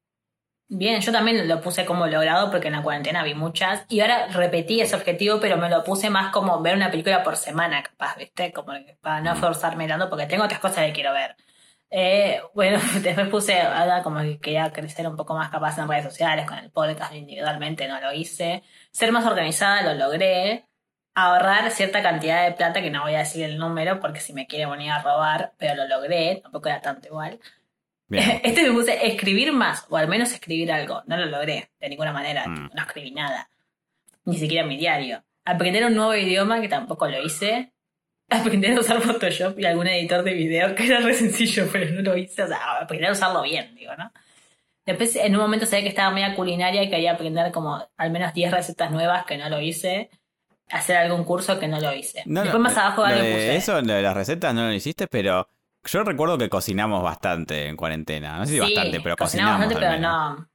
Bien, 0.69 0.99
yo 0.99 1.13
también 1.13 1.47
lo 1.47 1.61
puse 1.61 1.85
como 1.85 2.07
logrado 2.07 2.51
porque 2.51 2.67
en 2.67 2.73
la 2.73 2.81
cuarentena 2.83 3.23
vi 3.23 3.33
muchas. 3.35 3.85
Y 3.87 4.01
ahora 4.01 4.27
repetí 4.27 4.81
ese 4.81 4.95
objetivo, 4.97 5.39
pero 5.39 5.55
me 5.57 5.69
lo 5.69 5.81
puse 5.83 6.09
más 6.09 6.31
como 6.33 6.61
ver 6.61 6.75
una 6.75 6.91
película 6.91 7.23
por 7.23 7.37
semana, 7.37 7.83
capaz, 7.83 8.17
¿viste? 8.17 8.51
Como 8.51 8.73
para 8.99 9.21
no 9.21 9.35
Mm. 9.35 9.37
forzarme 9.37 9.87
tanto, 9.87 10.09
porque 10.09 10.25
tengo 10.25 10.43
otras 10.43 10.59
cosas 10.59 10.85
que 10.87 10.91
quiero 10.93 11.13
ver. 11.13 11.35
Eh, 11.89 12.41
bueno, 12.53 12.79
después 13.01 13.29
puse, 13.29 13.61
ahora 13.61 14.03
como 14.03 14.21
que 14.21 14.39
quería 14.39 14.71
crecer 14.71 15.07
un 15.07 15.15
poco 15.15 15.35
más 15.35 15.49
capaz 15.49 15.77
en 15.77 15.87
redes 15.87 16.05
sociales, 16.05 16.45
con 16.45 16.57
el 16.57 16.69
podcast 16.71 17.13
individualmente, 17.13 17.87
no 17.87 17.99
lo 17.99 18.13
hice. 18.13 18.63
Ser 18.91 19.11
más 19.11 19.25
organizada, 19.25 19.81
lo 19.81 19.93
logré. 19.93 20.65
Ahorrar 21.13 21.71
cierta 21.71 22.03
cantidad 22.03 22.45
de 22.45 22.51
plata, 22.51 22.81
que 22.81 22.91
no 22.91 23.01
voy 23.01 23.15
a 23.15 23.19
decir 23.19 23.43
el 23.43 23.57
número, 23.57 23.99
porque 23.99 24.19
si 24.19 24.33
me 24.33 24.45
quiere 24.45 24.69
venir 24.69 24.91
a 24.91 25.01
robar, 25.01 25.53
pero 25.57 25.75
lo 25.75 25.87
logré, 25.87 26.41
tampoco 26.43 26.69
era 26.69 26.81
tanto 26.81 27.07
igual. 27.07 27.39
Bien. 28.07 28.39
Este 28.43 28.63
me 28.63 28.71
puse 28.71 29.07
escribir 29.07 29.51
más, 29.51 29.85
o 29.89 29.97
al 29.97 30.07
menos 30.07 30.31
escribir 30.31 30.71
algo. 30.71 31.01
No 31.07 31.17
lo 31.17 31.25
logré, 31.25 31.71
de 31.79 31.89
ninguna 31.89 32.13
manera. 32.13 32.47
Mm. 32.47 32.69
No 32.73 32.81
escribí 32.81 33.11
nada. 33.11 33.49
Ni 34.25 34.37
siquiera 34.37 34.63
en 34.63 34.69
mi 34.69 34.77
diario. 34.77 35.23
Aprender 35.43 35.85
un 35.85 35.95
nuevo 35.95 36.13
idioma, 36.13 36.61
que 36.61 36.67
tampoco 36.67 37.07
lo 37.07 37.19
hice. 37.23 37.71
Aprender 38.29 38.77
a 38.77 38.81
usar 38.81 39.01
Photoshop 39.01 39.57
y 39.59 39.65
algún 39.65 39.87
editor 39.87 40.23
de 40.23 40.33
video, 40.33 40.75
que 40.75 40.85
era 40.85 40.99
re 40.99 41.13
sencillo, 41.13 41.67
pero 41.71 41.89
no 41.93 42.01
lo 42.01 42.17
hice. 42.17 42.43
O 42.43 42.47
sea, 42.47 42.79
aprender 42.81 43.09
a 43.09 43.13
usarlo 43.13 43.41
bien, 43.41 43.73
digo, 43.75 43.95
¿no? 43.95 44.11
Después, 44.85 45.15
en 45.17 45.35
un 45.35 45.41
momento 45.41 45.65
sabía 45.65 45.83
que 45.83 45.89
estaba 45.89 46.11
media 46.11 46.35
culinaria 46.35 46.81
y 46.83 46.89
quería 46.89 47.13
aprender 47.13 47.51
como 47.51 47.85
al 47.97 48.11
menos 48.11 48.33
10 48.33 48.51
recetas 48.51 48.91
nuevas, 48.91 49.25
que 49.25 49.37
no 49.37 49.49
lo 49.49 49.59
hice. 49.59 50.09
Hacer 50.69 50.97
algún 50.97 51.23
curso 51.23 51.59
que 51.59 51.67
no 51.67 51.79
lo 51.79 51.93
hice. 51.93 52.23
No, 52.25 52.41
Después 52.41 52.61
no, 52.61 52.63
más 52.63 52.77
abajo 52.77 53.01
lo 53.01 53.07
algo 53.07 53.21
puse. 53.21 53.55
Eso, 53.55 53.81
lo 53.81 53.93
de 53.93 54.01
las 54.01 54.13
recetas 54.13 54.53
no 54.53 54.65
lo 54.65 54.73
hiciste, 54.73 55.07
pero 55.07 55.47
yo 55.85 56.03
recuerdo 56.03 56.37
que 56.37 56.49
cocinamos 56.49 57.01
bastante 57.01 57.67
en 57.67 57.77
cuarentena. 57.77 58.37
No 58.37 58.45
sé 58.45 58.53
si 58.53 58.59
bastante, 58.59 58.99
pero 58.99 59.15
cocinamos. 59.15 59.59
bastante, 59.59 59.85
al 59.85 59.91
pero 59.91 60.01
no. 60.01 60.49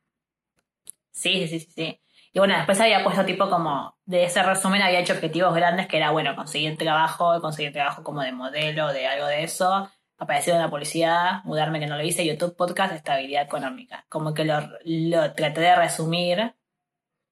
Sí, 1.10 1.46
sí, 1.46 1.60
sí, 1.60 1.70
sí. 1.74 2.01
Y 2.32 2.38
bueno, 2.38 2.56
después 2.56 2.80
había 2.80 3.04
puesto 3.04 3.24
tipo 3.26 3.50
como, 3.50 3.94
de 4.06 4.24
ese 4.24 4.42
resumen 4.42 4.80
había 4.80 5.00
hecho 5.00 5.12
objetivos 5.12 5.54
grandes 5.54 5.86
que 5.86 5.98
era, 5.98 6.10
bueno, 6.10 6.34
conseguir 6.34 6.78
trabajo, 6.78 7.40
conseguir 7.42 7.72
trabajo 7.72 8.02
como 8.02 8.22
de 8.22 8.32
modelo, 8.32 8.90
de 8.92 9.06
algo 9.06 9.26
de 9.26 9.44
eso, 9.44 9.90
aparecer 10.16 10.54
en 10.54 10.60
la 10.60 10.70
publicidad, 10.70 11.44
mudarme 11.44 11.78
que 11.78 11.86
no 11.86 11.96
lo 11.96 12.02
hice, 12.02 12.26
YouTube, 12.26 12.56
podcast, 12.56 12.94
estabilidad 12.94 13.42
económica. 13.42 14.06
Como 14.08 14.32
que 14.32 14.46
lo, 14.46 14.60
lo 14.84 15.32
traté 15.34 15.60
de 15.60 15.76
resumir 15.76 16.54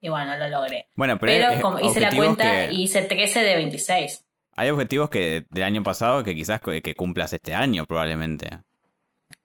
y 0.02 0.08
bueno, 0.10 0.36
lo 0.36 0.48
logré. 0.48 0.88
Bueno, 0.96 1.18
pero, 1.18 1.32
Pero 1.32 1.48
hay 1.48 1.60
como 1.60 1.80
hice 1.80 2.00
la 2.00 2.10
cuenta 2.10 2.66
que- 2.66 2.72
y 2.72 2.82
hice 2.82 3.02
13 3.02 3.42
de 3.42 3.56
26. 3.56 4.26
Hay 4.56 4.68
objetivos 4.68 5.08
que 5.08 5.46
del 5.48 5.64
año 5.64 5.82
pasado 5.82 6.22
que 6.22 6.34
quizás 6.34 6.60
que, 6.60 6.94
cumplas 6.94 7.32
este 7.32 7.54
año, 7.54 7.86
probablemente. 7.86 8.50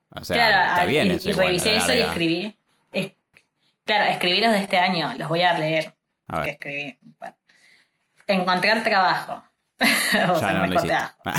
O 0.10 0.24
sea, 0.26 0.36
claro, 0.36 0.70
está 0.72 0.86
bien 0.86 1.08
y, 1.08 1.12
eso 1.12 1.30
y 1.30 1.34
revisé 1.34 1.78
eso 1.78 1.93
y 1.93 1.99
escribí. 1.99 2.58
Claro, 3.86 4.05
escribí 4.05 4.41
los 4.41 4.51
de 4.51 4.59
este 4.59 4.77
año, 4.77 5.13
los 5.17 5.29
voy 5.29 5.43
a 5.43 5.57
leer. 5.57 5.95
A 6.27 6.38
que 6.38 6.41
ver, 6.41 6.49
escribí. 6.49 6.99
Bueno. 7.19 7.36
Encontrar 8.27 8.83
trabajo. 8.83 9.43
o 9.79 9.86
ya 10.15 10.36
sea, 10.39 10.53
no 10.53 10.67
lo 10.67 10.81
trabajo. 10.81 11.15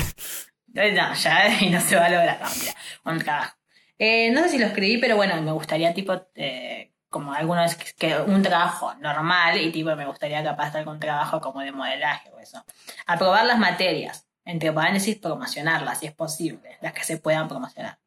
Eh, 0.78 0.92
No, 0.92 1.14
ya 1.14 1.48
y 1.58 1.70
no 1.70 1.80
se 1.80 1.96
va 1.96 2.04
a 2.04 2.10
lograr. 2.10 2.38
No, 2.38 2.50
mentira. 2.50 2.74
Un 3.04 3.18
trabajo. 3.18 3.56
Eh, 3.98 4.30
no 4.30 4.42
sé 4.42 4.50
si 4.50 4.58
lo 4.58 4.66
escribí, 4.66 4.98
pero 4.98 5.16
bueno, 5.16 5.40
me 5.40 5.50
gustaría 5.52 5.94
tipo 5.94 6.26
eh, 6.34 6.92
como 7.08 7.32
algunos 7.32 7.76
que, 7.76 7.94
que 7.94 8.18
un 8.18 8.42
trabajo 8.42 8.94
normal 8.96 9.58
y 9.58 9.72
tipo 9.72 9.96
me 9.96 10.04
gustaría 10.04 10.44
capaz 10.44 10.74
de 10.74 10.80
algún 10.80 11.00
trabajo 11.00 11.40
como 11.40 11.60
de 11.60 11.72
modelaje 11.72 12.30
o 12.30 12.38
eso. 12.40 12.62
Aprobar 13.06 13.46
las 13.46 13.58
materias, 13.58 14.26
entre 14.44 14.70
paréntesis 14.70 15.16
promocionarlas 15.16 16.00
si 16.00 16.06
es 16.06 16.12
posible, 16.12 16.76
las 16.82 16.92
que 16.92 17.04
se 17.04 17.16
puedan 17.16 17.48
promocionar. 17.48 17.98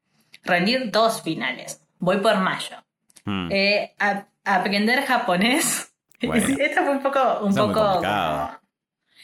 Rendir 0.44 0.92
dos 0.92 1.24
finales. 1.24 1.82
Voy 1.98 2.18
por 2.18 2.38
mayo. 2.38 2.84
Mm, 3.30 3.50
Eh, 3.52 3.94
a- 4.00 4.26
aprender 4.46 5.06
japonés. 5.06 5.86
Bueno. 6.22 6.46
Esto 6.60 6.82
fue 6.84 6.92
un 6.92 7.02
poco. 7.02 7.40
Un 7.44 7.52
Eso 7.52 7.68
poco 7.72 8.02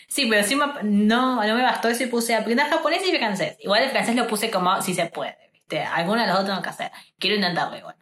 Sí, 0.08 0.28
pero 0.30 0.47
sí 0.47 0.56
me- 0.56 0.66
no, 0.84 1.43
no 1.45 1.56
me 1.56 1.62
bastó 1.62 1.89
eso 1.89 2.03
y 2.03 2.08
puse 2.08 2.34
aprender 2.36 2.68
japonés 2.68 3.01
y 3.06 3.18
francés. 3.18 3.58
Igual 3.60 3.84
el 3.84 3.89
francés 3.89 4.16
lo 4.16 4.28
puse 4.28 4.49
como 4.49 4.82
si 4.82 4.93
se 4.93 5.08
puede, 5.08 5.36
¿viste? 5.51 5.82
Alguno 5.84 6.22
de 6.22 6.28
los 6.28 6.38
dos 6.38 6.45
tengo 6.45 6.62
que 6.62 6.70
hacer. 6.70 6.91
Quiero 7.20 7.36
intentarlo 7.36 7.76
igual. 7.78 7.95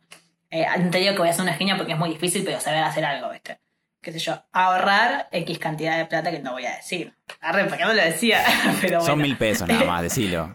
Eh, 0.51 0.68
no 0.78 0.91
te 0.91 0.99
digo 0.99 1.14
que 1.14 1.20
voy 1.20 1.30
a 1.30 1.34
ser 1.34 1.41
una 1.41 1.54
genia 1.54 1.76
porque 1.76 1.93
es 1.93 1.97
muy 1.97 2.10
difícil, 2.10 2.43
pero 2.45 2.60
saber 2.60 2.84
hacer 2.84 3.04
algo, 3.04 3.32
¿viste? 3.32 3.60
Qué 3.99 4.12
sé 4.12 4.20
yo. 4.20 4.43
Ahorrar 4.51 5.28
X 5.32 5.58
cantidad 5.58 5.97
de 5.97 6.06
plata 6.06 6.30
que 6.30 6.39
no 6.39 6.51
voy 6.51 6.66
a 6.68 6.76
decir. 6.76 7.16
Arre, 7.41 7.66
¿por 7.66 7.78
qué 7.80 7.86
no 7.86 7.93
lo 7.93 8.04
decía? 8.04 8.43
pero 8.82 8.97
bueno. 8.99 9.06
Son 9.14 9.20
mil 9.22 9.38
pesos 9.38 9.68
nada 9.68 9.86
más, 9.86 10.01
decilo. 10.04 10.54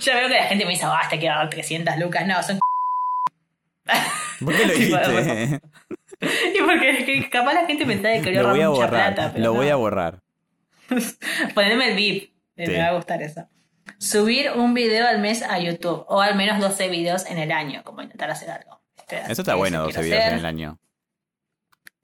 Yo 0.00 0.12
veo 0.12 0.28
que 0.28 0.34
la 0.34 0.44
gente 0.44 0.64
me 0.66 0.72
dice, 0.72 0.84
basta, 0.84 1.16
quiero 1.18 1.36
ahorrar 1.36 1.48
300 1.50 1.96
lucas. 1.96 2.26
No, 2.26 2.42
son 2.42 2.58
¿Por 4.44 4.54
qué 4.56 4.66
lo 4.66 4.72
dijiste? 4.74 5.60
Y 6.54 6.62
porque 6.62 6.90
es 6.90 7.04
que 7.04 7.28
capaz 7.30 7.54
la 7.54 7.66
gente 7.66 7.84
pensaba 7.86 8.14
que 8.22 8.32
Lo 8.32 8.48
voy 8.50 8.60
a 8.62 8.68
borrar. 8.68 9.14
plata. 9.14 9.38
Lo 9.38 9.52
voy 9.54 9.66
no. 9.66 9.72
a 9.72 9.76
borrar. 9.76 10.22
Ponerme 11.54 11.90
el 11.90 11.96
beat. 11.96 12.22
eh, 12.56 12.66
Sí. 12.66 12.72
Me 12.72 12.78
va 12.78 12.86
a 12.88 12.92
gustar 12.94 13.22
eso. 13.22 13.48
Subir 13.98 14.50
un 14.52 14.72
video 14.74 15.06
al 15.06 15.18
mes 15.20 15.42
a 15.42 15.58
YouTube. 15.58 16.04
O 16.08 16.20
al 16.20 16.34
menos 16.36 16.58
12 16.60 16.88
videos 16.88 17.26
en 17.26 17.38
el 17.38 17.52
año. 17.52 17.82
Como 17.84 18.02
intentar 18.02 18.30
hacer 18.30 18.50
algo. 18.50 18.80
¿viste? 18.96 19.16
Eso 19.30 19.42
está 19.42 19.52
Eso 19.52 19.58
bueno, 19.58 19.82
12 19.82 19.92
quiero 19.92 20.04
videos 20.06 20.20
hacer. 20.22 20.32
en 20.32 20.38
el 20.40 20.46
año. 20.46 20.78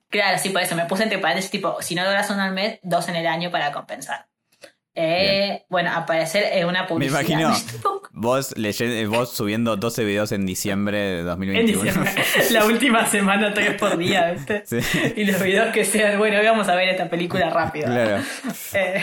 Claro, 0.09 0.39
sí, 0.39 0.51
por 0.51 0.61
eso 0.61 0.77
me 0.77 0.85
puse 0.85 1.05
entre 1.05 1.19
paréntesis, 1.19 1.51
tipo, 1.51 1.81
si 1.81 1.95
no 1.95 2.05
logras 2.05 2.29
uno 2.29 2.43
al 2.43 2.53
mes, 2.53 2.79
dos 2.83 3.09
en 3.09 3.17
el 3.17 3.27
año 3.27 3.51
para 3.51 3.73
compensar. 3.73 4.27
Eh, 4.95 5.65
bueno, 5.71 5.91
aparecer 5.91 6.45
en 6.53 6.67
una 6.67 6.87
publicidad. 6.87 7.21
imagino. 7.21 7.55
Vos, 8.11 8.57
leyendo, 8.59 9.11
vos 9.11 9.33
subiendo 9.33 9.77
12 9.77 10.05
videos 10.05 10.33
en 10.33 10.45
diciembre 10.45 10.99
de 10.99 11.19
en 11.21 11.27
2021. 11.27 11.83
diciembre, 11.83 12.13
la 12.51 12.67
última 12.67 13.07
semana, 13.07 13.55
tres 13.55 13.75
por 13.79 13.97
día, 13.97 14.33
¿viste? 14.33 14.65
Sí, 14.67 14.79
Y 15.17 15.25
los 15.25 15.43
videos 15.43 15.73
que 15.73 15.85
sean, 15.85 16.19
bueno, 16.19 16.39
hoy 16.39 16.45
vamos 16.45 16.69
a 16.69 16.75
ver 16.75 16.91
esta 16.91 17.09
película 17.09 17.49
rápido. 17.49 17.87
claro. 17.87 18.23
Eh, 18.75 19.03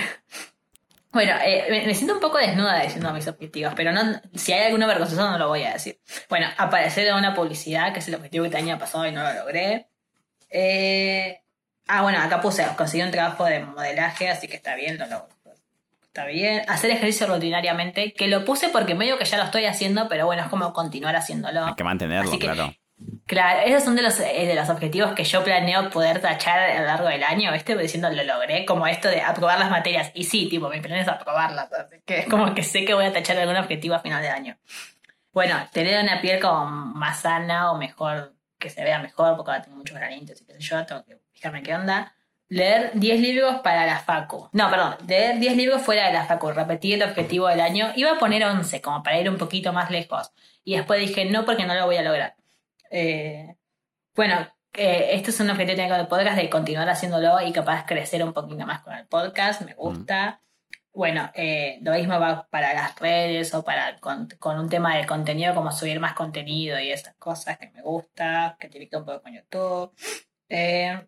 bueno, 1.11 1.33
eh, 1.43 1.65
me, 1.71 1.87
me 1.87 1.95
siento 1.95 2.13
un 2.13 2.19
poco 2.19 2.37
desnuda 2.37 2.83
diciendo 2.83 3.11
mis 3.13 3.27
objetivos, 3.27 3.73
pero 3.75 3.91
no, 3.91 4.01
si 4.35 4.53
hay 4.53 4.65
alguno 4.65 4.85
vergonzoso 4.85 5.29
no 5.29 5.39
lo 5.39 5.47
voy 5.47 5.63
a 5.63 5.73
decir. 5.73 5.99
Bueno, 6.29 6.47
aparecer 6.57 7.07
en 7.07 7.15
una 7.15 7.33
publicidad, 7.33 7.93
que 7.93 7.99
es 7.99 8.07
el 8.07 8.15
objetivo 8.15 8.47
que 8.47 8.57
año 8.57 8.77
pasado 8.77 9.07
y 9.07 9.11
no 9.11 9.23
lo 9.23 9.33
logré. 9.33 9.87
Eh, 10.51 11.41
ah, 11.87 12.03
bueno, 12.03 12.19
acá 12.19 12.41
puse, 12.41 12.63
conseguí 12.77 13.01
un 13.01 13.11
trabajo 13.11 13.45
de 13.45 13.59
modelaje, 13.61 14.29
así 14.29 14.47
que 14.47 14.57
está 14.57 14.75
bien, 14.75 14.99
lo 14.99 15.07
logro. 15.07 15.29
Está 16.19 16.27
bien. 16.31 16.63
Hacer 16.67 16.91
ejercicio 16.91 17.27
rutinariamente, 17.27 18.11
que 18.13 18.27
lo 18.27 18.43
puse 18.43 18.67
porque 18.67 18.93
medio 18.93 19.17
que 19.17 19.23
ya 19.23 19.37
lo 19.37 19.45
estoy 19.45 19.65
haciendo, 19.65 20.09
pero 20.09 20.25
bueno, 20.25 20.41
es 20.43 20.49
como 20.49 20.73
continuar 20.73 21.15
haciéndolo. 21.15 21.63
Hay 21.63 21.75
que 21.75 21.83
mantenerlo, 21.85 22.31
que- 22.31 22.39
claro. 22.39 22.73
Claro, 23.25 23.61
esos 23.65 23.83
son 23.85 23.95
de 23.95 24.01
los, 24.01 24.19
eh, 24.19 24.45
de 24.45 24.53
los 24.55 24.67
objetivos 24.69 25.13
que 25.13 25.23
yo 25.23 25.41
planeo 25.45 25.89
poder 25.89 26.19
tachar 26.19 26.59
a 26.59 26.79
lo 26.81 26.85
largo 26.87 27.07
del 27.07 27.23
año, 27.23 27.53
¿viste? 27.53 27.77
Diciendo 27.77 28.09
lo 28.09 28.21
logré, 28.25 28.65
como 28.65 28.85
esto 28.85 29.07
de 29.07 29.21
aprobar 29.21 29.57
las 29.59 29.71
materias. 29.71 30.11
Y 30.13 30.25
sí, 30.25 30.49
tipo, 30.49 30.67
mi 30.67 30.81
plan 30.81 30.99
es 30.99 31.07
aprobarlas, 31.07 31.71
así 31.71 32.01
que 32.05 32.19
es 32.19 32.25
como 32.27 32.53
que 32.53 32.63
sé 32.63 32.83
que 32.83 32.93
voy 32.93 33.05
a 33.05 33.13
tachar 33.13 33.37
algún 33.37 33.55
objetivo 33.55 33.95
a 33.95 33.99
final 33.99 34.21
de 34.21 34.27
año. 34.27 34.57
Bueno, 35.31 35.55
tener 35.71 36.03
una 36.03 36.19
piel 36.19 36.41
como 36.41 36.65
más 36.65 37.21
sana 37.21 37.71
o 37.71 37.77
mejor, 37.77 38.33
que 38.57 38.69
se 38.69 38.83
vea 38.83 38.99
mejor, 38.99 39.37
porque 39.37 39.51
ahora 39.51 39.63
tengo 39.63 39.77
muchos 39.77 39.95
granitos 39.97 40.41
y 40.41 40.45
qué 40.45 40.53
sé 40.55 40.59
yo, 40.59 40.85
tengo 40.85 41.05
que 41.05 41.17
fijarme 41.31 41.63
qué 41.63 41.75
onda. 41.75 42.13
Leer 42.49 42.91
10 42.95 43.21
libros 43.21 43.61
para 43.61 43.85
la 43.85 43.99
facu. 43.99 44.49
No, 44.53 44.69
perdón, 44.69 44.95
leer 45.07 45.39
10 45.39 45.55
libros 45.55 45.81
fuera 45.81 46.07
de 46.07 46.13
la 46.13 46.25
facu. 46.25 46.51
Repetir 46.51 46.95
el 46.95 47.03
objetivo 47.03 47.47
del 47.47 47.61
año. 47.61 47.91
Iba 47.95 48.13
a 48.13 48.17
poner 48.19 48.43
11, 48.43 48.81
como 48.81 49.03
para 49.03 49.19
ir 49.19 49.29
un 49.29 49.37
poquito 49.37 49.71
más 49.71 49.91
lejos. 49.91 50.31
Y 50.63 50.75
después 50.75 50.99
dije, 50.99 51.25
no, 51.25 51.45
porque 51.45 51.65
no 51.65 51.75
lo 51.75 51.85
voy 51.85 51.97
a 51.97 52.01
lograr. 52.01 52.35
Eh, 52.89 53.55
bueno, 54.15 54.47
eh, 54.73 55.11
esto 55.13 55.29
es 55.29 55.39
un 55.39 55.49
objetivo 55.49 55.75
que 55.75 55.81
tengo 55.81 55.89
con 55.89 55.99
el 55.99 56.07
podcast 56.07 56.37
de 56.37 56.49
continuar 56.49 56.89
haciéndolo 56.89 57.41
y 57.41 57.51
capaz 57.51 57.85
crecer 57.85 58.23
un 58.23 58.33
poquito 58.33 58.65
más 58.65 58.81
con 58.81 58.93
el 58.93 59.05
podcast. 59.07 59.61
Me 59.61 59.73
gusta. 59.75 60.41
Bueno, 60.93 61.31
eh, 61.35 61.79
lo 61.81 61.93
mismo 61.93 62.19
va 62.19 62.47
para 62.49 62.73
las 62.73 62.97
redes 62.99 63.53
o 63.53 63.63
para 63.63 63.99
con, 63.99 64.27
un 64.59 64.69
tema 64.69 64.97
de 64.97 65.05
contenido, 65.05 65.53
como 65.53 65.71
subir 65.71 65.99
más 65.99 66.13
contenido 66.13 66.79
y 66.79 66.91
esas 66.91 67.15
cosas 67.15 67.57
que 67.57 67.69
me 67.69 67.81
gusta, 67.81 68.57
que 68.59 68.69
te 68.69 68.97
un 68.97 69.05
poco 69.05 69.21
con 69.21 69.33
YouTube. 69.33 69.93
Eh, 70.49 71.07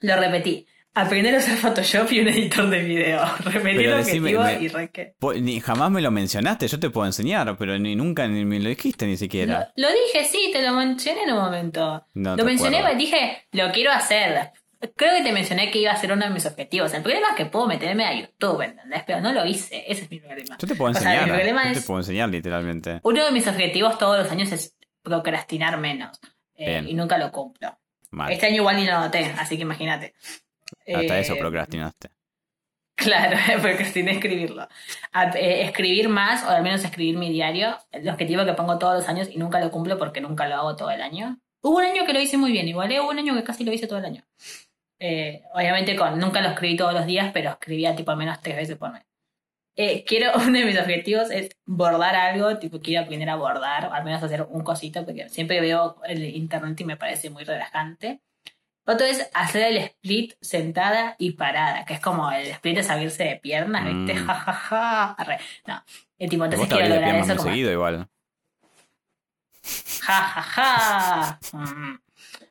lo 0.00 0.16
repetí. 0.16 0.66
Aprender 1.00 1.34
a 1.34 1.38
usar 1.38 1.56
Photoshop 1.56 2.10
y 2.12 2.20
un 2.20 2.28
editor 2.28 2.68
de 2.70 2.80
video. 2.82 3.20
Repetí 3.44 3.76
Pero 3.76 3.94
el 3.94 4.00
objetivo 4.00 4.42
me- 4.42 4.60
y 4.60 5.10
Po- 5.18 5.32
Ni, 5.34 5.60
jamás 5.60 5.90
me 5.90 6.00
lo 6.00 6.10
mencionaste, 6.10 6.66
yo 6.68 6.78
te 6.80 6.90
puedo 6.90 7.06
enseñar, 7.06 7.56
pero 7.58 7.78
ni 7.78 7.94
nunca 7.96 8.26
ni 8.26 8.44
me 8.44 8.58
lo 8.60 8.68
dijiste 8.68 9.06
ni 9.06 9.16
siquiera. 9.16 9.72
lo 9.76 9.88
dije, 9.88 10.24
sí, 10.24 10.50
te 10.52 10.62
lo 10.62 10.72
mencioné 10.74 11.22
en 11.24 11.32
un 11.32 11.38
momento. 11.40 12.04
No 12.14 12.36
lo 12.36 12.44
mencioné, 12.44 12.78
acuerdo. 12.78 12.98
dije, 12.98 13.46
lo 13.52 13.70
quiero 13.72 13.92
hacer. 13.92 14.50
Creo 14.94 15.16
que 15.16 15.22
te 15.24 15.32
mencioné 15.32 15.70
que 15.72 15.80
iba 15.80 15.90
a 15.92 15.96
ser 15.96 16.12
uno 16.12 16.24
de 16.24 16.30
mis 16.30 16.46
objetivos. 16.46 16.94
El 16.94 17.02
problema 17.02 17.28
es 17.30 17.34
que 17.36 17.46
puedo 17.46 17.66
meterme 17.66 18.04
a 18.04 18.14
YouTube, 18.14 18.62
¿entendés? 18.62 19.02
Pero 19.06 19.20
no 19.20 19.32
lo 19.32 19.44
hice. 19.44 19.84
Ese 19.90 20.02
es 20.04 20.10
mi 20.10 20.20
problema. 20.20 20.56
Yo 20.56 20.68
te 20.68 20.74
puedo 20.76 20.92
O 20.92 20.94
sea, 20.94 21.02
enseñar. 21.02 21.24
mi 21.28 21.34
problema 21.36 21.64
yo 21.64 21.70
es- 21.72 21.80
te 21.80 21.86
puedo 21.86 22.00
enseñar 22.00 22.28
literalmente. 22.28 23.00
Uno 23.02 23.24
de 23.24 23.32
mis 23.32 23.46
objetivos 23.48 23.98
todos 23.98 24.18
los 24.18 24.30
años 24.30 24.52
es 24.52 24.76
procrastinar 25.02 25.78
menos. 25.78 26.20
Eh, 26.54 26.82
y 26.86 26.94
nunca 26.94 27.18
lo 27.18 27.30
cumplo. 27.32 27.76
Mal. 28.10 28.32
Este 28.32 28.46
año 28.46 28.56
igual 28.56 28.76
ni 28.76 28.86
lo 28.86 28.98
noté, 29.00 29.34
así 29.38 29.56
que 29.56 29.62
imagínate. 29.62 30.14
Hasta 30.94 31.16
Eh, 31.18 31.20
eso 31.20 31.36
procrastinaste. 31.36 32.08
Claro, 32.96 33.36
procrastiné 33.62 34.12
escribirlo. 34.12 34.66
A- 35.12 35.30
eh, 35.30 35.64
escribir 35.64 36.08
más, 36.08 36.44
o 36.44 36.48
al 36.50 36.62
menos 36.62 36.84
escribir 36.84 37.16
mi 37.16 37.30
diario, 37.30 37.76
el 37.92 38.08
objetivo 38.08 38.44
que 38.44 38.54
pongo 38.54 38.78
todos 38.78 38.96
los 38.96 39.08
años 39.08 39.28
y 39.30 39.38
nunca 39.38 39.60
lo 39.60 39.70
cumplo 39.70 39.98
porque 39.98 40.20
nunca 40.20 40.48
lo 40.48 40.56
hago 40.56 40.76
todo 40.76 40.90
el 40.90 41.00
año. 41.02 41.38
Hubo 41.62 41.76
un 41.78 41.84
año 41.84 42.06
que 42.06 42.12
lo 42.12 42.20
hice 42.20 42.36
muy 42.36 42.52
bien, 42.52 42.66
igual, 42.68 42.90
eh, 42.90 43.00
hubo 43.00 43.10
un 43.10 43.18
año 43.18 43.34
que 43.34 43.44
casi 43.44 43.64
lo 43.64 43.72
hice 43.72 43.86
todo 43.86 43.98
el 43.98 44.04
año. 44.04 44.24
Eh, 45.00 45.42
obviamente 45.54 45.94
con, 45.94 46.18
nunca 46.18 46.40
lo 46.40 46.48
escribí 46.48 46.76
todos 46.76 46.92
los 46.92 47.06
días, 47.06 47.30
pero 47.32 47.50
escribía 47.50 47.94
tipo 47.94 48.10
al 48.10 48.16
menos 48.16 48.40
tres 48.40 48.56
veces 48.56 48.76
por 48.76 48.92
mes. 48.92 49.02
Eh, 49.76 50.04
quiero, 50.04 50.32
uno 50.36 50.58
de 50.58 50.64
mis 50.64 50.78
objetivos 50.78 51.30
es 51.30 51.50
bordar 51.66 52.16
algo, 52.16 52.58
tipo 52.58 52.80
quiero 52.80 53.04
aprender 53.04 53.30
a 53.30 53.36
bordar, 53.36 53.86
o 53.86 53.92
al 53.92 54.04
menos 54.04 54.22
hacer 54.24 54.42
un 54.42 54.64
cosito, 54.64 55.04
porque 55.04 55.28
siempre 55.28 55.60
veo 55.60 56.00
el 56.04 56.24
internet 56.24 56.80
y 56.80 56.84
me 56.84 56.96
parece 56.96 57.30
muy 57.30 57.44
relajante. 57.44 58.22
Otro 58.90 59.04
es 59.04 59.28
hacer 59.34 59.64
el 59.64 59.76
split 59.76 60.32
sentada 60.40 61.14
y 61.18 61.32
parada, 61.32 61.84
que 61.84 61.92
es 61.92 62.00
como 62.00 62.32
el 62.32 62.46
split 62.46 62.78
es 62.78 62.88
abrirse 62.88 63.22
de 63.22 63.36
piernas, 63.36 63.84
¿viste? 63.84 64.14
Mm. 64.14 64.26
Ja, 64.26 64.34
ja, 64.34 64.52
ja. 64.54 65.10
Arre. 65.12 65.38
No. 65.66 65.84
Eh, 66.18 66.26
tipo, 66.26 66.46
entonces 66.46 66.68
quiero 66.68 66.88
lograr 66.88 67.16
eso 67.16 67.36
como 67.36 67.50
seguido 67.50 67.70
igual. 67.70 68.08
Ja, 70.06 70.22
ja, 70.22 70.42
ja. 70.42 71.38
Mm. 71.52 72.00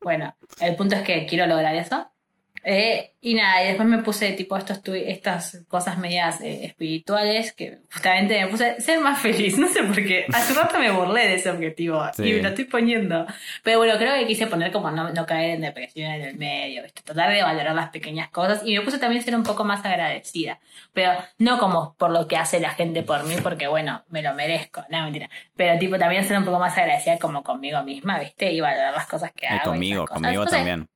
Bueno, 0.01 0.37
el 0.59 0.75
punto 0.75 0.95
es 0.95 1.01
que 1.01 1.25
quiero 1.25 1.47
lograr 1.47 1.73
eso. 1.73 2.07
Eh, 2.69 3.13
y 3.21 3.33
nada, 3.33 3.63
y 3.63 3.67
después 3.67 3.87
me 3.87 3.99
puse 3.99 4.33
tipo 4.33 4.57
estos 4.57 4.83
tu- 4.83 4.93
estas 4.93 5.63
cosas 5.69 5.97
medias 5.97 6.41
eh, 6.41 6.65
espirituales 6.65 7.53
que 7.53 7.77
justamente 7.93 8.41
me 8.43 8.47
puse 8.47 8.81
ser 8.81 8.99
más 8.99 9.21
feliz. 9.21 9.57
No 9.57 9.69
sé 9.69 9.83
por 9.83 9.95
qué. 9.95 10.25
Hace 10.33 10.53
rato 10.53 10.77
me 10.77 10.91
burlé 10.91 11.29
de 11.29 11.35
ese 11.35 11.49
objetivo 11.49 12.03
Sí. 12.13 12.23
y 12.23 12.33
me 12.33 12.41
lo 12.41 12.49
estoy 12.49 12.65
poniendo. 12.65 13.25
Pero 13.63 13.77
bueno, 13.77 13.97
creo 13.97 14.13
que 14.15 14.27
quise 14.27 14.47
poner 14.47 14.73
como 14.73 14.91
no, 14.91 15.09
no 15.11 15.25
caer 15.25 15.51
en 15.51 15.61
depresión 15.61 16.11
en 16.11 16.21
el 16.23 16.35
medio, 16.37 16.83
¿viste? 16.83 17.01
tratar 17.03 17.31
de 17.33 17.41
valorar 17.41 17.73
las 17.73 17.89
pequeñas 17.89 18.29
cosas. 18.31 18.61
Y 18.65 18.77
me 18.77 18.81
puse 18.83 18.99
también 18.99 19.23
ser 19.23 19.33
un 19.37 19.43
poco 19.43 19.63
más 19.63 19.85
agradecida. 19.85 20.59
Pero 20.91 21.13
no 21.37 21.59
como 21.59 21.95
por 21.97 22.09
lo 22.11 22.27
que 22.27 22.35
hace 22.35 22.59
la 22.59 22.71
gente 22.71 23.01
por 23.01 23.23
mí, 23.23 23.35
porque 23.41 23.67
bueno, 23.67 24.03
me 24.09 24.21
lo 24.21 24.33
merezco. 24.33 24.83
No, 24.89 25.03
mentira. 25.03 25.29
Pero 25.55 25.79
tipo 25.79 25.97
también 25.97 26.25
ser 26.25 26.37
un 26.37 26.43
poco 26.43 26.59
más 26.59 26.77
agradecida 26.77 27.17
como 27.17 27.43
conmigo 27.43 27.81
misma, 27.83 28.19
¿viste? 28.19 28.51
Y 28.51 28.59
valorar 28.59 28.93
las 28.93 29.07
cosas 29.07 29.31
que 29.31 29.47
hago. 29.47 29.61
y 29.61 29.63
conmigo, 29.69 30.01
cosas. 30.05 30.21
conmigo 30.21 30.43
Cosas- 30.43 30.57
también. 30.59 30.87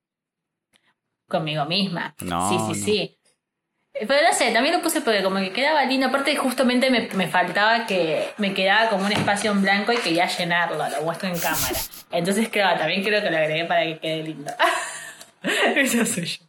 Conmigo 1.32 1.66
misma. 1.66 2.14
No, 2.22 2.50
sí, 2.50 2.56
sí, 2.76 2.80
no. 2.80 2.86
sí. 2.86 3.18
Eh, 3.94 4.06
Pero 4.08 4.22
no 4.28 4.34
sé, 4.34 4.52
también 4.52 4.76
lo 4.76 4.82
puse 4.82 5.02
porque 5.02 5.24
como 5.24 5.38
que 5.38 5.52
quedaba 5.52 5.84
lindo. 5.86 6.08
Aparte, 6.08 6.36
justamente 6.36 6.90
me, 6.92 7.10
me 7.14 7.28
faltaba 7.28 7.86
que 7.88 8.30
me 8.38 8.54
quedaba 8.54 8.90
como 8.90 9.06
un 9.06 9.12
espacio 9.12 9.52
en 9.52 9.62
blanco 9.62 9.92
y 9.94 9.98
quería 9.98 10.28
llenarlo, 10.28 10.78
lo 10.90 11.02
muestro 11.04 11.30
en 11.30 11.40
cámara. 11.40 11.76
Entonces, 12.12 12.50
claro, 12.50 12.78
también 12.80 13.04
creo 13.04 13.22
que 13.22 13.32
lo 13.32 13.38
agregué 13.38 13.66
para 13.66 13.84
que 13.84 14.00
quede 14.00 14.24
lindo. 14.24 14.52
Eso 15.76 16.06
soy 16.06 16.26
yo. 16.26 16.40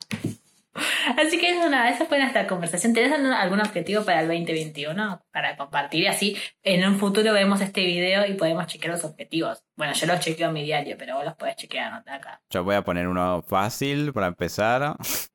Así 1.18 1.38
que 1.38 1.50
eso, 1.50 1.68
nada, 1.70 1.88
esa 1.90 2.06
fue 2.06 2.18
nuestra 2.18 2.46
conversación. 2.46 2.92
¿Tenés 2.92 3.12
algún- 3.12 3.60
objetivo 3.60 4.04
para 4.04 4.20
el 4.20 4.28
2021? 4.28 5.24
Para 5.32 5.56
compartir 5.56 6.08
así. 6.08 6.36
En 6.62 6.86
un 6.86 6.98
futuro 6.98 7.32
vemos 7.32 7.60
este 7.60 7.84
video 7.86 8.26
y 8.26 8.34
podemos 8.34 8.66
chequear 8.66 8.92
los 8.94 9.04
objetivos. 9.04 9.64
Bueno, 9.76 9.92
yo 9.94 10.06
los 10.06 10.20
chequeo 10.20 10.48
en 10.48 10.54
mi 10.54 10.64
diario, 10.64 10.96
pero 10.98 11.16
vos 11.16 11.24
los 11.24 11.34
podés 11.36 11.56
chequear 11.56 11.92
¿no? 12.04 12.12
acá. 12.12 12.40
Yo 12.50 12.64
voy 12.64 12.74
a 12.74 12.82
poner 12.82 13.06
uno 13.08 13.42
fácil 13.42 14.12
para 14.12 14.26
empezar. 14.28 14.96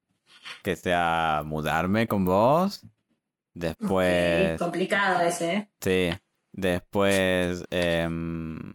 Que 0.64 0.76
sea 0.78 1.42
mudarme 1.46 2.08
con 2.08 2.24
vos. 2.26 2.86
Después. 3.54 4.52
Sí, 4.54 4.58
complicado 4.58 5.22
ese, 5.22 5.54
¿eh? 5.54 5.70
Sí. 5.82 6.10
Después. 6.54 7.64
em, 7.70 8.72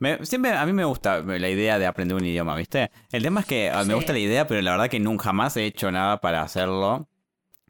me- 0.00 0.24
siempre 0.26 0.52
a 0.52 0.66
mí 0.66 0.72
me 0.72 0.84
gusta 0.84 1.20
la 1.20 1.48
idea 1.48 1.78
de 1.78 1.86
aprender 1.86 2.16
un 2.16 2.24
idioma, 2.24 2.56
¿viste? 2.56 2.90
El 3.12 3.22
tema 3.22 3.40
es 3.40 3.46
que 3.46 3.70
ah, 3.70 3.82
Sí. 3.82 3.88
me 3.88 3.94
gusta 3.94 4.12
la 4.12 4.18
idea, 4.18 4.46
pero 4.46 4.60
la 4.62 4.72
verdad 4.72 4.88
que 4.88 4.98
nunca 5.00 5.24
jamás 5.26 5.56
he 5.56 5.64
hecho 5.64 5.90
nada 5.92 6.20
para 6.20 6.42
hacerlo. 6.42 7.08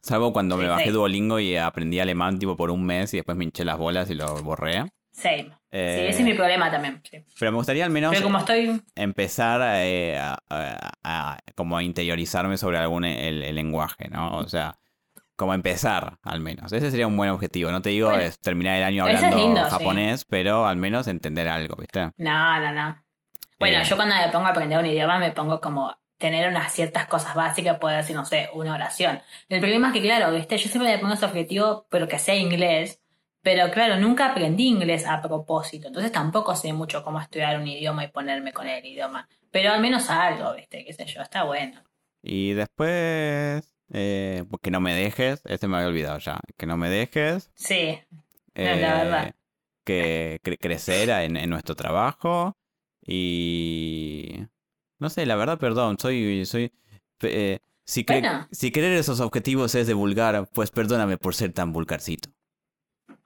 Salvo 0.02 0.32
cuando 0.32 0.56
Sí, 0.56 0.62
me 0.62 0.68
bajé 0.68 0.84
sí. 0.84 0.90
Duolingo 0.90 1.38
y 1.38 1.56
aprendí 1.56 2.00
alemán 2.00 2.38
tipo 2.38 2.56
por 2.56 2.70
un 2.70 2.84
mes 2.86 3.12
y 3.12 3.18
después 3.18 3.36
me 3.36 3.44
hinché 3.44 3.64
las 3.66 3.76
bolas 3.76 4.08
y 4.10 4.14
lo 4.14 4.42
borré. 4.42 4.84
Same. 5.12 5.50
Eh, 5.72 5.96
Sí, 6.00 6.06
ese 6.08 6.18
es 6.20 6.24
mi 6.24 6.32
problema 6.34 6.70
también. 6.70 7.02
sí. 7.08 7.18
Pero 7.38 7.52
me 7.52 7.56
gustaría 7.58 7.84
al 7.84 7.90
menos 7.90 8.10
Pero 8.12 8.22
como 8.24 8.38
estoy. 8.38 8.80
empezar 8.94 9.60
eh, 9.76 10.16
a, 10.18 10.38
a- 10.48 10.92
a- 11.04 11.38
como 11.54 11.76
a 11.76 11.82
interiorizarme 11.82 12.56
sobre 12.56 12.78
algún 12.78 13.04
el, 13.04 13.42
el 13.42 13.54
lenguaje, 13.54 14.08
¿no? 14.08 14.36
O 14.38 14.48
sea, 14.48 14.78
como 15.40 15.54
empezar 15.54 16.18
al 16.22 16.40
menos. 16.40 16.70
Ese 16.72 16.90
sería 16.90 17.06
un 17.06 17.16
buen 17.16 17.30
objetivo. 17.30 17.70
No 17.70 17.80
te 17.82 17.88
digo 17.88 18.10
Bueno, 18.10 18.22
es 18.22 18.38
terminar 18.38 18.76
el 18.76 18.84
año 18.84 19.08
es 19.08 19.16
hablando 19.22 19.64
sí. 19.64 19.70
japonés, 19.70 20.24
pero 20.26 20.66
al 20.66 20.76
menos 20.76 21.08
entender 21.08 21.48
algo, 21.48 21.76
¿viste? 21.76 22.10
No, 22.18 22.60
no, 22.60 22.72
no. 22.72 23.02
Bueno, 23.58 23.78
Eh. 23.78 23.84
yo 23.84 23.96
cuando 23.96 24.14
me 24.14 24.28
pongo 24.30 24.46
a 24.46 24.50
aprender 24.50 24.78
un 24.78 24.86
idioma 24.86 25.18
me 25.18 25.32
pongo 25.32 25.60
como 25.60 25.96
tener 26.18 26.48
unas 26.50 26.70
ciertas 26.72 27.06
cosas 27.06 27.34
básicas, 27.34 27.78
poder 27.78 27.96
decir, 27.96 28.14
no 28.14 28.26
sé, 28.26 28.50
una 28.52 28.74
oración. 28.74 29.20
El 29.48 29.60
problema 29.60 29.88
es 29.88 29.94
que, 29.94 30.02
claro, 30.02 30.30
¿viste? 30.34 30.58
yo 30.58 30.68
siempre 30.68 30.92
me 30.92 30.98
pongo 30.98 31.14
ese 31.14 31.24
objetivo, 31.24 31.86
pero 31.90 32.06
que 32.06 32.18
sea 32.18 32.34
inglés. 32.34 33.00
Pero 33.42 33.70
claro, 33.70 33.96
nunca 33.96 34.26
aprendí 34.26 34.68
inglés 34.68 35.06
a 35.06 35.22
propósito, 35.22 35.86
entonces 35.88 36.12
tampoco 36.12 36.54
sé 36.54 36.74
mucho 36.74 37.02
cómo 37.02 37.18
estudiar 37.22 37.58
un 37.58 37.66
idioma 37.66 38.04
y 38.04 38.08
ponerme 38.08 38.52
con 38.52 38.68
el 38.68 38.84
idioma. 38.84 39.26
Pero 39.50 39.72
al 39.72 39.80
menos 39.80 40.10
algo, 40.10 40.54
¿viste? 40.54 40.84
¿Qué 40.84 40.92
sé 40.92 41.06
yo? 41.06 41.22
Está 41.22 41.44
bueno. 41.44 41.82
Y 42.22 42.52
después, 42.52 43.74
eh, 43.92 44.44
que 44.62 44.70
no 44.70 44.80
me 44.80 44.94
dejes, 44.94 45.42
este 45.46 45.68
me 45.68 45.76
había 45.76 45.88
olvidado 45.88 46.18
ya, 46.18 46.40
que 46.56 46.66
no 46.66 46.76
me 46.76 46.88
dejes. 46.90 47.50
Sí, 47.54 47.98
no, 48.54 48.76
la 48.76 48.94
verdad. 48.94 49.28
eh, 49.28 49.32
que 49.84 50.40
cre- 50.42 50.58
crecer 50.60 51.10
en, 51.10 51.36
en 51.36 51.50
nuestro 51.50 51.74
trabajo 51.74 52.56
y... 53.02 54.44
No 54.98 55.08
sé, 55.10 55.26
la 55.26 55.36
verdad, 55.36 55.58
perdón, 55.58 55.98
soy... 55.98 56.44
soy 56.46 56.72
eh, 57.22 57.60
si, 57.84 58.04
cre- 58.04 58.20
Bueno. 58.20 58.48
si 58.52 58.70
querer 58.70 58.92
esos 58.92 59.20
objetivos 59.20 59.74
es 59.74 59.86
de 59.86 59.94
vulgar, 59.94 60.48
pues 60.52 60.70
perdóname 60.70 61.16
por 61.18 61.34
ser 61.34 61.52
tan 61.52 61.72
vulgarcito. 61.72 62.30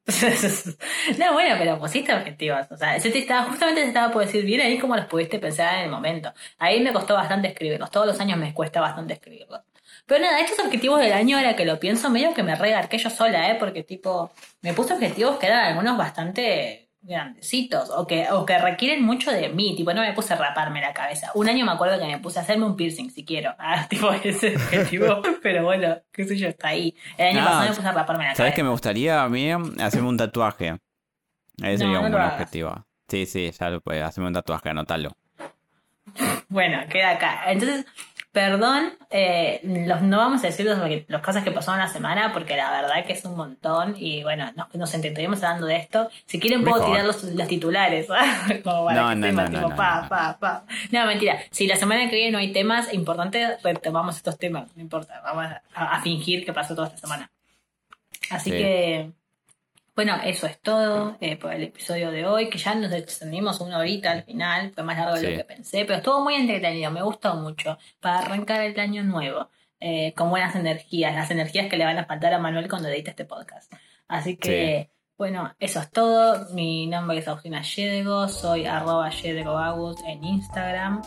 no, 1.19 1.33
bueno, 1.33 1.57
pero 1.59 1.79
pusiste 1.79 2.15
objetivos. 2.15 2.67
O 2.71 2.77
sea, 2.77 2.99
yo 2.99 3.11
te 3.13 3.19
estaba, 3.19 3.45
justamente 3.45 3.83
te 3.83 3.89
estaba 3.89 4.13
por 4.13 4.25
decir 4.25 4.45
bien 4.45 4.61
ahí 4.61 4.79
cómo 4.79 4.97
los 4.97 5.07
pudiste 5.07 5.39
pensar 5.39 5.79
en 5.79 5.85
el 5.85 5.91
momento. 5.91 6.33
Ahí 6.59 6.81
me 6.83 6.93
costó 6.93 7.15
bastante 7.15 7.49
escribirlos. 7.49 7.91
Todos 7.91 8.07
los 8.07 8.21
años 8.21 8.39
me 8.39 8.53
cuesta 8.55 8.81
bastante 8.81 9.15
escribirlos. 9.15 9.61
Pero 10.07 10.23
nada, 10.23 10.41
estos 10.41 10.59
objetivos 10.65 11.01
del 11.01 11.13
año, 11.13 11.37
ahora 11.39 11.57
que 11.57 11.65
lo 11.65 11.81
pienso, 11.81 12.11
medio 12.11 12.35
que 12.35 12.43
me 12.43 12.55
regarqué 12.55 12.99
yo 12.99 13.09
sola, 13.11 13.51
¿eh? 13.51 13.57
Porque, 13.59 13.83
tipo, 13.83 14.31
me 14.61 14.75
puse 14.75 14.93
objetivos 14.93 15.39
que 15.39 15.47
eran 15.47 15.65
algunos 15.65 15.97
bastante 15.97 16.91
grandecitos 17.01 17.91
o 17.91 18.07
que, 18.07 18.31
o 18.31 18.47
que 18.47 18.59
requieren 18.59 19.03
mucho 19.03 19.31
de 19.31 19.49
mí. 19.51 19.75
Tipo, 19.77 19.93
no 19.95 20.03
me 20.03 20.13
puse 20.13 20.35
a 20.35 20.37
raparme 20.37 20.81
la 20.81 20.93
cabeza. 20.93 21.31
Un 21.35 21.49
año 21.49 21.65
me 21.65 21.73
acuerdo 21.73 21.99
que 21.99 22.07
me 22.07 22.19
puse 22.19 22.39
a 22.39 22.43
hacerme 22.43 22.67
un 22.67 22.77
piercing, 22.77 23.11
si 23.11 23.25
quiero. 23.25 23.55
Ah, 23.59 23.87
tipo, 23.89 24.11
ese 24.13 24.57
objetivo. 24.57 25.23
Pero 25.43 25.65
bueno, 25.65 25.97
qué 26.13 26.25
sé 26.25 26.37
yo, 26.37 26.49
está 26.49 26.69
ahí. 26.69 26.95
El 27.17 27.29
año 27.37 27.45
pasado 27.45 27.63
me 27.71 27.77
puse 27.77 27.89
a 27.89 27.93
raparme 27.93 28.25
la 28.25 28.31
¿Sabes 28.31 28.37
cabeza. 28.39 28.57
que 28.57 28.63
me 28.63 28.71
gustaría 28.71 29.23
a 29.23 29.29
mí 29.29 29.51
hacerme 29.81 30.09
un 30.09 30.17
tatuaje? 30.19 30.77
Ese 31.59 31.79
sería 31.79 31.95
No, 31.95 32.01
no 32.01 32.07
un 32.07 32.13
buen 32.13 32.25
objetivo. 32.25 32.87
Sí, 33.09 33.27
sí, 33.27 33.51
ya 33.51 33.71
lo 33.71 33.81
puedes 33.81 34.03
hacerme 34.03 34.29
un 34.29 34.35
tatuaje, 34.35 34.69
anótalo. 34.69 35.13
Bueno, 36.49 36.79
queda 36.89 37.11
acá. 37.13 37.51
Entonces, 37.51 37.85
perdón, 38.35 38.93
eh, 39.11 39.61
los, 39.87 40.03
no 40.03 40.19
vamos 40.19 40.43
a 40.43 40.49
decir 40.49 40.67
los, 40.67 40.77
los 41.07 41.23
cosas 41.23 41.45
que 41.45 41.53
pasaron 41.53 41.79
la 41.81 41.89
semana 41.89 42.33
porque 42.33 42.57
la 42.57 42.71
verdad 42.73 43.07
que 43.07 43.13
es 43.13 43.25
un 43.25 43.37
montón 43.37 43.95
y 43.97 44.25
bueno, 44.25 44.51
nos, 44.57 44.75
nos 44.75 44.93
entretuvimos 44.93 45.43
hablando 45.45 45.67
de 45.67 45.77
esto. 45.77 46.11
Si 46.27 46.41
quieren 46.41 46.65
puedo 46.65 46.79
Mejor. 46.79 46.91
tirar 46.91 47.07
los, 47.07 47.23
los 47.23 47.47
titulares. 47.49 48.09
Como 48.65 48.87
para 48.87 49.01
No, 49.01 49.15
no, 49.15 49.33
no, 49.33 49.45
tipo, 49.49 49.61
no, 49.69 49.77
pa, 49.77 50.03
no. 50.03 50.09
pa, 50.09 50.37
pa. 50.41 50.65
No, 50.91 51.07
mentira. 51.07 51.39
Si 51.53 51.67
la 51.69 51.77
semana 51.77 52.11
que 52.11 52.17
viene 52.17 52.33
no 52.33 52.39
hay 52.39 52.53
temas 52.53 52.93
importantes, 52.93 53.63
retomamos 53.63 54.17
estos 54.17 54.37
temas. 54.37 54.69
No 54.77 54.83
importa. 54.83 55.23
Vamos 55.25 55.47
a, 55.75 55.95
a 55.95 56.03
fingir 56.03 56.45
que 56.45 56.53
pasó 56.53 56.75
toda 56.75 56.89
esta 56.89 56.99
semana. 56.99 57.31
Así 58.31 58.51
Sí. 58.51 58.57
que, 58.57 59.11
bueno, 59.97 60.17
eso 60.25 60.47
es 60.47 60.61
todo 60.61 61.17
eh, 61.21 61.37
por 61.37 61.53
el 61.53 61.63
episodio 61.63 62.11
de 62.11 62.27
hoy, 62.27 62.49
que 62.51 62.59
ya 62.59 62.75
nos 62.75 62.93
extendimos 62.93 63.61
una 63.61 63.79
horita 63.79 64.11
al 64.11 64.25
final, 64.25 64.73
fue 64.75 64.83
más 64.83 64.99
largo 64.99 65.15
de 65.15 65.21
Sí. 65.21 65.27
lo 65.31 65.37
que 65.39 65.45
pensé, 65.45 65.85
pero 65.85 65.99
estuvo 65.99 66.21
muy 66.23 66.35
entretenido, 66.35 66.91
me 66.91 67.03
gustó 67.03 67.35
mucho, 67.37 67.79
para 68.01 68.19
arrancar 68.19 68.61
el 68.63 68.79
año 68.81 69.05
nuevo, 69.05 69.49
eh, 69.81 70.13
con 70.17 70.31
buenas 70.31 70.55
energías, 70.57 71.15
las 71.15 71.31
energías 71.31 71.69
que 71.69 71.77
le 71.77 71.85
van 71.85 71.99
a 71.99 72.07
faltar 72.07 72.35
a 72.35 72.39
Manuel 72.39 72.69
cuando 72.69 72.89
edite 72.89 73.11
este 73.11 73.25
podcast. 73.25 73.73
Así 74.09 74.37
que, 74.37 74.91
bueno, 75.17 75.55
eso 75.61 75.81
es 75.81 75.91
todo, 75.91 76.49
mi 76.55 76.87
nombre 76.87 77.19
es 77.19 77.29
Agustina 77.29 77.63
Yedego, 77.63 78.29
soy 78.29 78.67
arroba 78.67 79.11
en 80.07 80.25
Instagram. 80.25 81.03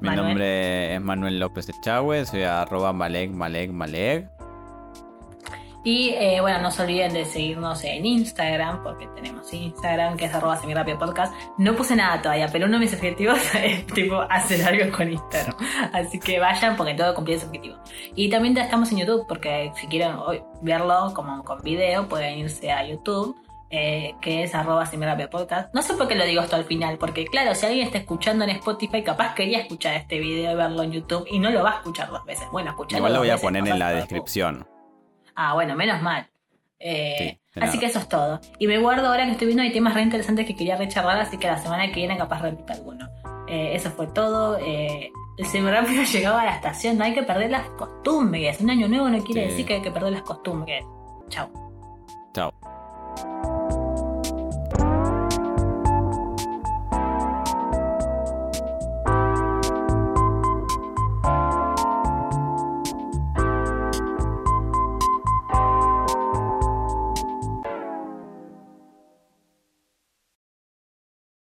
Mi 0.00 0.08
Manuel. 0.08 0.26
nombre 0.28 0.94
es 0.94 1.00
Manuel 1.00 1.38
López 1.38 1.68
Echagüe, 1.68 2.26
soy 2.26 2.42
arroba 2.42 2.92
Malek, 2.92 3.30
Malek, 3.30 3.70
Malek. 3.70 4.35
Y 5.86 6.08
eh, 6.18 6.40
bueno, 6.40 6.58
no 6.62 6.72
se 6.72 6.82
olviden 6.82 7.12
de 7.12 7.24
seguirnos 7.24 7.84
en 7.84 8.04
Instagram, 8.04 8.82
porque 8.82 9.06
tenemos 9.14 9.54
Instagram, 9.54 10.16
que 10.16 10.24
es 10.24 10.34
arroba 10.34 10.58
podcast. 10.98 11.32
No 11.58 11.76
puse 11.76 11.94
nada 11.94 12.20
todavía, 12.20 12.48
pero 12.50 12.66
uno 12.66 12.80
de 12.80 12.86
mis 12.86 12.92
objetivos 12.92 13.38
es 13.54 13.86
tipo 13.86 14.20
hacer 14.28 14.64
algo 14.66 14.96
con 14.96 15.12
Instagram. 15.12 15.54
Así 15.92 16.18
que 16.18 16.40
vayan 16.40 16.74
porque 16.76 16.94
todo 16.94 17.14
cumplir 17.14 17.36
ese 17.36 17.46
objetivo. 17.46 17.76
Y 18.16 18.28
también 18.30 18.56
ya 18.56 18.64
estamos 18.64 18.90
en 18.90 18.98
YouTube, 18.98 19.26
porque 19.28 19.70
si 19.76 19.86
quieren 19.86 20.16
verlo 20.60 21.12
como 21.14 21.44
con 21.44 21.62
video, 21.62 22.08
pueden 22.08 22.36
irse 22.40 22.72
a 22.72 22.84
YouTube. 22.84 23.36
eh, 23.70 24.14
que 24.20 24.42
es 24.42 24.56
arroba 24.56 24.90
podcast. 25.30 25.72
No 25.72 25.82
sé 25.82 25.94
por 25.94 26.08
qué 26.08 26.16
lo 26.16 26.24
digo 26.24 26.42
esto 26.42 26.56
al 26.56 26.64
final, 26.64 26.98
porque 26.98 27.26
claro, 27.26 27.54
si 27.54 27.64
alguien 27.64 27.86
está 27.86 27.98
escuchando 27.98 28.42
en 28.42 28.50
Spotify, 28.50 29.04
capaz 29.04 29.34
quería 29.36 29.60
escuchar 29.60 29.94
este 29.94 30.18
video 30.18 30.50
y 30.50 30.54
verlo 30.56 30.82
en 30.82 30.90
YouTube 30.90 31.26
y 31.30 31.38
no 31.38 31.48
lo 31.50 31.62
va 31.62 31.70
a 31.70 31.74
escuchar 31.76 32.08
dos 32.10 32.24
veces. 32.24 32.48
Bueno, 32.50 32.70
escucharlo 32.70 32.98
Igual 32.98 33.12
lo 33.12 33.18
voy 33.20 33.28
a 33.28 33.32
veces, 33.34 33.44
poner 33.44 33.68
en 33.68 33.78
la 33.78 33.90
que- 33.90 33.94
descripción. 33.96 34.66
Ah, 35.36 35.54
bueno, 35.54 35.76
menos 35.76 36.02
mal. 36.02 36.26
Eh, 36.80 37.38
Sí, 37.54 37.60
así 37.62 37.78
que 37.78 37.86
eso 37.86 37.98
es 38.00 38.08
todo. 38.08 38.38
Y 38.58 38.66
me 38.66 38.76
guardo 38.78 39.08
ahora 39.08 39.24
que 39.24 39.30
estoy 39.32 39.46
viendo, 39.46 39.62
hay 39.62 39.72
temas 39.72 39.94
re 39.94 40.02
interesantes 40.02 40.44
que 40.46 40.54
quería 40.54 40.76
recharlar, 40.76 41.18
así 41.18 41.38
que 41.38 41.46
la 41.46 41.56
semana 41.56 41.86
que 41.88 41.94
viene 41.94 42.18
capaz 42.18 42.42
repito 42.42 42.70
alguno. 42.74 43.08
Eh, 43.48 43.70
eso 43.74 43.90
fue 43.92 44.08
todo. 44.08 44.58
Eh, 44.58 45.10
el 45.38 45.46
semirápido 45.46 46.02
llegaba 46.12 46.42
a 46.42 46.44
la 46.44 46.54
estación, 46.56 46.98
no 46.98 47.04
hay 47.04 47.14
que 47.14 47.22
perder 47.22 47.50
las 47.50 47.66
costumbres. 47.70 48.60
Un 48.60 48.68
año 48.70 48.88
nuevo 48.88 49.08
no 49.08 49.22
quiere 49.24 49.44
Sí. 49.44 49.48
decir 49.50 49.66
que 49.66 49.74
hay 49.76 49.82
que 49.82 49.90
perder 49.90 50.12
las 50.12 50.22
costumbres. 50.22 50.84
Chao. 51.30 51.48
Chao. 52.34 52.52